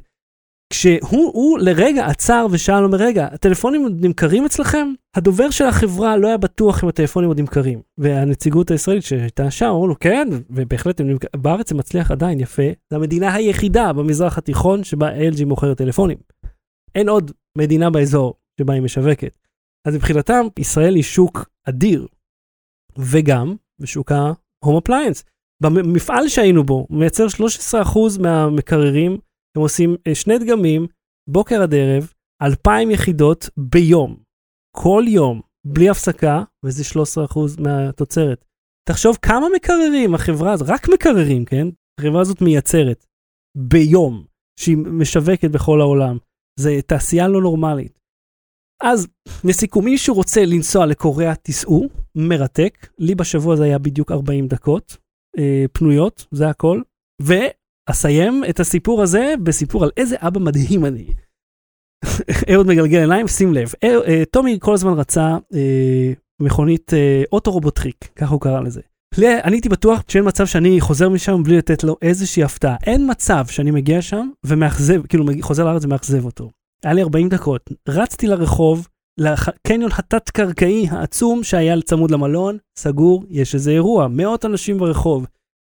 כשהוא 0.70 1.32
הוא 1.34 1.60
לרגע 1.60 2.06
עצר 2.06 2.48
ושאל, 2.52 2.84
אומר, 2.84 2.98
רגע, 2.98 3.28
הטלפונים 3.32 3.84
עוד 3.84 4.06
נמכרים 4.06 4.46
אצלכם? 4.46 4.88
הדובר 5.16 5.50
של 5.50 5.66
החברה 5.66 6.18
לא 6.18 6.28
היה 6.28 6.38
בטוח 6.38 6.84
אם 6.84 6.90
הטלפונים 6.90 7.30
עוד 7.30 7.40
נמכרים. 7.40 7.82
והנציגות 7.98 8.72
הישראלית 8.72 9.04
שהייתה 9.04 9.52
שם, 9.52 9.66
אמרו 9.66 9.88
לו, 9.88 10.00
כן, 10.00 10.28
ובהחלט 10.50 11.00
הם 11.00 11.08
נמכ... 11.08 11.24
בארץ 11.36 11.70
זה 11.70 11.76
מצליח 11.76 12.12
עדיין 12.12 12.40
יפה. 12.40 12.64
זו 12.90 12.96
המדינה 12.96 13.34
היחידה 13.34 13.94
במזרח 13.94 14.38
התיכון 14.38 14.84
שבה 14.84 15.12
LG 15.12 15.46
מוכרת 15.46 15.78
טלפונים. 15.78 16.18
אין 16.96 17.10
עוד 17.10 17.32
מדינה 17.58 17.90
באזור 17.90 18.34
שבה 18.62 18.74
היא 18.74 18.82
משווקת. 18.82 19.40
אז 19.88 19.96
מבחינתם, 19.96 20.46
ישראל 20.60 20.96
היא 20.96 21.04
שוק 21.04 21.50
אדיר. 21.70 22.08
וגם 22.98 23.56
בשוק 23.82 24.12
ההום 24.12 24.78
אפליינס. 24.78 25.24
במפעל 25.64 26.28
שהיינו 26.28 26.64
בו, 26.64 26.88
מייצר 26.90 27.26
13% 27.28 28.22
מהמקררים 28.22 29.12
הם 29.56 29.62
עושים 29.62 29.96
אה, 30.08 30.16
שני 30.16 30.40
דגמים, 30.40 30.88
בוקר 31.30 31.62
עד 31.62 31.74
ערב, 31.74 32.14
2,000 32.42 32.92
יחידות 32.92 33.50
ביום. 33.58 34.18
כל 34.76 35.04
יום, 35.08 35.42
בלי 35.66 35.90
הפסקה, 35.90 36.44
וזה 36.66 36.84
13% 37.28 37.62
מהתוצרת. 37.62 38.46
תחשוב 38.90 39.18
כמה 39.22 39.48
מקררים 39.56 40.16
החברה 40.16 40.54
הזאת, 40.54 40.70
רק 40.70 40.90
מקררים, 40.94 41.46
כן? 41.46 41.68
החברה 42.00 42.22
הזאת 42.22 42.42
מייצרת 42.42 43.06
ביום, 43.58 44.26
שהיא 44.60 44.78
משווקת 44.78 45.52
בכל 45.52 45.82
העולם. 45.82 46.18
זה 46.60 46.80
תעשייה 46.88 47.28
לא 47.28 47.42
נורמלית. 47.42 48.00
אז 48.84 49.08
לסיכום, 49.44 49.86
מי 49.86 49.98
שרוצה 49.98 50.46
לנסוע 50.46 50.86
לקוריאה, 50.86 51.36
תיסעו, 51.36 51.88
מרתק. 52.16 52.88
לי 53.00 53.16
בשבוע 53.16 53.56
זה 53.56 53.64
היה 53.64 53.78
בדיוק 53.80 54.12
40 54.12 54.48
דקות 54.48 54.98
אה, 55.38 55.66
פנויות, 55.74 56.26
זה 56.32 56.50
הכל. 56.50 56.82
ואסיים 57.22 58.44
את 58.50 58.60
הסיפור 58.60 59.02
הזה 59.04 59.34
בסיפור 59.44 59.84
על 59.84 59.92
איזה 59.98 60.16
אבא 60.20 60.40
מדהים 60.40 60.86
אני. 60.86 61.08
אהוד 62.54 62.68
מגלגל 62.68 63.00
עיניים, 63.00 63.28
שים 63.28 63.54
לב. 63.54 63.72
אה, 63.84 63.96
אה, 64.08 64.24
טומי 64.32 64.58
כל 64.62 64.74
הזמן 64.74 64.94
רצה 64.94 65.38
אה, 65.54 66.14
מכונית 66.42 66.94
אה, 66.94 67.24
אוטורובוטריק, 67.32 68.06
ככה 68.16 68.32
הוא 68.34 68.42
קרא 68.42 68.60
לזה. 68.62 68.82
לי- 69.18 69.42
אני 69.44 69.56
הייתי 69.56 69.70
בטוח 69.70 70.02
שאין 70.08 70.28
מצב 70.28 70.46
שאני 70.46 70.82
חוזר 70.82 71.10
משם 71.10 71.44
בלי 71.44 71.58
לתת 71.58 71.84
לו 71.84 71.96
איזושהי 72.02 72.44
הפתעה. 72.44 72.76
אין 72.84 73.12
מצב 73.12 73.46
שאני 73.48 73.72
מגיע 73.72 74.02
שם 74.02 74.30
ומאכזב, 74.46 75.08
כאילו 75.08 75.26
חוזר 75.42 75.66
לארץ 75.66 75.86
ומאכזב 75.86 76.26
אותו. 76.26 76.52
היה 76.86 76.94
לי 76.94 77.02
40 77.02 77.30
דקות, 77.30 77.70
רצתי 77.90 78.28
לרחוב, 78.28 78.88
לקניון 79.20 79.92
התת-קרקעי 79.92 80.88
העצום 80.90 81.44
שהיה 81.44 81.82
צמוד 81.82 82.12
למלון, 82.12 82.58
סגור, 82.80 83.24
יש 83.30 83.56
איזה 83.56 83.72
אירוע, 83.72 84.08
מאות 84.08 84.46
אנשים 84.46 84.78
ברחוב. 84.78 85.26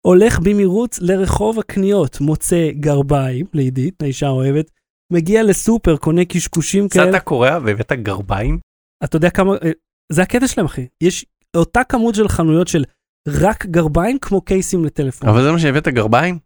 הולך 0.07 0.39
במהירות 0.39 0.99
לרחוב 1.01 1.59
הקניות, 1.59 2.21
מוצא 2.21 2.71
גרביים 2.73 3.47
לעידית, 3.53 4.03
האישה 4.03 4.27
האוהבת, 4.27 4.71
מגיע 5.13 5.43
לסופר, 5.43 5.97
קונה 5.97 6.25
קשקושים 6.25 6.89
כאלה. 6.89 7.09
נסעת 7.11 7.23
קוריאה 7.25 7.59
והבאת 7.65 7.93
גרביים? 7.93 8.59
אתה 9.05 9.17
יודע 9.17 9.31
כמה, 9.31 9.53
אה, 9.65 9.71
זה 10.13 10.23
הקטע 10.23 10.47
שלהם 10.47 10.67
אחי, 10.67 10.87
יש 11.01 11.27
אותה 11.57 11.85
כמות 11.85 12.15
של 12.15 12.29
חנויות 12.29 12.69
של 12.69 12.85
רק 13.29 13.67
גרביים 13.67 14.19
כמו 14.19 14.41
קייסים 14.41 14.85
לטלפון. 14.85 15.29
אבל 15.29 15.43
זה 15.43 15.53
מה 15.53 15.59
שהבאת 15.59 15.89
גרביים? 15.89 16.39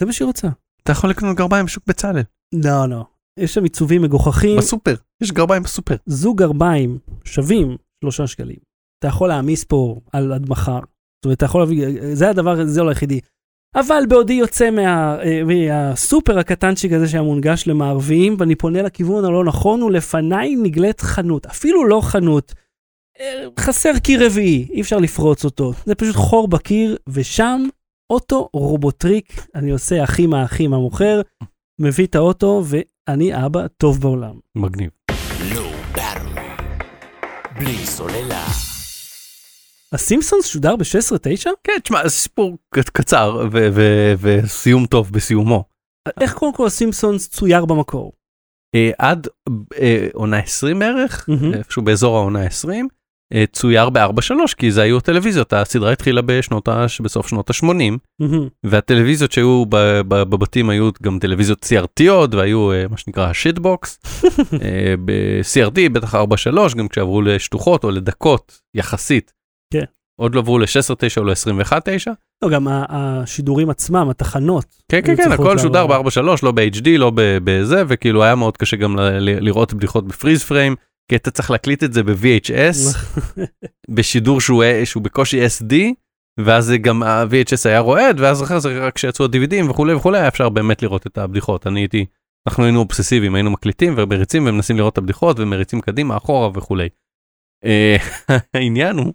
זה 0.00 0.06
מה 0.06 0.12
שהיא 0.12 0.26
רוצה. 0.26 0.48
אתה 0.82 0.92
יכול 0.92 1.10
לקנות 1.10 1.36
גרביים 1.36 1.66
בשוק 1.66 1.84
בצלאל. 1.86 2.22
לא, 2.64 2.88
לא. 2.88 3.04
יש 3.38 3.54
שם 3.54 3.62
עיצובים 3.62 4.02
מגוחכים. 4.02 4.58
בסופר. 4.58 4.94
יש 5.22 5.32
גרביים 5.32 5.62
בסופר. 5.62 5.96
זוג 6.06 6.38
גרביים 6.38 6.98
שווים 7.24 7.76
שלושה 8.00 8.26
שקלים. 8.26 8.56
אתה 8.98 9.08
יכול 9.08 9.28
להעמיס 9.28 9.64
פה 9.64 10.00
על 10.12 10.32
עד 10.32 10.48
מחר. 10.48 10.80
זאת 10.80 11.24
אומרת, 11.24 11.36
אתה 11.36 11.44
יכול 11.44 11.60
להביא, 11.60 11.86
זה 12.12 12.30
הדבר, 12.30 12.66
זה 12.66 12.82
לא 12.82 12.88
היחידי. 12.88 13.20
אבל 13.74 14.02
בעודי 14.08 14.32
יוצא 14.32 14.70
מה, 14.70 15.18
אה, 15.22 15.42
מהסופר 15.44 16.38
הקטנצ'יק 16.38 16.92
הזה 16.92 17.08
שהיה 17.08 17.22
מונגש 17.22 17.66
למערביים, 17.66 18.36
ואני 18.38 18.54
פונה 18.54 18.82
לכיוון 18.82 19.24
הלא 19.24 19.44
נכון, 19.44 19.82
ולפניי 19.82 20.56
נגלית 20.56 21.00
חנות. 21.00 21.46
אפילו 21.46 21.86
לא 21.86 22.00
חנות. 22.00 22.54
אה, 23.20 23.44
חסר 23.60 23.98
קיר 23.98 24.26
רביעי, 24.26 24.68
אי 24.70 24.80
אפשר 24.80 24.98
לפרוץ 24.98 25.44
אותו. 25.44 25.72
זה 25.86 25.94
פשוט 25.94 26.16
חור 26.16 26.48
בקיר, 26.48 26.96
ושם 27.08 27.62
אוטו 28.10 28.48
רובוטריק, 28.52 29.46
אני 29.54 29.70
עושה 29.70 30.04
אחי 30.04 30.26
מהאחים 30.26 30.74
המוכר, 30.74 31.20
מביא 31.80 32.06
את 32.06 32.14
האוטו, 32.14 32.62
ואני 33.08 33.46
אבא 33.46 33.66
טוב 33.66 34.00
בעולם. 34.00 34.34
מגניב. 34.54 34.90
בלי 37.58 37.86
סוללה. 37.86 38.44
הסימפסונס 39.92 40.46
שודר 40.46 40.76
ב-16-9? 40.76 41.50
כן, 41.64 41.72
תשמע, 41.82 42.02
זה 42.04 42.10
סיפור 42.10 42.58
קצר 42.92 43.48
וסיום 44.20 44.86
טוב 44.86 45.10
בסיומו. 45.12 45.64
איך 46.20 46.34
קודם 46.34 46.54
כל 46.54 46.66
הסימפסונס 46.66 47.28
צויר 47.28 47.64
במקור? 47.64 48.12
אה, 48.74 48.90
עד 48.98 49.26
אה, 49.80 50.08
עונה 50.12 50.38
20 50.38 50.78
בערך. 50.78 51.28
איפשהו 51.54 51.82
באזור 51.82 52.16
העונה 52.16 52.46
20, 52.46 52.84
אה, 52.84 52.97
צויר 53.52 53.90
ב-4-3, 53.90 54.32
כי 54.56 54.70
זה 54.72 54.82
היו 54.82 55.00
טלוויזיות, 55.00 55.52
הסדרה 55.52 55.92
התחילה 55.92 56.22
בשנות 56.22 56.68
ה... 56.68 56.86
בסוף 57.02 57.28
שנות 57.28 57.50
ה-80, 57.50 57.66
מהמם. 57.66 58.48
והטלוויזיות 58.64 59.32
שהיו 59.32 59.64
בבתים 60.08 60.70
היו 60.70 60.90
גם 61.02 61.18
טלוויזיות 61.18 61.64
CRT 61.64 61.95
יות, 61.95 62.36
והיו 62.36 62.72
אה, 62.72 62.84
מה 62.90 62.96
שנקרא 62.96 63.32
shitbox. 63.32 63.98
ב-CRT 65.04 65.88
בטח 65.92 66.14
4-3, 66.14 66.18
גם 66.78 66.88
כשעברו 66.88 67.22
לשטוחות 67.22 67.84
או 67.84 67.90
לדקות 67.90 68.60
יחסית. 68.74 69.32
כן. 69.72 69.84
עוד 70.20 70.34
לא 70.34 70.40
עברו 70.40 70.58
ל-16-9 70.58 70.66
או 71.16 71.24
ל-21-9. 71.24 72.10
לא, 72.44 72.50
גם 72.50 72.66
השידורים 72.70 73.70
עצמם, 73.70 74.08
התחנות. 74.10 74.64
כן, 74.90 75.00
כן, 75.04 75.16
כן, 75.16 75.32
הכל 75.32 75.58
שודר 75.58 75.86
לעבור. 75.86 76.10
ב-4-3, 76.10 76.38
לא 76.42 76.52
ב-HD, 76.52 76.88
לא 76.98 77.12
בזה, 77.14 77.82
וכאילו 77.88 78.22
היה 78.24 78.34
מאוד 78.34 78.56
קשה 78.56 78.76
גם 78.76 78.96
לראות 79.20 79.74
בדיחות 79.74 80.06
ב-freeze 80.06 80.44
frame, 80.44 80.76
כי 81.08 81.16
אתה 81.16 81.30
צריך 81.30 81.50
להקליט 81.50 81.84
את 81.84 81.92
זה 81.92 82.02
ב-VHS, 82.02 82.98
בשידור 83.90 84.40
שהוא 84.40 84.64
שהוא 84.84 85.02
בקושי 85.02 85.46
SD, 85.46 85.74
ואז 86.38 86.64
זה 86.64 86.78
גם 86.78 87.02
ה-VHS 87.02 87.68
היה 87.68 87.80
רועד, 87.80 88.20
ואז 88.20 88.42
אחרי 88.42 88.60
זה 88.60 88.86
רק 88.86 88.94
כשיצאו 88.94 89.24
ה-DVDים 89.24 89.70
וכולי 89.70 89.94
וכולי, 89.94 90.18
היה 90.18 90.28
אפשר 90.28 90.48
באמת 90.48 90.82
לראות 90.82 91.06
את 91.06 91.18
הבדיחות. 91.18 91.66
אני 91.66 91.80
הייתי, 91.80 92.06
אנחנו 92.48 92.64
היינו 92.64 92.78
אובססיביים, 92.78 93.34
היינו 93.34 93.50
מקליטים 93.50 93.94
ומריצים 93.96 94.46
ומנסים 94.46 94.76
לראות 94.76 94.92
את 94.92 94.98
הבדיחות 94.98 95.40
ומריצים 95.40 95.80
קדימה, 95.80 96.16
אחורה 96.16 96.50
וכולי. 96.54 96.88
אה, 97.64 97.96
העניין 98.54 98.96
הוא 98.96 99.12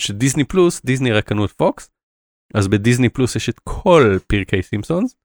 שדיסני 0.00 0.44
פלוס, 0.44 0.84
דיסני 0.84 1.12
רק 1.12 1.24
קנו 1.24 1.44
את 1.44 1.52
פוקס, 1.52 1.90
אז 2.54 2.68
בדיסני 2.68 3.08
פלוס 3.08 3.36
יש 3.36 3.48
את 3.48 3.58
כל 3.64 4.18
פרקי 4.26 4.62
סימפסונס. 4.62 5.16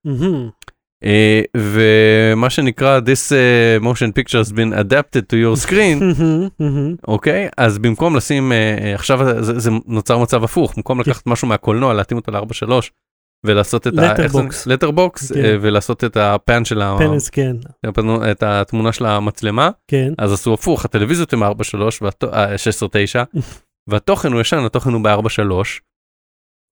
אה, 1.06 1.42
ומה 1.58 2.50
שנקרא 2.50 3.00
this 3.00 3.32
uh, 3.32 3.84
motion 3.84 4.12
picture 4.20 4.46
has 4.46 4.52
been 4.52 4.74
adapted 4.74 5.22
to 5.22 5.36
your 5.36 5.68
screen, 5.68 6.04
מהמם. 6.60 6.96
אוקיי? 7.08 7.50
אז 7.58 7.78
במקום 7.78 8.16
לשים, 8.16 8.52
אה, 8.52 8.96
עכשיו 8.96 9.44
זה, 9.44 9.60
זה 9.60 9.72
נוצר 9.86 10.18
מצב 10.18 10.44
הפוך, 10.44 10.74
במקום 10.76 11.00
לקחת 11.00 11.28
משהו 11.28 11.48
מהקולנוע, 11.48 11.94
להתאים 11.94 12.18
אותו 12.18 12.32
ל-4-3 12.32 12.72
ולעשות 13.46 13.88
את 13.88 13.94
Letterbox. 13.94 14.54
Letterbox, 14.66 15.32
כן. 15.32 15.58
ולעשות 15.62 16.04
את 16.04 16.18
ה 16.18 16.30
pan 16.30 16.66
של 16.66 16.82
ה... 16.82 16.96
pan 16.98 17.10
scan, 17.10 17.30
כן, 17.30 17.56
את 18.32 18.44
התמונה 18.44 18.92
של 18.92 19.06
המצלמה, 19.06 19.70
כן. 19.88 20.14
אז 20.18 20.34
עשו 20.34 20.54
הפוך, 20.54 20.86
הטלוויזיות 20.86 21.34
הם 21.34 21.44
4-3, 21.44 21.46
אה, 22.34 22.56
16-9, 22.56 23.40
והתוכן 23.90 24.34
הוא 24.34 24.42
ישן, 24.42 24.58
התוכן 24.66 24.94
הוא 24.94 25.02
ב-4-3, 25.04 25.52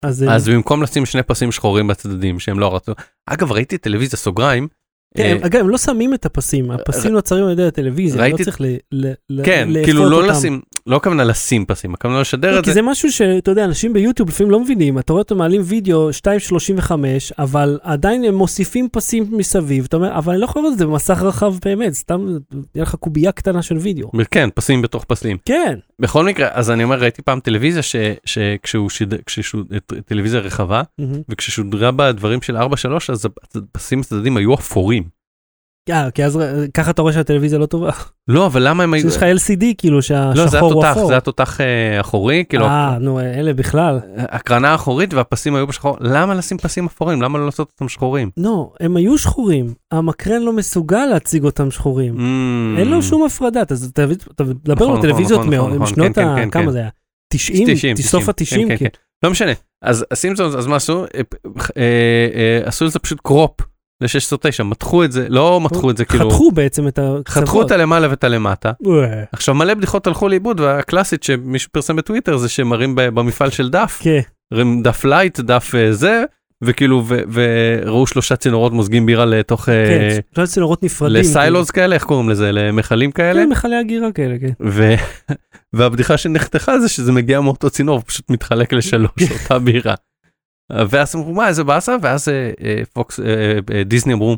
אז 0.02 0.16
זה- 0.16 0.30
אז 0.32 0.48
במקום 0.48 0.82
לשים 0.82 1.06
שני 1.06 1.22
פסים 1.22 1.52
שחורים 1.52 1.86
בצדדים 1.86 2.38
שהם 2.40 2.58
לא 2.58 2.74
רצו, 2.76 2.92
אגב 3.26 3.52
ראיתי 3.52 3.78
טלוויזיה 3.78 4.18
סוגריים, 4.18 4.68
כן, 5.16 5.36
אה, 5.40 5.46
אגב, 5.46 5.60
הם 5.60 5.68
לא 5.68 5.78
שמים 5.78 6.14
את 6.14 6.26
הפסים, 6.26 6.70
הפסים 6.70 7.12
נוצרים 7.12 7.44
על 7.44 7.52
ידי 7.52 7.66
הטלוויזיה, 7.66 8.16
לא 8.16 8.22
ראיתי- 8.22 8.44
צריך 8.44 8.60
ל- 8.60 8.76
ל- 8.92 9.44
כן, 9.44 9.68
כאילו 9.84 10.10
לא 10.10 10.16
אותם. 10.16 10.28
לשים, 10.28 10.60
לא 10.90 10.96
הכוונה 10.96 11.24
לשים 11.24 11.66
פסים, 11.66 11.94
הכוונה 11.94 12.20
לשדר 12.20 12.54
לא, 12.54 12.58
את 12.58 12.64
כי 12.64 12.70
זה. 12.70 12.74
זה 12.74 12.82
משהו 12.82 13.12
שאתה 13.12 13.50
יודע, 13.50 13.64
אנשים 13.64 13.92
ביוטיוב 13.92 14.28
לפעמים 14.28 14.50
לא 14.50 14.60
מבינים, 14.60 14.98
אתה 14.98 15.12
רואה 15.12 15.22
אותם 15.22 15.38
מעלים 15.38 15.60
וידאו 15.64 16.10
2.35, 16.10 16.92
אבל 17.38 17.78
עדיין 17.82 18.24
הם 18.24 18.34
מוסיפים 18.34 18.88
פסים 18.92 19.26
מסביב, 19.30 19.84
אתה 19.88 19.96
אומר, 19.96 20.18
אבל 20.18 20.32
אני 20.32 20.40
לא 20.40 20.44
יכול 20.44 20.62
לראות 20.62 20.72
את 20.72 20.78
זה 20.78 20.86
במסך 20.86 21.22
רחב 21.22 21.54
באמת, 21.64 21.92
סתם, 21.92 22.26
יהיה 22.74 22.82
לך 22.82 22.94
קובייה 22.94 23.32
קטנה 23.32 23.62
של 23.62 23.76
וידאו. 23.76 24.10
כן, 24.30 24.48
פסים 24.54 24.82
בתוך 24.82 25.04
פסים. 25.04 25.36
כן, 25.44 25.78
בכל 25.98 26.24
מקרה, 26.24 26.48
אז 26.52 26.70
אני 26.70 26.84
אומר, 26.84 27.00
ראיתי 27.00 27.22
פעם 27.22 27.40
טלוויזיה 27.40 27.82
שכשהוא 28.24 28.90
שידר, 28.90 29.16
טלוויזיה 30.06 30.40
רחבה. 30.40 30.82
וכששודרה 31.28 31.90
בה 31.90 32.12
דברים 32.12 32.42
של 32.42 32.56
4-3, 32.56 32.60
אז 33.12 33.28
הפסים 33.54 34.00
הצדדים 34.00 34.36
היו 34.36 34.54
אפורים. 34.54 35.19
אה, 35.90 36.10
כי 36.10 36.24
אז 36.24 36.36
ר- 36.36 36.66
ככה 36.74 36.90
אתה 36.90 37.02
רואה 37.02 37.12
שהטלוויזיה 37.12 37.58
לא 37.58 37.66
טובה. 37.66 37.90
לא, 38.28 38.46
אבל 38.46 38.68
למה 38.68 38.82
הם 38.82 38.94
היו... 38.94 39.06
יש 39.08 39.16
לך 39.16 39.22
LCD 39.22 39.64
כאילו 39.78 39.96
לא, 39.96 40.00
זה 40.00 40.50
שהשחור 40.50 40.72
הוא 40.72 40.84
אפור. 40.90 41.06
זה 41.06 41.16
התותח 41.16 41.60
אה, 41.60 42.00
אחורי, 42.00 42.44
כאילו, 42.48 42.66
אה, 42.66 42.98
נו, 43.00 43.20
אלה 43.20 43.52
בכלל. 43.52 44.00
הקרנה 44.16 44.68
האחורית 44.68 45.14
והפסים 45.14 45.54
היו 45.54 45.66
בשחור, 45.66 45.96
למה 46.00 46.34
לשים 46.34 46.58
פסים 46.58 46.86
אפורים? 46.86 47.22
למה 47.22 47.38
לא 47.38 47.44
לעשות 47.44 47.70
אותם 47.72 47.88
שחורים? 47.88 48.30
לא, 48.36 48.72
הם 48.80 48.96
היו 48.96 49.18
שחורים, 49.18 49.74
המקרן 49.92 50.42
לא 50.42 50.52
מסוגל 50.52 51.06
להציג 51.06 51.44
אותם 51.44 51.70
שחורים. 51.70 52.16
Mm. 52.16 52.80
אין 52.80 52.88
לו 52.88 53.02
שום 53.02 53.26
הפרדה, 53.26 53.62
אתה 53.62 53.74
מדבר 54.44 54.86
על 54.86 55.02
טלוויזיות 55.02 55.40
משנות 55.78 56.18
ה... 56.18 56.36
כמה. 56.52 56.72
זה 56.72 56.78
היה? 56.78 56.88
90? 57.32 57.68
90, 57.72 57.96
סוף 57.96 58.28
ה-90? 58.28 58.50
כן, 58.50 58.68
כן, 58.68 58.76
כן. 58.76 58.88
לא 59.22 59.30
משנה. 59.30 59.52
אז 59.82 60.04
הסימפסונס, 60.10 60.54
אז 60.54 60.66
מה 60.66 60.76
עשו? 60.76 61.04
אה, 61.04 61.20
אה, 61.76 61.82
אה, 62.34 62.60
עשו 62.64 62.84
לזה 62.84 62.98
פשוט 62.98 63.20
crop 63.22 63.60
ל-16-9, 64.00 64.62
מתחו 64.62 65.04
את 65.04 65.12
זה, 65.12 65.26
לא 65.28 65.60
מתחו 65.60 65.90
את 65.90 65.96
זה 65.96 66.04
כאילו, 66.04 66.30
חתכו 66.30 66.52
בעצם 66.52 66.88
את 66.88 66.98
הקצוות. 66.98 67.28
חתכו 67.28 67.62
את 67.62 67.70
הלמעלה 67.70 68.10
ואת 68.10 68.24
הלמטה. 68.24 68.72
עכשיו 69.32 69.54
מלא 69.54 69.74
בדיחות 69.74 70.06
הלכו 70.06 70.28
לאיבוד, 70.28 70.60
והקלאסית 70.60 71.22
שמישהו 71.22 71.70
פרסם 71.72 71.96
בטוויטר 71.96 72.36
זה 72.36 72.48
שמראים 72.48 72.92
במפעל 72.96 73.50
של 73.50 73.70
Duff, 73.70 73.98
כן, 74.02 74.20
Duff 74.82 75.04
Light, 75.04 75.40
Duff 75.40 75.74
אה, 75.74 75.92
זה, 75.92 76.24
וכאילו, 76.62 77.04
וראו 77.32 78.06
שלושה 78.06 78.36
צינורות 78.36 78.72
מוזגים 78.72 79.06
בירה 79.06 79.24
לתוך, 79.24 79.68
אה, 79.68 79.86
כן, 79.88 80.20
שלושה 80.34 80.52
צינורות 80.52 80.82
נפרדים. 80.82 81.16
ל 81.16 81.25
silos 81.25 81.70
כאלה, 81.70 81.94
איך 81.94 82.04
קוראים 82.04 82.28
לזה? 82.28 82.52
למכלים 82.52 83.10
כאילו. 83.10 83.28
כאלה? 83.28 83.42
כן, 83.42 83.48
מכלי 83.48 83.76
הגירה 83.76 84.12
כאלה, 84.12 84.36
כן. 84.38 84.68
והבדיחה 85.72 86.16
שנחתכה 86.16 86.80
זה 86.80 86.88
שזה 86.88 87.12
מגיע 87.12 87.40
מאותו 87.40 87.70
צינור 87.70 88.00
פשוט 88.00 88.30
מתחלק 88.30 88.72
לשלוש 88.72 89.22
אותה 89.42 89.58
בירה. 89.58 89.94
ואז 90.88 91.16
אמרו 91.16 91.34
מה 91.34 91.48
איזה 91.48 91.64
באסה 91.64 91.96
ואז 92.02 92.28
אה, 92.28 92.50
אה, 92.64 92.82
פוקס 92.92 93.20
אה, 93.20 93.58
אה, 93.74 93.84
דיסני 93.84 94.12
אמרו 94.12 94.36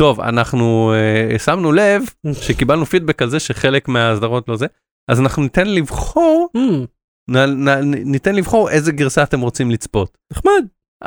טוב 0.00 0.20
אנחנו 0.20 0.92
אה, 0.94 1.38
שמנו 1.38 1.72
לב 1.72 2.02
שקיבלנו 2.32 2.86
פידבק 2.86 3.22
על 3.22 3.30
זה 3.30 3.40
שחלק 3.40 3.88
מהסדרות 3.88 4.48
לא 4.48 4.56
זה 4.56 4.66
אז 5.10 5.20
אנחנו 5.20 5.42
ניתן 5.42 5.66
לבחור 5.66 6.48
אמ, 6.56 6.84
נ, 7.30 7.36
נ, 7.68 7.94
ניתן 8.12 8.34
לבחור 8.34 8.70
איזה 8.70 8.92
גרסה 8.92 9.22
אתם 9.22 9.40
רוצים 9.40 9.70
לצפות. 9.70 10.18
נחמד. 10.32 10.66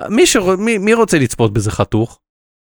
מי, 0.09 0.25
שרוצ, 0.25 0.59
מי, 0.59 0.77
מי 0.77 0.93
רוצה 0.93 1.19
לצפות 1.19 1.53
בזה 1.53 1.71
חתוך? 1.71 2.19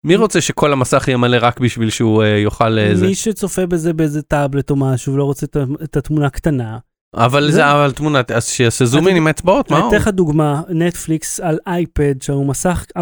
מי 0.06 0.16
רוצה 0.16 0.42
שכל 0.42 0.74
המסך 0.74 1.08
יהיה 1.08 1.18
מלא 1.18 1.38
רק 1.42 1.60
בשביל 1.60 1.90
שהוא 1.90 2.24
אה, 2.24 2.28
יוכל 2.28 2.80
אה, 2.80 2.96
זה? 2.96 3.08
מי 3.08 3.16
שצופה 3.16 3.66
בזה 3.66 3.94
באיזה 3.94 4.22
טאבלט 4.22 4.70
או 4.70 4.76
משהו 4.76 5.14
ולא 5.14 5.24
רוצה 5.24 5.46
את 5.84 5.98
התמונה 5.98 6.26
הקטנה. 6.26 6.78
אבל 7.16 7.52
זה- 7.52 7.72
אבל 7.72 7.92
תמונה 7.92 8.22
אז 8.36 8.46
שיעשה 8.48 8.86
זום 8.86 9.08
אין 9.08 9.16
עם 9.18 9.28
האצבעות 9.28 9.72
מה 9.72 9.78
אני 9.78 9.84
הוא? 9.86 9.90
אתן 9.92 9.98
לך 10.02 10.08
דוגמה, 10.08 10.62
נטפליקס 10.70 11.40
על 11.40 11.58
אייפד 11.68 12.22
שהוא 12.22 12.46
מסך 12.46 12.86
4-3 12.98 13.02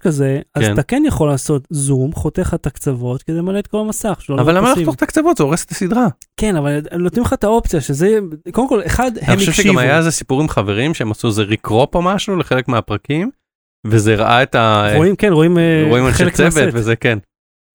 כזה, 0.00 0.40
אז 0.54 0.62
כן. 0.64 0.72
אתה 0.74 0.82
כן 0.82 1.02
יכול 1.06 1.28
לעשות 1.28 1.66
זום, 1.70 2.12
חותך 2.12 2.52
את 2.54 2.66
הקצוות 2.66 3.22
כדי 3.22 3.36
למלא 3.36 3.58
את 3.58 3.66
כל 3.66 3.78
המסך. 3.80 4.20
אבל 4.30 4.56
למה. 4.56 4.72
לחתוך 4.72 4.94
את 4.94 5.02
הקצוות 5.02 5.36
זה 5.36 5.44
הורס 5.44 5.64
את 5.64 5.70
הסדרה. 5.70 6.06
כן, 6.36 6.56
אבל 6.56 6.80
נותנים 6.98 7.24
לך 7.24 7.32
את 7.32 7.44
האופציה 7.44 7.80
שזה, 7.80 8.18
קודם 8.52 8.68
כל, 8.68 8.80
אחד, 8.86 9.10
הם 9.20 9.24
אני 9.28 9.36
חושב 9.36 9.50
הקשיבו. 9.50 9.68
שגם 9.68 9.78
היה 9.78 9.98
איזה 9.98 10.10
סיפור 10.10 10.40
עם 10.40 10.48
חברים 10.48 10.94
שהם 10.94 11.10
עשו 11.10 11.28
איזה 11.28 11.42
recrop 11.42 11.94
או 11.94 12.02
משהו 12.02 12.36
לחלק 12.36 12.68
מהפרקים 12.68 13.30
וזה 13.86 14.14
ראה 14.14 14.42
את 14.42 14.54
ה... 14.54 14.86
רואים, 14.96 15.16
כן, 15.16 15.32
רואים 15.32 15.58
אה, 15.58 15.84
רואים 15.88 16.06
אנשי 16.06 16.18
חלק 16.18 16.34
צוות 16.34 16.54
מהסט. 16.54 16.68
וזה 16.74 16.96
כן. 16.96 17.18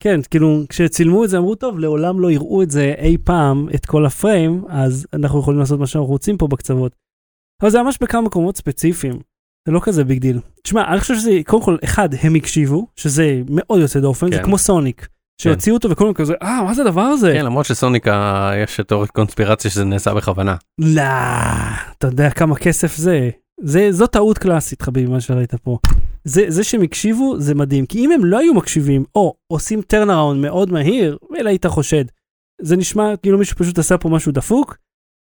כן, 0.04 0.20
כאילו, 0.30 0.62
כשצילמו 0.70 1.24
את 1.24 1.30
זה 1.30 1.38
אמרו, 1.38 1.56
טוב, 1.56 1.80
לעולם 1.80 2.20
לא 2.20 2.32
יראו 2.32 2.64
את 2.64 2.72
זה 2.72 2.94
אי 2.98 3.18
פעם, 3.24 3.68
את 3.76 3.86
כל 3.86 4.06
הפריים, 4.06 4.64
אז 4.70 5.08
אנחנו 5.14 5.40
יכולים 5.40 5.60
לעשות 5.60 5.80
מה 5.80 5.88
שאנחנו 5.88 6.08
רוצים 6.10 6.38
פה 6.38 6.48
בקצוות. 6.48 6.92
אבל 7.62 7.70
זה 7.70 7.82
ממש 7.84 7.98
בכמה 8.02 8.22
מקומות 8.22 8.58
ספציפיים. 8.58 9.20
זה 9.68 9.72
לא 9.72 9.80
כזה 9.84 10.04
big 10.04 10.20
deal. 10.22 10.40
תשמע, 10.64 10.92
אני 10.92 11.00
חושב 11.00 11.16
שזה, 11.16 11.32
קודם 11.46 11.64
כל, 11.64 11.78
אחד, 11.84 12.10
הם 12.22 12.36
הקשיבו, 12.36 12.88
שזה 12.96 13.42
מאוד 13.50 13.80
יוצא 13.82 14.00
דופן, 14.00 14.32
זה 14.32 14.38
כן. 14.38 14.44
כמו 14.44 14.58
סוניק, 14.58 15.08
שהוציאו 15.42 15.76
אותו 15.76 15.90
וכולם 15.90 16.14
כזה, 16.14 16.34
אה, 16.42 16.64
מה 16.64 16.74
זה 16.74 16.82
הדבר 16.82 17.02
הזה? 17.02 17.32
כן, 17.38 17.46
למרות 17.46 17.66
שסוניק 17.66 18.08
ה- 18.08 18.52
יש 18.64 18.80
תיאוריית 18.88 19.12
קונספירציה 19.12 19.72
שזה 19.72 19.86
נעשה 19.86 20.14
בכוונה. 20.14 20.56
לא, 20.80 21.02
אתה 21.98 22.08
יודע 22.08 22.30
כמה 22.30 22.56
כסף 22.56 22.96
זה. 22.96 23.30
זה, 23.62 23.88
זו 23.92 24.08
טעות 24.08 24.38
קלאסית, 24.38 24.82
חביבי, 24.82 25.12
מה 25.12 25.22
שראית 25.22 25.56
פה. 25.56 25.78
זה, 26.28 26.46
זה 26.48 26.64
שהם 26.64 26.82
הקשיבו, 26.82 27.40
זה 27.40 27.56
מדהים, 27.56 27.86
כי 27.86 28.00
אם 28.06 28.12
הם 28.12 28.26
לא 28.26 28.40
היו 28.40 28.54
מקשיבים, 28.54 29.04
או 29.16 29.36
עושים 29.48 29.82
turnaround 29.82 30.42
מאוד 30.42 30.72
מהיר, 30.72 31.18
אלא 31.40 31.50
היית 31.50 31.66
חושד. 31.66 32.06
זה 32.62 32.76
נשמע 32.78 33.18
כאילו 33.24 33.38
מישהו 33.38 33.58
פשוט 33.58 33.80
עשה 33.80 33.98
פה 33.98 34.10
משהו 34.10 34.32
דפוק, 34.32 34.78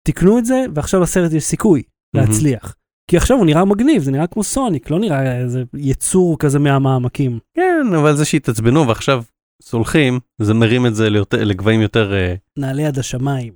תיקנו 0.06 0.38
את 0.38 0.44
זה, 0.44 0.64
ועכשיו 0.74 1.00
לסרט 1.00 1.32
יש 1.32 1.44
סיכוי 1.44 1.82
להצליח. 2.14 2.74
כי 3.10 3.16
עכשיו 3.16 3.36
הוא 3.36 3.46
נראה 3.46 3.64
מגניב, 3.64 4.02
זה 4.02 4.10
נראה 4.10 4.26
כמו 4.26 4.42
סוניק, 4.44 4.90
לא 4.90 4.98
נראה 4.98 5.38
איזה 5.40 5.62
יצור 5.76 6.38
כזה 6.38 6.58
מהמעמקים. 6.58 7.38
כן, 7.56 7.86
אבל 7.96 8.16
זה 8.16 8.24
שהתעצבנו 8.24 8.88
ועכשיו 8.88 9.22
סולחים, 9.62 10.20
זה 10.42 10.54
מרים 10.54 10.86
את 10.86 10.94
זה 10.94 11.10
ליותר- 11.10 11.44
לגבהים 11.44 11.80
יותר... 11.80 12.14
אה, 12.14 12.34
נעלה 12.56 12.86
עד 12.86 12.98
השמיים. 12.98 13.52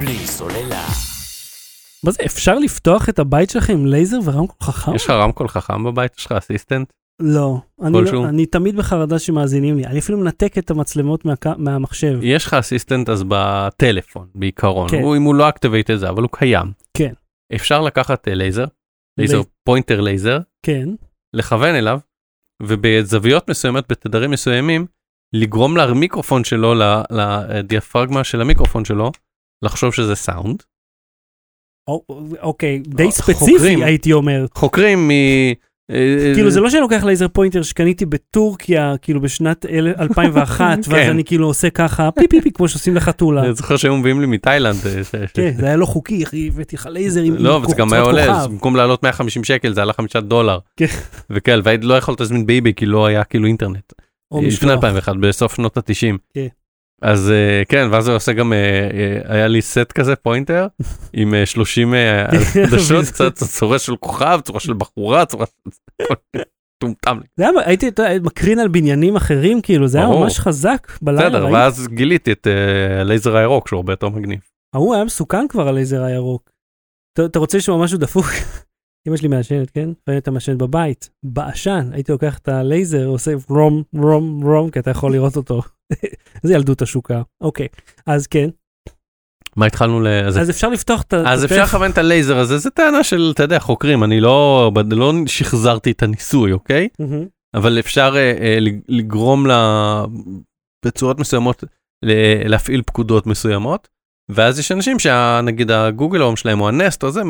בלי 0.00 0.26
סוללה. 0.26 1.07
מה 2.04 2.10
זה, 2.10 2.22
אפשר 2.26 2.58
לפתוח 2.58 3.08
את 3.08 3.18
הבית 3.18 3.50
שלכם 3.50 3.72
עם 3.72 3.86
לייזר 3.86 4.18
ורמקול 4.24 4.56
חכם? 4.66 4.94
יש 4.94 5.04
לך 5.04 5.10
רמקול 5.10 5.48
חכם 5.48 5.84
בבית? 5.84 6.16
יש 6.18 6.26
לך 6.26 6.32
assistant? 6.32 6.92
לא, 7.22 7.60
אני? 7.82 7.98
לא, 8.12 8.28
אני 8.28 8.46
תמיד 8.46 8.76
בחרדה 8.76 9.18
שמאזינים 9.18 9.76
לי, 9.76 9.86
אני 9.86 9.98
אפילו 9.98 10.18
מנתק 10.18 10.58
את 10.58 10.70
המצלמות 10.70 11.24
מה, 11.24 11.34
מהמחשב. 11.56 12.18
יש 12.22 12.46
לך 12.46 12.54
assistant 12.54 13.24
בטלפון 13.28 14.28
בעיקרון, 14.34 14.88
כן. 14.90 15.02
הוא, 15.02 15.16
אם 15.16 15.22
הוא 15.22 15.34
לא 15.34 15.48
activate 15.48 15.90
את 15.90 16.00
זה, 16.00 16.08
אבל 16.08 16.22
הוא 16.22 16.30
קיים. 16.32 16.72
כן. 16.96 17.12
אפשר 17.54 17.80
לקחת 17.80 18.28
אה, 18.28 18.34
לייזר, 18.34 18.64
לייזר 19.18 19.38
לייז- 19.40 19.46
pointer 19.64 20.00
לייזר, 20.00 20.38
כן, 20.66 20.88
לכוון 21.34 21.74
אליו, 21.74 21.98
ובזוויות 22.62 23.50
מסוימות, 23.50 23.84
בתדרים 23.88 24.30
מסוימים, 24.30 24.86
לגרום 25.34 25.76
למיקרופון 25.76 26.44
שלו, 26.44 26.74
לדיאפרגמה 27.10 28.24
של 28.24 28.40
המיקרופון 28.40 28.84
שלו, 28.84 29.12
לחשוב 29.64 29.94
שזה 29.94 30.14
סאונד. 30.14 30.62
או, 31.88 32.02
אוקיי, 32.42 32.78
די 32.86 33.04
לא, 33.04 33.10
ספציפי. 33.10 33.84
הייתי 33.84 34.12
אומר. 34.12 34.46
חוקרים 34.54 35.08
מ... 35.08 35.10
אה, 35.90 36.32
כאילו 36.34 36.50
זה 36.50 36.60
לא 36.60 36.70
שאני 36.70 36.80
לוקח 36.80 37.04
לייזר 37.04 37.28
pointer 37.28 37.62
שקניתי 37.62 38.06
בטורקיה, 38.06 38.94
כאילו 39.02 39.20
בשנת 39.20 39.66
אל- 39.66 39.92
2001, 40.00 40.64
ואז 40.76 40.86
כן. 40.88 41.10
אני 41.10 41.24
כאילו 41.24 41.46
עושה 41.46 41.70
ככה, 41.70 42.10
פי 42.10 42.28
פי 42.28 42.40
פי, 42.42 42.50
כמו 42.52 42.68
שעושים 42.68 42.94
לחתולה. 42.96 43.44
אני 43.44 43.54
זוכר 43.54 43.76
שהיו 43.76 43.96
מביאים 43.96 44.20
לי 44.20 44.26
מתאילנד. 44.26 44.76
אה, 44.86 45.26
כן, 45.34 45.52
זה 45.56 45.66
היה 45.66 45.76
לא 45.76 45.86
חוקי, 45.86 46.24
אחי, 46.24 46.48
הבאתי 46.48 46.76
לך 46.76 46.88
לייזר 46.92 47.22
עם 47.22 47.34
לא, 47.38 47.56
עם 47.56 47.64
וזה 47.64 47.74
גם 47.76 47.92
היה 47.92 48.02
עולה, 48.02 48.26
כוכב. 48.26 48.50
במקום 48.50 48.76
לעלות 48.76 49.02
150 49.02 49.44
שקל 49.44 49.74
זה 49.74 49.82
עלה 49.82 49.92
5 49.92 50.16
דולר. 50.16 50.58
כן. 50.76 50.86
וכן, 51.30 51.58
ולא 51.64 51.94
יכולת 51.94 52.20
להזמין 52.20 52.46
באיביי 52.46 52.74
כי 52.74 52.86
לא 52.86 53.06
היה 53.06 53.24
כאילו 53.24 53.46
אינטרנט. 53.46 53.92
לפני 54.34 54.48
משלוח. 54.48 54.72
2001, 54.72 55.16
בסוף 55.16 55.54
שנות 55.54 55.76
ה-90. 55.76 56.16
אז 57.02 57.30
אה, 57.30 57.62
כן, 57.68 57.88
ואז 57.90 58.08
הוא 58.08 58.16
עושה 58.16 58.32
גם, 58.32 58.52
אה, 58.52 58.88
אה, 58.92 59.34
היה 59.34 59.48
לי 59.48 59.62
סט 59.62 59.92
כזה 59.92 60.16
pointer, 60.16 60.66
עם 61.12 61.34
אה, 61.34 61.46
30 61.46 61.94
אה, 61.94 62.26
עדשות, 62.64 63.04
קצת 63.12 63.34
צורה 63.34 63.78
של 63.78 63.96
כוכב, 63.96 64.40
צורה 64.44 64.60
של 64.60 64.72
בחורה, 64.72 65.26
צורה 65.26 65.46
של... 65.46 65.70
טומטם. 66.82 67.18
זה 67.36 67.42
היה, 67.42 67.52
הייתי 67.64 67.88
אתה 67.88 68.06
מקרין 68.22 68.58
על 68.58 68.68
בניינים 68.68 69.16
אחרים, 69.16 69.60
כאילו, 69.62 69.88
זה 69.88 69.98
היה. 69.98 70.08
ממש 70.08 70.38
חזק 70.38 70.88
בלילה. 71.02 71.28
בסדר? 71.28 71.46
ואז 71.52 71.88
גיליתי 71.88 72.32
את 72.32 72.46
הלייזר 73.00 73.36
הירוק 73.36 73.68
שהוא 73.68 73.76
הרבה 73.78 73.92
יותר 73.92 74.08
מגניב. 74.08 74.40
ההוא 74.74 74.94
היה 74.94 75.04
מסוכן 75.04 75.48
כבר 75.48 75.68
הלייזר 75.68 76.02
הירוק. 76.02 76.50
אתה, 77.12 77.24
אתה 77.24 77.38
רוצה 77.38 77.58
לשמוע 77.58 77.84
משהו 77.84 77.98
דפוק? 77.98 78.26
אמא 79.08 79.16
שלי 79.16 79.28
מעשנת, 79.28 79.70
כן? 79.70 79.88
ואני 80.06 80.16
הייתה 80.16 80.30
מעשנת 80.30 80.58
בבית, 80.58 81.10
בעשן, 81.22 81.90
הייתי 81.92 82.12
לוקח 82.12 82.38
את 82.38 82.48
הלייזר, 82.48 83.06
עושה 83.06 83.32
רום, 83.48 83.82
רום, 83.94 84.44
רום, 84.44 84.70
כי 84.70 84.78
אתה 84.78 84.90
יכול 84.90 85.12
לראות 85.12 85.36
אותו. 85.36 85.62
זה 86.42 86.54
ילדות 86.54 86.82
השוקה. 86.82 87.22
אוקיי, 87.40 87.68
אז 88.06 88.26
כן, 88.26 88.48
מה 89.56 89.66
התחלנו 89.66 90.00
ל... 90.00 90.06
אז 90.08 90.50
אפשר 90.50 90.68
לפתוח 90.68 91.02
את 91.02 91.12
ה... 91.12 91.32
אז 91.32 91.44
אפשר. 91.44 91.62
לכוון 91.62 91.90
את 91.90 91.98
הלייזר 91.98 92.38
הזה, 92.38 92.58
זה 92.58 92.70
טענה 92.70 93.04
של, 93.04 93.30
אתה 93.34 93.42
יודע, 93.42 93.58
חוקרים, 93.58 94.04
אני 94.04 94.20
לא, 94.20 94.70
לא 94.90 95.12
שחזרתי 95.26 95.90
את 95.90 96.02
הניסוי, 96.02 96.52
אוקיי? 96.52 96.88
אבל 97.54 97.78
אפשר 97.78 98.12
אה, 98.16 98.32
אה, 98.40 98.58
לגרום 98.88 99.46
ל... 99.46 99.52
בצורות 100.84 101.20
מסוימות 101.20 101.64
ל- 102.04 102.48
להפעיל 102.48 102.82
פקודות 102.86 103.26
מסוימות, 103.26 103.88
ואז 104.30 104.58
יש 104.58 104.72
אנשים 104.72 104.98
שנגיד 104.98 105.70
הגוגל 105.70 106.20
הום 106.20 106.36
שלהם 106.36 106.60
או 106.60 106.68
ה 106.68 106.75
Nest 106.75 107.02
או 107.04 107.10
זה 107.10 107.22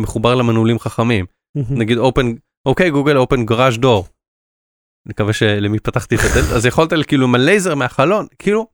מחובר 0.00 0.34
למנעולים 0.34 0.78
חכמים. 0.78 1.26
נגיד 1.70 1.98
open, 1.98 2.32
okay 2.66 2.90
Google 2.90 3.16
open 3.16 3.46
garage 3.46 3.78
door. 3.78 4.06
אני 5.06 5.10
מקווה 5.10 5.32
שלמי 5.32 5.78
פתחתי 5.78 6.14
את 6.14 6.20
הדלת, 6.20 6.52
אז 6.52 6.66
יכולת 6.66 6.92
כאילו 7.06 7.26
עם 7.26 7.34
הלייזר 7.34 7.74
מהחלון, 7.74 8.26
כאילו, 8.38 8.66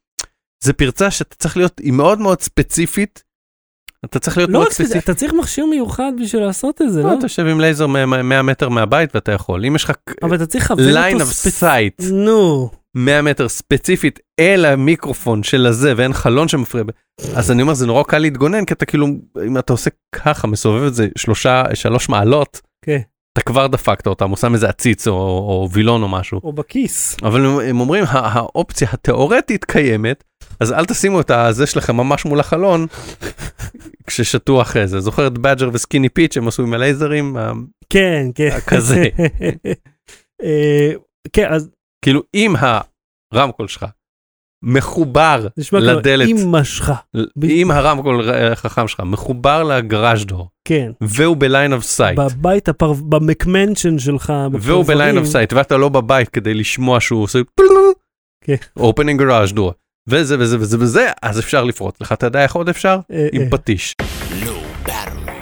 זה 0.65 0.73
פרצה 0.73 1.11
שאתה 1.11 1.37
צריך 1.37 1.57
להיות, 1.57 1.79
היא 1.79 1.93
מאוד 1.93 2.19
מאוד 2.19 2.41
ספציפית. 2.41 3.23
אתה 4.05 4.19
צריך 4.19 4.37
להיות 4.37 4.51
לא 4.51 4.59
מאוד 4.59 4.73
ספציפי. 4.73 4.99
אתה 4.99 5.15
צריך 5.15 5.33
מכשיר 5.33 5.67
מיוחד 5.67 6.13
בשביל 6.23 6.43
לעשות 6.43 6.83
את 6.83 6.93
זה, 6.93 7.03
לא, 7.03 7.09
לא? 7.09 7.19
אתה 7.19 7.25
יושב 7.25 7.47
עם 7.47 7.61
לייזר 7.61 7.87
100 7.87 8.43
מטר 8.43 8.69
מהבית 8.69 9.15
ואתה 9.15 9.33
יכול. 9.33 9.65
אם 9.65 9.77
יש 9.77 9.85
לך 9.85 9.93
אבל 10.23 10.37
אתה 10.37 10.47
צריך 10.47 10.71
לכוון 10.71 10.95
line 10.95 11.13
אותו 11.13 11.25
of 11.25 11.33
ספציפית. 11.33 12.01
sight 12.01 12.13
נו, 12.13 12.71
100 12.95 13.23
מטר 13.23 13.49
ספציפית 13.49 14.21
אל 14.41 14.65
המיקרופון 14.65 15.43
של 15.43 15.67
הזה 15.67 15.93
ואין 15.97 16.13
חלון 16.13 16.49
שמפריע, 16.49 16.85
אז 17.37 17.51
אני 17.51 17.63
אומר 17.63 17.75
זה 17.75 17.87
נורא 17.87 18.03
קל 18.03 18.19
להתגונן 18.19 18.65
כי 18.65 18.75
אתה 18.75 18.87
כאילו 18.87 19.07
אם 19.47 19.59
אתה 19.59 19.73
עושה 19.73 19.91
ככה 20.15 20.47
מסובב 20.47 20.83
את 20.87 20.95
זה 20.95 21.09
שלושה 21.19 21.65
שלוש 21.75 22.09
מעלות. 22.09 22.61
כן. 22.85 23.01
אתה 23.33 23.41
כבר 23.41 23.67
דפקת 23.67 24.07
אותם, 24.07 24.29
הוא 24.29 24.37
שם 24.37 24.55
איזה 24.55 24.69
עציץ 24.69 25.09
או, 25.09 25.13
או 25.15 25.69
וילון 25.73 26.03
או 26.03 26.09
משהו, 26.09 26.41
או 26.45 26.53
בכיס. 26.53 27.17
אבל 27.23 27.47
הם, 27.47 27.59
הם 27.61 27.81
אומרים 27.81 28.05
"הא- 28.05 28.29
האופציה 28.33 28.89
התיאורטית 28.93 29.65
קיימת, 29.65 30.25
אז 30.61 30.73
אל 30.73 30.85
תשימו 30.87 31.21
את 31.21 31.31
הזה 31.31 31.67
שלכם 31.67 31.97
ממש 31.97 32.25
מול 32.25 32.41
החלון 32.41 32.87
כששתו 34.07 34.63
אחרי 34.63 34.87
זה. 34.89 35.01
זוכר 35.01 35.27
את 35.27 35.39
בדג'ר 35.39 35.71
וסקיני 35.73 36.09
פיץ' 36.09 36.37
הם 36.37 36.49
עשו 36.49 36.63
עם 36.63 36.75
הלייזרים? 36.75 37.37
כן, 37.91 38.27
כן. 38.35 38.59
כזה. 38.67 39.05
אה, 40.43 40.93
כן, 41.33 41.53
אז 41.53 41.69
כאילו 42.05 42.23
אם 42.35 42.55
הרמקול 43.33 43.69
שלך 43.69 43.87
מחובר 44.63 45.47
נשמע 45.57 45.81
כמו 45.81 45.89
לדלת, 45.89 46.29
אימא 46.29 46.65
שלך. 46.65 46.93
אם 47.45 47.71
הרמקול 47.71 48.31
החכם 48.31 48.89
שלך 48.89 49.01
מחובר 49.01 49.63
ל 49.63 49.71
garage 49.71 50.25
door 50.25 50.49
כן. 50.65 50.91
והוא 51.01 51.37
ב 51.37 51.44
line 51.44 51.73
of 51.73 51.85
sight 51.85 52.19
בבית 52.19 52.69
הפר... 52.69 52.93
במק 52.93 53.24
mansion 53.24 53.99
שלך. 53.99 54.33
והוא 54.61 54.85
ב 54.85 54.91
line 54.91 55.19
of. 55.19 55.27
sight 55.27 55.53
ואתה 55.53 55.77
לא 55.77 55.89
בבית 55.89 56.29
כדי 56.29 56.55
לשמוע 56.55 57.01
שהוא 57.01 57.23
עושה 57.23 57.39
כן. 58.45 58.57
opening 58.79 59.21
garage 59.21 59.53
door 59.53 59.73
וזה 60.09 60.37
וזה 60.39 60.57
וזה 60.61 60.77
וזה 60.81 61.11
אז 61.23 61.39
אפשר 61.39 61.65
לפרוץ 61.65 62.01
לך 62.01 62.13
אתה 62.13 62.27
יודע 62.27 62.43
איך 62.43 62.55
עוד 62.55 62.69
אפשר? 62.69 62.99
אה, 63.13 63.29
עם 63.33 63.43
אה. 63.43 63.51
פטיש. 63.51 63.95
לואו 64.47 64.61
באטרי. 64.87 65.35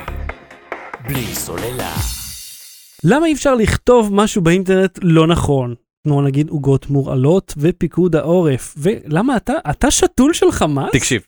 בלי 1.08 1.26
סוללה. 1.34 1.94
למה 3.04 3.26
אי 3.26 3.32
אפשר 3.32 3.54
לכתוב 3.54 4.14
משהו 4.14 4.42
באינטרנט 4.42 4.98
לא 5.02 5.26
נכון? 5.26 5.74
כמו 6.04 6.22
נגיד 6.22 6.48
עוגות 6.48 6.90
מורעלות 6.90 7.54
ופיקוד 7.56 8.16
העורף. 8.16 8.74
ולמה 8.78 9.36
אתה, 9.36 9.52
אתה 9.70 9.90
שתול 9.90 10.32
של 10.32 10.52
חמאס? 10.52 10.90
תקשיב. 10.92 11.22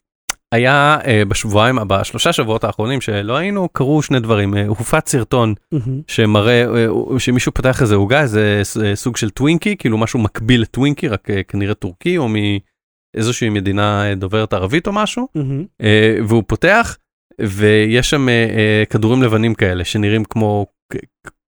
היה 0.52 0.98
אה, 1.06 1.24
בשבועיים 1.24 1.78
בשלושה 1.86 2.32
שבועות 2.32 2.64
האחרונים 2.64 3.00
שלא 3.00 3.36
היינו 3.36 3.68
קרו 3.68 4.02
שני 4.02 4.20
דברים 4.20 4.56
אה, 4.56 4.66
הופץ 4.66 5.10
סרטון 5.10 5.54
מהמם. 5.72 6.00
שמראה 6.06 6.64
אה, 6.64 6.86
שמישהו 7.18 7.54
פתח 7.54 7.82
איזה 7.82 7.94
עוגה 7.94 8.20
איזה 8.20 8.60
סוג 8.94 9.16
של 9.16 9.30
טווינקי 9.30 9.76
כאילו 9.76 9.98
משהו 9.98 10.18
מקביל 10.18 10.62
לטווינקי 10.62 11.08
רק 11.08 11.30
אה, 11.30 11.42
כנראה 11.42 11.74
טורקי 11.74 12.18
או 12.18 12.28
מאיזושהי 12.28 13.48
מדינה 13.48 14.14
דוברת 14.16 14.52
ערבית 14.52 14.86
או 14.86 14.92
משהו 14.92 15.28
מהמם. 15.34 15.64
אה, 15.82 16.16
והוא 16.28 16.42
פותח 16.46 16.96
ויש 17.40 18.10
שם 18.10 18.28
אה, 18.28 18.34
אה, 18.34 18.84
כדורים 18.90 19.22
לבנים 19.22 19.54
כאלה 19.54 19.84
שנראים 19.84 20.24
כמו 20.24 20.66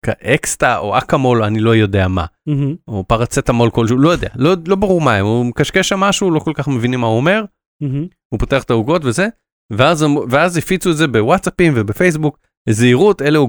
אקסטה 0.09 0.77
או 0.77 0.97
אקמול 0.97 1.43
אני 1.43 1.59
לא 1.59 1.75
יודע 1.75 2.07
מה 2.07 2.25
מהמם. 2.47 2.75
או 2.87 3.03
פרצטמול 3.07 3.69
כלשהו 3.69 3.97
לא 3.97 4.09
יודע 4.09 4.29
לא, 4.35 4.55
לא 4.67 4.75
ברור 4.75 5.01
מה 5.01 5.19
הוא 5.19 5.45
מקשקש 5.45 5.89
שם 5.89 5.99
משהו 5.99 6.31
לא 6.31 6.39
כל 6.39 6.51
כך 6.55 6.67
מבינים 6.67 6.99
מה 6.99 7.07
הוא 7.07 7.17
אומר 7.17 7.45
מהמם. 7.81 8.07
הוא 8.29 8.39
פותח 8.39 8.63
את 8.63 8.69
העוגות 8.69 9.05
וזה 9.05 9.27
ואז 9.73 10.05
ואז 10.29 10.57
הפיצו 10.57 10.91
את 10.91 10.97
זה 10.97 11.07
בוואטסאפים 11.07 11.73
ובפייסבוק 11.75 12.39
זהירות 12.69 13.21
אלה 13.21 13.39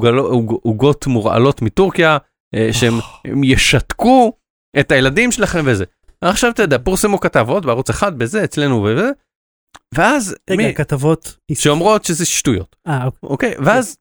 עוגות 0.62 1.06
מורעלות 1.06 1.62
מטורקיה 1.62 2.18
אה, 2.54 2.68
שהם 2.72 2.94
הם 3.24 3.44
ישתקו 3.44 4.32
את 4.80 4.92
הילדים 4.92 5.32
שלכם 5.32 5.60
וזה. 5.64 5.84
עכשיו 6.20 6.50
אתה 6.50 6.62
יודע 6.62 6.78
פורסמו 6.78 7.20
כתבות 7.20 7.66
בערוץ 7.66 7.90
אחד 7.90 8.18
בזה 8.18 8.44
אצלנו 8.44 8.82
וזה. 8.82 9.10
ואז 9.94 10.36
רגע, 10.50 10.56
מי 10.56 10.68
הכתבות... 10.68 11.36
שאומרות 11.54 12.04
שזה 12.04 12.24
שטויות 12.26 12.76
אה, 12.86 13.04
אוקיי. 13.04 13.28
אוקיי 13.30 13.54
ואז 13.58 13.96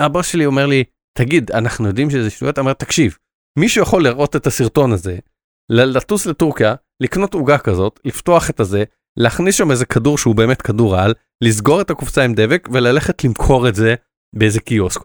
הבוס 0.00 0.26
שלי 0.26 0.46
אומר 0.46 0.66
לי 0.66 0.84
תגיד 1.18 1.50
אנחנו 1.50 1.88
יודעים 1.88 2.10
שזה 2.10 2.30
שטויות 2.30 2.58
אומר 2.58 2.72
תקשיב 2.72 3.18
מישהו 3.58 3.82
יכול 3.82 4.04
לראות 4.04 4.36
את 4.36 4.46
הסרטון 4.46 4.92
הזה 4.92 5.18
לטוס 5.70 6.26
לטורקיה 6.26 6.74
לקנות 7.02 7.34
עוגה 7.34 7.58
כזאת 7.58 8.00
לפתוח 8.04 8.50
את 8.50 8.60
הזה 8.60 8.84
להכניס 9.18 9.54
שם 9.54 9.70
איזה 9.70 9.86
כדור 9.86 10.18
שהוא 10.18 10.34
באמת 10.34 10.62
כדור 10.62 10.96
על 10.96 11.14
לסגור 11.44 11.80
את 11.80 11.90
הקופסה 11.90 12.24
עם 12.24 12.34
דבק 12.34 12.68
וללכת 12.72 13.24
למכור 13.24 13.68
את 13.68 13.74
זה 13.74 13.94
באיזה 14.36 14.60
קיוסק. 14.60 15.00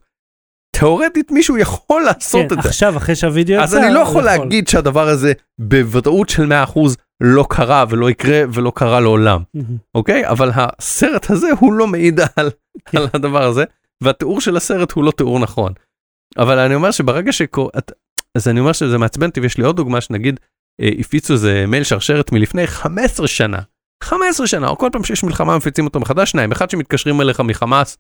תאורטית 0.76 1.32
מישהו 1.32 1.58
יכול 1.58 2.02
לעשות 2.02 2.50
כן, 2.50 2.58
את 2.58 2.64
זה. 2.64 2.70
עכשיו, 2.70 2.98
אחרי 2.98 3.16
שהווידאו 3.16 3.56
יצא, 3.56 3.64
אז 3.64 3.76
אני 3.76 3.94
לא 3.94 4.00
יכול 4.00 4.24
להגיד 4.24 4.68
שהדבר 4.68 5.08
הזה 5.08 5.34
בוודאות 5.60 6.30
של 6.30 6.52
100% 6.74 6.80
לא 7.22 7.46
קרה 7.50 7.86
ולא 7.90 8.10
יקרה 8.10 8.42
ולא 8.54 8.72
קרה 8.76 9.00
לעולם. 9.00 9.42
אוקיי? 9.96 10.28
אבל 10.28 10.52
הסרט 10.54 11.30
הזה 11.30 11.48
הוא 11.60 11.74
לא 11.74 11.88
מעיד 11.88 12.20
על, 12.36 12.50
כן. 12.86 12.98
על 12.98 13.08
הדבר 13.14 13.44
הזה, 13.44 13.64
והתיאור 14.04 14.42
של 14.42 14.58
הסרט 14.58 14.92
הוא 14.92 15.04
לא 15.04 15.12
תיאור 15.12 15.40
נכון. 15.40 15.74
אבל 16.38 16.60
אני 16.60 16.76
אומר 16.76 16.92
שברגע 16.92 17.32
שקורה, 17.32 17.70
את- 17.78 17.92
אז 18.38 18.48
אני 18.48 18.60
אומר 18.60 18.72
שזה 18.74 18.98
מעצבן 18.98 19.26
אותי, 19.30 19.40
ויש 19.40 19.58
לי 19.58 19.64
עוד 19.64 19.76
דוגמה 19.76 20.02
שנגיד 20.02 20.40
אה, 20.82 20.90
הפיצו 21.00 21.34
איזה 21.34 21.66
מייל 21.68 21.84
שרשרת 21.84 22.32
מלפני 22.32 22.68
15 22.68 23.28
שנה, 23.28 23.60
15 24.04 24.48
שנה, 24.48 24.68
או 24.68 24.78
כל 24.78 24.90
פעם 24.92 25.04
שיש 25.04 25.24
מלחמה 25.24 25.58
מפיצים 25.58 25.86
אותו 25.86 26.00
מחדש, 26.00 26.32
שניים, 26.32 26.52
אחד 26.52 26.70
שמתקשרים 26.70 27.22
אליך 27.22 27.40
מחמאס 27.40 27.98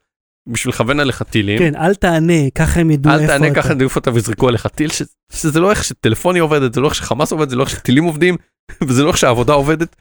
בשביל 0.49 0.73
לכוון 0.73 0.99
עליך 0.99 1.23
טילים. 1.23 1.59
כן, 1.59 1.75
אל 1.75 1.95
תענה, 1.95 2.49
ככה 2.55 2.79
הם 2.79 2.91
ידעו 2.91 3.11
איפה 3.13 3.23
אל 3.23 3.29
אתה. 3.29 3.39
תענה 3.39 3.55
ככה 3.55 3.73
יעיפו 3.79 3.99
אותה 3.99 4.11
ויזרקו 4.13 4.47
עליך 4.47 4.67
טיל 4.67 4.89
ש- 4.91 5.01
שזה 5.33 5.59
לא 5.59 5.69
איך 5.71 5.83
שטלפוניה 5.83 6.41
עובדת 6.41 6.73
זה 6.73 6.81
לא 6.81 6.85
איך 6.87 6.95
שחמאס 6.95 7.31
עובד 7.31 7.49
זה 7.49 7.55
לא 7.55 7.63
איך 7.63 7.69
שטילים 7.69 8.03
עובדים 8.03 8.37
וזה 8.87 9.03
לא 9.03 9.07
איך 9.07 9.17
שהעבודה 9.17 9.53
עובדת. 9.53 9.95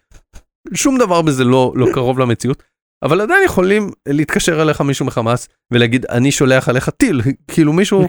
שום 0.74 0.98
דבר 0.98 1.22
בזה 1.22 1.44
לא 1.44 1.72
לא 1.76 1.86
קרוב 1.94 2.18
למציאות 2.18 2.62
אבל 3.06 3.20
עדיין 3.20 3.44
יכולים 3.44 3.90
להתקשר 4.08 4.62
אליך 4.62 4.80
מישהו 4.80 5.06
מחמאס 5.06 5.48
ולהגיד 5.70 6.06
אני 6.06 6.32
שולח 6.32 6.68
עליך 6.68 6.88
טיל 6.88 7.20
כאילו 7.52 7.72
מישהו 7.72 8.06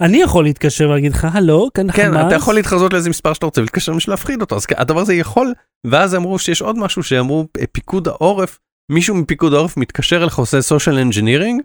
אני 0.00 0.22
יכול 0.22 0.44
להתקשר 0.44 0.88
ולהגיד 0.88 1.12
לך, 1.12 1.26
הלו, 1.32 1.68
כאן 1.74 1.92
כן 1.92 2.10
חמאס. 2.12 2.26
אתה 2.26 2.34
יכול 2.34 2.54
להתחזות 2.54 2.92
לאיזה 2.92 3.10
מספר 3.10 3.32
שאתה 3.32 3.46
רוצה 3.46 3.60
ולהתקשר 3.60 3.92
בשביל 3.92 4.12
להפחיד 4.12 4.40
אותו 4.40 4.56
אז 4.56 4.66
הדבר 4.76 5.00
הזה 5.00 5.14
יכול 5.14 5.52
ואז 5.86 6.14
אמרו 6.14 6.38
שיש 6.38 6.62
עוד 6.62 6.78
משהו 6.78 7.02
שאמרו 7.02 7.46
"אה, 7.60 7.66
פיקוד 7.66 8.08
העורף 8.08 8.58
מישהו 8.92 9.14
מפיקוד 9.14 9.54
העורף 9.54 9.76
מתקשר 9.76 10.22
אליך 10.22 10.38
עושה 10.38 10.62
social 10.62 10.98
engineering 10.98 11.62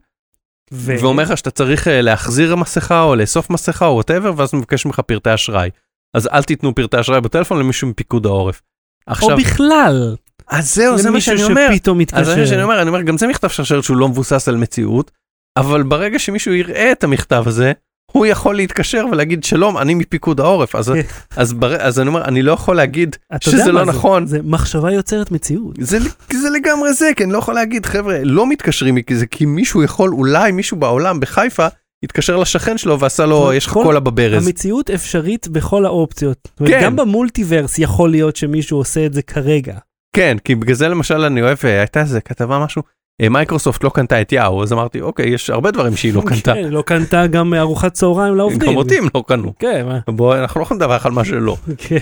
ו- 0.73 0.95
ואומר 0.99 1.23
לך 1.23 1.37
שאתה 1.37 1.51
צריך 1.51 1.87
אה, 1.87 2.01
להחזיר 2.01 2.55
מסכה 2.55 3.01
או 3.01 3.15
לאסוף 3.15 3.49
מסכה 3.49 3.85
או 3.85 3.93
whatever 3.93 4.33
ואז 4.37 4.53
מבקש 4.53 4.85
ממך 4.85 4.99
פרטי 4.99 5.33
אשראי. 5.33 5.69
אז 6.13 6.27
אל 6.27 6.43
תיתנו 6.43 6.75
פרטי 6.75 6.99
אשראי 6.99 7.21
בטלפון 7.21 7.59
למישהו 7.59 7.87
מפיקוד 7.87 8.25
העורף. 8.25 8.61
או 9.07 9.11
עכשיו, 9.11 9.37
בכלל, 9.37 10.15
אז 10.49 10.75
זהו 10.75 10.97
זה 10.97 11.03
מה 11.03 11.09
למישהו 11.09 11.37
שאני 11.37 11.51
אומר. 11.51 11.67
שפתאום 11.73 11.99
אז 12.13 12.25
זה 12.25 12.31
מה 12.31 12.35
שאני 12.35 12.43
מתקשר. 12.43 12.63
אומר, 12.63 12.81
אני 12.81 12.89
אומר 12.89 13.01
גם 13.01 13.17
זה 13.17 13.27
מכתב 13.27 13.47
שרשרת 13.47 13.83
שהוא 13.83 13.97
לא 13.97 14.09
מבוסס 14.09 14.47
על 14.47 14.57
מציאות, 14.57 15.11
אבל 15.57 15.83
ברגע 15.83 16.19
שמישהו 16.19 16.53
יראה 16.53 16.91
את 16.91 17.03
המכתב 17.03 17.43
הזה, 17.47 17.71
הוא 18.11 18.25
יכול 18.25 18.55
להתקשר 18.55 19.05
ולהגיד 19.11 19.43
שלום 19.43 19.77
אני 19.77 19.93
מפיקוד 19.93 20.39
העורף 20.39 20.75
אז. 20.75 20.93
אז, 21.37 21.53
בר... 21.53 21.75
אז 21.75 21.99
אני 21.99 22.07
אומר 22.07 22.25
אני 22.25 22.41
לא 22.41 22.51
יכול 22.51 22.75
להגיד 22.75 23.15
שזה 23.39 23.71
לא 23.71 23.85
זה? 23.85 23.91
נכון 23.91 24.25
זה 24.25 24.39
מחשבה 24.43 24.91
יוצרת 24.91 25.31
מציאות. 25.31 25.75
זה, 25.79 25.99
זה 26.33 26.49
לגמרי 26.49 26.93
זה 26.93 27.09
כי 27.15 27.23
אני 27.23 27.33
לא 27.33 27.37
יכול 27.37 27.53
להגיד 27.53 27.85
חבר'ה 27.85 28.19
לא 28.23 28.49
מתקשרים 28.49 29.01
כי 29.01 29.15
זה 29.15 29.25
כי 29.25 29.45
מישהו 29.45 29.83
יכול 29.83 30.13
אולי 30.13 30.51
מישהו 30.51 30.77
בעולם 30.77 31.19
בחיפה 31.19 31.67
התקשר 32.03 32.37
לשכן 32.37 32.77
שלו 32.77 32.99
ועשה 32.99 33.25
לו 33.25 33.53
יש 33.53 33.65
לך 33.65 33.73
קולה 33.73 33.99
בברז. 33.99 34.47
המציאות 34.47 34.89
אפשרית 34.89 35.47
בכל 35.47 35.85
האופציות. 35.85 36.47
כן. 36.65 36.79
גם 36.83 36.95
במולטיברס 36.95 37.79
יכול 37.79 38.11
להיות 38.11 38.35
שמישהו 38.35 38.77
עושה 38.77 39.05
את 39.05 39.13
זה 39.13 39.21
כרגע. 39.21 39.77
כן, 40.15 40.37
כי 40.43 40.55
בגלל 40.55 40.75
זה 40.75 40.87
למשל 40.87 41.21
אני 41.21 41.41
אוהב, 41.41 41.57
אה, 41.63 41.79
הייתה 41.79 42.01
איזה 42.01 42.21
כתבה 42.21 42.59
משהו, 42.59 42.83
מייקרוסופט 43.29 43.83
לא 43.83 43.89
קנתה 43.89 44.21
את 44.21 44.31
יאו, 44.31 44.63
אז 44.63 44.73
אמרתי, 44.73 45.01
אוקיי, 45.01 45.29
יש 45.29 45.49
הרבה 45.49 45.71
דברים 45.71 45.95
שהיא 45.95 46.13
לא 46.13 46.21
קנתה, 46.29 46.53
כן, 46.53 46.69
לא 46.69 46.81
קנתה 46.81 47.27
גם 47.27 47.53
ארוחת 47.53 47.93
צהריים 47.93 48.35
לעובדים. 48.35 48.69
גם 48.69 48.77
אותי 48.77 48.97
הם 48.97 49.07
לא 49.15 49.23
קנו. 49.27 49.53
כן, 49.59 49.85
בוא, 50.09 50.35
אנחנו 50.35 50.59
לא 50.59 50.63
יכולים 50.63 50.81
לדבר 50.81 50.97
על 51.03 51.11
מה 51.11 51.25
שלא. 51.25 51.55
כן. 51.87 51.97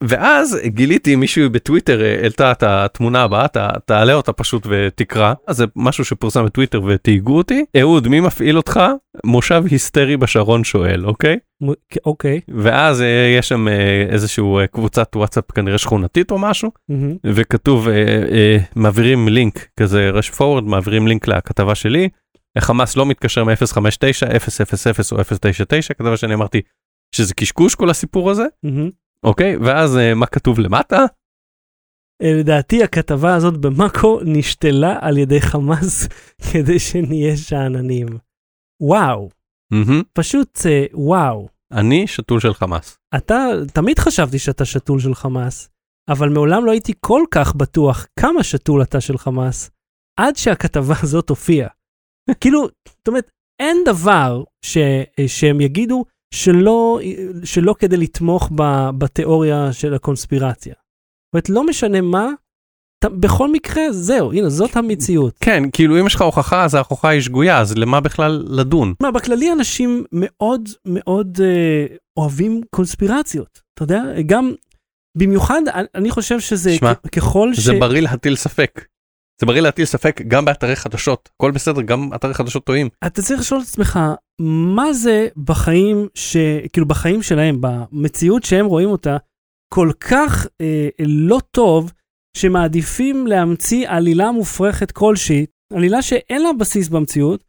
ואז 0.00 0.58
גיליתי 0.64 1.16
מישהו 1.16 1.50
בטוויטר 1.50 2.02
אה, 2.02 2.16
העלתה 2.22 2.52
את 2.52 2.62
התמונה 2.62 3.22
הבאה, 3.22 3.46
תעלה 3.84 4.14
אותה 4.14 4.32
פשוט 4.32 4.66
ותקרא, 4.70 5.32
אז 5.46 5.56
זה 5.56 5.64
משהו 5.76 6.04
שפורסם 6.04 6.44
בטוויטר 6.44 6.80
ותהיגו 6.86 7.36
אותי. 7.36 7.64
אהוד, 7.80 8.08
מי 8.08 8.20
מפעיל 8.20 8.56
אותך? 8.56 8.80
מושב 9.24 9.64
היסטרי 9.70 10.16
בשרון 10.16 10.64
שואל, 10.64 11.06
אוקיי? 11.06 11.36
אוקיי. 12.06 12.40
ואז 12.48 13.02
אה, 13.02 13.34
יש 13.38 13.48
שם 13.48 13.68
אה, 13.68 14.06
איזשהו 14.10 14.58
אה, 14.58 14.66
קבוצת 14.66 15.16
וואטסאפ 15.16 15.50
כנראה 15.52 15.78
שכונתית 15.78 16.30
או 16.30 16.38
משהו. 16.38 16.70
מהמם. 16.88 17.16
וכתוב 17.24 17.88
אה, 17.88 17.94
אה, 18.32 18.56
מעבירים 18.76 19.28
לינק 19.28 19.66
כזה 19.80 20.10
רש 20.10 20.30
פורוורד 20.42 20.64
מעבירים 20.64 21.06
לינק 21.06 21.28
לכתבה 21.28 21.74
שלי. 21.74 22.08
חמאס 22.58 22.96
לא 22.96 23.06
מתקשר 23.06 23.44
מ-059 23.44 23.50
000 24.90 25.12
או 25.12 25.24
099 25.40 25.94
כתבה 25.94 26.16
שאני 26.16 26.34
אמרתי 26.34 26.60
שזה 27.14 27.34
קשקוש 27.34 27.74
כל 27.74 27.90
הסיפור 27.90 28.30
הזה. 28.30 28.44
אוקיי 29.24 29.56
ואז 29.56 29.96
אה, 29.96 30.14
מה 30.14 30.26
כתוב 30.26 30.58
למטה 30.58 31.04
אה, 32.22 32.32
לדעתי 32.40 32.82
הכתבה 32.82 33.34
הזאת 33.34 33.56
במאקו 33.56 34.20
נשתלה 34.24 34.98
על 35.00 35.18
ידי 35.18 35.40
חמאס 35.40 36.08
כדי 36.52 36.78
שנהיה 36.78 37.36
שאננים. 37.36 38.08
וואו, 38.80 39.28
מהמם, 39.72 40.02
פשוט 40.12 40.58
אה, 40.66 40.84
וואו. 40.94 41.48
אני 41.72 42.06
שתול 42.06 42.40
של 42.40 42.54
חמאס. 42.54 42.98
אתה, 43.16 43.44
תמיד 43.72 43.98
חשבתי 43.98 44.38
שאתה 44.38 44.64
שתול 44.64 45.00
של 45.00 45.14
חמאס, 45.14 45.68
אבל 46.08 46.28
מעולם 46.28 46.64
לא 46.64 46.70
הייתי 46.70 46.92
כל 47.00 47.22
כך 47.30 47.54
בטוח 47.54 48.06
כמה 48.20 48.42
שתול 48.42 48.82
אתה 48.82 49.00
של 49.00 49.18
חמאס, 49.18 49.70
עד 50.20 50.36
שהכתבה 50.36 50.94
הזאת 51.02 51.28
הופיעה. 51.30 51.68
כאילו, 52.40 52.60
זאת 52.86 53.08
אומרת, 53.08 53.30
אין 53.62 53.76
דבר 53.86 54.44
ש, 54.64 54.78
שהם 55.26 55.60
יגידו 55.60 56.04
שלא, 56.34 57.00
שלא 57.44 57.74
כדי 57.78 57.96
לתמוך 57.96 58.50
ב, 58.54 58.62
בתיאוריה 58.98 59.72
של 59.72 59.94
הקונספירציה. 59.94 60.74
זאת 60.74 61.34
אומרת, 61.34 61.48
לא 61.48 61.66
משנה 61.66 62.00
מה, 62.00 62.28
ת, 63.04 63.08
בכל 63.20 63.52
מקרה, 63.52 63.92
זהו, 63.92 64.32
הנה, 64.32 64.48
זאת 64.48 64.76
המציאות. 64.76 65.34
כן 65.40 65.62
כאילו 65.72 66.00
אם 66.00 66.06
יש 66.06 66.14
לך 66.14 66.22
הוכחה 66.22 66.64
אז 66.64 66.74
ההוכחה 66.74 67.08
היא 67.08 67.20
שגויה 67.20 67.60
אז 67.60 67.74
למה 67.76 68.00
בכלל 68.00 68.44
לדון. 68.48 68.94
מה, 69.02 69.10
בכללי 69.10 69.52
אנשים 69.52 70.04
מאוד 70.12 70.68
מאוד 70.86 71.38
אה, 71.44 71.86
אוהבים 72.16 72.60
קונספירציות, 72.70 73.60
אתה 73.74 73.82
יודע? 73.82 74.02
גם, 74.26 74.52
במיוחד, 75.18 75.60
אני- 75.94 76.10
חושב 76.10 76.40
שזה 76.40 76.74
שמע, 76.76 76.94
כ- 76.94 77.08
ככל 77.08 77.54
ש... 77.54 77.58
זה 77.60 77.72
בריא 77.80 78.00
להטיל 78.00 78.36
ספק. 78.36 78.84
זה 79.42 79.46
בריא 79.46 79.60
להטיל 79.60 79.84
ספק 79.84 80.20
גם 80.28 80.44
באתרי 80.44 80.76
חדשות 80.76 81.30
הכל 81.36 81.50
בסדר 81.50 81.82
גם 81.82 82.14
אתרי 82.14 82.34
חדשות 82.34 82.64
טועים. 82.64 82.88
אתה 83.06 83.22
צריך 83.22 83.40
לשאול 83.40 83.60
את 83.60 83.66
עצמך, 83.66 83.98
מה 84.74 84.92
זה 84.92 85.28
בחיים, 85.36 86.08
ש... 86.14 86.36
כאילו 86.72 86.88
בחיים 86.88 87.22
שלהם, 87.22 87.58
במציאות 87.60 88.44
שהם 88.44 88.66
רואים 88.66 88.88
אותה, 88.88 89.16
כל 89.74 89.90
כך 90.00 90.46
אה, 90.60 90.88
לא 91.06 91.38
טוב, 91.50 91.92
שמעדיפים 92.36 93.26
להמציא 93.26 93.88
עלילה 93.88 94.32
מופרכת 94.32 94.90
כלשהי, 94.90 95.46
עלילה 95.74 96.02
שאין 96.02 96.42
לה 96.42 96.52
בסיס 96.60 96.88
במציאות, 96.88 97.44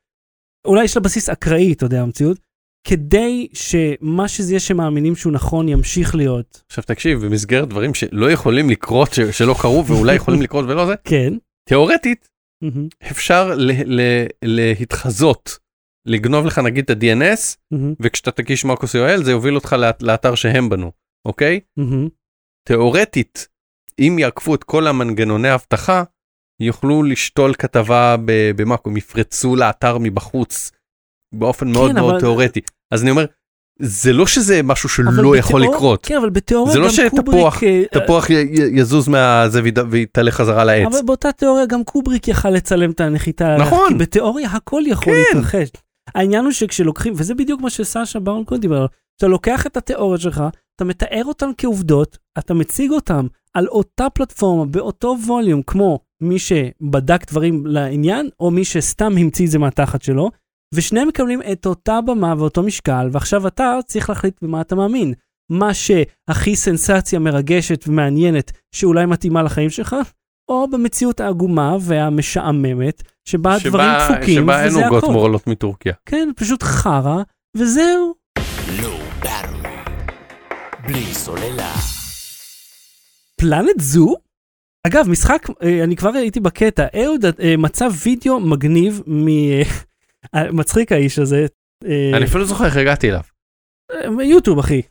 אולי 0.67 0.83
יש 0.83 0.95
לה 0.97 1.01
בסיס 1.01 1.29
אקראי, 1.29 1.73
אתה 1.73 1.85
יודע, 1.85 2.01
המציאות, 2.01 2.39
כדי 2.87 3.47
שמה 3.53 4.27
שזה 4.27 4.51
יהיה 4.51 4.59
שמאמינים 4.59 5.15
שהוא 5.15 5.33
נכון 5.33 5.69
ימשיך 5.69 6.15
להיות. 6.15 6.63
עכשיו 6.67 6.83
תקשיב 6.83 7.25
במסגרת 7.25 7.67
דברים 7.69 7.93
שלא 7.93 8.31
יכולים 8.31 8.69
לקרות 8.69 9.13
ש- 9.13 9.19
שלא 9.19 9.55
קרו 9.61 9.85
ואולי 9.87 10.15
יכולים 10.15 10.41
לקרות 10.41 10.65
ולא 10.65 10.85
זה 10.85 10.93
כן. 11.09 11.33
תיאורטית 11.69 12.29
מהמם, 12.63 12.87
אפשר 13.11 13.53
ל- 13.55 13.71
ל- 14.01 14.25
להתחזות 14.43 15.59
לגנוב 16.07 16.45
לך 16.45 16.59
נגיד 16.59 16.83
את 16.83 16.89
ה-DNS 16.89 17.55
מהמם, 17.71 17.93
וכשאתה 17.99 18.31
תקיש 18.31 18.65
מקוס 18.65 18.95
UL 18.95 19.23
זה 19.23 19.31
יוביל 19.31 19.55
אותך 19.55 19.73
לאת- 19.79 20.03
לאתר 20.03 20.35
שהם 20.35 20.69
בנו 20.69 20.91
אוקיי? 21.27 21.59
מהמם. 21.77 22.07
תיאורטית 22.67 23.47
אם 23.99 24.15
יעקפו 24.19 24.55
את 24.55 24.63
כל 24.63 24.87
המנגנוני 24.87 25.49
האבטחה 25.49 26.03
יוכלו 26.61 27.03
לשתול 27.03 27.53
כתבה 27.53 28.15
במאקו 28.55 28.89
הם 28.89 28.97
יפרצו 28.97 29.55
לאתר 29.55 29.97
מבחוץ 29.97 30.71
באופן 31.35 31.71
מאוד 31.71 31.89
כן, 31.91 31.95
מאוד 31.95 32.11
אבל- 32.11 32.19
תיאורטי. 32.19 32.61
אז 32.93 33.01
אני 33.01 33.11
אומר 33.11 33.25
זה 33.79 34.13
לא 34.13 34.27
שזה 34.27 34.63
משהו 34.63 34.89
שלא 34.89 35.35
יכול 35.37 35.61
בתיאור- 35.61 35.75
לקרות 35.75 36.05
כן, 36.05 36.17
אבל 36.17 36.29
בתיאוריה 36.29 36.73
זה 36.73 36.79
לא 36.79 36.85
גם 36.85 36.91
שתפוח- 36.91 37.59
קובריק... 37.59 37.63
אה, 37.93 37.99
תפוח 38.05 38.29
י- 38.29 38.33
י- 38.33 38.79
יזוז 38.79 39.07
מהזה 39.07 39.61
ויתעלה 39.89 40.31
חזרה 40.31 40.63
לעץ. 40.63 40.87
אבל 40.93 40.99
באותה 41.05 41.31
תיאוריה 41.31 41.65
גם 41.65 41.83
קובריק 41.83 42.27
יכל 42.27 42.49
לצלם 42.49 42.91
את 42.91 43.01
הנחיתה. 43.01 43.57
נכון. 43.59 43.87
כי 43.87 43.93
בתיאוריה 43.93 44.49
הכל 44.49 44.81
יכול 44.87 45.13
כן. 45.13 45.37
להתרחש. 45.37 45.67
העניין 46.15 46.43
הוא 46.43 46.51
שכשלוקחים, 46.51 47.13
וזה 47.17 47.35
בדיוק 47.35 47.61
מה 47.61 47.69
שסשה 47.69 48.19
ברון 48.19 48.43
קוד 48.43 48.61
דיבר 48.61 48.75
עליו, 48.75 48.87
אתה 49.17 49.27
לוקח 49.27 49.67
את 49.67 49.77
התיאוריות 49.77 50.21
שלך, 50.21 50.43
אתה 50.75 50.85
מתאר 50.85 51.21
אותן 51.25 51.49
כעובדות, 51.57 52.17
אתה 52.39 52.53
מציג 52.53 52.91
אותן 52.91 53.25
על 53.53 53.67
אותה 53.67 54.07
פלטפורמה, 54.09 54.65
באותו 54.65 55.15
ווליום, 55.27 55.61
כמו 55.67 55.99
מי 56.21 56.39
שבדק 56.39 57.31
דברים 57.31 57.65
לעניין, 57.65 58.29
או 58.39 58.51
מי 58.51 58.65
שסתם 58.65 59.17
המציא 59.17 59.45
את 59.45 59.51
זה 59.51 59.59
מהתחת 59.59 60.01
שלו, 60.01 60.31
ושניהם 60.73 61.07
מקבלים 61.07 61.41
את 61.51 61.65
אותה 61.65 62.01
במה 62.01 62.33
ואותו 62.37 62.63
משקל, 62.63 63.09
ועכשיו 63.11 63.47
אתה 63.47 63.79
צריך 63.85 64.09
להחליט 64.09 64.35
במה 64.41 64.61
אתה 64.61 64.75
מאמין. 64.75 65.13
מה 65.51 65.73
שהכי 65.73 66.55
סנסציה 66.55 67.19
מרגשת 67.19 67.83
ומעניינת, 67.87 68.51
שאולי 68.75 69.05
מתאימה 69.05 69.43
לחיים 69.43 69.69
שלך, 69.69 69.95
או 70.49 70.67
במציאות 70.71 71.19
העגומה 71.19 71.77
והמשעממת, 71.81 73.03
שבה 73.25 73.55
הדברים 73.55 73.87
דפוקים, 73.99 74.43
שבה 74.43 74.63
אין 74.63 74.67
וזה 74.67 74.85
עוגות 74.85 75.03
הכל. 75.03 75.13
מורלות 75.13 75.47
מטורקיה. 75.47 75.93
כן, 76.05 76.29
פשוט 76.35 76.63
חרא, 76.63 77.23
וזהו. 77.57 78.13
באטרי. 79.19 79.69
בלי 80.87 81.13
סוללה. 81.13 81.73
פלנט 83.39 83.79
זו? 83.79 84.15
אגב, 84.87 85.09
משחק, 85.09 85.47
אה, 85.63 85.83
אני 85.83 85.95
כבר 85.95 86.09
הייתי 86.09 86.39
בקטע, 86.39 86.85
אהוד 87.03 87.25
אה, 87.25 87.57
מצא 87.57 87.87
וידאו 88.03 88.39
מגניב 88.39 89.01
מ... 89.07 89.27
מצחיק 90.51 90.91
האיש 90.91 91.19
הזה, 91.19 91.45
אה, 91.85 92.11
אני 92.13 92.25
אפילו 92.25 92.39
לא 92.39 92.45
זוכר 92.45 92.65
איך 92.65 92.77
הגעתי 92.77 93.09
אליו. 93.09 93.21
אה, 93.91 94.23
יוטיוב 94.23 94.59
אחי. 94.59 94.81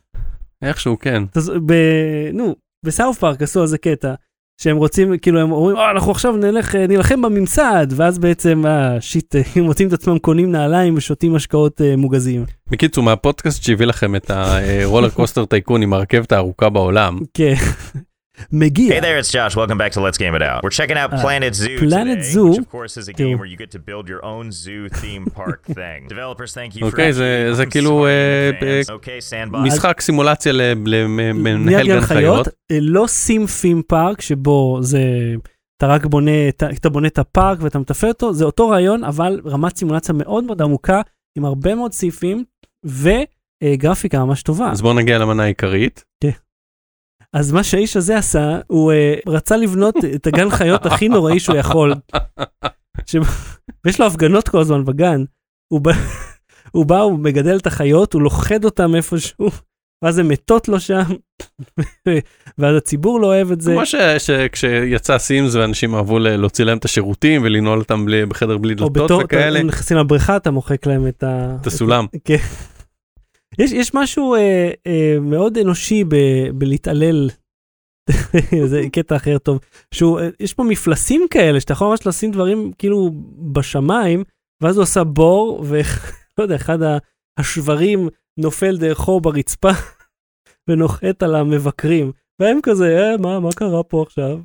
איכשהו 0.63 0.99
כן. 0.99 1.23
ב... 1.67 1.73
נו, 2.33 2.55
בסאוף 2.85 3.19
פארק 3.19 3.43
עשו 3.43 3.61
על 3.61 3.67
זה 3.67 3.79
קטע, 3.79 4.15
שהם 4.61 4.77
רוצים, 4.77 5.19
כאילו 5.19 5.41
הם 5.41 5.53
אומרים, 5.53 5.77
"אה, 5.77 5.91
אנחנו 5.91 6.11
עכשיו 6.13 6.37
נלך, 6.37 6.75
נילחם 6.75 7.23
בממסד, 7.23 7.87
ואז 7.91 8.19
בעצם, 8.19 8.67
אה, 8.67 9.01
שיט, 9.01 9.35
הם 9.57 9.65
מוצאים 9.65 9.89
את 9.89 9.93
עצמם 9.93 10.19
קונים 10.19 10.53
נעליים 10.53 10.95
ושותים 10.97 11.33
משקאות 11.35 11.81
אה, 11.81 11.97
מוגזים. 11.97 12.45
בקיצור, 12.71 13.05
מהפודקאסט 13.05 13.63
שהביא 13.63 13.87
לכם 13.87 14.17
את 14.17 14.31
הרולר 14.31 15.11
קוסטר 15.11 15.45
טייקון 15.45 15.83
עם 15.83 15.93
הרכבת 15.93 16.33
הארוכה 16.33 16.69
בעולם, 16.69 17.19
כן. 17.35 17.55
מגיע. 18.53 18.95
Hey 18.99 19.03
there, 19.03 19.19
it's 19.23 19.31
Josh. 19.33 19.57
Welcome 19.57 19.79
back 19.79 19.93
to 19.93 20.01
Let's 20.01 20.19
Game 20.19 20.35
It 20.35 20.43
Out. 20.43 20.61
We're 20.65 20.77
checking 20.81 20.99
out 21.03 21.11
Uh, 21.13 21.21
Planet 21.25 21.55
Zoo 21.55 21.79
Planet 21.89 22.19
today, 22.19 22.33
Zoo. 22.33 22.51
which 22.51 22.59
of 22.59 22.71
course 22.77 22.95
is 23.01 23.07
a 23.09 23.15
game 23.23 23.37
where 23.41 23.51
you 23.53 23.59
get 23.65 23.71
to 23.77 23.81
build 23.91 24.05
your 24.13 24.23
own 24.33 24.47
zoo 24.63 24.83
theme 25.01 25.25
park 25.39 25.61
thing. 25.79 26.01
Developers, 26.15 26.51
thank 26.59 26.71
you 26.77 26.81
for 26.81 26.85
אוקיי, 26.85 27.13
זה- 27.13 27.49
זה 27.53 27.67
כאילו, 27.67 28.07
אה. 28.07 28.81
משחק 29.53 30.01
סימולציה 30.01 30.53
למנהל 30.53 31.87
גן 31.87 32.01
חיות. 32.01 32.49
אה, 32.73 32.79
לא 32.81 33.05
סים 33.09 33.47
פים 33.47 33.83
פארק, 33.89 34.21
שבו 34.21 34.79
זה, 34.83 35.01
אתה 35.77 35.87
רק 35.87 36.07
בונה, 36.07 36.49
אתה 36.49 36.89
בונה 36.91 37.09
את 37.09 37.19
הפארק 37.19 37.59
ואתה 37.63 37.79
מתפעל 37.79 38.11
אותו, 38.11 38.33
זה 38.35 38.45
אותו 38.45 38.69
רעיון, 38.69 39.05
אבל 39.05 39.41
רמת 39.47 39.77
סימולציה 39.77 40.15
מאוד 40.15 40.45
מאוד 40.45 40.63
עמוקה, 40.63 41.01
עם 41.39 41.45
הרבה 41.45 41.75
מאוד 41.75 41.93
סעיפים, 41.93 42.45
וגרפיקה 43.65 44.25
ממש 44.25 44.43
טובה. 44.43 44.71
אז 44.71 44.83
בואו 44.83 44.95
נגיע 44.95 45.19
למנה 45.19 45.43
העיקרית. 45.43 46.05
אז 47.37 47.53
מה 47.53 47.65
שהאיש 47.65 47.97
הזה 47.97 48.19
עשה, 48.19 48.59
הוא 48.67 48.93
uh, 48.93 49.31
רצה 49.31 49.57
לבנות 49.57 49.95
את 50.15 50.27
הגן 50.27 50.51
חיות 50.51 50.87
הכי 50.87 51.09
נוראי 51.09 51.41
שהוא 51.41 51.57
יכול. 51.57 51.95
ש... 53.07 53.17
ויש 53.85 54.01
לו 54.01 54.07
הפגנות 54.07 54.49
כל 54.49 54.61
הזמן 54.61 54.85
בגן. 54.85 55.25
הוא 55.73 55.81
בא, 55.81 55.93
הוא 56.71 56.87
בא, 56.87 57.01
הוא 57.01 57.19
מגדל 57.19 57.57
את 57.57 57.67
החיות, 57.67 58.13
הוא 58.15 58.23
לוכד 58.23 58.65
אותם 58.65 58.95
איפשהו, 58.95 59.51
ואז 60.05 60.19
הן 60.19 60.27
מתות 60.29 60.69
לו 60.69 60.81
שם, 60.81 61.03
ואז 62.59 62.77
הציבור 62.77 63.21
לא 63.21 63.27
אוהב 63.27 63.53
את 63.53 63.61
זה. 63.61 63.73
כמו 63.73 63.83
שכשיצא 64.19 65.19
סימס 65.19 65.55
ואנשים 65.55 65.95
אהבו 65.95 66.19
להוציא 66.19 66.65
להם 66.65 66.79
את 66.79 66.85
השירותים 66.85 67.43
ולנעול 67.45 67.79
אותם 67.79 68.07
בלי- 68.07 68.27
בחדר 68.27 68.59
בלי 68.59 68.73
או 68.73 68.89
דלתות 68.89 69.05
בתור, 69.05 69.23
וכאלה, 69.25 69.59
הם 69.59 69.67
נכנסים 69.67 69.97
לבריכה, 69.97 70.37
אתה 70.37 70.51
מוחק 70.51 70.87
להם 70.87 71.09
את 71.09 71.23
ה... 71.23 71.57
את 71.61 71.67
הסולם. 71.67 72.07
כן. 72.25 72.37
יש, 73.59 73.73
יש 73.73 73.95
משהו 73.95 74.35
אה, 74.35 74.71
אה, 74.87 75.17
מאוד 75.21 75.59
אנושי 75.59 76.05
ב, 76.05 76.17
בלהתעלל, 76.55 77.31
זה 78.71 78.83
קטע 78.93 79.17
אחר 79.17 79.39
טוב, 79.39 79.59
שהוא, 79.95 80.21
אה, 80.21 80.29
יש 80.41 80.55
פה 80.55 80.65
מפלסים 80.65 81.27
כאלה 81.31 81.61
שאתה 81.61 81.73
יכול 81.73 81.89
ממש 81.89 82.07
לשים 82.07 82.31
דברים 82.31 82.73
כאילו 82.79 83.11
בשמיים, 83.53 84.25
ואז 84.63 84.77
הוא 84.77 84.83
עושה 84.83 85.05
בור, 85.05 85.65
ולא 85.69 85.83
יודע, 86.45 86.57
אחד 86.57 86.79
השברים 87.39 88.09
נופל 88.39 88.77
דרכו 88.79 89.21
ברצפה 89.21 89.71
ונוחת 90.69 91.23
על 91.23 91.35
המבקרים, 91.35 92.13
והם 92.41 92.59
כזה, 92.63 92.99
אה, 92.99 93.17
מה, 93.17 93.41
מה 93.41 93.53
קרה 93.53 93.83
פה 93.83 94.03
עכשיו? 94.07 94.39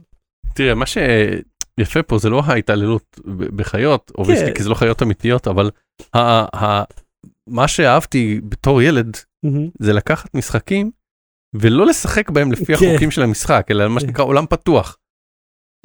תראה, 0.56 0.76
מה 0.76 0.86
שיפה 0.86 2.04
פה 2.04 2.18
זה 2.18 2.30
לא 2.30 2.42
ההתעללות 2.46 3.20
בחיות, 3.56 4.12
אובייסטי, 4.18 4.54
כי 4.56 4.64
זה 4.64 4.70
לא 4.70 4.76
חיות 4.76 5.04
אמיתיות, 5.04 5.48
אבל 5.48 5.70
ה- 6.14 6.58
ה- 6.66 6.84
מה 7.48 7.68
שאהבתי 7.68 8.42
בתור 8.50 8.82
ילד. 8.82 9.18
זה 9.80 9.94
לקחת 9.94 10.34
משחקים 10.34 10.92
ולא 11.56 11.86
לשחק 11.86 12.30
בהם 12.30 12.52
לפי 12.52 12.66
כן. 12.66 12.74
החוקים 12.74 13.12
של 13.12 13.22
המשחק, 13.22 13.68
אלא 13.72 13.88
מה 13.88 14.00
כן. 14.00 14.06
שנקרא 14.06 14.26
עולם 14.26 14.46
פתוח. 14.50 14.98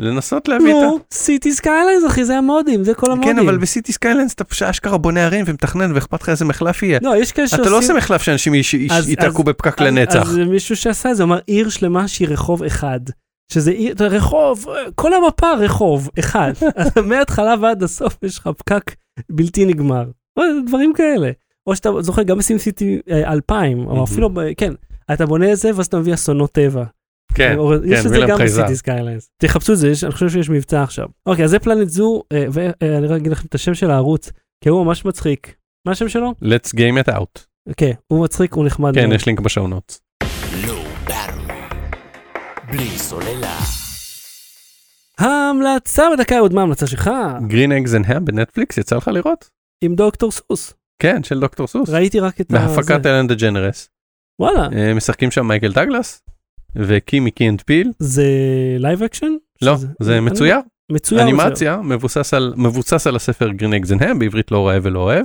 לנסות 0.01 0.49
להביא 0.49 0.71
את 0.71 0.83
ה... 0.83 0.87
נו, 0.87 0.99
Cities 1.13 1.53
Skylines 1.53 2.07
אחי, 2.07 2.25
זה 2.25 2.39
המודים, 2.39 2.85
זה 2.85 2.95
כל 2.95 3.13
המודים. 3.13 3.33
כן, 3.33 3.39
אבל 3.39 3.59
ב 3.59 3.64
Cities 3.64 3.93
Skylines 3.93 4.35
אתה 4.35 4.45
אשכרה 4.71 4.99
בונה 4.99 5.25
ערים 5.25 5.45
ומתכנן 5.49 5.93
ואכפת 5.95 6.23
לך 6.23 6.29
איזה 6.29 6.45
מחלף 6.45 6.83
יהיה. 6.83 6.99
לא, 7.03 7.17
יש 7.17 7.33
כאלה 7.33 7.47
אתה 7.55 7.71
לא 7.71 7.79
עושה 7.79 7.95
מחלף 7.95 8.23
שאנשים 8.23 8.55
ייתקעו 9.09 9.45
בפקק 9.45 9.81
לנצח. 9.81 10.23
אז 10.23 10.37
מישהו 10.37 10.77
שעשה 10.77 11.11
את 11.11 11.17
זה, 11.17 11.23
אמר 11.23 11.39
עיר 11.47 11.69
שלמה 11.69 12.09
שהיא 12.09 12.29
רחוב 12.29 12.63
אחד. 12.63 13.01
שזה 13.53 13.71
עיר, 13.71 13.95
רחוב, 14.01 14.67
כל 14.95 15.15
המפה 15.15 15.53
רחוב 15.53 16.11
אחד. 16.19 16.53
מההתחלה 17.09 17.55
ועד 17.61 17.83
הסוף 17.83 18.17
יש 18.23 18.39
לך 18.39 18.51
פקק 18.59 18.95
בלתי 19.31 19.65
נגמר. 19.65 20.05
דברים 20.67 20.93
כאלה. 20.95 21.31
או 21.67 21.77
שאתה 21.77 21.91
זוכר 22.01 22.23
גם 22.23 22.39
ב 22.39 22.59
SimCity 22.59 23.01
2000, 23.11 23.87
או. 23.87 24.05
אפילו, 24.05 24.31
כן, 24.57 24.73
אתה 25.13 25.27
בונה 25.27 25.53
את 25.53 25.57
זה 25.57 25.71
ואז 25.77 25.87
אתה 25.87 25.99
מביא 25.99 26.15
אסונות 26.15 26.53
טבע. 26.53 26.85
כן, 27.35 27.59
או- 27.59 27.75
יש 27.75 28.01
כן, 28.01 28.07
את 28.07 28.13
זה 28.13 28.19
גם. 28.29 28.39
ב 28.39 28.44
Cities 28.44 28.77
Skylines. 28.77 29.31
תחפשו 29.43 29.73
את 29.73 29.79
זה, 29.79 29.89
יש- 29.89 30.05
אני 30.05 30.13
חושב 30.13 30.29
שיש 30.29 30.51
מבצע 30.51 30.83
עכשיו. 30.83 31.07
אוקיי, 31.27 31.45
אז 31.45 31.51
זה 31.51 31.59
Planet 31.59 31.89
Zoo, 31.89 32.23
אה, 32.33 32.45
ואני 32.53 33.07
רק 33.07 33.21
אגיד 33.21 33.33
לכם 33.33 33.47
את 33.49 33.55
השם 33.55 33.75
של 33.75 33.91
הערוץ, 33.91 34.31
כי 34.65 34.69
הוא 34.69 34.85
ממש 34.85 35.05
מצחיק. 35.05 35.55
מה 35.87 35.93
השם 35.93 36.09
שלו? 36.09 36.35
let's 36.45 36.69
game 36.77 37.07
it 37.07 37.13
out. 37.15 37.41
כן, 37.77 37.93
הוא 38.07 38.25
מצחיק, 38.25 38.53
הוא 38.55 38.65
נחמד. 38.67 38.95
כן. 38.95 39.13
יש 39.13 39.27
לינק 39.27 39.41
ב 39.41 39.46
show 39.46 39.67
notes. 39.67 39.99
Battery. 41.07 41.53
בלי 42.71 42.89
סוללה. 42.99 43.59
ההמלצה 45.19 46.03
בדקה 46.17 46.39
עוד 46.39 46.55
מה 46.55 46.61
ההמלצה 46.61 46.87
שלך? 46.87 47.11
Green 47.47 47.73
Eggs 47.73 47.95
and 47.95 48.05
Ham 48.09 48.25
בנטפליקס 48.25 48.79
יצא 48.79 48.97
לך 48.97 49.09
לראות? 49.09 49.49
עם 49.85 49.95
דוקטור 49.95 50.31
סוס. 50.33 50.75
כן, 51.03 51.23
של 51.23 51.41
דוקטור 51.41 51.67
סוס. 51.67 51.89
ראיתי 51.91 52.21
רק 52.21 52.41
את 52.41 52.53
בהפקת 52.53 53.03
זה. 53.03 53.11
אלן 53.11 53.27
דג'נרס. 53.27 53.89
וואלה, 54.41 54.69
משחקים 54.95 55.31
שם 55.31 55.49
מייקל 55.49 55.73
דגלס 55.73 56.23
וקי 56.77 57.17
מ 57.17 57.31
Key 57.31 57.49
and 57.49 57.63
Peele. 57.67 57.93
זה 57.99 58.25
live 58.79 59.03
action? 59.03 59.33
לא, 59.63 59.77
שזה- 59.77 59.87
זה 60.01 60.13
אני- 60.13 60.21
מצויר. 60.21 60.57
מצויר. 60.93 61.23
אנימציה 61.23 61.77
מבוסס 61.77 62.35
על 62.35 62.55
מבוסס 62.57 63.07
על 63.07 63.17
הספר 63.17 63.49
Green 63.49 63.73
בעברית 64.19 64.51
לא 64.51 64.69
רעב 64.69 64.83
ולא 64.87 64.99
אוהב. 64.99 65.25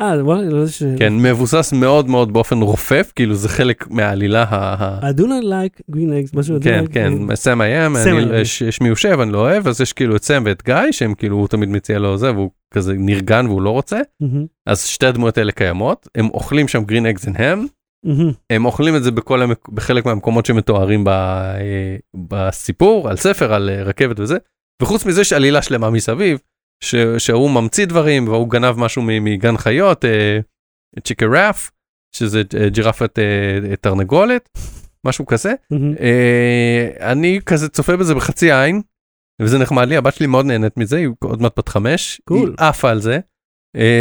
אה, 0.00 0.24
וואלה, 0.24 0.50
לא 0.50 0.66
ש... 0.66 0.82
כן, 0.98 1.12
מבוסס 1.16 1.72
מאוד 1.72 2.08
מאוד 2.08 2.32
באופן 2.32 2.58
רופף, 2.62 3.12
כאילו 3.16 3.34
זה 3.34 3.48
חלק 3.48 3.90
מהעלילה 3.90 4.44
ה... 4.48 5.10
I 5.10 5.12
do 5.12 5.22
not 5.22 5.44
like 5.44 5.92
green 5.92 5.96
eggs, 6.32 6.38
משהו. 6.38 6.56
I 6.56 6.62
כן, 6.62 6.84
כן, 6.92 7.12
green- 7.30 7.34
סם 7.34 7.60
איים, 7.62 7.96
סם 7.96 8.16
איים. 8.16 8.44
שמי 8.44 8.88
הוא 8.88 8.96
שב, 8.96 9.20
אני 9.20 9.32
לא 9.32 9.38
אוהב, 9.38 9.68
אז 9.68 9.80
יש 9.80 9.92
כאילו 9.92 10.16
את 10.16 10.24
סם 10.24 10.42
ואת 10.46 10.62
גיא, 10.64 10.74
שהם 10.90 11.14
כאילו, 11.14 11.36
הוא 11.36 11.48
תמיד 11.48 11.68
מציע 11.68 11.98
לו 11.98 12.18
זה, 12.18 12.32
והוא 12.32 12.50
כזה 12.74 12.94
נרגן 12.98 13.46
והוא 13.46 13.62
לא 13.62 13.70
רוצה, 13.70 14.00
אז 14.66 14.84
שתי 14.84 15.06
הדמויות 15.06 15.38
האלה 15.38 15.52
קיימות, 15.52 16.08
הם 16.14 16.28
אוכלים 16.28 16.68
שם 16.68 16.82
אגז 17.08 17.28
אנד 17.28 17.36
האם, 17.40 17.66
מהמם. 18.04 18.32
הם 18.50 18.64
אוכלים 18.64 18.96
את 18.96 19.02
זה 19.02 19.10
בכל 19.10 19.42
המק... 19.42 19.68
בחלק 19.68 20.06
מהמקומות 20.06 20.46
שמתוארים 20.46 21.04
ב... 21.04 21.08
אה, 21.08 21.96
בסיפור, 22.28 23.08
על 23.08 23.16
ספר, 23.16 23.54
על 23.54 23.70
אה, 23.70 23.82
רכבת 23.82 24.20
וזה, 24.20 24.36
וחוץ 24.82 25.06
מזה 25.06 25.20
יש 25.20 25.32
עלילה 25.32 25.62
שלמה 25.62 25.90
מסביב, 25.90 26.38
ש... 26.84 26.94
שהוא 27.18 27.50
ממציא 27.50 27.86
דברים, 27.86 28.28
והוא 28.28 28.50
גנב 28.50 28.78
משהו 28.78 29.02
מגן 29.02 29.56
חיות, 29.56 30.04
אה, 30.04 30.38
Chickeraffe, 31.04 31.70
שזה 32.16 32.42
אה, 32.60 32.68
ג'ירפת 32.68 33.18
אה, 33.18 33.76
תרנגולת, 33.76 34.48
משהו 35.06 35.26
כזה. 35.26 35.54
אני 37.00 37.40
כזה 37.46 37.68
צופה 37.68 37.96
בזה 37.96 38.14
בחצי 38.14 38.52
עין, 38.52 38.82
וזה 39.42 39.58
נחמד 39.58 39.88
לי, 39.88 39.96
הבת 39.96 40.14
שלי 40.14 40.26
מאוד 40.26 40.46
נהנית 40.46 40.76
מזה, 40.76 40.96
היא 40.96 41.08
עוד 41.24 41.42
מעט 41.42 41.58
בת 41.58 41.68
חמש, 41.68 42.20
Cool. 42.30 42.34
היא 42.34 42.46
עפה 42.58 42.90
על 42.90 43.00
זה, 43.00 43.18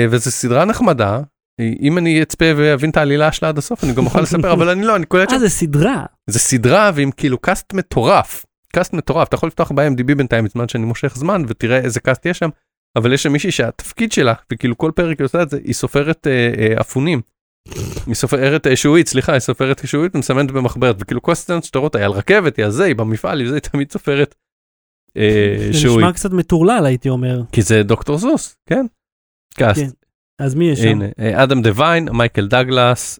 וזו 0.09 0.31
סדרה 0.31 0.65
נחמדה. 0.65 1.21
אם 1.61 1.97
אני 1.97 2.21
אצפה 2.21 2.45
ואבין 2.57 2.89
את 2.89 2.97
העלילה 2.97 3.31
שלה 3.31 3.49
עד 3.49 3.57
הסוף 3.57 3.83
אני 3.83 3.93
גם 3.93 4.05
אוכל 4.05 4.21
לספר 4.21 4.53
אבל 4.53 4.69
אני 4.69 4.85
לא 4.85 4.95
אני 4.95 5.05
קולט 5.05 5.29
אה, 5.29 5.35
שם 5.35 5.39
זה 5.39 5.49
סדרה. 5.49 6.05
זה 6.29 6.39
סדרה 6.39 6.91
ועם 6.95 7.11
כאילו 7.11 7.37
cast 7.37 7.73
מטורף 7.73 8.45
cast 8.75 8.93
מטורף 8.93 9.27
אתה 9.27 9.35
יכול 9.35 9.47
לפתוח 9.47 9.71
ב-IMDb 9.71 10.15
בינתיים 10.15 10.45
בזמן 10.45 10.67
שאני 10.67 10.85
מושך 10.85 11.15
זמן 11.15 11.43
ותראה 11.47 11.77
איזה 11.77 11.99
cast 11.99 12.25
יש 12.25 12.37
שם 12.37 12.49
אבל 12.95 13.13
יש 13.13 13.23
שם 13.23 13.31
מישהי 13.31 13.51
שהתפקיד 13.51 14.11
שלה 14.11 14.33
וכאילו 14.51 14.77
כל 14.77 14.91
פרק 14.95 15.19
היא 15.19 15.25
עושה 15.25 15.41
את 15.41 15.49
זה 15.49 15.59
היא 15.63 15.73
סופרת 15.73 16.27
אה, 16.27 16.53
אה, 16.57 16.81
אפונים. 16.81 17.21
היא 18.07 18.15
סופרת 18.15 18.67
אה, 18.67 18.75
שעועית 18.75 19.07
סליחה 19.07 19.31
היא 19.31 19.39
סופרת 19.39 19.87
שעועית 19.87 20.15
ומסמנת 20.15 20.51
במחברת 20.51 20.95
וכאילו 20.99 21.21
כל 21.21 21.31
הסצנות 21.31 21.63
שאתה 21.63 21.79
רואה 21.79 21.89
היא 21.93 22.05
על 22.05 22.11
רכבת 22.11 22.57
היא 22.57 22.65
על 22.65 22.71
זה 22.71 22.83
היא 22.83 22.95
במפעל 22.95 23.39
היא 23.39 23.49
זה 23.49 23.55
היא 23.55 23.61
תמיד 23.61 23.91
סופרת. 23.91 24.35
אה, 25.17 25.55
זה 25.57 25.73
שעועית 25.73 25.99
נשמע 25.99 26.13
קצת 26.13 26.31
מטורלל 26.31 26.85
הייתי 26.85 27.09
אומר. 27.09 27.41
כי 27.51 27.61
זה 27.61 27.83
דוקטור 27.83 28.17
זוס 28.17 28.57
כן. 28.69 28.85
cast. 29.53 29.81
כן. 29.81 29.89
אז 30.41 30.55
מי 30.55 30.69
יש 30.69 30.79
שם? 30.79 30.99
אדם 31.35 31.61
דיוויין, 31.61 32.09
מייקל 32.09 32.47
דגלס, 32.47 33.19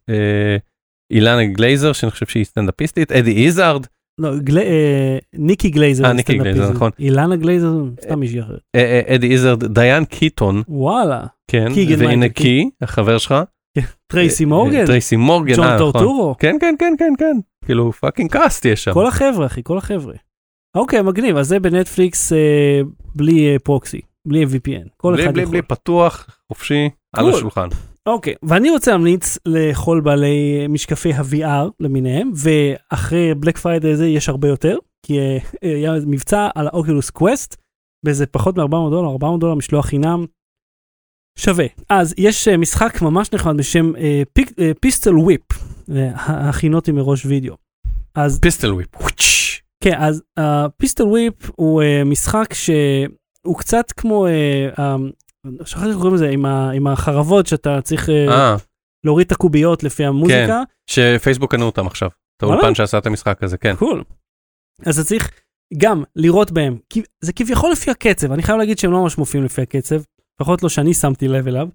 אילנה 1.12 1.46
גלייזר, 1.46 1.94
שאני 1.94 2.12
חושב 2.12 2.26
שהיא 2.26 2.44
סטנדאפיסטית, 2.44 3.12
אדי 3.12 3.46
איזארד, 3.46 3.88
לא, 4.18 4.38
גל- 4.38 4.58
אה, 4.58 5.18
ניקי 5.34 5.70
גלייזר. 5.70 6.06
אה, 6.06 6.14
ניקי. 6.14 6.38
גלייזר, 6.38 6.72
נכון. 6.72 6.92
אילנה 7.00 7.36
גלייזר, 7.36 7.74
סתם 8.02 8.20
מישהי 8.20 8.42
אחרת. 8.42 8.60
אה, 8.76 8.82
אה, 9.10 9.16
אדי 9.16 9.32
איזארד, 9.32 9.64
דיאן 9.64 10.06
קיטון, 10.06 10.64
וואלה. 10.68 11.26
כן, 11.48 11.68
והנה 11.98 12.30
קי, 12.30 12.70
החבר 12.82 13.18
שלך. 13.18 13.36
טרייסי 14.08 14.44
אה, 14.44 14.50
מורגן. 14.50 14.80
אה, 14.80 14.86
טרייסי 14.86 15.16
מורגן, 15.16 15.56
ג'ון 15.56 15.66
אה, 15.66 15.76
נכון. 15.76 15.92
טורטורו. 15.92 16.36
כן, 16.40 16.56
כן, 16.62 16.76
כן, 16.80 16.94
כן, 17.00 17.14
כן. 17.20 17.38
כאילו 17.66 17.92
fucking 17.92 18.32
cast 18.32 18.66
יש 18.66 18.84
שם. 18.84 18.94
כל 18.94 19.08
החבר'ה 19.08 19.46
אחי, 19.46 19.62
כל 19.64 19.78
החבר'ה. 19.78 20.14
אוקיי, 20.78 21.02
מגניב, 21.02 21.38
אז 21.38 21.48
זה 21.48 21.60
בנטפליקס 21.60 22.34
אה, 22.34 22.82
בלי 23.16 23.54
אה, 23.54 23.60
proxy, 23.60 24.02
בלי 24.28 24.44
VPN. 24.46 24.88
כל 24.98 25.14
בלי, 25.14 25.24
אחד 25.26 25.34
בלי, 25.34 25.42
יכול. 25.44 25.52
בלי, 25.52 25.62
פתוח, 25.62 26.28
חופשי, 26.52 26.90
על. 27.16 27.30
השולחן. 27.30 27.68
אוקיי, 28.08 28.34
ואני 28.44 28.70
רוצה 28.70 28.92
להמליץ 28.92 29.38
לכל 29.46 30.02
בעלי 30.04 30.68
משקפי 30.70 31.14
ה-VR 31.14 31.70
למיניהם, 31.80 32.32
ואחרי 32.36 33.36
Black 33.36 33.58
Friday 33.58 33.92
הזה 33.92 34.08
יש 34.08 34.30
הרבה 34.30 34.48
יותר, 34.48 34.78
כי 35.06 35.20
אה, 35.20 35.38
היה 35.62 35.94
מבצע 36.08 36.50
על 36.56 36.68
ה 36.68 36.74
Oculus 36.74 37.10
Quest, 37.10 37.56
באיזה 38.06 38.26
פחות 38.26 38.58
מ-400 38.58 38.70
דולר, 38.70 39.10
400 39.10 39.40
דולר 39.40 39.56
משלוח 39.56 39.86
חינם. 39.86 40.26
שווה. 41.40 41.66
אז 41.90 42.14
יש 42.18 42.48
אה, 42.48 42.58
משחק 42.58 43.02
ממש 43.02 43.34
נחמד 43.34 43.58
בשם 43.58 43.92
Pistol 44.80 45.18
Whip, 45.18 45.42
הכינותי 46.16 46.92
מראש 46.92 47.26
וידאו. 47.26 47.56
אז 48.16 48.40
Pistol 48.40 48.74
Whip. 48.74 48.90
כן, 49.84 49.94
אז 49.98 50.24
Pistol 50.78 51.04
Whip 51.04 51.34
הוא 51.56 51.84
משחק 52.06 52.54
שהוא 52.54 53.58
קצת 53.58 53.92
כמו, 53.92 54.28
um, 54.76 54.82
שכחתי 55.66 55.88
איך 55.88 55.96
קוראים 55.96 56.14
לזה, 56.14 56.30
עם, 56.30 56.46
ה, 56.46 56.72
עם 56.72 56.88
החרבות 56.88 57.48
שאתה 57.48 57.82
צריך 57.82 58.10
uh, 58.10 58.12
אה, 58.32 58.56
להוריד 59.06 59.26
את 59.26 59.32
הקוביות 59.32 59.84
לפי 59.84 60.06
המוזיקה. 60.06 60.62
שפייסבוק 60.88 61.52
קנו 61.52 61.66
אותם 61.66 61.88
עכשיו. 61.88 62.10
את? 62.38 62.44
האולפן 62.44 62.76
שעשה 62.76 62.98
את 62.98 63.06
המשחק 63.06 63.44
הזה, 63.44 63.58
כן. 63.58 63.76
קול. 63.76 64.04
אז 64.86 65.00
אתה 65.00 65.08
צריך 65.08 65.32
גם 65.78 66.04
לראות 66.16 66.52
בהם, 66.52 66.78
כי 66.90 67.02
זה 67.22 67.34
כביכול 67.34 67.72
לפי 67.72 67.92
הקצב, 67.92 68.32
אני 68.32 68.44
חייב 68.44 68.58
להגיד 68.58 68.78
שהם 68.78 68.92
לא 68.92 69.02
ממש 69.02 69.18
מופיעים 69.18 69.46
לפי 69.46 69.62
הקצב, 69.62 70.02
לפחות 70.42 70.64
לא 70.64 70.70
שאני 70.70 70.94
שמתי 70.94 71.28
לב 71.28 71.48
אליו. 71.48 71.68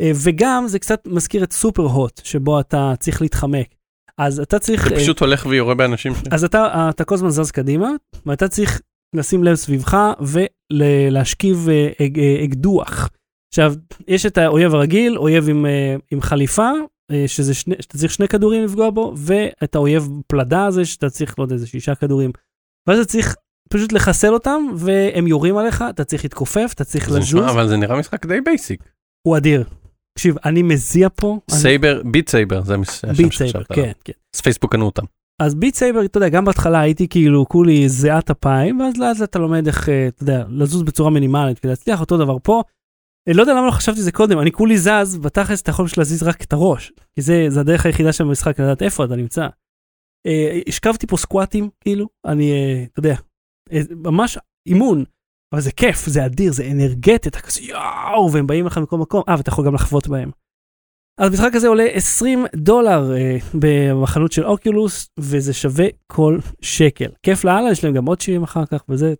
אה, 0.00 0.10
וגם 0.24 0.64
זה 0.66 0.78
קצת 0.78 1.06
מזכיר 1.06 1.44
את 1.44 1.52
סופר 1.52 1.82
הוט, 1.82 2.20
שבו 2.24 2.60
אתה 2.60 2.92
צריך 2.98 3.22
להתחמק. 3.22 3.74
אז 4.18 4.40
אתה 4.40 4.58
צריך... 4.58 4.88
זה 4.88 4.94
אה, 4.94 5.00
פשוט 5.00 5.20
הולך 5.20 5.46
ויורה 5.46 5.74
באנשים. 5.74 6.14
ש- 6.14 6.22
אז 6.30 6.44
אתה, 6.44 6.88
אתה 6.90 7.04
כל 7.04 7.14
הזמן 7.14 7.30
זז 7.30 7.50
קדימה, 7.50 7.90
ואתה 8.26 8.48
צריך 8.48 8.80
לשים 9.14 9.44
לב 9.44 9.54
סביבך 9.54 9.96
ולהשכיב 10.72 11.68
אה, 11.68 11.88
אג- 12.06 12.18
אה, 12.18 12.44
אקדוח. 12.44 13.08
עכשיו, 13.52 13.74
יש 14.08 14.26
את 14.26 14.38
האויב 14.38 14.74
הרגיל, 14.74 15.18
אויב 15.18 15.48
עם, 15.48 15.66
אה, 15.66 15.96
עם 16.10 16.20
חליפה, 16.20 16.70
אה, 17.12 17.24
שזה 17.26 17.54
שני, 17.54 17.74
שאתה 17.80 17.98
צריך 17.98 18.12
שני 18.12 18.28
כדורים 18.28 18.64
לפגוע 18.64 18.90
בו, 18.90 19.14
ואת 19.16 19.74
האויב 19.74 20.08
פלדה 20.26 20.66
הזה, 20.66 20.84
שאתה 20.84 21.10
צריך, 21.10 21.38
לא 21.38 21.44
יודע, 21.44 21.54
איזה 21.54 21.66
שישה 21.66 21.94
כדורים. 21.94 22.30
ואז 22.88 22.98
אתה 22.98 23.08
צריך 23.08 23.34
פשוט 23.70 23.92
לחסל 23.92 24.32
אותם, 24.34 24.62
והם 24.76 25.26
יורים 25.26 25.56
עליך, 25.56 25.84
אתה 25.90 26.04
צריך 26.04 26.24
להתכופף, 26.24 26.70
אתה 26.74 26.84
צריך 26.84 27.08
לזוז. 27.08 27.18
נשמע, 27.22 27.50
אבל 27.50 27.68
זה 27.68 27.76
נראה 27.76 27.98
משחק 27.98 28.26
די 28.26 28.40
basic. 28.40 28.82
הוא 29.26 29.36
אדיר. 29.36 29.64
תקשיב, 30.18 30.36
אני 30.44 30.62
מזיע 30.62 31.08
פה. 31.14 31.38
אני- 31.52 31.58
Saber, 31.58 32.02
Beat 32.04 32.28
Saber, 32.30 32.62
זה 32.64 32.74
השם 32.74 33.14
שחשבת 33.30 33.54
עליו. 33.70 33.84
כן, 33.84 33.92
כן. 34.04 34.12
אז 34.36 34.40
פייסבוק 34.40 34.72
קנו 34.72 34.86
אותם. 34.86 35.04
אז 35.42 35.54
Beat 35.54 35.74
Saber, 35.74 36.04
אתה 36.04 36.18
יודע, 36.18 36.28
גם 36.28 36.44
בהתחלה 36.44 36.80
הייתי 36.80 37.08
כאילו 37.08 37.48
כולי 37.48 37.88
זיעת 37.88 38.30
אפיים, 38.30 38.80
ואז 38.80 38.96
לאט 38.96 39.18
לאט 39.18 39.30
אתה 39.30 39.38
לומד 39.38 39.66
איך, 39.66 39.88
אה, 39.88 40.08
אתה 40.08 40.22
יודע, 40.22 40.44
לזוז 40.50 40.82
בצורה 40.82 41.10
מינימלית 41.10 41.58
כדי 41.58 41.70
להצליח, 41.70 42.00
אותו 42.00 42.16
דבר 42.16 42.36
פה. 42.42 42.62
אה, 43.28 43.32
לא 43.32 43.42
יודע 43.42 43.52
למה 43.54 43.66
לא 43.66 43.70
חשבתי 43.70 44.02
זה 44.02 44.12
קודם, 44.12 44.38
אני 44.38 44.52
כולי 44.52 44.78
זז, 44.78 45.18
בתכלס 45.22 45.62
אתה 45.62 45.70
יכול 45.70 45.86
להזיז 45.98 46.22
רק 46.22 46.42
את 46.42 46.52
הראש, 46.52 46.92
כי 47.14 47.22
זה, 47.22 47.46
זה 47.48 47.60
הדרך 47.60 47.86
היחידה 47.86 48.12
של 48.12 48.24
המשחק 48.24 48.60
לדעת 48.60 48.82
איפה 48.82 49.04
אתה 49.04 49.16
נמצא. 49.16 49.48
אה, 50.26 50.60
השכבתי 50.68 51.06
פה 51.06 51.16
סקואטים, 51.16 51.70
כאילו, 51.80 52.08
אני, 52.26 52.52
אה, 52.52 52.84
אתה 52.92 52.98
יודע, 52.98 53.14
ממש 53.90 54.38
אימון, 54.66 55.04
אבל 55.54 55.60
זה 55.60 55.72
כיף, 55.72 56.06
זה 56.06 56.26
אדיר, 56.26 56.52
זה 56.52 56.70
אנרגטי, 56.72 57.28
אתה 57.28 57.40
כזה 57.40 57.60
יואו, 57.62 58.32
והם 58.32 58.46
באים 58.46 58.66
לך 58.66 58.78
מכל 58.78 58.98
מקום, 58.98 59.22
אה, 59.28 59.34
ואתה 59.38 59.50
יכול 59.50 59.66
גם 59.66 59.74
לחוות 59.74 60.08
בהם. 60.08 60.30
אז 61.18 61.30
המשחק 61.30 61.54
הזה 61.54 61.68
עולה 61.68 61.84
20 61.84 62.46
דולר 62.56 63.12
אה, 63.16 63.36
בחנות 64.02 64.32
של 64.32 64.44
אוקיולוס, 64.46 65.08
וזה 65.18 65.52
שווה 65.52 65.86
כל 66.06 66.38
שקל. 66.60 67.10
כיף 67.22 67.44
לאללה, 67.44 67.70
יש 67.70 67.84
להם 67.84 67.94
גם 67.94 68.06
עוד 68.06 68.20
שירים 68.20 68.42
אחר 68.42 68.66
כך, 68.66 68.84
וזה 68.88 69.14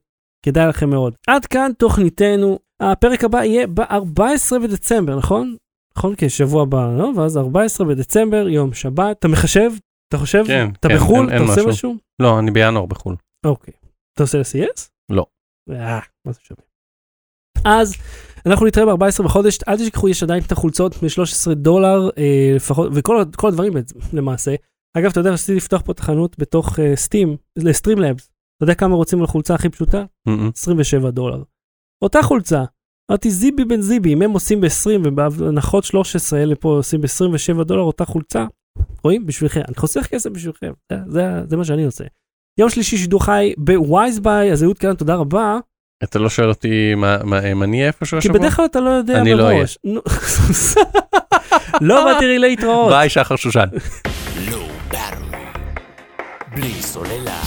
כדאי 0.45 0.69
לכם 0.69 0.91
מאוד. 0.91 1.15
עד 1.29 1.47
כאן 1.47 1.71
תוכניתנו. 1.79 2.59
הפרק 2.81 3.25
הבא 3.25 3.45
יהיה 3.45 3.67
ב-14 3.67 4.23
בדצמבר, 4.63 5.17
נכון? 5.19 5.57
נכון? 5.97 6.15
כן, 6.17 6.29
שבוע 6.29 6.63
הבא, 6.63 6.95
לא? 6.99 7.11
ואז 7.17 7.37
14 7.37 7.87
בדצמבר, 7.87 8.49
יום 8.49 8.75
שבת. 8.75 9.19
אתה 9.19 9.29
מחשב? 9.29 9.71
אתה 10.09 10.19
חושב? 10.19 10.45
כן, 10.47 10.69
אתה 10.81 10.89
כן, 10.89 10.97
בחו"ל? 10.97 11.17
אין- 11.19 11.27
אתה 11.29 11.35
אין 11.35 11.43
עושה 11.43 11.53
משהו. 11.61 11.69
משהו? 11.71 11.95
לא, 12.23 12.39
אני 12.39 12.51
בינואר 12.51 12.87
בחו"ל. 12.87 13.17
אוקיי. 13.47 13.75
אתה 14.15 14.23
עושה 14.23 14.39
ל-CS? 14.39 14.89
לא. 15.11 15.27
אה, 15.71 15.99
מה 16.27 16.33
זה 16.33 16.39
שווה? 16.43 16.63
אז 17.65 17.95
אנחנו 18.47 18.67
נתראה 18.67 18.97
ב-14 18.97 19.23
בחודש, 19.23 19.59
אל 19.69 19.77
תשכחו, 19.77 20.09
יש 20.09 20.23
עדיין 20.23 20.43
את 20.47 20.53
החולצות 20.53 20.97
ב-13 20.97 21.55
דולר 21.55 22.11
אה, 22.19 22.53
לפחות, 22.57 22.91
וכל 22.95 23.25
כל 23.37 23.49
הדברים 23.49 23.73
למעשה. 24.13 24.55
אגב, 24.99 25.11
אתה 25.11 25.21
יודע, 25.21 25.31
רציתי 25.31 25.55
לפתוח 25.55 25.83
פה 25.83 25.93
את 25.93 25.99
החנות 25.99 26.39
בתוך 26.39 26.79
סטים, 26.95 27.37
לסטרים 27.59 27.99
לבס. 27.99 28.31
אתה 28.57 28.65
יודע 28.65 28.75
כמה 28.75 28.95
רוצים 28.95 29.19
על 29.19 29.25
החולצה 29.25 29.55
הכי 29.55 29.69
פשוטה? 29.69 30.05
מהמם. 30.27 30.51
27 30.57 31.11
דולר. 31.11 31.43
אותה 32.03 32.23
חולצה. 32.23 32.65
אמרתי 33.11 33.31
זיבי 33.31 33.65
בן 33.65 33.81
זיבי, 33.81 34.13
אם 34.13 34.23
הם 34.23 34.31
עושים 34.31 34.61
ב-20 34.61 34.91
ובהנחות 35.05 35.85
13 35.85 36.43
אלה 36.43 36.55
פה 36.55 36.69
עושים 36.69 37.01
ב-27 37.01 37.65
דולר 37.65 37.83
אותה 37.83 38.05
חולצה, 38.05 38.47
רואים? 39.05 39.27
בשבילכם. 39.27 39.61
אני 39.69 39.75
חוסך 39.77 40.07
כסף 40.07 40.31
בשבילכם, 40.31 40.73
זה, 40.93 40.99
זה, 41.07 41.23
זה 41.47 41.57
מה 41.57 41.65
שאני 41.65 41.85
עושה. 41.85 42.05
יום 42.61 42.71
שלישי 42.71 42.97
שידור 42.97 43.25
חי 43.25 43.55
ב 43.59 44.21
WiseBuy, 44.21 44.53
אז 44.53 44.65
אהוד 44.65 44.79
כאן, 44.79 44.95
תודה 44.95 45.15
רבה. 45.15 45.59
אתה 46.05 46.19
לא 46.19 46.31
שואל 46.31 46.49
אותי 46.49 46.95
מה- 46.97 47.17
מה 47.25 47.41
אם 47.53 47.63
אני 47.63 47.77
אהיה 47.77 47.87
איפשהו 47.89 48.15
כי 48.21 48.27
השבוע? 48.29 48.39
בדרך 48.39 48.57
כלל 48.57 48.65
אתה 48.65 48.81
לא 48.81 48.91
יודע 48.91 49.19
אני 49.21 49.35
לא 49.35 49.45
אהיה. 49.47 49.65
לא 51.81 52.05
באתי 52.05 52.27
לי 52.27 52.39
להתראות. 52.39 52.93
ביי 52.93 53.09
שחר 53.09 53.37
שושן. 53.37 53.65
בלי 56.55 56.73
סוללה. 56.83 57.41